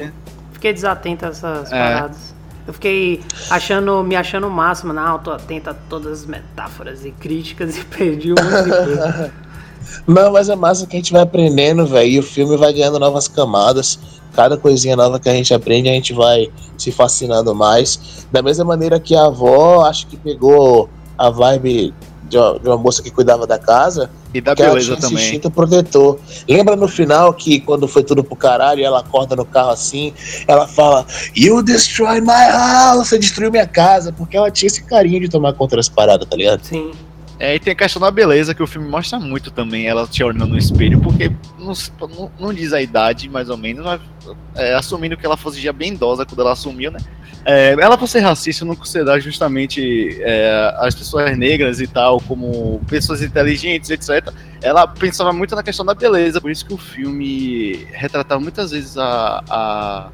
que 0.00 0.10
fiquei 0.54 0.72
desatento 0.72 1.26
a 1.26 1.28
essas 1.28 1.70
É. 1.70 1.78
paradas. 1.78 2.34
Eu 2.66 2.72
fiquei 2.72 3.20
achando, 3.50 4.02
me 4.02 4.16
achando 4.16 4.46
o 4.46 4.50
máximo. 4.50 4.92
Não, 4.94 5.18
tô 5.18 5.30
atento 5.30 5.68
a 5.68 5.74
todas 5.74 6.20
as 6.20 6.26
metáforas 6.26 7.04
e 7.04 7.10
críticas 7.10 7.76
e 7.76 7.84
perdi 7.84 8.32
um 8.32 8.36
monte 8.36 8.64
de 8.64 8.70
coisa. 8.70 9.32
Não, 10.06 10.32
mas 10.32 10.48
é 10.48 10.56
massa 10.56 10.86
que 10.86 10.96
a 10.96 10.98
gente 10.98 11.12
vai 11.12 11.22
aprendendo, 11.22 11.86
velho, 11.86 12.08
e 12.10 12.18
o 12.18 12.22
filme 12.22 12.56
vai 12.56 12.72
ganhando 12.72 12.98
novas 12.98 13.28
camadas. 13.28 13.98
Cada 14.32 14.56
coisinha 14.56 14.96
nova 14.96 15.18
que 15.18 15.28
a 15.28 15.34
gente 15.34 15.52
aprende, 15.52 15.88
a 15.88 15.92
gente 15.92 16.12
vai 16.12 16.48
se 16.78 16.92
fascinando 16.92 17.54
mais. 17.54 18.26
Da 18.30 18.42
mesma 18.42 18.64
maneira 18.64 19.00
que 19.00 19.14
a 19.14 19.26
avó, 19.26 19.84
acho 19.84 20.06
que 20.06 20.16
pegou 20.16 20.88
a 21.18 21.30
vibe 21.30 21.92
de 22.30 22.38
uma, 22.38 22.58
de 22.60 22.68
uma 22.68 22.76
moça 22.78 23.02
que 23.02 23.10
cuidava 23.10 23.44
da 23.46 23.58
casa, 23.58 24.08
E 24.32 24.40
da 24.40 24.54
que 24.54 24.62
ela 24.62 24.74
beleza 24.74 24.94
tinha 24.94 25.08
também. 25.08 25.24
instinto 25.24 25.50
protetor. 25.50 26.18
Lembra 26.48 26.76
no 26.76 26.86
final 26.86 27.34
que 27.34 27.58
quando 27.60 27.88
foi 27.88 28.04
tudo 28.04 28.22
pro 28.22 28.36
caralho, 28.36 28.84
ela 28.84 29.00
acorda 29.00 29.34
no 29.34 29.44
carro 29.44 29.70
assim, 29.70 30.14
ela 30.46 30.68
fala: 30.68 31.04
You 31.36 31.60
destroy 31.62 32.20
my 32.20 32.28
house, 32.52 33.08
você 33.08 33.18
destruiu 33.18 33.50
minha 33.50 33.66
casa, 33.66 34.12
porque 34.12 34.36
ela 34.36 34.50
tinha 34.50 34.68
esse 34.68 34.84
carinho 34.84 35.20
de 35.20 35.28
tomar 35.28 35.54
contra 35.54 35.80
as 35.80 35.88
paradas, 35.88 36.26
tá 36.28 36.36
ligado? 36.36 36.62
Sim. 36.64 36.92
É, 37.40 37.54
e 37.54 37.58
tem 37.58 37.72
a 37.72 37.76
questão 37.76 38.00
da 38.02 38.10
beleza 38.10 38.54
que 38.54 38.62
o 38.62 38.66
filme 38.66 38.86
mostra 38.86 39.18
muito 39.18 39.50
também, 39.50 39.86
ela 39.86 40.06
te 40.06 40.22
olhando 40.22 40.46
no 40.46 40.58
espelho, 40.58 41.00
porque 41.00 41.32
não, 41.58 41.72
não- 42.06 42.30
não 42.38 42.52
diz 42.54 42.74
a 42.74 42.82
idade, 42.82 43.30
mais 43.30 43.48
ou 43.48 43.56
menos, 43.56 43.82
mas 43.82 43.98
é, 44.54 44.74
assumindo 44.74 45.16
que 45.16 45.24
ela 45.24 45.38
fosse 45.38 45.58
já 45.58 45.72
bem 45.72 45.94
idosa 45.94 46.26
quando 46.26 46.40
ela 46.42 46.52
assumiu, 46.52 46.90
né? 46.90 46.98
É, 47.46 47.74
ela, 47.80 47.96
por 47.96 48.06
ser 48.06 48.20
racista, 48.20 48.62
não 48.66 48.76
considera 48.76 49.18
justamente 49.18 50.18
é, 50.20 50.74
as 50.80 50.94
pessoas 50.94 51.34
negras 51.38 51.80
e 51.80 51.86
tal 51.86 52.20
como 52.20 52.78
pessoas 52.86 53.22
inteligentes, 53.22 53.88
etc. 53.88 54.30
Ela 54.60 54.86
pensava 54.86 55.32
muito 55.32 55.56
na 55.56 55.62
questão 55.62 55.86
da 55.86 55.94
beleza, 55.94 56.38
por 56.42 56.50
isso 56.50 56.66
que 56.66 56.74
o 56.74 56.78
filme 56.78 57.86
retratava 57.92 58.38
muitas 58.38 58.72
vezes 58.72 58.98
a, 58.98 59.42
a, 59.48 60.08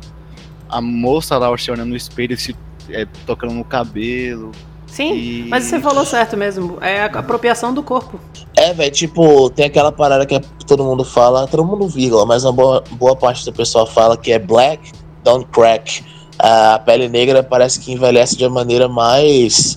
a 0.68 0.80
moça 0.80 1.36
lá 1.36 1.50
olhando 1.50 1.86
no 1.86 1.96
espelho, 1.96 2.36
se 2.38 2.54
é, 2.90 3.04
tocando 3.26 3.52
no 3.54 3.64
cabelo. 3.64 4.52
Sim, 4.96 5.12
e- 5.14 5.46
mas 5.50 5.64
você 5.64 5.78
falou 5.78 6.06
certo 6.06 6.38
mesmo. 6.38 6.78
É 6.80 7.02
a 7.02 7.04
apropriação 7.06 7.74
do 7.74 7.82
corpo. 7.82 8.18
É, 8.56 8.72
velho, 8.72 8.90
tipo, 8.90 9.50
tem 9.50 9.66
aquela 9.66 9.92
parada 9.92 10.24
que 10.24 10.34
é- 10.34 10.40
todo 10.66 10.82
mundo 10.82 11.04
fala, 11.04 11.46
todo 11.46 11.62
mundo 11.66 11.86
vírgula, 11.86 12.24
mas 12.24 12.44
uma 12.44 12.52
boa, 12.52 12.82
boa 12.92 13.14
parte 13.14 13.44
do 13.44 13.52
pessoal 13.52 13.86
fala 13.86 14.16
que 14.16 14.32
é 14.32 14.38
black, 14.38 14.90
don't 15.22 15.46
crack. 15.52 16.02
A 16.38 16.78
pele 16.78 17.08
negra 17.10 17.42
parece 17.42 17.78
que 17.78 17.92
envelhece 17.92 18.38
de 18.38 18.44
uma 18.44 18.54
maneira 18.54 18.88
mais, 18.88 19.76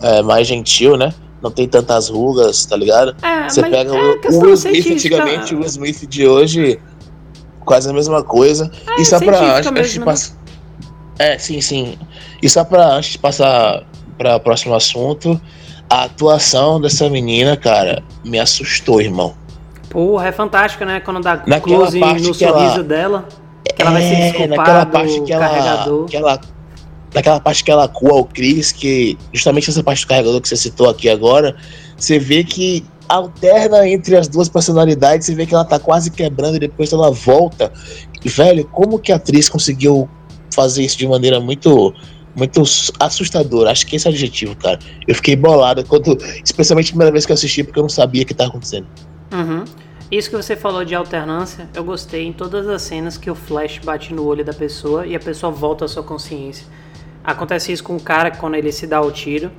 é, 0.00 0.22
mais 0.22 0.46
gentil, 0.46 0.96
né? 0.96 1.12
Não 1.42 1.50
tem 1.50 1.66
tantas 1.66 2.08
rugas, 2.08 2.64
tá 2.64 2.76
ligado? 2.76 3.16
É, 3.22 3.48
Você 3.48 3.60
mas 3.60 3.70
pega 3.70 3.90
é 3.96 4.30
o, 4.30 4.40
Will 4.40 4.54
Smith 4.54 4.86
antigamente 4.86 5.52
e 5.52 5.56
o 5.56 5.58
Will 5.58 5.66
Smith 5.66 6.06
de 6.08 6.28
hoje, 6.28 6.78
quase 7.64 7.90
a 7.90 7.92
mesma 7.92 8.22
coisa. 8.22 8.70
É, 8.96 9.00
e 9.00 9.04
só 9.04 9.18
pra. 9.18 9.60
de 9.60 9.70
mesmo, 9.72 10.00
né? 10.00 10.04
passar. 10.06 10.36
É, 11.18 11.38
sim, 11.38 11.60
sim. 11.60 11.98
E 12.40 12.48
só 12.48 12.64
pra 12.64 12.86
antes 12.94 13.10
de 13.12 13.18
passar 13.18 13.84
para 14.16 14.36
o 14.36 14.40
próximo 14.40 14.74
assunto, 14.74 15.40
a 15.90 16.04
atuação 16.04 16.80
dessa 16.80 17.08
menina, 17.10 17.56
cara, 17.56 18.02
me 18.24 18.38
assustou, 18.38 19.00
irmão. 19.00 19.34
Porra, 19.90 20.28
é 20.28 20.32
fantástico, 20.32 20.84
né? 20.84 21.00
Quando 21.00 21.20
dá 21.20 21.36
Naquela 21.46 21.60
close 21.60 22.00
parte 22.00 22.22
no 22.22 22.34
que 22.34 22.44
ela- 22.44 22.58
sorriso 22.58 22.82
dela. 22.82 23.28
Que 23.76 23.82
ela 23.82 23.90
vai 23.92 24.02
ser 24.02 24.14
É, 24.42 24.46
naquela 24.46 24.86
parte 24.86 25.20
que 25.22 25.32
ela, 25.32 25.48
carregador. 25.48 26.04
que 26.06 26.16
ela. 26.16 26.40
Naquela 27.14 27.38
parte 27.40 27.62
que 27.62 27.70
ela 27.70 27.86
cua 27.86 28.14
o 28.14 28.24
Chris, 28.24 28.72
que 28.72 29.16
justamente 29.32 29.70
essa 29.70 29.82
parte 29.84 30.04
do 30.04 30.08
carregador 30.08 30.40
que 30.40 30.48
você 30.48 30.56
citou 30.56 30.90
aqui 30.90 31.08
agora, 31.08 31.54
você 31.96 32.18
vê 32.18 32.42
que 32.42 32.84
alterna 33.08 33.86
entre 33.88 34.16
as 34.16 34.26
duas 34.26 34.48
personalidades, 34.48 35.26
você 35.26 35.34
vê 35.34 35.46
que 35.46 35.54
ela 35.54 35.64
tá 35.64 35.78
quase 35.78 36.10
quebrando 36.10 36.56
e 36.56 36.58
depois 36.58 36.92
ela 36.92 37.10
volta. 37.12 37.72
E, 38.24 38.28
velho, 38.28 38.64
como 38.66 38.98
que 38.98 39.12
a 39.12 39.16
atriz 39.16 39.48
conseguiu 39.48 40.08
fazer 40.52 40.82
isso 40.82 40.98
de 40.98 41.06
maneira 41.06 41.38
muito 41.38 41.94
muito 42.34 42.62
assustadora? 43.00 43.70
Acho 43.70 43.86
que 43.86 43.96
esse 43.96 44.06
é 44.06 44.10
o 44.10 44.12
adjetivo, 44.12 44.56
cara. 44.56 44.78
Eu 45.06 45.14
fiquei 45.14 45.36
bolado 45.36 45.84
quando, 45.84 46.16
especialmente 46.44 46.88
a 46.88 46.90
primeira 46.90 47.12
vez 47.12 47.26
que 47.26 47.32
eu 47.32 47.34
assisti, 47.34 47.62
porque 47.62 47.78
eu 47.78 47.82
não 47.82 47.88
sabia 47.88 48.22
o 48.22 48.26
que 48.26 48.34
tava 48.34 48.50
acontecendo. 48.50 48.86
Uhum. 49.32 49.64
Isso 50.10 50.30
que 50.30 50.36
você 50.36 50.54
falou 50.54 50.84
de 50.84 50.94
alternância, 50.94 51.68
eu 51.74 51.82
gostei 51.82 52.26
em 52.26 52.32
todas 52.32 52.68
as 52.68 52.82
cenas 52.82 53.16
que 53.16 53.30
o 53.30 53.34
flash 53.34 53.80
bate 53.82 54.12
no 54.12 54.24
olho 54.24 54.44
da 54.44 54.52
pessoa 54.52 55.06
e 55.06 55.16
a 55.16 55.20
pessoa 55.20 55.50
volta 55.50 55.86
à 55.86 55.88
sua 55.88 56.02
consciência. 56.02 56.66
Acontece 57.24 57.72
isso 57.72 57.82
com 57.82 57.96
o 57.96 58.00
cara 58.00 58.30
quando 58.30 58.54
ele 58.54 58.70
se 58.70 58.86
dá 58.86 59.00
o 59.00 59.10
tiro, 59.10 59.50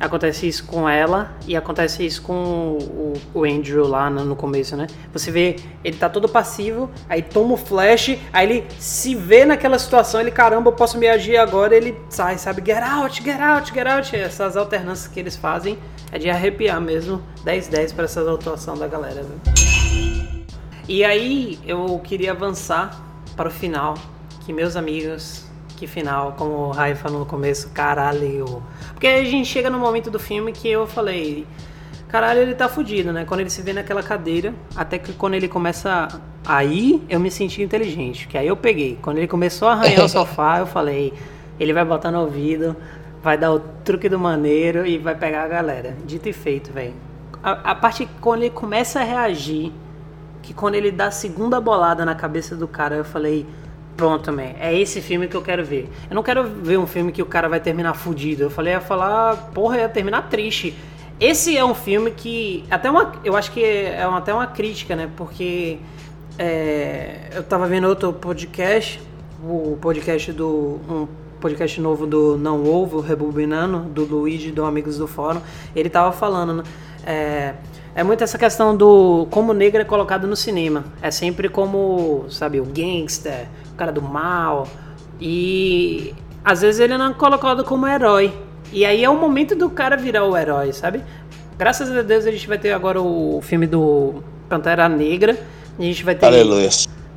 acontece 0.00 0.48
isso 0.48 0.64
com 0.64 0.88
ela 0.88 1.36
e 1.46 1.54
acontece 1.54 2.04
isso 2.04 2.22
com 2.22 2.32
o, 2.32 3.12
o 3.34 3.44
Andrew 3.44 3.86
lá 3.86 4.08
no, 4.08 4.24
no 4.24 4.34
começo, 4.34 4.74
né? 4.74 4.86
Você 5.12 5.30
vê, 5.30 5.56
ele 5.84 5.96
tá 5.96 6.08
todo 6.08 6.26
passivo, 6.26 6.90
aí 7.08 7.20
toma 7.20 7.52
o 7.52 7.56
flash, 7.56 8.18
aí 8.32 8.50
ele 8.50 8.66
se 8.78 9.14
vê 9.14 9.44
naquela 9.44 9.78
situação, 9.78 10.20
ele, 10.20 10.30
caramba, 10.30 10.70
eu 10.70 10.72
posso 10.72 10.96
me 10.96 11.06
agir 11.06 11.36
agora, 11.36 11.76
ele 11.76 11.94
sai, 12.08 12.38
sabe? 12.38 12.62
Get 12.64 12.82
out, 12.82 13.22
get 13.22 13.40
out, 13.40 13.72
get 13.72 13.86
out. 13.86 14.16
Essas 14.16 14.56
alternâncias 14.56 15.12
que 15.12 15.20
eles 15.20 15.36
fazem 15.36 15.78
é 16.10 16.18
de 16.18 16.30
arrepiar 16.30 16.80
mesmo. 16.80 17.22
10-10 17.44 17.94
para 17.94 18.04
essa 18.04 18.32
atuação 18.32 18.76
da 18.76 18.88
galera, 18.88 19.22
viu? 19.22 20.40
E 20.88 21.04
aí 21.04 21.58
eu 21.66 22.00
queria 22.02 22.32
avançar 22.32 23.00
para 23.36 23.48
o 23.48 23.52
final, 23.52 23.94
que 24.44 24.52
meus 24.52 24.76
amigos, 24.76 25.49
que 25.80 25.86
final, 25.86 26.34
como 26.36 26.52
o 26.52 26.70
Rai 26.70 26.94
falou 26.94 27.20
no 27.20 27.26
começo, 27.26 27.70
caralho. 27.70 28.62
Porque 28.92 29.06
a 29.06 29.24
gente 29.24 29.48
chega 29.48 29.70
no 29.70 29.78
momento 29.78 30.10
do 30.10 30.18
filme 30.18 30.52
que 30.52 30.68
eu 30.68 30.86
falei, 30.86 31.46
caralho, 32.06 32.40
ele 32.40 32.54
tá 32.54 32.68
fudido, 32.68 33.12
né? 33.12 33.24
Quando 33.24 33.40
ele 33.40 33.48
se 33.48 33.62
vê 33.62 33.72
naquela 33.72 34.02
cadeira, 34.02 34.52
até 34.76 34.98
que 34.98 35.14
quando 35.14 35.34
ele 35.34 35.48
começa 35.48 36.20
Aí 36.46 37.02
eu 37.08 37.20
me 37.20 37.30
senti 37.30 37.62
inteligente, 37.62 38.26
que 38.26 38.36
aí 38.36 38.46
eu 38.46 38.56
peguei. 38.56 38.98
Quando 39.00 39.18
ele 39.18 39.28
começou 39.28 39.68
a 39.68 39.72
arranhar 39.72 40.04
o 40.04 40.08
sofá, 40.10 40.58
eu 40.58 40.66
falei, 40.66 41.12
ele 41.58 41.72
vai 41.72 41.84
botar 41.84 42.10
no 42.10 42.20
ouvido, 42.20 42.74
vai 43.22 43.36
dar 43.36 43.52
o 43.52 43.60
truque 43.60 44.08
do 44.08 44.18
maneiro 44.18 44.86
e 44.86 44.98
vai 44.98 45.14
pegar 45.14 45.44
a 45.44 45.48
galera. 45.48 45.96
Dito 46.04 46.28
e 46.28 46.32
feito, 46.32 46.72
velho. 46.72 46.94
A, 47.42 47.70
a 47.70 47.74
parte 47.74 48.08
quando 48.20 48.42
ele 48.42 48.50
começa 48.50 49.00
a 49.00 49.04
reagir, 49.04 49.72
que 50.42 50.54
quando 50.54 50.74
ele 50.74 50.90
dá 50.90 51.06
a 51.06 51.10
segunda 51.10 51.60
bolada 51.60 52.04
na 52.04 52.14
cabeça 52.14 52.56
do 52.56 52.66
cara, 52.66 52.96
eu 52.96 53.04
falei, 53.04 53.46
pronto, 54.00 54.32
man, 54.32 54.54
é 54.58 54.74
esse 54.74 55.02
filme 55.02 55.28
que 55.28 55.36
eu 55.36 55.42
quero 55.42 55.62
ver. 55.62 55.86
Eu 56.08 56.14
não 56.14 56.22
quero 56.22 56.42
ver 56.42 56.78
um 56.78 56.86
filme 56.86 57.12
que 57.12 57.20
o 57.20 57.26
cara 57.26 57.50
vai 57.50 57.60
terminar 57.60 57.92
fudido. 57.92 58.44
Eu 58.44 58.48
falei, 58.48 58.72
ia 58.72 58.80
falar, 58.80 59.50
porra, 59.52 59.76
ia 59.76 59.90
terminar 59.90 60.30
triste. 60.30 60.74
Esse 61.20 61.54
é 61.54 61.62
um 61.62 61.74
filme 61.74 62.10
que, 62.10 62.64
até 62.70 62.90
uma, 62.90 63.12
eu 63.22 63.36
acho 63.36 63.52
que 63.52 63.62
é 63.62 64.06
uma, 64.08 64.16
até 64.16 64.32
uma 64.32 64.46
crítica, 64.46 64.96
né? 64.96 65.10
Porque 65.18 65.76
é, 66.38 67.28
eu 67.34 67.42
tava 67.42 67.66
vendo 67.66 67.86
outro 67.88 68.10
podcast, 68.10 68.98
o 69.44 69.76
podcast 69.78 70.32
do 70.32 70.80
um 70.88 71.06
podcast 71.38 71.78
novo 71.78 72.06
do 72.06 72.38
Não 72.38 72.66
Ovo, 72.66 73.00
Rebobinando, 73.00 73.80
do 73.80 74.06
Luigi, 74.06 74.50
do 74.50 74.64
Amigos 74.64 74.96
do 74.96 75.06
Fórum. 75.06 75.42
Ele 75.76 75.90
tava 75.90 76.10
falando, 76.10 76.54
né? 76.54 76.62
É, 77.04 77.54
é 77.94 78.02
muito 78.02 78.24
essa 78.24 78.38
questão 78.38 78.74
do 78.74 79.26
como 79.30 79.52
o 79.52 79.54
negro 79.54 79.82
é 79.82 79.84
colocado 79.84 80.26
no 80.26 80.36
cinema. 80.36 80.86
É 81.02 81.10
sempre 81.10 81.50
como, 81.50 82.24
sabe, 82.30 82.60
o 82.60 82.64
gangster, 82.64 83.46
cara 83.80 83.90
do 83.90 84.02
mal. 84.02 84.68
E 85.18 86.14
às 86.44 86.60
vezes 86.60 86.80
ele 86.80 86.96
não 86.98 87.10
é 87.10 87.14
colocado 87.14 87.64
como 87.64 87.88
herói. 87.88 88.30
E 88.70 88.84
aí 88.84 89.02
é 89.02 89.08
o 89.08 89.16
momento 89.16 89.56
do 89.56 89.70
cara 89.70 89.96
virar 89.96 90.24
o 90.24 90.36
herói, 90.36 90.72
sabe? 90.72 91.02
Graças 91.58 91.90
a 91.90 92.02
Deus 92.02 92.26
a 92.26 92.30
gente 92.30 92.46
vai 92.46 92.58
ter 92.58 92.72
agora 92.72 93.00
o 93.00 93.40
filme 93.42 93.66
do 93.66 94.22
Pantera 94.48 94.88
Negra. 94.88 95.36
A 95.78 95.82
gente 95.82 96.04
vai 96.04 96.14
ter 96.14 96.26
Aleluia. 96.26 96.68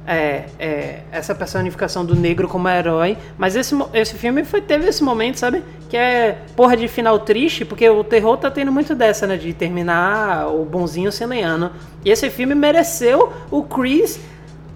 é, 0.07 0.45
é, 0.57 0.99
essa 1.11 1.36
personificação 1.36 2.05
do 2.05 2.16
negro 2.16 2.47
como 2.47 2.70
herói. 2.70 3.18
Mas 3.38 3.57
esse, 3.57 3.76
esse 3.93 4.16
filme 4.16 4.45
foi, 4.45 4.61
teve 4.61 4.88
esse 4.88 5.03
momento, 5.03 5.38
sabe? 5.38 5.61
Que 5.89 5.97
é 5.97 6.38
porra 6.55 6.78
de 6.78 6.88
final 6.88 7.20
triste, 7.20 7.66
porque 7.66 7.89
o 7.89 8.03
terror 8.03 8.38
tá 8.38 8.49
tendo 8.49 8.72
muito 8.72 8.95
dessa, 8.95 9.28
né? 9.28 9.36
De 9.36 9.53
terminar 9.53 10.47
o 10.47 10.64
bonzinho 10.64 11.11
se 11.11 11.26
lenhando. 11.26 11.72
E 12.05 12.09
esse 12.09 12.30
filme 12.30 12.55
mereceu 12.55 13.32
o 13.51 13.64
Chris 13.64 14.20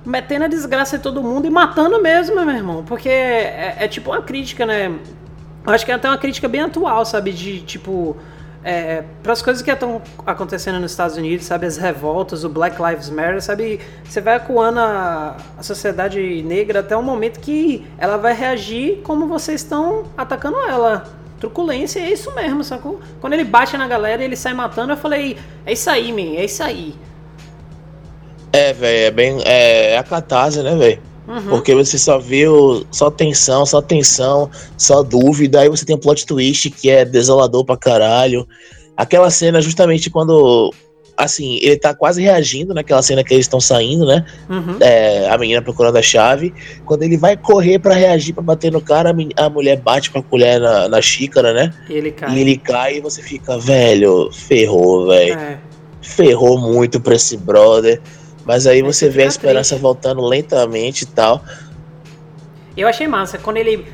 metendo 0.07 0.45
a 0.45 0.47
desgraça 0.47 0.95
em 0.95 0.99
todo 0.99 1.21
mundo 1.21 1.45
e 1.45 1.49
matando 1.49 2.01
mesmo, 2.01 2.35
meu 2.35 2.55
irmão. 2.55 2.83
Porque 2.83 3.09
é, 3.09 3.75
é 3.79 3.87
tipo 3.87 4.11
uma 4.11 4.21
crítica, 4.21 4.65
né? 4.65 4.87
Eu 5.65 5.73
acho 5.73 5.85
que 5.85 5.91
é 5.91 5.95
até 5.95 6.07
uma 6.07 6.17
crítica 6.17 6.47
bem 6.47 6.61
atual, 6.61 7.05
sabe? 7.05 7.31
De 7.31 7.61
tipo. 7.61 8.15
É, 8.63 9.03
para 9.23 9.31
as 9.31 9.41
coisas 9.41 9.61
que 9.61 9.71
estão 9.71 10.01
acontecendo 10.25 10.79
nos 10.79 10.91
Estados 10.91 11.15
Unidos, 11.15 11.45
sabe? 11.45 11.65
As 11.65 11.77
revoltas, 11.77 12.43
o 12.43 12.49
Black 12.49 12.81
Lives 12.81 13.09
Matter, 13.09 13.41
sabe? 13.41 13.79
Você 14.03 14.19
vai 14.19 14.35
acuando 14.35 14.79
a, 14.79 15.37
a 15.57 15.63
sociedade 15.63 16.41
negra 16.41 16.79
até 16.79 16.97
um 16.97 17.03
momento 17.03 17.39
que 17.39 17.85
ela 17.97 18.17
vai 18.17 18.33
reagir 18.33 19.01
como 19.03 19.27
vocês 19.27 19.61
estão 19.61 20.05
atacando 20.17 20.57
ela. 20.61 21.05
Truculência 21.39 21.99
é 21.99 22.11
isso 22.11 22.33
mesmo, 22.33 22.63
sacou? 22.63 22.99
Quando 23.21 23.33
ele 23.33 23.43
bate 23.43 23.77
na 23.77 23.87
galera 23.87 24.21
e 24.21 24.25
ele 24.25 24.35
sai 24.35 24.53
matando, 24.53 24.93
eu 24.93 24.97
falei: 24.97 25.37
é 25.65 25.71
isso 25.71 25.89
aí, 25.89 26.11
man, 26.11 26.37
é 26.37 26.45
isso 26.45 26.63
aí. 26.63 26.95
É, 28.57 28.73
velho, 28.73 29.05
é 29.07 29.11
bem. 29.11 29.41
É, 29.45 29.91
é 29.91 29.97
a 29.97 30.03
catarse, 30.03 30.61
né, 30.63 30.75
velho? 30.75 30.99
Porque 31.49 31.75
você 31.75 31.97
só 31.97 32.17
viu 32.17 32.85
só 32.89 33.11
tensão, 33.11 33.65
só 33.65 33.81
tensão, 33.81 34.49
só 34.77 35.03
dúvida, 35.03 35.59
aí 35.59 35.67
você 35.67 35.83
tem 35.85 35.93
um 35.95 35.99
plot 35.99 36.25
twist 36.25 36.69
que 36.69 36.89
é 36.89 37.03
desolador 37.03 37.65
pra 37.65 37.75
caralho. 37.75 38.47
Aquela 38.95 39.29
cena, 39.29 39.61
justamente 39.61 40.09
quando. 40.09 40.73
Assim, 41.17 41.57
ele 41.63 41.77
tá 41.77 41.95
quase 41.95 42.21
reagindo 42.21 42.75
naquela 42.75 43.01
cena 43.01 43.23
que 43.23 43.33
eles 43.33 43.45
estão 43.45 43.59
saindo, 43.59 44.05
né? 44.05 44.23
Uhum. 44.47 44.77
É, 44.79 45.27
a 45.29 45.37
menina 45.37 45.61
procurando 45.63 45.97
a 45.97 46.01
chave. 46.01 46.53
Quando 46.85 47.01
ele 47.03 47.17
vai 47.17 47.35
correr 47.35 47.79
pra 47.79 47.95
reagir, 47.95 48.33
pra 48.33 48.43
bater 48.43 48.71
no 48.71 48.79
cara, 48.79 49.09
a, 49.35 49.45
a 49.45 49.49
mulher 49.49 49.77
bate 49.77 50.11
com 50.11 50.19
a 50.19 50.23
colher 50.23 50.61
na, 50.61 50.87
na 50.87 51.01
xícara, 51.01 51.53
né? 51.53 51.73
E 51.89 51.93
ele 51.93 52.11
cai. 52.11 52.35
E 52.35 52.39
ele 52.39 52.57
cai 52.57 52.97
e 52.97 53.01
você 53.01 53.21
fica, 53.21 53.57
velho, 53.57 54.29
ferrou, 54.31 55.07
velho 55.07 55.33
É. 55.33 55.57
ferrou 56.01 56.57
muito 56.59 56.99
pra 57.01 57.15
esse 57.15 57.35
brother. 57.35 57.99
Mas 58.47 58.65
aí 58.67 58.81
você 58.81 59.09
vê 59.09 59.23
a 59.23 59.27
esperança 59.27 59.75
triste. 59.75 59.81
voltando 59.81 60.21
lentamente 60.21 61.03
e 61.03 61.07
tal. 61.07 61.43
Eu 62.75 62.87
achei 62.87 63.07
massa. 63.07 63.37
Quando 63.37 63.57
ele 63.57 63.85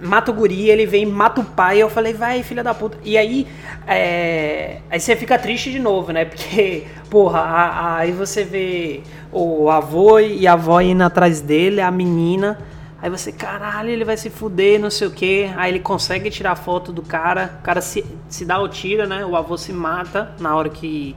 mata 0.00 0.30
o 0.30 0.34
guri, 0.34 0.68
ele 0.68 0.86
vem 0.86 1.04
e 1.04 1.06
mata 1.06 1.40
o 1.40 1.44
pai. 1.44 1.78
Eu 1.78 1.88
falei, 1.90 2.12
vai, 2.12 2.42
filha 2.42 2.62
da 2.62 2.74
puta. 2.74 2.98
E 3.04 3.16
aí, 3.16 3.46
é, 3.86 4.80
aí 4.90 4.98
você 5.00 5.14
fica 5.16 5.38
triste 5.38 5.70
de 5.70 5.78
novo, 5.78 6.12
né? 6.12 6.24
Porque, 6.26 6.86
porra, 7.08 7.40
a- 7.40 7.68
a- 7.68 7.96
aí 7.98 8.12
você 8.12 8.44
vê 8.44 9.02
o 9.32 9.70
avô 9.70 10.18
e 10.18 10.46
a 10.46 10.54
avó 10.54 10.80
indo 10.80 11.02
atrás 11.02 11.40
dele, 11.40 11.80
a 11.80 11.90
menina. 11.90 12.58
Aí 13.02 13.08
você, 13.08 13.32
caralho, 13.32 13.88
ele 13.88 14.04
vai 14.04 14.16
se 14.16 14.28
fuder, 14.28 14.78
não 14.78 14.90
sei 14.90 15.06
o 15.08 15.10
que. 15.10 15.50
Aí 15.56 15.70
ele 15.72 15.80
consegue 15.80 16.30
tirar 16.30 16.54
foto 16.56 16.92
do 16.92 17.02
cara. 17.02 17.58
O 17.60 17.62
cara 17.62 17.80
se, 17.80 18.04
se 18.28 18.44
dá 18.44 18.58
o 18.60 18.68
tiro, 18.68 19.06
né? 19.06 19.24
O 19.24 19.36
avô 19.36 19.56
se 19.56 19.72
mata 19.72 20.32
na 20.38 20.54
hora 20.54 20.68
que 20.68 21.16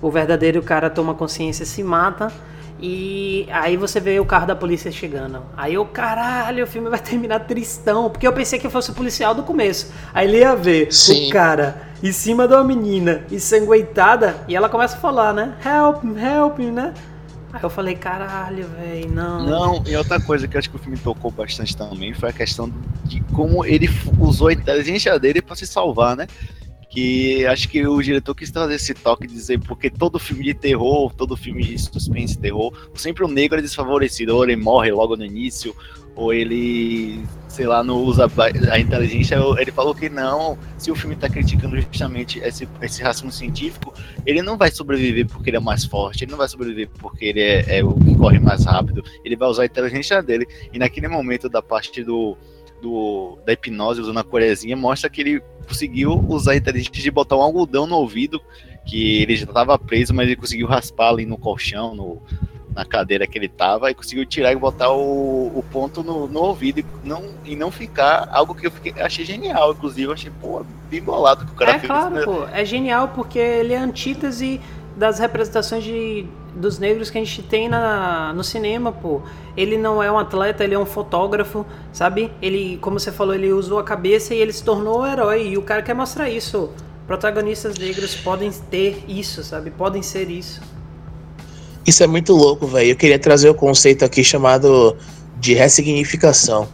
o 0.00 0.10
verdadeiro 0.10 0.62
cara 0.62 0.90
toma 0.90 1.14
consciência 1.14 1.62
e 1.62 1.66
se 1.66 1.82
mata. 1.82 2.32
E 2.80 3.46
aí 3.50 3.76
você 3.76 4.00
vê 4.00 4.18
o 4.20 4.26
carro 4.26 4.46
da 4.46 4.54
polícia 4.54 4.90
chegando. 4.90 5.42
Aí 5.56 5.74
eu, 5.74 5.86
caralho, 5.86 6.64
o 6.64 6.66
filme 6.66 6.90
vai 6.90 6.98
terminar 6.98 7.40
tristão. 7.40 8.10
Porque 8.10 8.26
eu 8.26 8.32
pensei 8.32 8.58
que 8.58 8.68
fosse 8.68 8.90
o 8.90 8.94
policial 8.94 9.34
do 9.34 9.42
começo. 9.42 9.90
Aí 10.12 10.28
ele 10.28 10.38
ia 10.38 10.54
ver 10.54 10.92
Sim. 10.92 11.28
o 11.28 11.30
cara 11.30 11.88
em 12.02 12.12
cima 12.12 12.46
de 12.46 12.54
uma 12.54 12.64
menina, 12.64 13.24
ensanguentada. 13.30 14.36
E 14.46 14.54
ela 14.54 14.68
começa 14.68 14.96
a 14.96 15.00
falar, 15.00 15.32
né? 15.32 15.54
Help, 15.64 16.04
help, 16.18 16.58
né? 16.58 16.92
Aí 17.54 17.62
eu 17.62 17.70
falei, 17.70 17.94
caralho, 17.94 18.66
velho, 18.68 19.10
não. 19.12 19.46
Não, 19.46 19.84
e 19.86 19.96
outra 19.96 20.20
coisa 20.20 20.48
que 20.48 20.56
eu 20.56 20.58
acho 20.58 20.68
que 20.68 20.76
o 20.76 20.78
filme 20.78 20.98
tocou 20.98 21.30
bastante 21.30 21.76
também 21.76 22.12
foi 22.12 22.28
a 22.28 22.32
questão 22.32 22.70
de 23.04 23.20
como 23.32 23.64
ele 23.64 23.88
usou 24.18 24.48
a 24.48 24.52
inteligência 24.52 25.16
dele 25.20 25.40
pra 25.40 25.54
se 25.54 25.66
salvar, 25.66 26.16
né? 26.16 26.26
Que 26.94 27.44
acho 27.46 27.68
que 27.68 27.84
o 27.84 28.00
diretor 28.00 28.36
quis 28.36 28.52
trazer 28.52 28.76
esse 28.76 28.94
toque 28.94 29.26
de 29.26 29.34
dizer, 29.34 29.58
porque 29.58 29.90
todo 29.90 30.16
filme 30.16 30.44
de 30.44 30.54
terror, 30.54 31.12
todo 31.12 31.36
filme 31.36 31.60
de 31.64 31.76
suspense 31.76 32.38
terror, 32.38 32.72
sempre 32.94 33.24
o 33.24 33.28
negro 33.28 33.58
é 33.58 33.62
desfavorecido, 33.62 34.36
ou 34.36 34.44
ele 34.44 34.54
morre 34.54 34.92
logo 34.92 35.16
no 35.16 35.24
início, 35.24 35.74
ou 36.14 36.32
ele, 36.32 37.20
sei 37.48 37.66
lá, 37.66 37.82
não 37.82 37.96
usa 37.96 38.30
a 38.70 38.78
inteligência. 38.78 39.36
Ele 39.58 39.72
falou 39.72 39.92
que 39.94 40.08
não, 40.08 40.56
se 40.78 40.90
o 40.90 40.94
filme 40.94 41.16
tá 41.16 41.28
criticando 41.28 41.76
justamente 41.80 42.38
esse, 42.38 42.68
esse 42.80 43.02
racismo 43.02 43.32
científico, 43.32 43.92
ele 44.24 44.40
não 44.40 44.56
vai 44.56 44.70
sobreviver 44.70 45.26
porque 45.26 45.50
ele 45.50 45.56
é 45.56 45.60
mais 45.60 45.84
forte, 45.84 46.24
ele 46.24 46.30
não 46.30 46.38
vai 46.38 46.48
sobreviver 46.48 46.88
porque 47.00 47.24
ele 47.24 47.40
é, 47.40 47.78
é 47.78 47.84
o 47.84 47.94
que 47.94 48.14
corre 48.14 48.38
mais 48.38 48.64
rápido, 48.64 49.02
ele 49.24 49.34
vai 49.34 49.48
usar 49.48 49.64
a 49.64 49.66
inteligência 49.66 50.22
dele. 50.22 50.46
E 50.72 50.78
naquele 50.78 51.08
momento 51.08 51.48
da 51.48 51.60
parte 51.60 52.04
do, 52.04 52.36
do 52.80 53.36
da 53.44 53.52
hipnose, 53.52 54.00
usando 54.00 54.18
a 54.18 54.24
corezinha, 54.24 54.76
mostra 54.76 55.10
que 55.10 55.20
ele 55.20 55.42
conseguiu 55.64 56.24
usar 56.28 56.52
a 56.52 56.56
inteligência 56.56 57.02
de 57.02 57.10
botar 57.10 57.36
um 57.36 57.42
algodão 57.42 57.86
no 57.86 57.96
ouvido, 57.96 58.40
que 58.86 59.22
ele 59.22 59.34
já 59.36 59.44
estava 59.44 59.78
preso, 59.78 60.12
mas 60.14 60.26
ele 60.26 60.36
conseguiu 60.36 60.66
raspar 60.66 61.08
ali 61.10 61.24
no 61.26 61.38
colchão, 61.38 61.94
no, 61.94 62.22
na 62.74 62.84
cadeira 62.84 63.26
que 63.26 63.38
ele 63.38 63.48
tava, 63.48 63.90
e 63.90 63.94
conseguiu 63.94 64.26
tirar 64.26 64.52
e 64.52 64.56
botar 64.56 64.90
o, 64.90 65.46
o 65.56 65.64
ponto 65.72 66.02
no, 66.02 66.26
no 66.28 66.40
ouvido 66.40 66.80
e 66.80 66.86
não, 67.04 67.22
e 67.44 67.54
não 67.56 67.70
ficar 67.70 68.28
algo 68.32 68.54
que 68.54 68.66
eu 68.66 68.70
fiquei- 68.70 68.92
achei 69.00 69.24
genial, 69.24 69.72
inclusive, 69.72 70.08
eu 70.08 70.12
achei, 70.12 70.30
pô, 70.40 70.64
bem 70.90 71.00
bolado 71.02 71.46
que 71.46 71.52
o 71.52 71.54
cara 71.54 71.72
É 71.72 71.78
fez. 71.78 71.86
claro, 71.90 72.14
né? 72.14 72.22
pô. 72.24 72.44
É 72.52 72.64
genial 72.64 73.08
porque 73.14 73.38
ele 73.38 73.72
é 73.72 73.78
antítese 73.78 74.60
das 74.96 75.18
representações 75.18 75.82
de, 75.82 76.26
dos 76.54 76.78
negros 76.78 77.10
que 77.10 77.18
a 77.18 77.20
gente 77.20 77.42
tem 77.42 77.68
na, 77.68 78.32
no 78.32 78.44
cinema, 78.44 78.92
pô. 78.92 79.22
Ele 79.56 79.76
não 79.76 80.02
é 80.02 80.10
um 80.10 80.18
atleta, 80.18 80.62
ele 80.62 80.74
é 80.74 80.78
um 80.78 80.86
fotógrafo, 80.86 81.66
sabe? 81.92 82.30
Ele, 82.40 82.78
como 82.80 82.98
você 82.98 83.10
falou, 83.10 83.34
ele 83.34 83.52
usou 83.52 83.78
a 83.78 83.84
cabeça 83.84 84.34
e 84.34 84.38
ele 84.38 84.52
se 84.52 84.62
tornou 84.62 85.00
o 85.00 85.06
herói. 85.06 85.48
E 85.48 85.58
o 85.58 85.62
cara 85.62 85.82
quer 85.82 85.94
mostrar 85.94 86.28
isso. 86.30 86.70
Protagonistas 87.06 87.76
negros 87.76 88.14
podem 88.14 88.50
ter 88.70 89.04
isso, 89.08 89.42
sabe? 89.42 89.70
Podem 89.70 90.02
ser 90.02 90.30
isso. 90.30 90.60
Isso 91.86 92.02
é 92.02 92.06
muito 92.06 92.32
louco, 92.32 92.66
velho. 92.66 92.90
Eu 92.90 92.96
queria 92.96 93.18
trazer 93.18 93.50
o 93.50 93.54
conceito 93.54 94.04
aqui 94.04 94.24
chamado 94.24 94.96
de 95.38 95.54
ressignificação. 95.54 96.66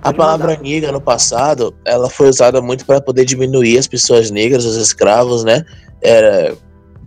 A 0.00 0.12
palavra 0.12 0.58
negra 0.62 0.92
no 0.92 1.00
passado, 1.00 1.74
ela 1.84 2.10
foi 2.10 2.28
usada 2.28 2.60
muito 2.60 2.84
para 2.84 3.00
poder 3.00 3.24
diminuir 3.24 3.78
as 3.78 3.86
pessoas 3.86 4.30
negras, 4.30 4.64
os 4.64 4.76
escravos, 4.76 5.44
né? 5.44 5.64
Era 6.02 6.54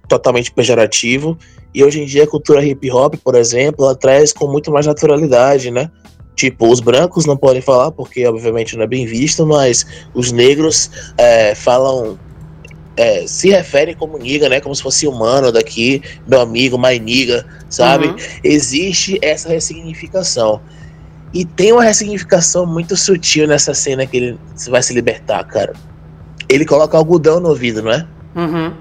totalmente 0.07 0.51
pejorativo. 0.51 1.37
E 1.73 1.83
hoje 1.83 2.01
em 2.01 2.05
dia 2.05 2.23
a 2.23 2.27
cultura 2.27 2.63
hip 2.63 2.89
hop, 2.91 3.15
por 3.23 3.35
exemplo, 3.35 3.85
ela 3.85 3.95
traz 3.95 4.33
com 4.33 4.47
muito 4.47 4.71
mais 4.71 4.85
naturalidade, 4.85 5.69
né? 5.69 5.91
Tipo, 6.35 6.71
os 6.71 6.79
brancos 6.79 7.25
não 7.25 7.35
podem 7.35 7.61
falar 7.61 7.91
porque 7.91 8.25
obviamente 8.27 8.75
não 8.75 8.83
é 8.83 8.87
bem 8.87 9.05
visto, 9.05 9.45
mas 9.45 9.85
os 10.13 10.31
negros 10.31 10.89
é, 11.17 11.55
falam, 11.55 12.17
é, 12.95 13.25
se 13.25 13.49
referem 13.49 13.95
como 13.95 14.17
niga, 14.19 14.47
né? 14.47 14.61
Como 14.61 14.75
se 14.75 14.83
fosse 14.83 15.07
humano 15.07 15.51
daqui, 15.51 16.01
meu 16.27 16.41
amigo, 16.41 16.77
my 16.77 16.99
nigga, 16.99 17.43
sabe? 17.69 18.07
Uhum. 18.07 18.15
Existe 18.43 19.17
essa 19.21 19.49
ressignificação. 19.49 20.61
E 21.33 21.43
tem 21.43 21.73
uma 21.73 21.83
ressignificação 21.83 22.65
muito 22.65 22.95
sutil 22.95 23.47
nessa 23.47 23.73
cena 23.73 24.05
que 24.05 24.17
ele 24.17 24.39
vai 24.69 24.81
se 24.81 24.93
libertar, 24.93 25.43
cara. 25.43 25.73
Ele 26.47 26.65
coloca 26.65 26.97
algodão 26.97 27.39
no 27.39 27.49
ouvido, 27.49 27.81
não 27.81 27.91
é? 27.91 28.07
Uhum. 28.35 28.73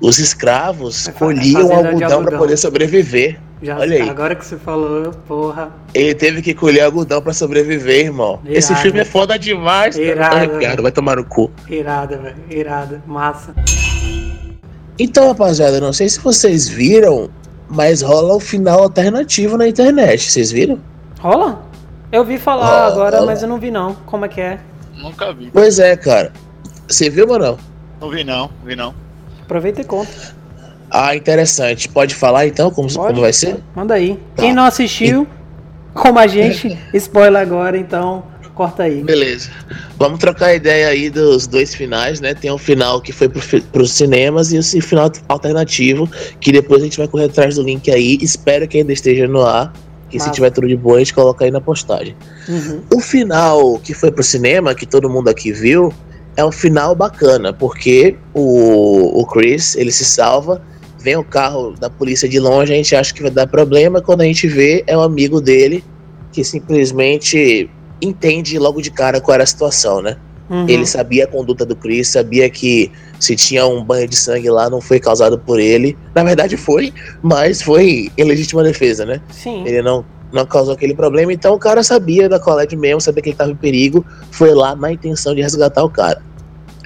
Os 0.00 0.18
escravos 0.18 1.08
colhiam 1.18 1.66
de 1.66 1.72
algodão 1.72 1.98
para 1.98 2.14
algodão. 2.14 2.38
poder 2.38 2.56
sobreviver. 2.56 3.38
Já, 3.62 3.78
Olha 3.78 4.02
aí. 4.02 4.08
Agora 4.10 4.34
que 4.34 4.44
você 4.44 4.56
falou, 4.58 5.10
porra. 5.26 5.70
Ele 5.94 6.14
teve 6.14 6.42
que 6.42 6.52
colher 6.52 6.82
algodão 6.82 7.22
pra 7.22 7.32
sobreviver, 7.32 8.04
irmão. 8.06 8.38
Irado. 8.44 8.58
Esse 8.58 8.74
filme 8.76 9.00
é 9.00 9.04
foda 9.04 9.38
demais, 9.38 9.96
Tô 9.96 10.02
arrepiado, 10.02 10.58
velho. 10.60 10.82
vai 10.82 10.92
tomar 10.92 11.16
no 11.16 11.24
cu. 11.24 11.50
Irada, 11.68 12.18
velho. 12.18 12.36
Irada. 12.50 13.02
Massa. 13.06 13.54
Então, 14.98 15.28
rapaziada, 15.28 15.80
não 15.80 15.92
sei 15.92 16.08
se 16.08 16.20
vocês 16.20 16.68
viram, 16.68 17.30
mas 17.68 18.02
rola 18.02 18.36
um 18.36 18.40
final 18.40 18.82
alternativo 18.82 19.56
na 19.56 19.66
internet. 19.68 20.30
Vocês 20.30 20.50
viram? 20.52 20.78
Rola? 21.20 21.62
Eu 22.12 22.24
vi 22.24 22.38
falar 22.38 22.66
Rola. 22.90 22.92
agora, 22.92 23.22
mas 23.26 23.42
eu 23.42 23.48
não 23.48 23.58
vi 23.58 23.70
não. 23.70 23.94
Como 24.06 24.24
é 24.24 24.28
que 24.28 24.40
é? 24.40 24.58
Nunca 24.96 25.32
vi. 25.32 25.50
Pois 25.52 25.78
é, 25.78 25.96
cara. 25.96 26.32
Você 26.88 27.10
viu, 27.10 27.26
mano? 27.26 27.58
Não 28.00 28.10
vi 28.10 28.22
não, 28.22 28.50
vi 28.64 28.76
não. 28.76 28.94
Aproveita 29.46 29.80
e 29.80 29.84
conta. 29.84 30.10
Ah, 30.90 31.16
interessante. 31.16 31.88
Pode 31.88 32.14
falar 32.14 32.46
então 32.46 32.70
como, 32.70 32.92
Pode. 32.92 33.08
como 33.08 33.20
vai 33.22 33.32
ser? 33.32 33.56
Manda 33.74 33.94
aí. 33.94 34.18
Tá. 34.36 34.42
Quem 34.42 34.52
não 34.52 34.64
assistiu, 34.64 35.26
como 35.94 36.18
a 36.18 36.26
gente, 36.26 36.76
spoiler 36.94 37.40
agora, 37.40 37.78
então 37.78 38.24
corta 38.54 38.84
aí. 38.84 39.02
Beleza. 39.04 39.50
Vamos 39.98 40.18
trocar 40.18 40.54
ideia 40.54 40.88
aí 40.88 41.10
dos 41.10 41.46
dois 41.46 41.74
finais, 41.74 42.20
né? 42.20 42.32
Tem 42.34 42.50
um 42.50 42.56
final 42.56 43.00
que 43.02 43.12
foi 43.12 43.28
fi- 43.28 43.60
pros 43.60 43.92
cinemas 43.92 44.50
e 44.50 44.56
esse 44.56 44.80
final 44.80 45.12
alternativo, 45.28 46.08
que 46.40 46.50
depois 46.52 46.80
a 46.80 46.84
gente 46.86 46.96
vai 46.96 47.06
correr 47.06 47.26
atrás 47.26 47.56
do 47.56 47.62
link 47.62 47.90
aí. 47.90 48.16
Espero 48.22 48.66
que 48.66 48.78
ainda 48.78 48.92
esteja 48.94 49.28
no 49.28 49.42
ar. 49.42 49.72
E 50.10 50.18
se 50.18 50.30
tiver 50.30 50.50
tudo 50.50 50.68
de 50.68 50.76
boa, 50.76 50.96
a 50.96 50.98
gente 51.00 51.12
coloca 51.12 51.44
aí 51.44 51.50
na 51.50 51.60
postagem. 51.60 52.16
Uhum. 52.48 52.80
O 52.94 53.00
final 53.00 53.78
que 53.80 53.92
foi 53.92 54.10
pro 54.10 54.22
cinema, 54.22 54.74
que 54.74 54.86
todo 54.86 55.10
mundo 55.10 55.28
aqui 55.28 55.52
viu, 55.52 55.92
é 56.36 56.44
um 56.44 56.52
final 56.52 56.94
bacana, 56.94 57.52
porque 57.52 58.16
o, 58.34 59.20
o 59.20 59.26
Chris, 59.26 59.74
ele 59.76 59.90
se 59.90 60.04
salva, 60.04 60.62
vem 61.00 61.16
o 61.16 61.24
carro 61.24 61.72
da 61.72 61.88
polícia 61.88 62.28
de 62.28 62.38
longe, 62.38 62.72
a 62.72 62.76
gente 62.76 62.94
acha 62.94 63.14
que 63.14 63.22
vai 63.22 63.30
dar 63.30 63.46
problema, 63.46 64.00
quando 64.00 64.20
a 64.20 64.24
gente 64.24 64.46
vê, 64.46 64.84
é 64.86 64.96
um 64.96 65.02
amigo 65.02 65.40
dele 65.40 65.82
que 66.32 66.44
simplesmente 66.44 67.70
entende 68.02 68.58
logo 68.58 68.82
de 68.82 68.90
cara 68.90 69.20
qual 69.20 69.34
era 69.34 69.44
a 69.44 69.46
situação, 69.46 70.02
né? 70.02 70.16
Uhum. 70.48 70.68
Ele 70.68 70.86
sabia 70.86 71.24
a 71.24 71.26
conduta 71.26 71.64
do 71.64 71.74
Chris, 71.74 72.08
sabia 72.08 72.48
que 72.48 72.92
se 73.18 73.34
tinha 73.34 73.66
um 73.66 73.82
banho 73.82 74.06
de 74.06 74.16
sangue 74.16 74.48
lá, 74.48 74.70
não 74.70 74.80
foi 74.80 75.00
causado 75.00 75.38
por 75.38 75.58
ele. 75.58 75.96
Na 76.14 76.22
verdade 76.22 76.56
foi, 76.56 76.92
mas 77.22 77.62
foi 77.62 78.12
em 78.16 78.24
legítima 78.24 78.62
defesa, 78.62 79.04
né? 79.04 79.20
Sim. 79.30 79.64
Ele 79.66 79.82
não, 79.82 80.04
não 80.32 80.44
causou 80.44 80.74
aquele 80.74 80.94
problema, 80.94 81.32
então 81.32 81.54
o 81.54 81.58
cara 81.58 81.82
sabia 81.82 82.28
da 82.28 82.38
colete 82.38 82.76
mesmo, 82.76 83.00
sabia 83.00 83.22
que 83.22 83.28
ele 83.30 83.34
estava 83.34 83.50
em 83.50 83.56
perigo, 83.56 84.04
foi 84.30 84.54
lá 84.54 84.74
na 84.74 84.92
intenção 84.92 85.34
de 85.34 85.42
resgatar 85.42 85.84
o 85.84 85.90
cara. 85.90 86.22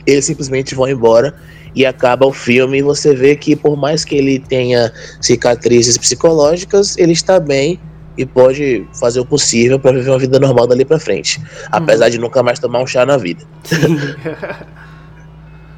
Eles 0.07 0.25
simplesmente 0.25 0.75
vão 0.75 0.89
embora 0.89 1.35
e 1.75 1.87
acaba 1.87 2.27
o 2.27 2.33
filme 2.33 2.79
e 2.79 2.83
você 2.83 3.15
vê 3.15 3.37
que 3.37 3.55
por 3.55 3.77
mais 3.77 4.05
que 4.05 4.17
ele 4.17 4.39
tenha 4.39 4.93
cicatrizes 5.21 5.97
psicológicas, 5.97 6.97
ele 6.99 7.13
está 7.13 7.39
bem 7.39 7.81
e 8.17 8.27
pode 8.27 8.87
fazer 8.99 9.21
o 9.21 9.25
possível 9.25 9.79
para 9.79 9.93
viver 9.93 10.11
uma 10.11 10.19
vida 10.19 10.39
normal 10.39 10.67
dali 10.67 10.85
para 10.85 10.99
frente, 10.99 11.41
apesar 11.71 12.09
de 12.09 12.19
nunca 12.19 12.43
mais 12.43 12.59
tomar 12.59 12.81
um 12.81 12.87
chá 12.87 13.07
na 13.07 13.17
vida. 13.17 13.45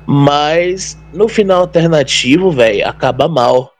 Mas 0.07 0.99
no 1.13 1.29
final 1.29 1.61
alternativo, 1.61 2.51
velho, 2.51 2.87
acaba 2.89 3.29
mal. 3.29 3.73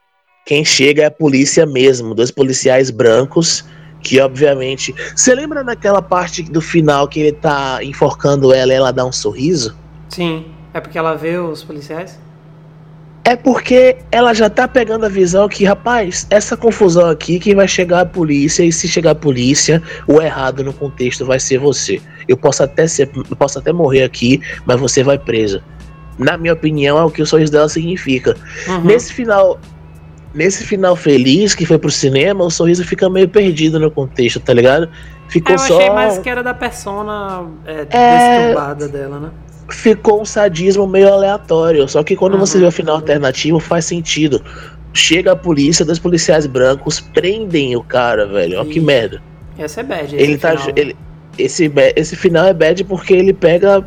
Quem 0.45 0.65
chega 0.65 1.03
é 1.03 1.07
a 1.07 1.11
polícia 1.11 1.65
mesmo, 1.65 2.15
dois 2.15 2.31
policiais 2.31 2.91
brancos 2.91 3.65
que 4.03 4.21
obviamente, 4.21 4.95
você 5.15 5.35
lembra 5.35 5.63
naquela 5.63 6.03
parte 6.03 6.43
do 6.43 6.61
final 6.61 7.07
que 7.07 7.21
ele 7.21 7.33
tá 7.33 7.79
enforcando 7.83 8.53
ela 8.53 8.73
e 8.73 8.77
ela 8.77 8.93
dá 8.93 9.05
um 9.05 9.13
sorriso? 9.13 9.77
Sim. 10.09 10.47
É 10.75 10.81
porque 10.81 10.99
ela 10.99 11.15
vê 11.15 11.39
os 11.39 11.63
policiais? 11.63 12.19
É 13.25 13.37
porque 13.37 13.99
ela 14.11 14.35
já 14.35 14.51
tá 14.51 14.67
pegando 14.67 15.07
a 15.07 15.09
visão 15.09 15.49
que, 15.49 15.65
rapaz, 15.65 16.27
essa 16.29 16.57
confusão 16.57 17.09
aqui 17.09 17.39
que 17.39 17.55
vai 17.55 17.69
chegar 17.69 18.01
a 18.01 18.07
polícia 18.07 18.65
e 18.65 18.73
se 18.73 18.89
chegar 18.89 19.13
a 19.13 19.15
polícia, 19.15 19.81
o 20.09 20.21
errado 20.21 20.65
no 20.65 20.73
contexto 20.73 21.25
vai 21.25 21.39
ser 21.39 21.59
você. 21.59 22.03
Eu 22.27 22.37
posso 22.37 22.65
até 22.65 22.87
ser, 22.89 23.09
eu 23.15 23.37
posso 23.37 23.61
até 23.61 23.73
morrer 23.73 24.03
aqui, 24.03 24.41
mas 24.67 24.81
você 24.81 25.05
vai 25.05 25.19
presa. 25.19 25.63
Na 26.19 26.37
minha 26.37 26.53
opinião, 26.53 26.99
é 26.99 27.05
o 27.05 27.11
que 27.11 27.23
o 27.23 27.27
sorriso 27.27 27.53
dela 27.53 27.69
significa. 27.69 28.37
Uhum. 28.67 28.85
Nesse 28.85 29.13
final, 29.13 29.61
nesse 30.35 30.65
final 30.65 30.97
feliz 30.97 31.55
que 31.55 31.65
foi 31.67 31.79
pro 31.79 31.91
cinema, 31.91 32.45
o 32.45 32.51
sorriso 32.51 32.85
fica 32.85 33.09
meio 33.09 33.29
perdido 33.29 33.79
no 33.79 33.91
contexto, 33.91 34.41
tá 34.41 34.53
ligado? 34.53 34.85
É, 34.85 35.31
Ficou 35.31 35.55
eu 35.55 35.59
só 35.59 35.79
achei 35.79 35.91
mais 35.91 36.19
que 36.19 36.29
era 36.29 36.43
da 36.43 36.53
persona 36.53 37.47
é, 37.67 37.87
É. 37.91 38.89
dela, 38.89 39.19
né? 39.21 39.31
ficou 39.73 40.21
um 40.21 40.25
sadismo 40.25 40.87
meio 40.87 41.13
aleatório. 41.13 41.89
Só 41.89 42.03
que 42.03 42.15
quando 42.15 42.35
Uhum. 42.35 42.41
você 42.41 42.59
vê 42.59 42.67
o 42.67 42.71
final 42.71 42.97
alternativo, 42.97 43.59
faz 43.59 43.87
sentido. 43.87 44.43
Chega 44.93 45.33
a 45.33 45.37
polícia, 45.37 45.85
dois 45.85 45.99
policiais 45.99 46.47
brancos 46.47 47.01
prendem 47.01 47.75
o 47.75 47.83
cara, 47.83 48.27
velho. 48.27 48.61
Ó, 48.61 48.65
que 48.65 48.79
merda. 48.79 49.23
Essa 49.59 49.81
é 49.81 49.85
bad. 49.85 50.15
Ele 50.15 50.33
esse 50.33 50.39
tá. 50.39 50.51
final. 50.57 50.73
Ele, 50.77 50.97
esse, 51.39 51.73
esse 51.97 52.17
final 52.17 52.47
é 52.47 52.53
bad 52.53 52.85
porque 52.85 53.15
ele 53.15 53.33
pega. 53.33 53.85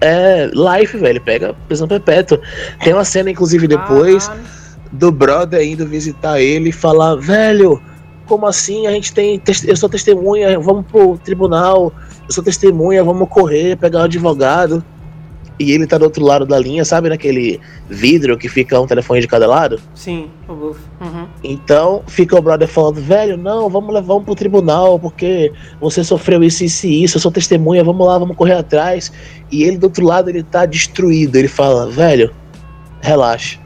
É, 0.00 0.48
life, 0.54 0.96
velho. 0.96 1.20
Pega 1.20 1.54
prisão 1.66 1.88
perpétua. 1.88 2.40
Tem 2.84 2.92
uma 2.92 3.04
cena, 3.04 3.30
inclusive, 3.30 3.66
depois. 3.66 4.28
Caralho. 4.28 4.57
Do 4.92 5.12
brother 5.12 5.62
indo 5.66 5.86
visitar 5.86 6.40
ele 6.40 6.70
e 6.70 6.72
falar, 6.72 7.16
velho, 7.16 7.80
como 8.26 8.46
assim? 8.46 8.86
A 8.86 8.92
gente 8.92 9.12
tem. 9.12 9.40
Eu 9.66 9.76
sou 9.76 9.88
testemunha, 9.88 10.58
vamos 10.60 10.86
pro 10.86 11.18
tribunal, 11.18 11.92
eu 12.26 12.32
sou 12.32 12.44
testemunha, 12.44 13.02
vamos 13.02 13.28
correr, 13.28 13.76
pegar 13.76 14.00
um 14.00 14.04
advogado. 14.04 14.84
E 15.60 15.72
ele 15.72 15.88
tá 15.88 15.98
do 15.98 16.04
outro 16.04 16.24
lado 16.24 16.46
da 16.46 16.56
linha, 16.56 16.84
sabe 16.84 17.08
naquele 17.08 17.60
vidro 17.90 18.38
que 18.38 18.48
fica 18.48 18.80
um 18.80 18.86
telefone 18.86 19.20
de 19.20 19.26
cada 19.26 19.44
lado? 19.44 19.80
Sim, 19.92 20.30
o 20.46 20.54
buff. 20.54 20.80
Uhum. 21.00 21.26
Então 21.42 22.04
fica 22.06 22.38
o 22.38 22.40
brother 22.40 22.68
falando, 22.68 23.00
velho, 23.00 23.36
não, 23.36 23.68
vamos 23.68 23.92
levar 23.92 24.14
um 24.14 24.22
pro 24.22 24.36
tribunal, 24.36 25.00
porque 25.00 25.52
você 25.80 26.04
sofreu 26.04 26.44
isso, 26.44 26.62
isso 26.62 26.86
e 26.86 27.02
isso, 27.02 27.16
eu 27.16 27.20
sou 27.20 27.32
testemunha, 27.32 27.82
vamos 27.82 28.06
lá, 28.06 28.16
vamos 28.18 28.36
correr 28.36 28.52
atrás. 28.52 29.10
E 29.50 29.64
ele 29.64 29.78
do 29.78 29.84
outro 29.84 30.06
lado, 30.06 30.30
ele 30.30 30.44
tá 30.44 30.64
destruído. 30.64 31.34
Ele 31.34 31.48
fala, 31.48 31.90
velho, 31.90 32.32
relaxa. 33.00 33.58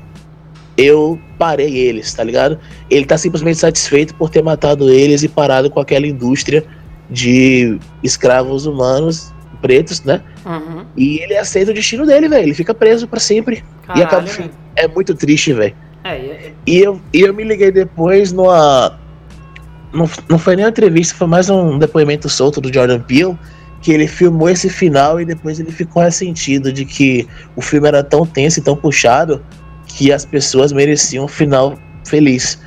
Eu 0.83 1.19
parei 1.39 1.77
eles, 1.77 2.13
tá 2.13 2.25
ligado? 2.25 2.59
Ele 2.91 3.05
tá 3.05 3.17
simplesmente 3.17 3.59
satisfeito 3.59 4.15
por 4.15 4.31
ter 4.31 4.43
matado 4.43 4.91
eles 4.91 5.23
e 5.23 5.29
parado 5.29 5.71
com 5.71 5.79
aquela 5.81 6.07
indústria 6.07 6.65
de 7.11 7.79
escravos 8.03 8.67
humanos 8.67 9.33
pretos, 9.61 10.03
né? 10.03 10.21
Uhum. 10.45 10.85
E 10.97 11.21
ele 11.21 11.37
aceita 11.37 11.71
o 11.71 11.75
destino 11.75 12.05
dele, 12.05 12.29
velho. 12.29 12.43
Ele 12.47 12.55
fica 12.55 12.75
preso 12.75 13.07
pra 13.07 13.21
sempre. 13.21 13.63
Caralho, 13.87 14.05
acaba 14.05 14.23
o 14.23 14.27
velho. 14.27 14.37
filme. 14.37 14.51
É 14.75 14.89
muito 14.89 15.15
triste, 15.15 15.53
velho. 15.53 15.75
É, 16.03 16.17
é, 16.17 16.53
E 16.67 16.79
eu, 16.79 17.01
e 17.13 17.21
eu 17.21 17.33
me 17.33 17.45
liguei 17.45 17.71
depois 17.71 18.33
numa. 18.33 18.99
Não, 19.93 20.11
não 20.29 20.39
foi 20.39 20.57
nem 20.57 20.65
uma 20.65 20.71
entrevista, 20.71 21.15
foi 21.15 21.29
mais 21.29 21.49
um 21.49 21.79
depoimento 21.79 22.29
solto 22.29 22.61
do 22.61 22.73
Jordan 22.73 23.01
Peele. 23.01 23.39
Que 23.81 23.93
ele 23.93 24.07
filmou 24.07 24.49
esse 24.49 24.71
final 24.71 25.21
e 25.21 25.25
depois 25.25 25.59
ele 25.59 25.73
ficou 25.73 26.03
ressentido 26.03 26.73
de 26.73 26.85
que 26.85 27.27
o 27.57 27.61
filme 27.61 27.89
era 27.89 28.03
tão 28.03 28.25
tenso 28.25 28.61
e 28.61 28.63
tão 28.63 28.77
puxado 28.77 29.43
que 29.97 30.13
as 30.13 30.25
pessoas 30.25 30.73
mereciam 30.73 31.25
um 31.25 31.29
final 31.29 31.79
feliz. 32.07 32.61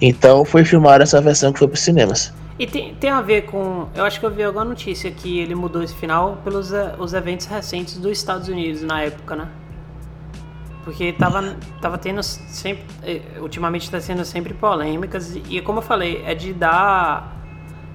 Então 0.00 0.44
foi 0.44 0.64
filmar 0.64 1.00
essa 1.00 1.20
versão 1.20 1.52
que 1.52 1.58
foi 1.58 1.68
pros 1.68 1.80
cinemas. 1.80 2.32
E 2.58 2.66
tem, 2.66 2.94
tem 2.94 3.10
a 3.10 3.22
ver 3.22 3.42
com. 3.42 3.86
Eu 3.94 4.04
acho 4.04 4.20
que 4.20 4.26
eu 4.26 4.30
vi 4.30 4.42
alguma 4.42 4.64
notícia 4.64 5.10
que 5.10 5.38
ele 5.38 5.54
mudou 5.54 5.82
esse 5.82 5.94
final 5.94 6.38
pelos 6.44 6.72
eh, 6.72 6.94
os 6.98 7.14
eventos 7.14 7.46
recentes 7.46 7.96
dos 7.96 8.12
Estados 8.12 8.48
Unidos 8.48 8.82
na 8.82 9.02
época, 9.02 9.34
né? 9.34 9.48
Porque 10.84 11.12
tava, 11.12 11.56
tava 11.80 11.96
tendo 11.96 12.22
sempre. 12.22 12.84
eh, 13.02 13.22
Ultimamente 13.40 13.90
tá 13.90 13.98
sendo 14.00 14.24
sempre 14.24 14.52
polêmicas. 14.52 15.36
E 15.48 15.60
como 15.62 15.78
eu 15.78 15.82
falei, 15.82 16.22
é 16.26 16.34
de 16.34 16.52
dar 16.52 17.34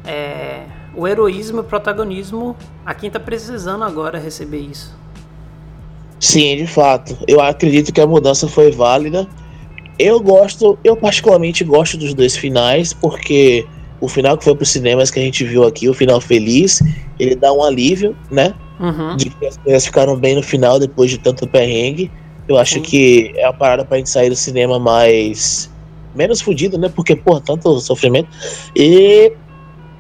eh, 0.04 0.66
o 0.96 1.08
heroísmo 1.08 1.60
e 1.60 1.62
o 1.62 1.64
protagonismo 1.64 2.56
a 2.84 2.94
quem 2.96 3.12
tá 3.12 3.20
precisando 3.20 3.84
agora 3.84 4.18
receber 4.18 4.60
isso. 4.60 4.96
Sim, 6.26 6.58
de 6.58 6.66
fato. 6.66 7.16
Eu 7.28 7.40
acredito 7.40 7.94
que 7.94 8.02
a 8.02 8.08
mudança 8.08 8.48
foi 8.48 8.72
válida. 8.72 9.28
Eu 10.00 10.20
gosto, 10.20 10.76
eu 10.84 10.98
particularmente 10.98 11.64
gosto 11.64 11.98
dos 11.98 12.16
dois 12.16 12.36
finais, 12.36 12.94
porque 12.94 13.64
o 14.02 14.08
final 14.08 14.36
que 14.36 14.44
foi 14.44 14.56
pros 14.56 14.70
cinemas 14.70 15.12
que 15.12 15.20
a 15.20 15.22
gente 15.22 15.44
viu 15.44 15.64
aqui, 15.64 15.88
o 15.88 15.94
final 15.94 16.20
feliz, 16.20 16.82
ele 17.20 17.36
dá 17.36 17.54
um 17.54 17.64
alívio, 17.64 18.18
né? 18.32 18.56
Uhum. 18.80 19.16
De 19.16 19.30
que 19.30 19.46
as 19.46 19.56
coisas 19.58 19.86
ficaram 19.86 20.18
bem 20.18 20.34
no 20.36 20.42
final 20.42 20.80
depois 20.80 21.12
de 21.12 21.20
tanto 21.20 21.48
perrengue. 21.48 22.10
Eu 22.48 22.58
acho 22.58 22.74
Sim. 22.76 22.82
que 22.82 23.32
é 23.36 23.46
a 23.46 23.54
parada 23.54 23.86
pra 23.86 23.98
gente 23.98 24.10
sair 24.10 24.32
do 24.32 24.36
cinema 24.36 24.80
mais. 24.80 25.70
menos 26.16 26.42
fudido, 26.42 26.76
né? 26.76 26.90
Porque, 26.90 27.16
pô, 27.16 27.40
tanto 27.40 27.80
sofrimento. 27.80 28.30
E 28.76 29.32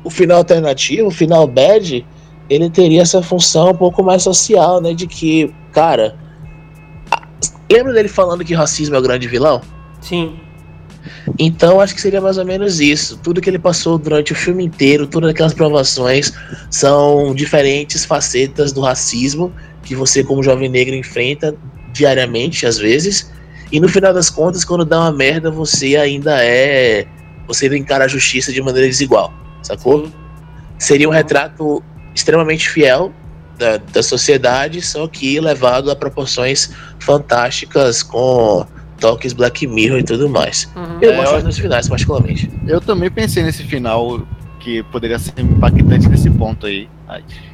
o 0.03 0.10
final 0.10 0.39
alternativo, 0.39 1.10
o 1.10 1.11
final 1.11 1.45
bad, 1.45 2.03
ele 2.49 2.69
teria 2.69 3.01
essa 3.01 3.22
função 3.22 3.72
um 3.72 3.76
pouco 3.76 4.03
mais 4.03 4.23
social, 4.23 4.81
né? 4.81 4.93
De 4.93 5.07
que, 5.07 5.53
cara. 5.72 6.15
Lembra 7.72 7.93
dele 7.93 8.07
falando 8.07 8.45
que 8.45 8.53
racismo 8.53 8.95
é 8.95 8.99
o 8.99 9.01
grande 9.01 9.27
vilão? 9.27 9.61
Sim. 9.99 10.35
Então 11.39 11.80
acho 11.80 11.95
que 11.95 12.01
seria 12.01 12.22
mais 12.22 12.38
ou 12.38 12.45
menos 12.45 12.80
isso. 12.80 13.17
Tudo 13.17 13.41
que 13.41 13.49
ele 13.49 13.59
passou 13.59 13.97
durante 13.97 14.31
o 14.31 14.35
filme 14.35 14.63
inteiro, 14.63 15.07
todas 15.07 15.31
aquelas 15.31 15.53
provações, 15.53 16.31
são 16.69 17.34
diferentes 17.34 18.05
facetas 18.05 18.72
do 18.72 18.81
racismo 18.81 19.51
que 19.84 19.95
você, 19.95 20.23
como 20.23 20.43
jovem 20.43 20.69
negro, 20.69 20.95
enfrenta 20.95 21.55
diariamente, 21.91 22.65
às 22.65 22.77
vezes. 22.77 23.31
E 23.72 23.80
no 23.80 23.89
final 23.89 24.13
das 24.13 24.30
contas, 24.30 24.63
quando 24.63 24.85
dá 24.85 24.99
uma 24.99 25.11
merda, 25.11 25.49
você 25.49 25.95
ainda 25.95 26.43
é 26.43 27.07
você 27.47 27.67
encara 27.76 28.05
a 28.05 28.07
justiça 28.07 28.51
de 28.51 28.61
maneira 28.61 28.88
desigual, 28.88 29.34
sacou? 29.61 30.05
Sim. 30.05 30.13
Seria 30.77 31.07
um 31.07 31.11
retrato 31.11 31.84
extremamente 32.16 32.70
fiel 32.70 33.14
da, 33.58 33.78
da 33.78 34.02
sociedade, 34.02 34.82
só 34.82 35.08
que 35.08 35.40
levado 35.40 35.92
a 35.92 35.96
proporções 35.96 36.72
fantásticas 37.00 38.02
com 38.02 38.66
toques 39.00 39.34
Black 39.34 39.68
Mirror 39.68 40.00
e 40.00 40.04
tudo 40.04 40.30
mais. 40.30 40.70
Uhum. 40.76 41.00
Eu 41.02 41.12
É, 41.12 41.16
gosto 41.18 41.44
dos 41.44 41.58
finais, 41.58 41.88
particularmente. 41.88 42.50
Eu 42.68 42.80
também 42.82 43.12
pensei 43.12 43.44
nesse 43.44 43.64
final 43.64 44.26
que 44.60 44.82
poderia 44.84 45.20
ser 45.20 45.40
impactante 45.40 46.08
nesse 46.10 46.30
ponto 46.30 46.66
aí 46.66 46.90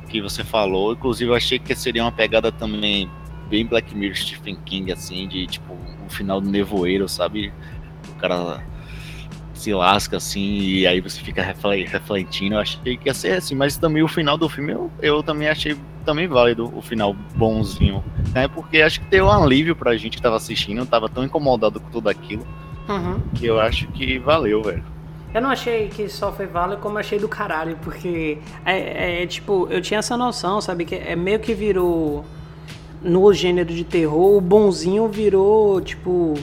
que 0.08 0.22
você 0.22 0.44
falou. 0.44 0.94
Inclusive, 0.94 1.30
eu 1.32 1.36
achei 1.36 1.60
que 1.60 1.74
seria 1.76 2.04
uma 2.04 2.12
pegada 2.12 2.52
também 2.52 3.10
bem 3.50 3.66
Black 3.66 3.96
Mirror, 3.96 4.16
Stephen 4.16 4.58
King, 4.66 4.92
assim, 4.92 5.28
de 5.28 5.46
tipo 5.48 5.74
o 5.74 6.10
final 6.10 6.40
do 6.40 6.50
nevoeiro, 6.50 7.10
sabe? 7.10 7.52
O 8.10 8.16
cara 8.16 8.64
se 9.62 9.74
lasca 9.74 10.18
assim 10.18 10.40
e 10.60 10.88
aí 10.88 11.00
você 11.00 11.20
fica 11.22 11.42
refle- 11.44 11.86
refletindo. 11.86 12.56
Eu 12.56 12.60
achei 12.60 12.98
que 12.98 13.08
ia 13.10 13.14
ser 13.14 13.34
assim, 13.34 13.56
mas 13.56 13.78
também 13.78 14.02
o 14.04 14.08
final 14.08 14.38
do 14.38 14.50
filme 14.50 14.72
eu, 14.74 14.90
eu 15.02 15.22
também 15.24 15.48
achei 15.48 15.76
também 16.06 16.28
válido, 16.28 16.72
o 16.76 16.82
final 16.82 17.16
bonzinho, 17.36 18.04
né? 18.34 18.48
Porque 18.48 18.82
acho 18.82 19.00
que 19.02 19.06
deu 19.08 19.26
um 19.26 19.32
alívio 19.32 19.76
pra 19.76 19.96
gente 19.98 20.18
que 20.18 20.22
tava 20.24 20.36
assistindo, 20.38 20.80
eu 20.80 20.86
tava 20.86 21.08
tão 21.08 21.24
incomodado 21.24 21.80
com 21.80 21.90
tudo 21.90 22.10
aquilo 22.10 22.46
Uhum. 22.90 23.20
que 23.36 23.46
eu 23.46 23.60
acho 23.60 23.88
que 23.90 24.18
valeu, 24.18 24.64
velho. 24.64 24.84
Eu 25.34 25.42
não 25.42 25.50
achei 25.52 25.88
que 25.88 26.10
só 26.10 26.32
foi 26.32 26.46
válido, 26.48 26.82
como 26.82 26.98
achei 26.98 27.18
do 27.20 27.28
caralho, 27.30 27.78
porque 27.84 28.40
é, 28.66 29.22
é, 29.24 29.28
tipo, 29.28 29.68
eu 29.70 29.82
tinha 29.82 30.00
essa 30.00 30.18
noção, 30.18 30.60
sabe? 30.60 30.84
Que 30.84 30.96
é 30.96 31.16
meio 31.16 31.40
que 31.40 31.54
virou. 31.54 32.26
No 33.04 33.34
gênero 33.34 33.74
de 33.74 33.84
terror, 33.84 34.38
o 34.38 34.42
bonzinho 34.42 35.08
virou, 35.08 35.80
tipo. 35.82 36.34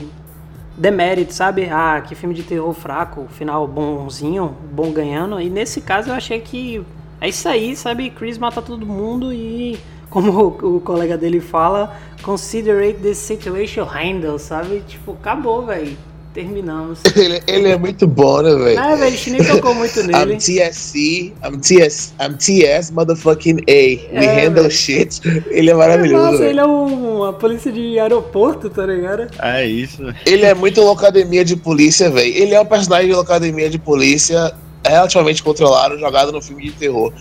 Demérito, 0.79 1.33
sabe? 1.33 1.69
Ah, 1.69 1.99
que 1.99 2.15
filme 2.15 2.33
de 2.33 2.41
terror 2.41 2.73
fraco, 2.73 3.27
final 3.31 3.67
bonzinho, 3.67 4.55
bom 4.71 4.93
ganhando. 4.93 5.39
E 5.41 5.49
nesse 5.49 5.81
caso 5.81 6.09
eu 6.09 6.13
achei 6.13 6.39
que 6.39 6.81
é 7.19 7.27
isso 7.27 7.49
aí, 7.49 7.75
sabe? 7.75 8.09
Chris 8.09 8.37
mata 8.37 8.61
todo 8.61 8.85
mundo 8.85 9.33
e, 9.33 9.77
como 10.09 10.31
o, 10.31 10.77
o 10.77 10.79
colega 10.79 11.17
dele 11.17 11.41
fala, 11.41 11.97
considerate 12.23 12.99
this 12.99 13.17
situation 13.17 13.83
handle, 13.83 14.39
sabe? 14.39 14.79
Tipo, 14.87 15.11
acabou, 15.11 15.65
velho. 15.65 15.97
Terminamos. 16.43 16.99
Ele, 17.17 17.41
ele 17.47 17.67
é 17.69 17.77
muito 17.77 18.07
bom, 18.07 18.41
né, 18.41 18.55
velho? 18.55 18.79
Ah, 18.79 18.95
velho, 18.95 19.03
a 19.07 19.09
gente 19.09 19.29
nem 19.31 19.43
tocou 19.43 19.75
muito 19.75 19.99
I'm 19.99 20.07
nele. 20.07 20.37
TSC, 20.37 21.33
I'm 21.43 21.59
TS, 21.59 22.13
I'm 22.21 22.35
TS 22.37 22.91
motherfucking 22.91 23.57
A. 23.67 23.71
We 24.17 24.25
É, 24.25 24.45
handle 24.45 24.63
velho. 24.63 24.71
shit. 24.71 25.19
Ele 25.51 25.69
é 25.69 25.73
maravilhoso, 25.73 26.31
Nossa, 26.31 26.45
ele 26.45 26.59
é 26.59 26.65
um- 26.65 27.17
uma 27.17 27.33
polícia 27.33 27.71
de 27.71 27.99
aeroporto, 27.99 28.69
tá 28.69 28.85
ligado? 28.85 29.27
É 29.41 29.65
isso. 29.65 30.01
Ele 30.25 30.45
é 30.45 30.53
muito 30.53 30.79
locademia 30.81 31.43
de 31.43 31.57
polícia, 31.57 32.09
velho. 32.09 32.33
Ele 32.33 32.53
é 32.53 32.61
um 32.61 32.65
personagem 32.65 33.07
de 33.09 33.13
locademia 33.15 33.69
de 33.69 33.77
polícia 33.77 34.53
relativamente 34.85 35.43
controlado, 35.43 35.99
jogado 35.99 36.31
no 36.31 36.41
filme 36.41 36.63
de 36.63 36.71
terror. 36.71 37.11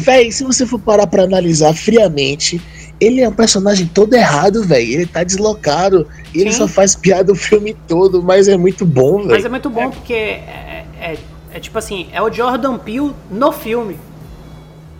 Véi, 0.00 0.30
se 0.30 0.44
você 0.44 0.64
for 0.64 0.78
parar 0.78 1.06
pra 1.08 1.24
analisar 1.24 1.74
friamente, 1.74 2.60
ele 3.02 3.20
é 3.20 3.28
um 3.28 3.32
personagem 3.32 3.86
todo 3.86 4.14
errado, 4.14 4.62
velho. 4.62 4.92
Ele 4.92 5.06
tá 5.06 5.24
deslocado 5.24 6.06
e 6.32 6.40
ele 6.40 6.52
só 6.52 6.68
faz 6.68 6.94
piada 6.94 7.32
o 7.32 7.34
filme 7.34 7.74
todo, 7.88 8.22
mas 8.22 8.46
é 8.48 8.56
muito 8.56 8.86
bom, 8.86 9.18
Mas 9.18 9.26
velho. 9.28 9.46
é 9.46 9.48
muito 9.48 9.68
bom 9.70 9.90
porque 9.90 10.12
é, 10.14 10.84
é- 11.00 11.18
é 11.54 11.60
tipo 11.60 11.76
assim, 11.78 12.08
é 12.12 12.22
o 12.22 12.32
Jordan 12.32 12.78
Peele 12.78 13.12
no 13.30 13.50
filme. 13.52 13.98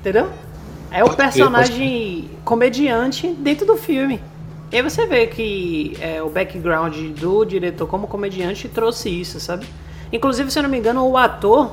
Entendeu? 0.00 0.28
É 0.90 1.02
o 1.04 1.10
personagem 1.16 2.28
comediante 2.44 3.28
dentro 3.28 3.64
do 3.64 3.76
filme. 3.76 4.20
E 4.70 4.76
aí 4.76 4.82
você 4.82 5.06
vê 5.06 5.26
que 5.26 5.96
é, 6.00 6.22
o 6.22 6.28
background 6.28 6.96
do 7.20 7.44
diretor 7.44 7.86
como 7.86 8.06
comediante 8.06 8.68
trouxe 8.68 9.08
isso, 9.08 9.38
sabe? 9.38 9.66
Inclusive, 10.12 10.50
se 10.50 10.58
eu 10.58 10.62
não 10.64 10.70
me 10.70 10.78
engano, 10.78 11.06
o 11.06 11.16
ator 11.16 11.72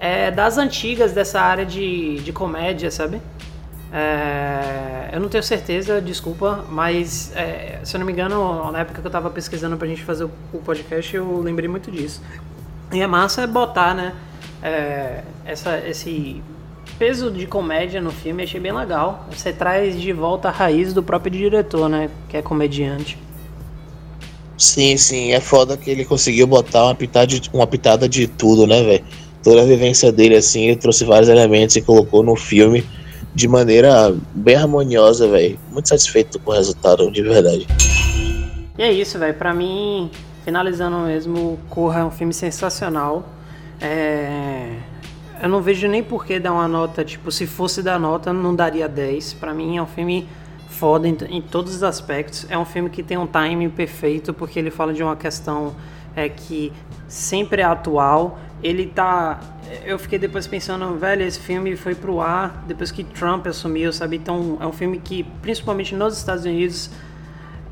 é 0.00 0.30
das 0.30 0.56
antigas 0.56 1.12
dessa 1.12 1.40
área 1.40 1.66
de, 1.66 2.20
de 2.20 2.32
comédia, 2.32 2.90
sabe? 2.90 3.20
É, 3.92 5.08
eu 5.12 5.20
não 5.20 5.28
tenho 5.28 5.42
certeza, 5.42 6.00
desculpa, 6.00 6.64
mas 6.68 7.32
é, 7.34 7.80
se 7.82 7.96
eu 7.96 7.98
não 7.98 8.06
me 8.06 8.12
engano, 8.12 8.70
na 8.70 8.80
época 8.80 9.00
que 9.00 9.06
eu 9.06 9.10
tava 9.10 9.30
pesquisando 9.30 9.76
pra 9.76 9.88
gente 9.88 10.02
fazer 10.02 10.24
o, 10.24 10.30
o 10.52 10.58
podcast, 10.58 11.14
eu 11.16 11.40
lembrei 11.40 11.68
muito 11.68 11.90
disso. 11.90 12.22
E 12.92 13.00
é 13.00 13.06
massa 13.06 13.46
botar, 13.46 13.94
né, 13.94 14.14
é, 14.62 15.22
essa, 15.44 15.78
esse 15.86 16.42
peso 16.98 17.30
de 17.30 17.46
comédia 17.46 18.00
no 18.00 18.10
filme, 18.10 18.42
achei 18.42 18.60
bem 18.60 18.72
legal. 18.72 19.26
Você 19.30 19.52
traz 19.52 19.98
de 19.98 20.12
volta 20.12 20.48
a 20.48 20.50
raiz 20.50 20.92
do 20.92 21.02
próprio 21.02 21.32
diretor, 21.32 21.88
né, 21.88 22.10
que 22.28 22.36
é 22.36 22.42
comediante. 22.42 23.18
Sim, 24.58 24.96
sim, 24.96 25.32
é 25.32 25.40
foda 25.40 25.76
que 25.76 25.88
ele 25.88 26.04
conseguiu 26.04 26.46
botar 26.46 26.84
uma 26.84 26.94
pitada 26.94 27.26
de, 27.26 27.48
uma 27.52 27.66
pitada 27.66 28.08
de 28.08 28.26
tudo, 28.26 28.66
né, 28.66 28.82
velho? 28.82 29.04
Toda 29.42 29.62
a 29.62 29.64
vivência 29.64 30.10
dele, 30.10 30.34
assim, 30.34 30.64
ele 30.64 30.76
trouxe 30.76 31.04
vários 31.04 31.28
elementos 31.28 31.76
e 31.76 31.80
colocou 31.80 32.24
no 32.24 32.34
filme 32.34 32.84
de 33.38 33.46
maneira 33.46 34.12
bem 34.34 34.56
harmoniosa, 34.56 35.28
velho. 35.28 35.56
Muito 35.70 35.88
satisfeito 35.88 36.40
com 36.40 36.50
o 36.50 36.54
resultado, 36.54 37.08
de 37.08 37.22
verdade. 37.22 37.68
E 38.76 38.82
é 38.82 38.90
isso, 38.90 39.16
velho. 39.16 39.34
Pra 39.34 39.54
mim, 39.54 40.10
finalizando 40.44 40.96
mesmo, 41.06 41.56
Corra 41.70 42.00
é 42.00 42.04
um 42.04 42.10
filme 42.10 42.34
sensacional. 42.34 43.24
É, 43.80 44.72
Eu 45.40 45.48
não 45.48 45.62
vejo 45.62 45.86
nem 45.86 46.02
por 46.02 46.26
que 46.26 46.40
dar 46.40 46.52
uma 46.52 46.66
nota, 46.66 47.04
tipo, 47.04 47.30
se 47.30 47.46
fosse 47.46 47.80
dar 47.80 48.00
nota, 48.00 48.32
não 48.32 48.56
daria 48.56 48.88
10. 48.88 49.34
Pra 49.34 49.54
mim 49.54 49.76
é 49.76 49.82
um 49.82 49.86
filme 49.86 50.26
foda 50.68 51.06
em, 51.06 51.16
em 51.30 51.40
todos 51.40 51.76
os 51.76 51.84
aspectos. 51.84 52.44
É 52.50 52.58
um 52.58 52.64
filme 52.64 52.90
que 52.90 53.04
tem 53.04 53.16
um 53.16 53.26
timing 53.26 53.70
perfeito, 53.70 54.34
porque 54.34 54.58
ele 54.58 54.72
fala 54.72 54.92
de 54.92 55.00
uma 55.00 55.14
questão 55.14 55.76
é, 56.16 56.28
que 56.28 56.72
sempre 57.06 57.62
é 57.62 57.64
atual. 57.64 58.36
Ele 58.62 58.86
tá. 58.86 59.40
Eu 59.84 59.98
fiquei 59.98 60.18
depois 60.18 60.46
pensando, 60.46 60.96
velho, 60.96 61.22
esse 61.22 61.38
filme 61.38 61.76
foi 61.76 61.94
pro 61.94 62.20
ar 62.20 62.64
depois 62.66 62.90
que 62.90 63.04
Trump 63.04 63.46
assumiu, 63.46 63.92
sabe? 63.92 64.16
Então 64.16 64.58
é 64.60 64.66
um 64.66 64.72
filme 64.72 64.98
que, 64.98 65.22
principalmente 65.42 65.94
nos 65.94 66.16
Estados 66.16 66.44
Unidos, 66.44 66.90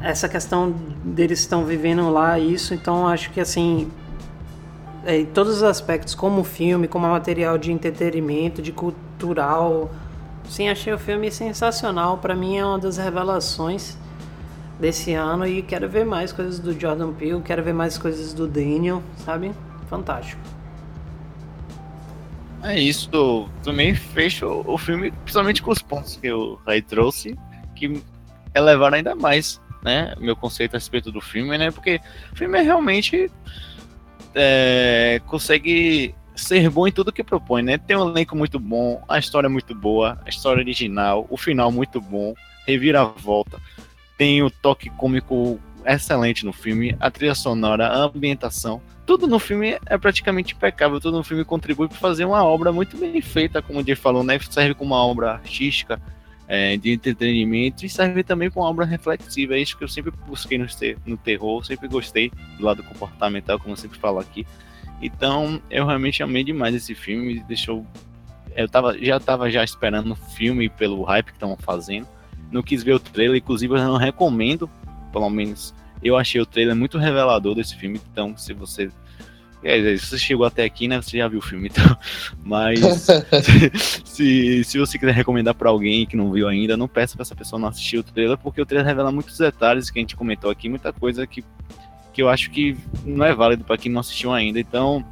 essa 0.00 0.28
questão 0.28 0.74
deles 1.04 1.40
estão 1.40 1.64
vivendo 1.64 2.08
lá 2.10 2.38
isso, 2.38 2.74
então 2.74 3.08
acho 3.08 3.30
que 3.30 3.40
assim 3.40 3.90
é, 5.06 5.20
em 5.20 5.26
todos 5.26 5.58
os 5.58 5.62
aspectos, 5.62 6.16
como 6.16 6.42
filme, 6.42 6.88
como 6.88 7.06
material 7.06 7.56
de 7.56 7.70
entretenimento, 7.70 8.60
de 8.60 8.72
cultural, 8.72 9.88
sim, 10.48 10.68
achei 10.68 10.92
o 10.92 10.98
filme 10.98 11.30
sensacional. 11.30 12.18
Pra 12.18 12.34
mim 12.34 12.56
é 12.56 12.66
uma 12.66 12.78
das 12.78 12.96
revelações 12.96 13.96
desse 14.80 15.14
ano 15.14 15.46
e 15.46 15.62
quero 15.62 15.88
ver 15.88 16.04
mais 16.04 16.32
coisas 16.32 16.58
do 16.58 16.78
Jordan 16.78 17.12
Peele, 17.12 17.40
quero 17.40 17.62
ver 17.62 17.72
mais 17.72 17.96
coisas 17.96 18.34
do 18.34 18.48
Daniel, 18.48 19.00
sabe? 19.24 19.52
Fantástico. 19.88 20.55
É 22.66 22.80
isso. 22.80 23.48
Também 23.62 23.94
fecho 23.94 24.64
o 24.66 24.76
filme, 24.76 25.12
principalmente 25.12 25.62
com 25.62 25.70
os 25.70 25.80
pontos 25.80 26.16
que 26.16 26.30
o 26.32 26.56
Ray 26.66 26.82
trouxe, 26.82 27.38
que 27.76 28.02
elevaram 28.52 28.96
ainda 28.96 29.14
mais, 29.14 29.60
né? 29.84 30.14
Meu 30.18 30.34
conceito 30.34 30.74
a 30.74 30.78
respeito 30.78 31.12
do 31.12 31.20
filme, 31.20 31.56
né? 31.56 31.70
Porque 31.70 32.00
o 32.32 32.36
filme 32.36 32.58
é 32.58 32.62
realmente 32.62 33.30
é, 34.34 35.20
consegue 35.26 36.12
ser 36.34 36.68
bom 36.68 36.88
em 36.88 36.92
tudo 36.92 37.12
que 37.12 37.22
propõe, 37.22 37.62
né? 37.62 37.78
Tem 37.78 37.96
um 37.96 38.10
elenco 38.10 38.36
muito 38.36 38.58
bom, 38.58 39.00
a 39.08 39.16
história 39.16 39.46
é 39.46 39.50
muito 39.50 39.72
boa, 39.72 40.18
a 40.26 40.28
história 40.28 40.60
original, 40.60 41.24
o 41.30 41.36
final 41.36 41.70
muito 41.70 42.00
bom, 42.00 42.34
reviravolta. 42.66 43.60
Tem 44.18 44.42
o 44.42 44.50
toque 44.50 44.90
cômico 44.90 45.60
excelente 45.94 46.44
no 46.44 46.52
filme, 46.52 46.96
a 46.98 47.10
trilha 47.10 47.34
sonora, 47.34 47.86
a 47.88 48.04
ambientação. 48.04 48.80
Tudo 49.04 49.26
no 49.26 49.38
filme 49.38 49.78
é 49.86 49.96
praticamente 49.96 50.54
impecável, 50.54 51.00
tudo 51.00 51.18
no 51.18 51.24
filme 51.24 51.44
contribui 51.44 51.88
para 51.88 51.96
fazer 51.98 52.24
uma 52.24 52.42
obra 52.42 52.72
muito 52.72 52.96
bem 52.96 53.20
feita, 53.20 53.62
como 53.62 53.80
o 53.80 53.84
Jay 53.84 53.94
falou, 53.94 54.24
né? 54.24 54.38
Serve 54.50 54.74
como 54.74 54.94
uma 54.94 55.04
obra 55.04 55.32
artística, 55.32 56.00
é, 56.48 56.76
de 56.76 56.92
entretenimento 56.92 57.84
e 57.84 57.88
serve 57.88 58.22
também 58.22 58.50
como 58.50 58.64
uma 58.64 58.70
obra 58.70 58.84
reflexiva. 58.84 59.54
É 59.54 59.60
isso 59.60 59.76
que 59.76 59.84
eu 59.84 59.88
sempre 59.88 60.12
busquei 60.26 60.58
no, 60.58 60.66
ter- 60.66 60.98
no 61.06 61.16
terror, 61.16 61.64
sempre 61.64 61.88
gostei 61.88 62.32
do 62.58 62.64
lado 62.64 62.82
comportamental, 62.82 63.58
como 63.58 63.72
eu 63.72 63.76
sempre 63.76 63.98
falo 63.98 64.18
aqui. 64.18 64.46
Então, 65.00 65.60
eu 65.70 65.86
realmente 65.86 66.22
amei 66.22 66.42
demais 66.42 66.74
esse 66.74 66.94
filme, 66.94 67.34
me 67.34 67.40
deixou 67.40 67.86
eu 68.56 68.66
tava, 68.66 68.96
já 68.98 69.20
tava 69.20 69.50
já 69.50 69.62
esperando 69.62 70.12
o 70.12 70.16
filme 70.16 70.68
pelo 70.70 71.02
hype 71.02 71.26
que 71.26 71.32
estavam 71.32 71.58
fazendo. 71.58 72.08
Não 72.50 72.62
quis 72.62 72.82
ver 72.82 72.94
o 72.94 72.98
trailer, 72.98 73.36
inclusive 73.36 73.74
eu 73.74 73.78
não 73.78 73.98
recomendo, 73.98 74.70
pelo 75.16 75.30
menos 75.30 75.74
eu 76.02 76.14
achei 76.14 76.38
o 76.38 76.44
trailer 76.44 76.76
muito 76.76 76.98
revelador 76.98 77.54
desse 77.54 77.74
filme, 77.74 77.98
então 78.12 78.36
se 78.36 78.52
você 78.52 78.90
é, 79.64 79.96
se 79.96 80.06
você 80.06 80.18
chegou 80.18 80.44
até 80.44 80.62
aqui, 80.64 80.86
né, 80.86 81.00
você 81.00 81.16
já 81.16 81.26
viu 81.26 81.38
o 81.38 81.42
filme, 81.42 81.68
então, 81.68 81.96
mas 82.44 82.78
se, 84.04 84.62
se 84.62 84.78
você 84.78 84.98
quiser 84.98 85.14
recomendar 85.14 85.54
pra 85.54 85.70
alguém 85.70 86.04
que 86.04 86.16
não 86.16 86.30
viu 86.30 86.46
ainda, 86.46 86.76
não 86.76 86.86
peça 86.86 87.16
pra 87.16 87.22
essa 87.22 87.34
pessoa 87.34 87.58
não 87.58 87.68
assistir 87.68 87.96
o 87.96 88.02
trailer, 88.02 88.36
porque 88.36 88.60
o 88.60 88.66
trailer 88.66 88.86
revela 88.86 89.10
muitos 89.10 89.38
detalhes 89.38 89.88
que 89.88 89.98
a 89.98 90.02
gente 90.02 90.14
comentou 90.14 90.50
aqui, 90.50 90.68
muita 90.68 90.92
coisa 90.92 91.26
que, 91.26 91.42
que 92.12 92.22
eu 92.22 92.28
acho 92.28 92.50
que 92.50 92.76
não 93.06 93.24
é 93.24 93.34
válido 93.34 93.64
pra 93.64 93.78
quem 93.78 93.90
não 93.90 94.00
assistiu 94.00 94.34
ainda, 94.34 94.60
então 94.60 95.02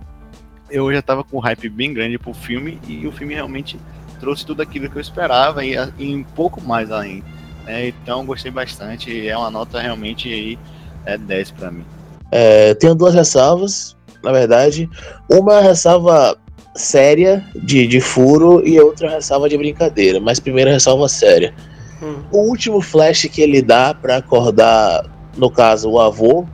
eu 0.70 0.92
já 0.92 1.00
tava 1.00 1.24
com 1.24 1.38
um 1.38 1.40
hype 1.40 1.70
bem 1.70 1.94
grande 1.94 2.18
pro 2.18 2.34
filme 2.34 2.78
e 2.86 3.06
o 3.06 3.12
filme 3.12 3.32
realmente 3.32 3.78
trouxe 4.20 4.44
tudo 4.44 4.60
aquilo 4.60 4.90
que 4.90 4.96
eu 4.96 5.02
esperava 5.02 5.64
e, 5.64 5.74
e 5.98 6.14
um 6.14 6.22
pouco 6.22 6.60
mais 6.60 6.92
ainda. 6.92 7.24
Né? 7.64 7.88
então 7.88 8.24
gostei 8.24 8.50
bastante, 8.50 9.26
é 9.28 9.36
uma 9.36 9.50
nota 9.50 9.80
realmente 9.80 10.32
aí 10.32 10.58
é 11.06 11.18
10 11.18 11.50
pra 11.52 11.70
mim. 11.70 11.84
É, 12.30 12.74
tenho 12.74 12.94
duas 12.94 13.14
ressalvas. 13.14 13.96
na 14.22 14.32
verdade. 14.32 14.88
Uma 15.30 15.60
ressalva 15.60 16.36
séria 16.74 17.44
de, 17.54 17.86
de 17.86 18.00
furo 18.00 18.66
e 18.66 18.80
outra 18.80 19.10
ressalva 19.10 19.48
de 19.48 19.56
brincadeira. 19.56 20.18
Mas 20.18 20.40
primeiro 20.40 20.70
ressalva 20.70 21.08
séria. 21.08 21.54
Hum, 22.02 22.16
O 22.32 22.38
último 22.48 22.80
flash 22.80 23.28
que 23.30 23.40
ele 23.42 23.62
dá 23.62 23.94
pra 23.94 24.16
acordar, 24.16 25.04
no 25.36 25.50
caso, 25.50 25.90
o 25.90 26.00
avô, 26.00 26.44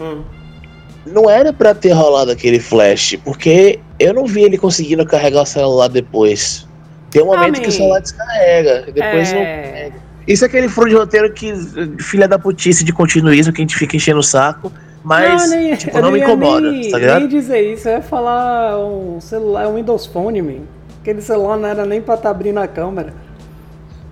hum. 0.00 0.22
não 1.06 1.30
era 1.30 1.52
pra 1.52 1.74
ter 1.74 1.92
rolado 1.92 2.30
aquele 2.30 2.60
flash, 2.60 3.16
porque 3.24 3.80
eu 3.98 4.12
não 4.12 4.26
vi 4.26 4.42
ele 4.42 4.58
conseguindo 4.58 5.06
carregar 5.06 5.42
o 5.42 5.46
celular 5.46 5.88
depois. 5.88 6.66
Tem 7.10 7.22
um 7.22 7.26
momento 7.26 7.60
que 7.60 7.68
o 7.68 7.72
celular 7.72 8.00
descarrega, 8.00 8.84
e 8.88 8.92
depois 8.92 9.32
não 9.32 9.40
É, 9.40 9.90
Isso 10.32 10.44
é 10.44 10.46
aquele 10.46 10.68
furo 10.68 10.88
de 10.88 10.94
roteiro 10.96 11.32
que 11.32 11.52
filha 11.98 12.28
da 12.28 12.38
putice 12.38 12.84
de 12.84 12.92
continuismo 12.92 13.52
que 13.52 13.60
a 13.60 13.64
gente 13.64 13.76
fica 13.76 13.96
enchendo 13.96 14.20
o 14.20 14.22
saco, 14.22 14.72
mas 15.02 15.42
não, 15.42 15.48
nem, 15.56 15.74
tipo, 15.76 16.00
não 16.00 16.12
me 16.12 16.20
incomoda, 16.20 16.70
nem, 16.70 16.90
tá 16.90 16.98
ligado? 16.98 17.20
nem 17.20 17.28
dizer 17.28 17.72
isso, 17.72 17.88
eu 17.88 17.94
ia 17.94 18.02
falar 18.02 18.78
um 18.78 19.20
celular, 19.20 19.66
um 19.68 19.74
Windows 19.74 20.06
Phone, 20.06 20.40
man. 20.42 20.60
Aquele 21.00 21.22
celular 21.22 21.56
não 21.56 21.68
era 21.68 21.86
nem 21.86 22.00
pra 22.02 22.14
estar 22.14 22.30
abrindo 22.30 22.58
a 22.58 22.68
câmera. 22.68 23.14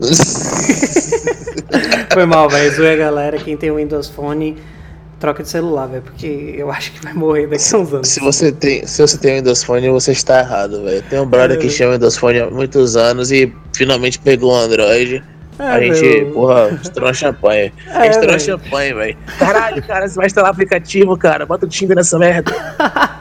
Foi 2.12 2.24
mal, 2.24 2.48
velho. 2.48 2.74
Zoei 2.74 2.94
a 2.94 2.96
galera. 2.96 3.36
Quem 3.38 3.56
tem 3.56 3.70
o 3.70 3.76
Windows 3.76 4.08
Phone, 4.08 4.56
troca 5.20 5.42
de 5.42 5.48
celular, 5.50 5.86
velho. 5.86 6.02
Porque 6.02 6.54
eu 6.56 6.70
acho 6.70 6.92
que 6.92 7.02
vai 7.02 7.12
morrer 7.12 7.46
daqui 7.46 7.74
a 7.74 7.78
uns 7.78 7.92
anos. 7.92 8.08
Se 8.08 8.20
você 8.20 8.50
tem, 8.52 8.86
se 8.86 9.02
você 9.02 9.18
tem 9.18 9.36
Windows 9.36 9.62
Phone, 9.62 9.88
você 9.90 10.12
está 10.12 10.40
errado, 10.40 10.82
velho. 10.82 11.02
Tem 11.10 11.20
um 11.20 11.26
brother 11.26 11.58
que 11.58 11.66
É. 11.66 11.70
chama 11.70 11.92
Windows 11.94 12.16
Phone 12.16 12.40
há 12.40 12.50
muitos 12.50 12.96
anos 12.96 13.30
e 13.30 13.52
finalmente 13.74 14.18
pegou 14.18 14.52
o 14.52 14.56
Android. 14.56 15.22
A 15.58 15.82
É, 15.84 15.92
gente, 15.94 16.24
meu. 16.24 16.32
porra, 16.32 16.78
estourou 16.82 17.14
champanhe. 17.14 17.72
É, 17.88 17.90
a 17.96 18.02
gente 18.04 18.12
estourou 18.14 18.38
champanhe, 18.38 18.94
velho. 18.94 19.18
Caralho, 19.38 19.82
cara, 19.82 20.08
você 20.08 20.16
vai 20.16 20.26
instalar 20.26 20.50
aplicativo, 20.50 21.16
cara. 21.16 21.44
Bota 21.46 21.66
o 21.66 21.68
Tinder 21.68 21.96
nessa 21.96 22.18
merda. 22.18 22.52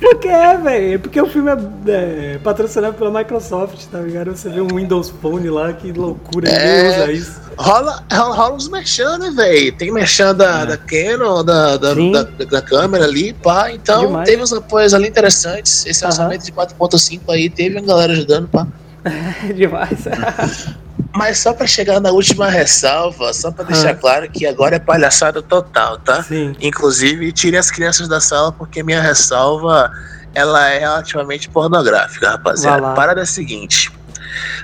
Por 0.00 0.16
que, 0.18 0.28
velho? 0.62 1.00
Porque 1.00 1.20
o 1.20 1.26
filme 1.26 1.50
é, 1.50 2.34
é 2.34 2.38
patrocinado 2.42 2.94
pela 2.94 3.10
Microsoft, 3.16 3.86
tá 3.90 3.98
ligado? 4.00 4.34
Você 4.36 4.48
vê 4.48 4.60
um 4.60 4.66
Windows 4.66 5.10
Phone 5.10 5.48
lá, 5.48 5.72
que 5.72 5.92
loucura, 5.92 6.48
É. 6.50 6.88
usa 7.04 7.12
isso. 7.12 7.40
Rola, 7.56 8.02
rola, 8.12 8.34
rola 8.34 8.54
uns 8.56 8.68
merchan, 8.68 9.16
né, 9.18 9.30
velho? 9.30 9.72
Tem 9.76 9.92
merchan 9.92 10.34
da, 10.34 10.64
da 10.64 10.76
Canon, 10.76 11.44
da, 11.44 11.76
da, 11.76 11.90
É. 11.92 11.94
Sim. 11.94 12.12
da, 12.12 12.22
da 12.22 12.60
câmera 12.62 13.04
ali, 13.04 13.32
pá. 13.32 13.70
Então, 13.70 14.06
Demais. 14.06 14.28
teve 14.28 14.42
uns 14.42 14.52
apoios 14.52 14.92
ali 14.92 15.08
interessantes. 15.08 15.86
Esse 15.86 16.04
lançamento 16.04 16.44
de 16.44 16.50
4.5 16.52 17.20
aí 17.28 17.48
teve 17.48 17.78
uma 17.78 17.86
galera 17.86 18.12
ajudando, 18.12 18.48
pá. 18.48 18.66
É 19.04 19.52
demais. 19.52 19.98
Mas 21.14 21.38
só 21.38 21.52
pra 21.52 21.66
chegar 21.66 22.00
na 22.00 22.10
última 22.10 22.48
ressalva, 22.48 23.32
só 23.32 23.52
pra 23.52 23.64
deixar 23.64 23.90
Ah. 23.90 23.94
claro 23.94 24.28
que 24.30 24.46
agora 24.46 24.76
é 24.76 24.78
palhaçada 24.80 25.40
total, 25.40 25.98
tá? 25.98 26.22
Sim. 26.24 26.56
Inclusive, 26.60 27.30
tire 27.32 27.56
as 27.56 27.70
crianças 27.70 28.08
da 28.08 28.20
sala 28.20 28.50
porque 28.50 28.82
minha 28.82 29.00
ressalva 29.00 29.92
ela 30.34 30.68
é 30.68 30.80
relativamente 30.80 31.48
pornográfica, 31.48 32.30
rapaziada. 32.30 32.90
A 32.90 32.94
parada 32.94 33.20
é 33.20 33.22
a 33.22 33.26
seguinte. 33.26 33.92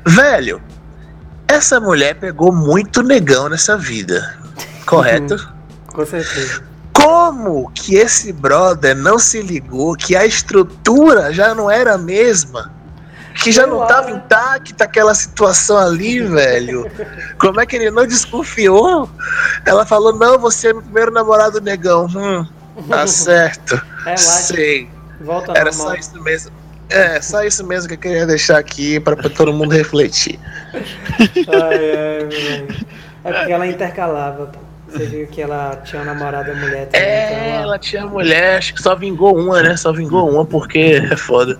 Velho, 0.05 0.61
essa 1.47 1.79
mulher 1.79 2.15
pegou 2.17 2.53
muito 2.53 3.03
negão 3.03 3.49
nessa 3.49 3.77
vida. 3.77 4.35
Correto? 4.87 5.53
Com 5.87 6.05
certeza. 6.05 6.63
Como 6.93 7.71
que 7.71 7.95
esse 7.95 8.33
brother 8.33 8.97
não 8.97 9.19
se 9.21 9.41
ligou 9.41 9.95
que 9.95 10.17
a 10.17 10.27
estrutura 10.27 11.33
já 11.33 11.55
não 11.55 11.71
era 11.71 11.95
a 11.95 11.99
mesma? 11.99 12.73
Que 13.35 13.53
já 13.53 13.67
não 13.67 13.79
lá. 13.79 13.87
tava 13.87 14.11
intacta 14.11 14.85
aquela 14.85 15.15
situação 15.15 15.79
ali, 15.79 16.21
velho. 16.21 16.91
Como 17.39 17.61
é 17.61 17.67
que 17.67 17.77
ele 17.77 17.91
não 17.91 18.07
desconfiou? 18.07 19.09
Ela 19.65 19.87
falou: 19.87 20.13
Não, 20.15 20.39
você 20.39 20.69
é 20.69 20.73
meu 20.73 20.83
primeiro 20.83 21.11
namorado 21.13 21.61
negão. 21.61 22.07
Hum, 22.07 22.47
tá 22.89 23.07
certo. 23.09 23.81
É, 24.05 24.11
lá, 24.11 24.17
Sei. 24.17 24.89
volta 25.21 25.53
Era 25.53 25.71
normal. 25.71 25.89
só 25.89 25.95
isso 25.95 26.23
mesmo. 26.23 26.51
É, 26.89 27.21
só 27.21 27.45
isso 27.45 27.65
mesmo 27.65 27.89
que 27.89 27.95
eu 27.95 27.99
queria 27.99 28.27
deixar 28.27 28.59
aqui 28.59 28.99
pra, 28.99 29.15
pra 29.17 29.31
todo 29.31 29.53
mundo 29.53 29.73
refletir. 29.73 30.39
Ai, 30.75 31.47
ai. 31.49 32.69
É 33.23 33.33
porque 33.33 33.53
ela 33.53 33.67
intercalava, 33.67 34.47
pô. 34.47 34.59
Você 34.91 35.05
viu 35.07 35.27
que 35.29 35.41
ela 35.41 35.81
tinha 35.85 36.03
uma 36.03 36.13
namorada 36.15 36.53
mulher 36.53 36.87
também. 36.87 37.07
É, 37.07 37.49
então 37.53 37.63
ela 37.63 37.79
tinha 37.79 38.05
mulher, 38.07 38.59
acho 38.59 38.75
que 38.75 38.83
só 38.83 38.97
vingou 38.97 39.39
uma, 39.39 39.63
né? 39.63 39.77
Só 39.77 39.93
vingou 39.93 40.29
uma 40.29 40.45
porque 40.45 41.01
é 41.13 41.17
foda. 41.17 41.57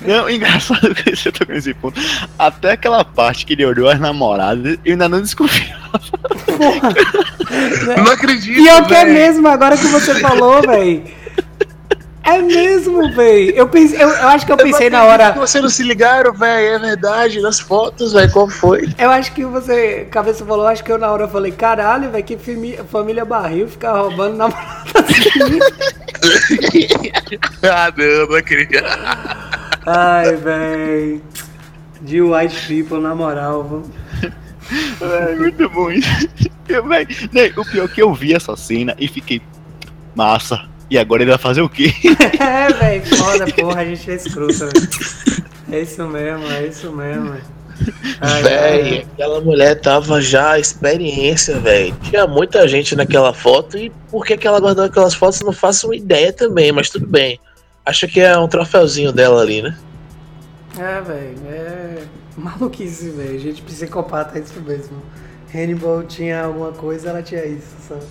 Não, 0.00 0.30
engraçado 0.30 0.94
que 0.94 1.14
você 1.14 1.32
tocou 1.32 1.54
nesse 1.54 1.74
ponto. 1.74 2.00
Até 2.38 2.72
aquela 2.72 3.04
parte 3.04 3.44
que 3.44 3.54
ele 3.54 3.64
olhou 3.64 3.88
as 3.88 3.98
namoradas, 3.98 4.78
eu 4.84 4.92
ainda 4.92 5.08
não 5.08 5.20
desconfiava. 5.20 6.00
Não 7.96 8.12
acredito. 8.12 8.62
Pior 8.62 8.86
que 8.86 8.94
é 8.94 9.04
mesmo, 9.04 9.48
agora 9.48 9.76
que 9.76 9.86
você 9.86 10.14
falou, 10.20 10.62
velho. 10.62 11.02
É 12.28 12.42
mesmo, 12.42 13.10
velho. 13.14 13.52
Eu, 13.52 13.68
pensei, 13.68 14.02
eu, 14.02 14.08
eu 14.08 14.28
acho 14.28 14.44
que 14.44 14.52
eu 14.52 14.56
Eu 14.58 14.64
pensei 14.64 14.90
na 14.90 15.02
hora. 15.04 15.32
que 15.32 15.38
Vocês 15.38 15.62
não 15.62 15.70
se 15.70 15.82
ligaram, 15.82 16.34
velho. 16.34 16.74
É 16.74 16.78
verdade, 16.78 17.40
nas 17.40 17.58
fotos, 17.58 18.12
velho. 18.12 18.30
Como 18.30 18.50
foi? 18.52 18.86
Eu 18.98 19.10
acho 19.10 19.32
que 19.32 19.46
você, 19.46 20.06
cabeça 20.10 20.44
falou, 20.44 20.66
acho 20.66 20.84
que 20.84 20.92
eu 20.92 20.98
na 20.98 21.10
hora 21.10 21.26
falei, 21.26 21.52
caralho, 21.52 22.10
velho, 22.10 22.22
que 22.22 22.36
família, 22.36 22.84
família 22.84 23.24
barril 23.24 23.66
ficar 23.66 23.92
roubando 23.92 24.36
namorada 24.36 24.84
assim. 24.94 25.58
ah, 27.64 27.90
não, 27.96 28.26
não 28.26 28.36
acredito. 28.36 28.84
Ai, 29.90 30.36
velho. 30.36 31.22
De 32.02 32.20
white 32.20 32.66
people, 32.66 33.00
na 33.00 33.14
moral? 33.14 33.82
É 35.00 35.34
muito 35.34 35.68
bom 35.70 35.90
isso. 35.90 36.08
Eu, 36.68 36.86
véi, 36.86 37.08
né, 37.32 37.50
o 37.56 37.64
pior 37.64 37.86
é 37.86 37.88
que 37.88 38.02
eu 38.02 38.12
vi 38.12 38.34
essa 38.34 38.54
cena 38.54 38.94
e 38.98 39.08
fiquei. 39.08 39.40
Massa. 40.14 40.68
E 40.90 40.98
agora 40.98 41.22
ele 41.22 41.30
vai 41.30 41.38
fazer 41.38 41.62
o 41.62 41.68
quê? 41.68 41.92
É, 42.38 42.72
velho, 42.72 43.16
foda, 43.16 43.46
porra, 43.46 43.80
a 43.80 43.84
gente 43.84 44.10
é 44.10 44.14
escroto, 44.14 44.58
velho. 44.58 44.88
É 45.70 45.80
isso 45.80 46.06
mesmo, 46.06 46.46
é 46.50 46.66
isso 46.66 46.92
mesmo, 46.92 47.30
velho. 47.32 47.44
Ai, 48.20 48.42
Véi, 48.42 48.82
ai. 48.92 49.06
aquela 49.12 49.40
mulher 49.40 49.80
tava 49.80 50.20
já 50.20 50.58
experiência, 50.58 51.58
velho. 51.60 51.94
Tinha 52.02 52.26
muita 52.26 52.66
gente 52.66 52.96
naquela 52.96 53.32
foto 53.32 53.78
e 53.78 53.90
por 54.10 54.26
que, 54.26 54.36
que 54.36 54.46
ela 54.46 54.60
guardou 54.60 54.84
aquelas 54.84 55.14
fotos 55.14 55.40
não 55.42 55.52
faço 55.52 55.86
uma 55.86 55.96
ideia 55.96 56.32
também, 56.32 56.72
mas 56.72 56.90
tudo 56.90 57.06
bem. 57.06 57.38
Acho 57.88 58.06
que 58.06 58.20
é 58.20 58.36
um 58.36 58.46
troféuzinho 58.46 59.10
dela 59.14 59.40
ali, 59.40 59.62
né? 59.62 59.74
É, 60.78 61.00
velho, 61.00 61.38
é 61.48 62.02
maluquice, 62.36 63.08
velho. 63.08 63.38
Gente 63.38 63.62
psicopata 63.62 64.38
é 64.38 64.42
isso 64.42 64.60
mesmo. 64.60 65.02
Hannibal 65.54 66.02
tinha 66.02 66.44
alguma 66.44 66.70
coisa, 66.70 67.08
ela 67.08 67.22
tinha 67.22 67.46
isso, 67.46 67.74
sabe? 67.88 68.02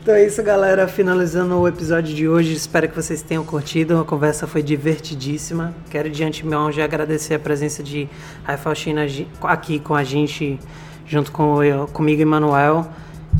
Então 0.00 0.14
é 0.14 0.24
isso, 0.24 0.40
galera. 0.44 0.86
Finalizando 0.86 1.58
o 1.58 1.66
episódio 1.66 2.14
de 2.14 2.28
hoje. 2.28 2.52
Espero 2.52 2.88
que 2.88 2.94
vocês 2.94 3.20
tenham 3.20 3.44
curtido. 3.44 3.98
A 3.98 4.04
conversa 4.04 4.46
foi 4.46 4.62
divertidíssima. 4.62 5.74
Quero 5.90 6.08
de 6.08 6.22
antemão 6.22 6.70
já 6.70 6.84
agradecer 6.84 7.34
a 7.34 7.38
presença 7.40 7.82
de 7.82 8.08
Rafael 8.44 8.76
China 8.76 9.00
aqui 9.42 9.80
com 9.80 9.96
a 9.96 10.04
gente, 10.04 10.60
junto 11.04 11.32
com 11.32 11.64
eu, 11.64 11.88
comigo 11.88 12.22
e 12.22 12.24
Manuel, 12.24 12.86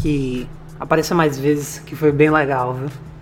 que 0.03 0.49
apareça 0.81 1.15
mais 1.15 1.39
vezes, 1.39 1.79
que 1.79 1.95
foi 1.95 2.11
bem 2.11 2.29
legal, 2.29 2.75
viu? 2.75 3.14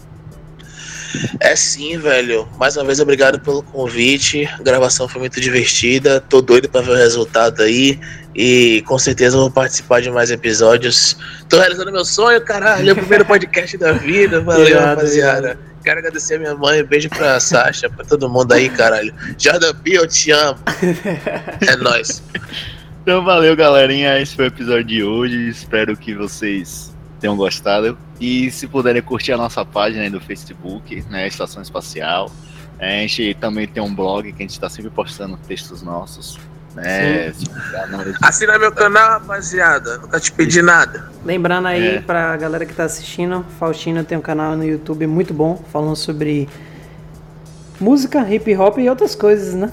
É 1.41 1.55
sim, 1.57 1.99
velho. 1.99 2.49
Mais 2.59 2.77
uma 2.77 2.85
vez, 2.85 3.01
obrigado 3.01 3.39
pelo 3.41 3.63
convite. 3.63 4.47
A 4.47 4.63
gravação 4.63 5.09
foi 5.09 5.21
muito 5.21 5.41
divertida. 5.41 6.21
Tô 6.21 6.41
doido 6.41 6.69
pra 6.69 6.81
ver 6.81 6.93
o 6.93 6.97
resultado 6.97 7.63
aí. 7.63 7.99
E 8.35 8.83
com 8.87 8.99
certeza 8.99 9.37
eu 9.37 9.43
vou 9.43 9.51
participar 9.51 10.01
de 10.01 10.11
mais 10.11 10.31
episódios. 10.31 11.17
Tô 11.49 11.59
realizando 11.59 11.93
meu 11.93 12.05
sonho, 12.05 12.41
caralho. 12.41 12.91
É 12.91 12.93
o 12.93 12.97
primeiro 12.97 13.25
podcast 13.25 13.77
da 13.77 13.93
vida. 13.93 14.41
Valeu, 14.43 14.63
Obrigado, 14.63 14.89
rapaziada. 14.89 15.59
Quero 15.85 15.99
agradecer 15.99 16.37
a 16.37 16.39
minha 16.39 16.55
mãe. 16.55 16.83
Beijo 16.85 17.09
pra 17.09 17.41
Sasha, 17.41 17.91
pra 17.91 18.05
todo 18.05 18.29
mundo 18.29 18.53
aí, 18.53 18.69
caralho. 18.71 19.13
Jordan 19.37 19.75
P, 19.75 19.99
eu 19.99 20.07
te 20.07 20.31
amo. 20.31 20.59
É 21.67 21.77
nóis. 21.77 22.23
Então 23.03 23.25
valeu, 23.25 23.57
galerinha. 23.57 24.21
Esse 24.21 24.37
foi 24.37 24.45
o 24.45 24.49
episódio 24.49 24.85
de 24.85 25.03
hoje. 25.03 25.49
Espero 25.49 25.97
que 25.97 26.15
vocês 26.15 26.92
tenham 27.23 27.37
gostado. 27.37 27.97
E 28.21 28.51
se 28.51 28.67
puderem 28.67 29.01
curtir 29.01 29.33
a 29.33 29.37
nossa 29.37 29.65
página 29.65 30.03
aí 30.03 30.11
do 30.11 30.21
Facebook, 30.21 31.03
né? 31.09 31.27
Estação 31.29 31.63
Espacial. 31.63 32.31
A 32.79 32.85
gente 32.85 33.35
também 33.41 33.67
tem 33.67 33.81
um 33.83 33.95
blog 33.95 34.31
que 34.33 34.43
a 34.43 34.43
gente 34.43 34.51
está 34.51 34.69
sempre 34.69 34.91
postando 34.91 35.39
textos 35.47 35.83
nossos. 35.83 36.39
Né? 36.75 37.33
Assina 38.21 38.59
meu 38.59 38.73
canal, 38.73 39.11
rapaziada. 39.21 39.99
Nunca 39.99 40.19
te 40.19 40.33
pedi 40.33 40.61
nada. 40.63 41.11
Lembrando 41.25 41.69
aí 41.69 41.97
É. 41.97 42.01
pra 42.01 42.37
galera 42.37 42.67
que 42.67 42.75
tá 42.75 42.85
assistindo, 42.85 43.47
Faustina 43.61 44.03
tem 44.03 44.19
um 44.19 44.23
canal 44.23 44.57
no 44.57 44.65
YouTube 44.65 45.07
muito 45.07 45.33
bom, 45.33 45.63
falando 45.71 45.95
sobre 45.97 46.49
música, 47.79 48.29
hip 48.29 48.57
hop 48.57 48.79
e 48.79 48.89
outras 48.89 49.15
coisas, 49.15 49.55
né? 49.55 49.71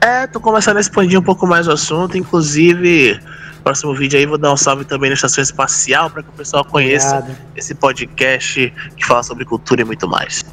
É, 0.00 0.26
tô 0.26 0.40
começando 0.40 0.76
a 0.76 0.80
expandir 0.80 1.18
um 1.18 1.22
pouco 1.22 1.46
mais 1.46 1.66
o 1.66 1.72
assunto. 1.72 2.16
Inclusive, 2.16 3.20
próximo 3.64 3.94
vídeo 3.94 4.18
aí 4.18 4.26
vou 4.26 4.36
dar 4.36 4.52
um 4.52 4.56
salve 4.56 4.84
também 4.84 5.08
na 5.08 5.14
Estação 5.14 5.42
Espacial 5.42 6.10
para 6.10 6.22
que 6.22 6.28
o 6.28 6.32
pessoal 6.32 6.64
conheça 6.64 7.18
Obrigado. 7.18 7.38
esse 7.56 7.74
podcast 7.74 8.72
que 8.94 9.06
fala 9.06 9.22
sobre 9.22 9.46
cultura 9.46 9.80
e 9.80 9.84
muito 9.84 10.06
mais. 10.06 10.44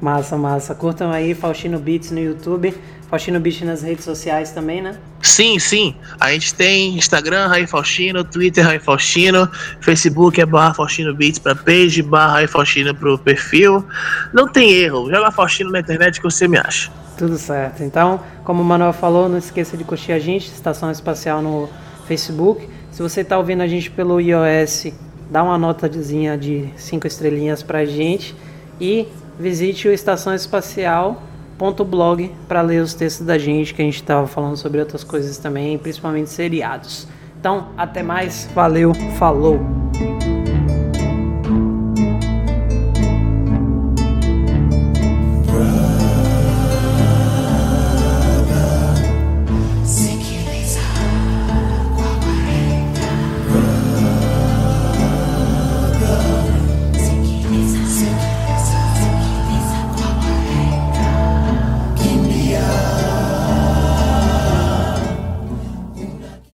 Massa, 0.00 0.38
massa. 0.38 0.74
Curtam 0.74 1.10
aí 1.10 1.34
Faustino 1.34 1.78
Beats 1.78 2.10
no 2.10 2.20
YouTube, 2.20 2.74
Faustino 3.10 3.38
Beats 3.38 3.60
nas 3.62 3.82
redes 3.82 4.04
sociais 4.04 4.52
também, 4.52 4.80
né? 4.80 4.96
Sim, 5.20 5.58
sim. 5.58 5.94
A 6.18 6.32
gente 6.32 6.54
tem 6.54 6.96
Instagram, 6.96 7.48
Rai 7.48 7.66
Faustino, 7.66 8.24
Twitter, 8.24 8.64
Rai 8.64 8.78
Faustino, 8.78 9.50
Facebook 9.80 10.40
é 10.40 10.46
barra 10.46 10.72
Faustino 10.72 11.14
Beats 11.14 11.38
pra 11.38 11.54
page, 11.54 12.00
barra 12.02 12.34
Rai 12.34 12.46
Faustino 12.46 12.94
pro 12.94 13.18
perfil. 13.18 13.84
Não 14.32 14.48
tem 14.48 14.72
erro. 14.72 15.10
Joga 15.10 15.30
Faustino 15.30 15.70
na 15.70 15.80
internet 15.80 16.18
que 16.18 16.24
você 16.24 16.48
me 16.48 16.56
acha. 16.56 16.90
Tudo 17.18 17.36
certo. 17.36 17.82
Então, 17.82 18.20
como 18.44 18.62
o 18.62 18.64
Manuel 18.64 18.94
falou, 18.94 19.28
não 19.28 19.36
esqueça 19.36 19.76
de 19.76 19.84
curtir 19.84 20.12
a 20.12 20.18
gente, 20.18 20.46
Estação 20.46 20.90
Espacial 20.90 21.42
no 21.42 21.68
Facebook. 22.10 22.68
Se 22.90 23.00
você 23.00 23.20
está 23.20 23.38
ouvindo 23.38 23.60
a 23.60 23.68
gente 23.68 23.88
pelo 23.88 24.20
iOS, 24.20 24.88
dá 25.30 25.44
uma 25.44 25.56
notazinha 25.56 26.36
de 26.36 26.68
5 26.76 27.06
estrelinhas 27.06 27.62
pra 27.62 27.84
gente 27.84 28.34
e 28.80 29.06
visite 29.38 29.86
o 29.86 29.92
Estação 29.92 30.34
Espacial.blog 30.34 32.32
para 32.48 32.62
ler 32.62 32.82
os 32.82 32.94
textos 32.94 33.24
da 33.24 33.38
gente, 33.38 33.72
que 33.72 33.80
a 33.80 33.84
gente 33.84 34.00
estava 34.00 34.26
falando 34.26 34.56
sobre 34.56 34.80
outras 34.80 35.04
coisas 35.04 35.38
também, 35.38 35.78
principalmente 35.78 36.30
seriados. 36.30 37.06
Então, 37.38 37.68
até 37.76 38.02
mais, 38.02 38.50
valeu, 38.52 38.92
falou! 39.16 39.60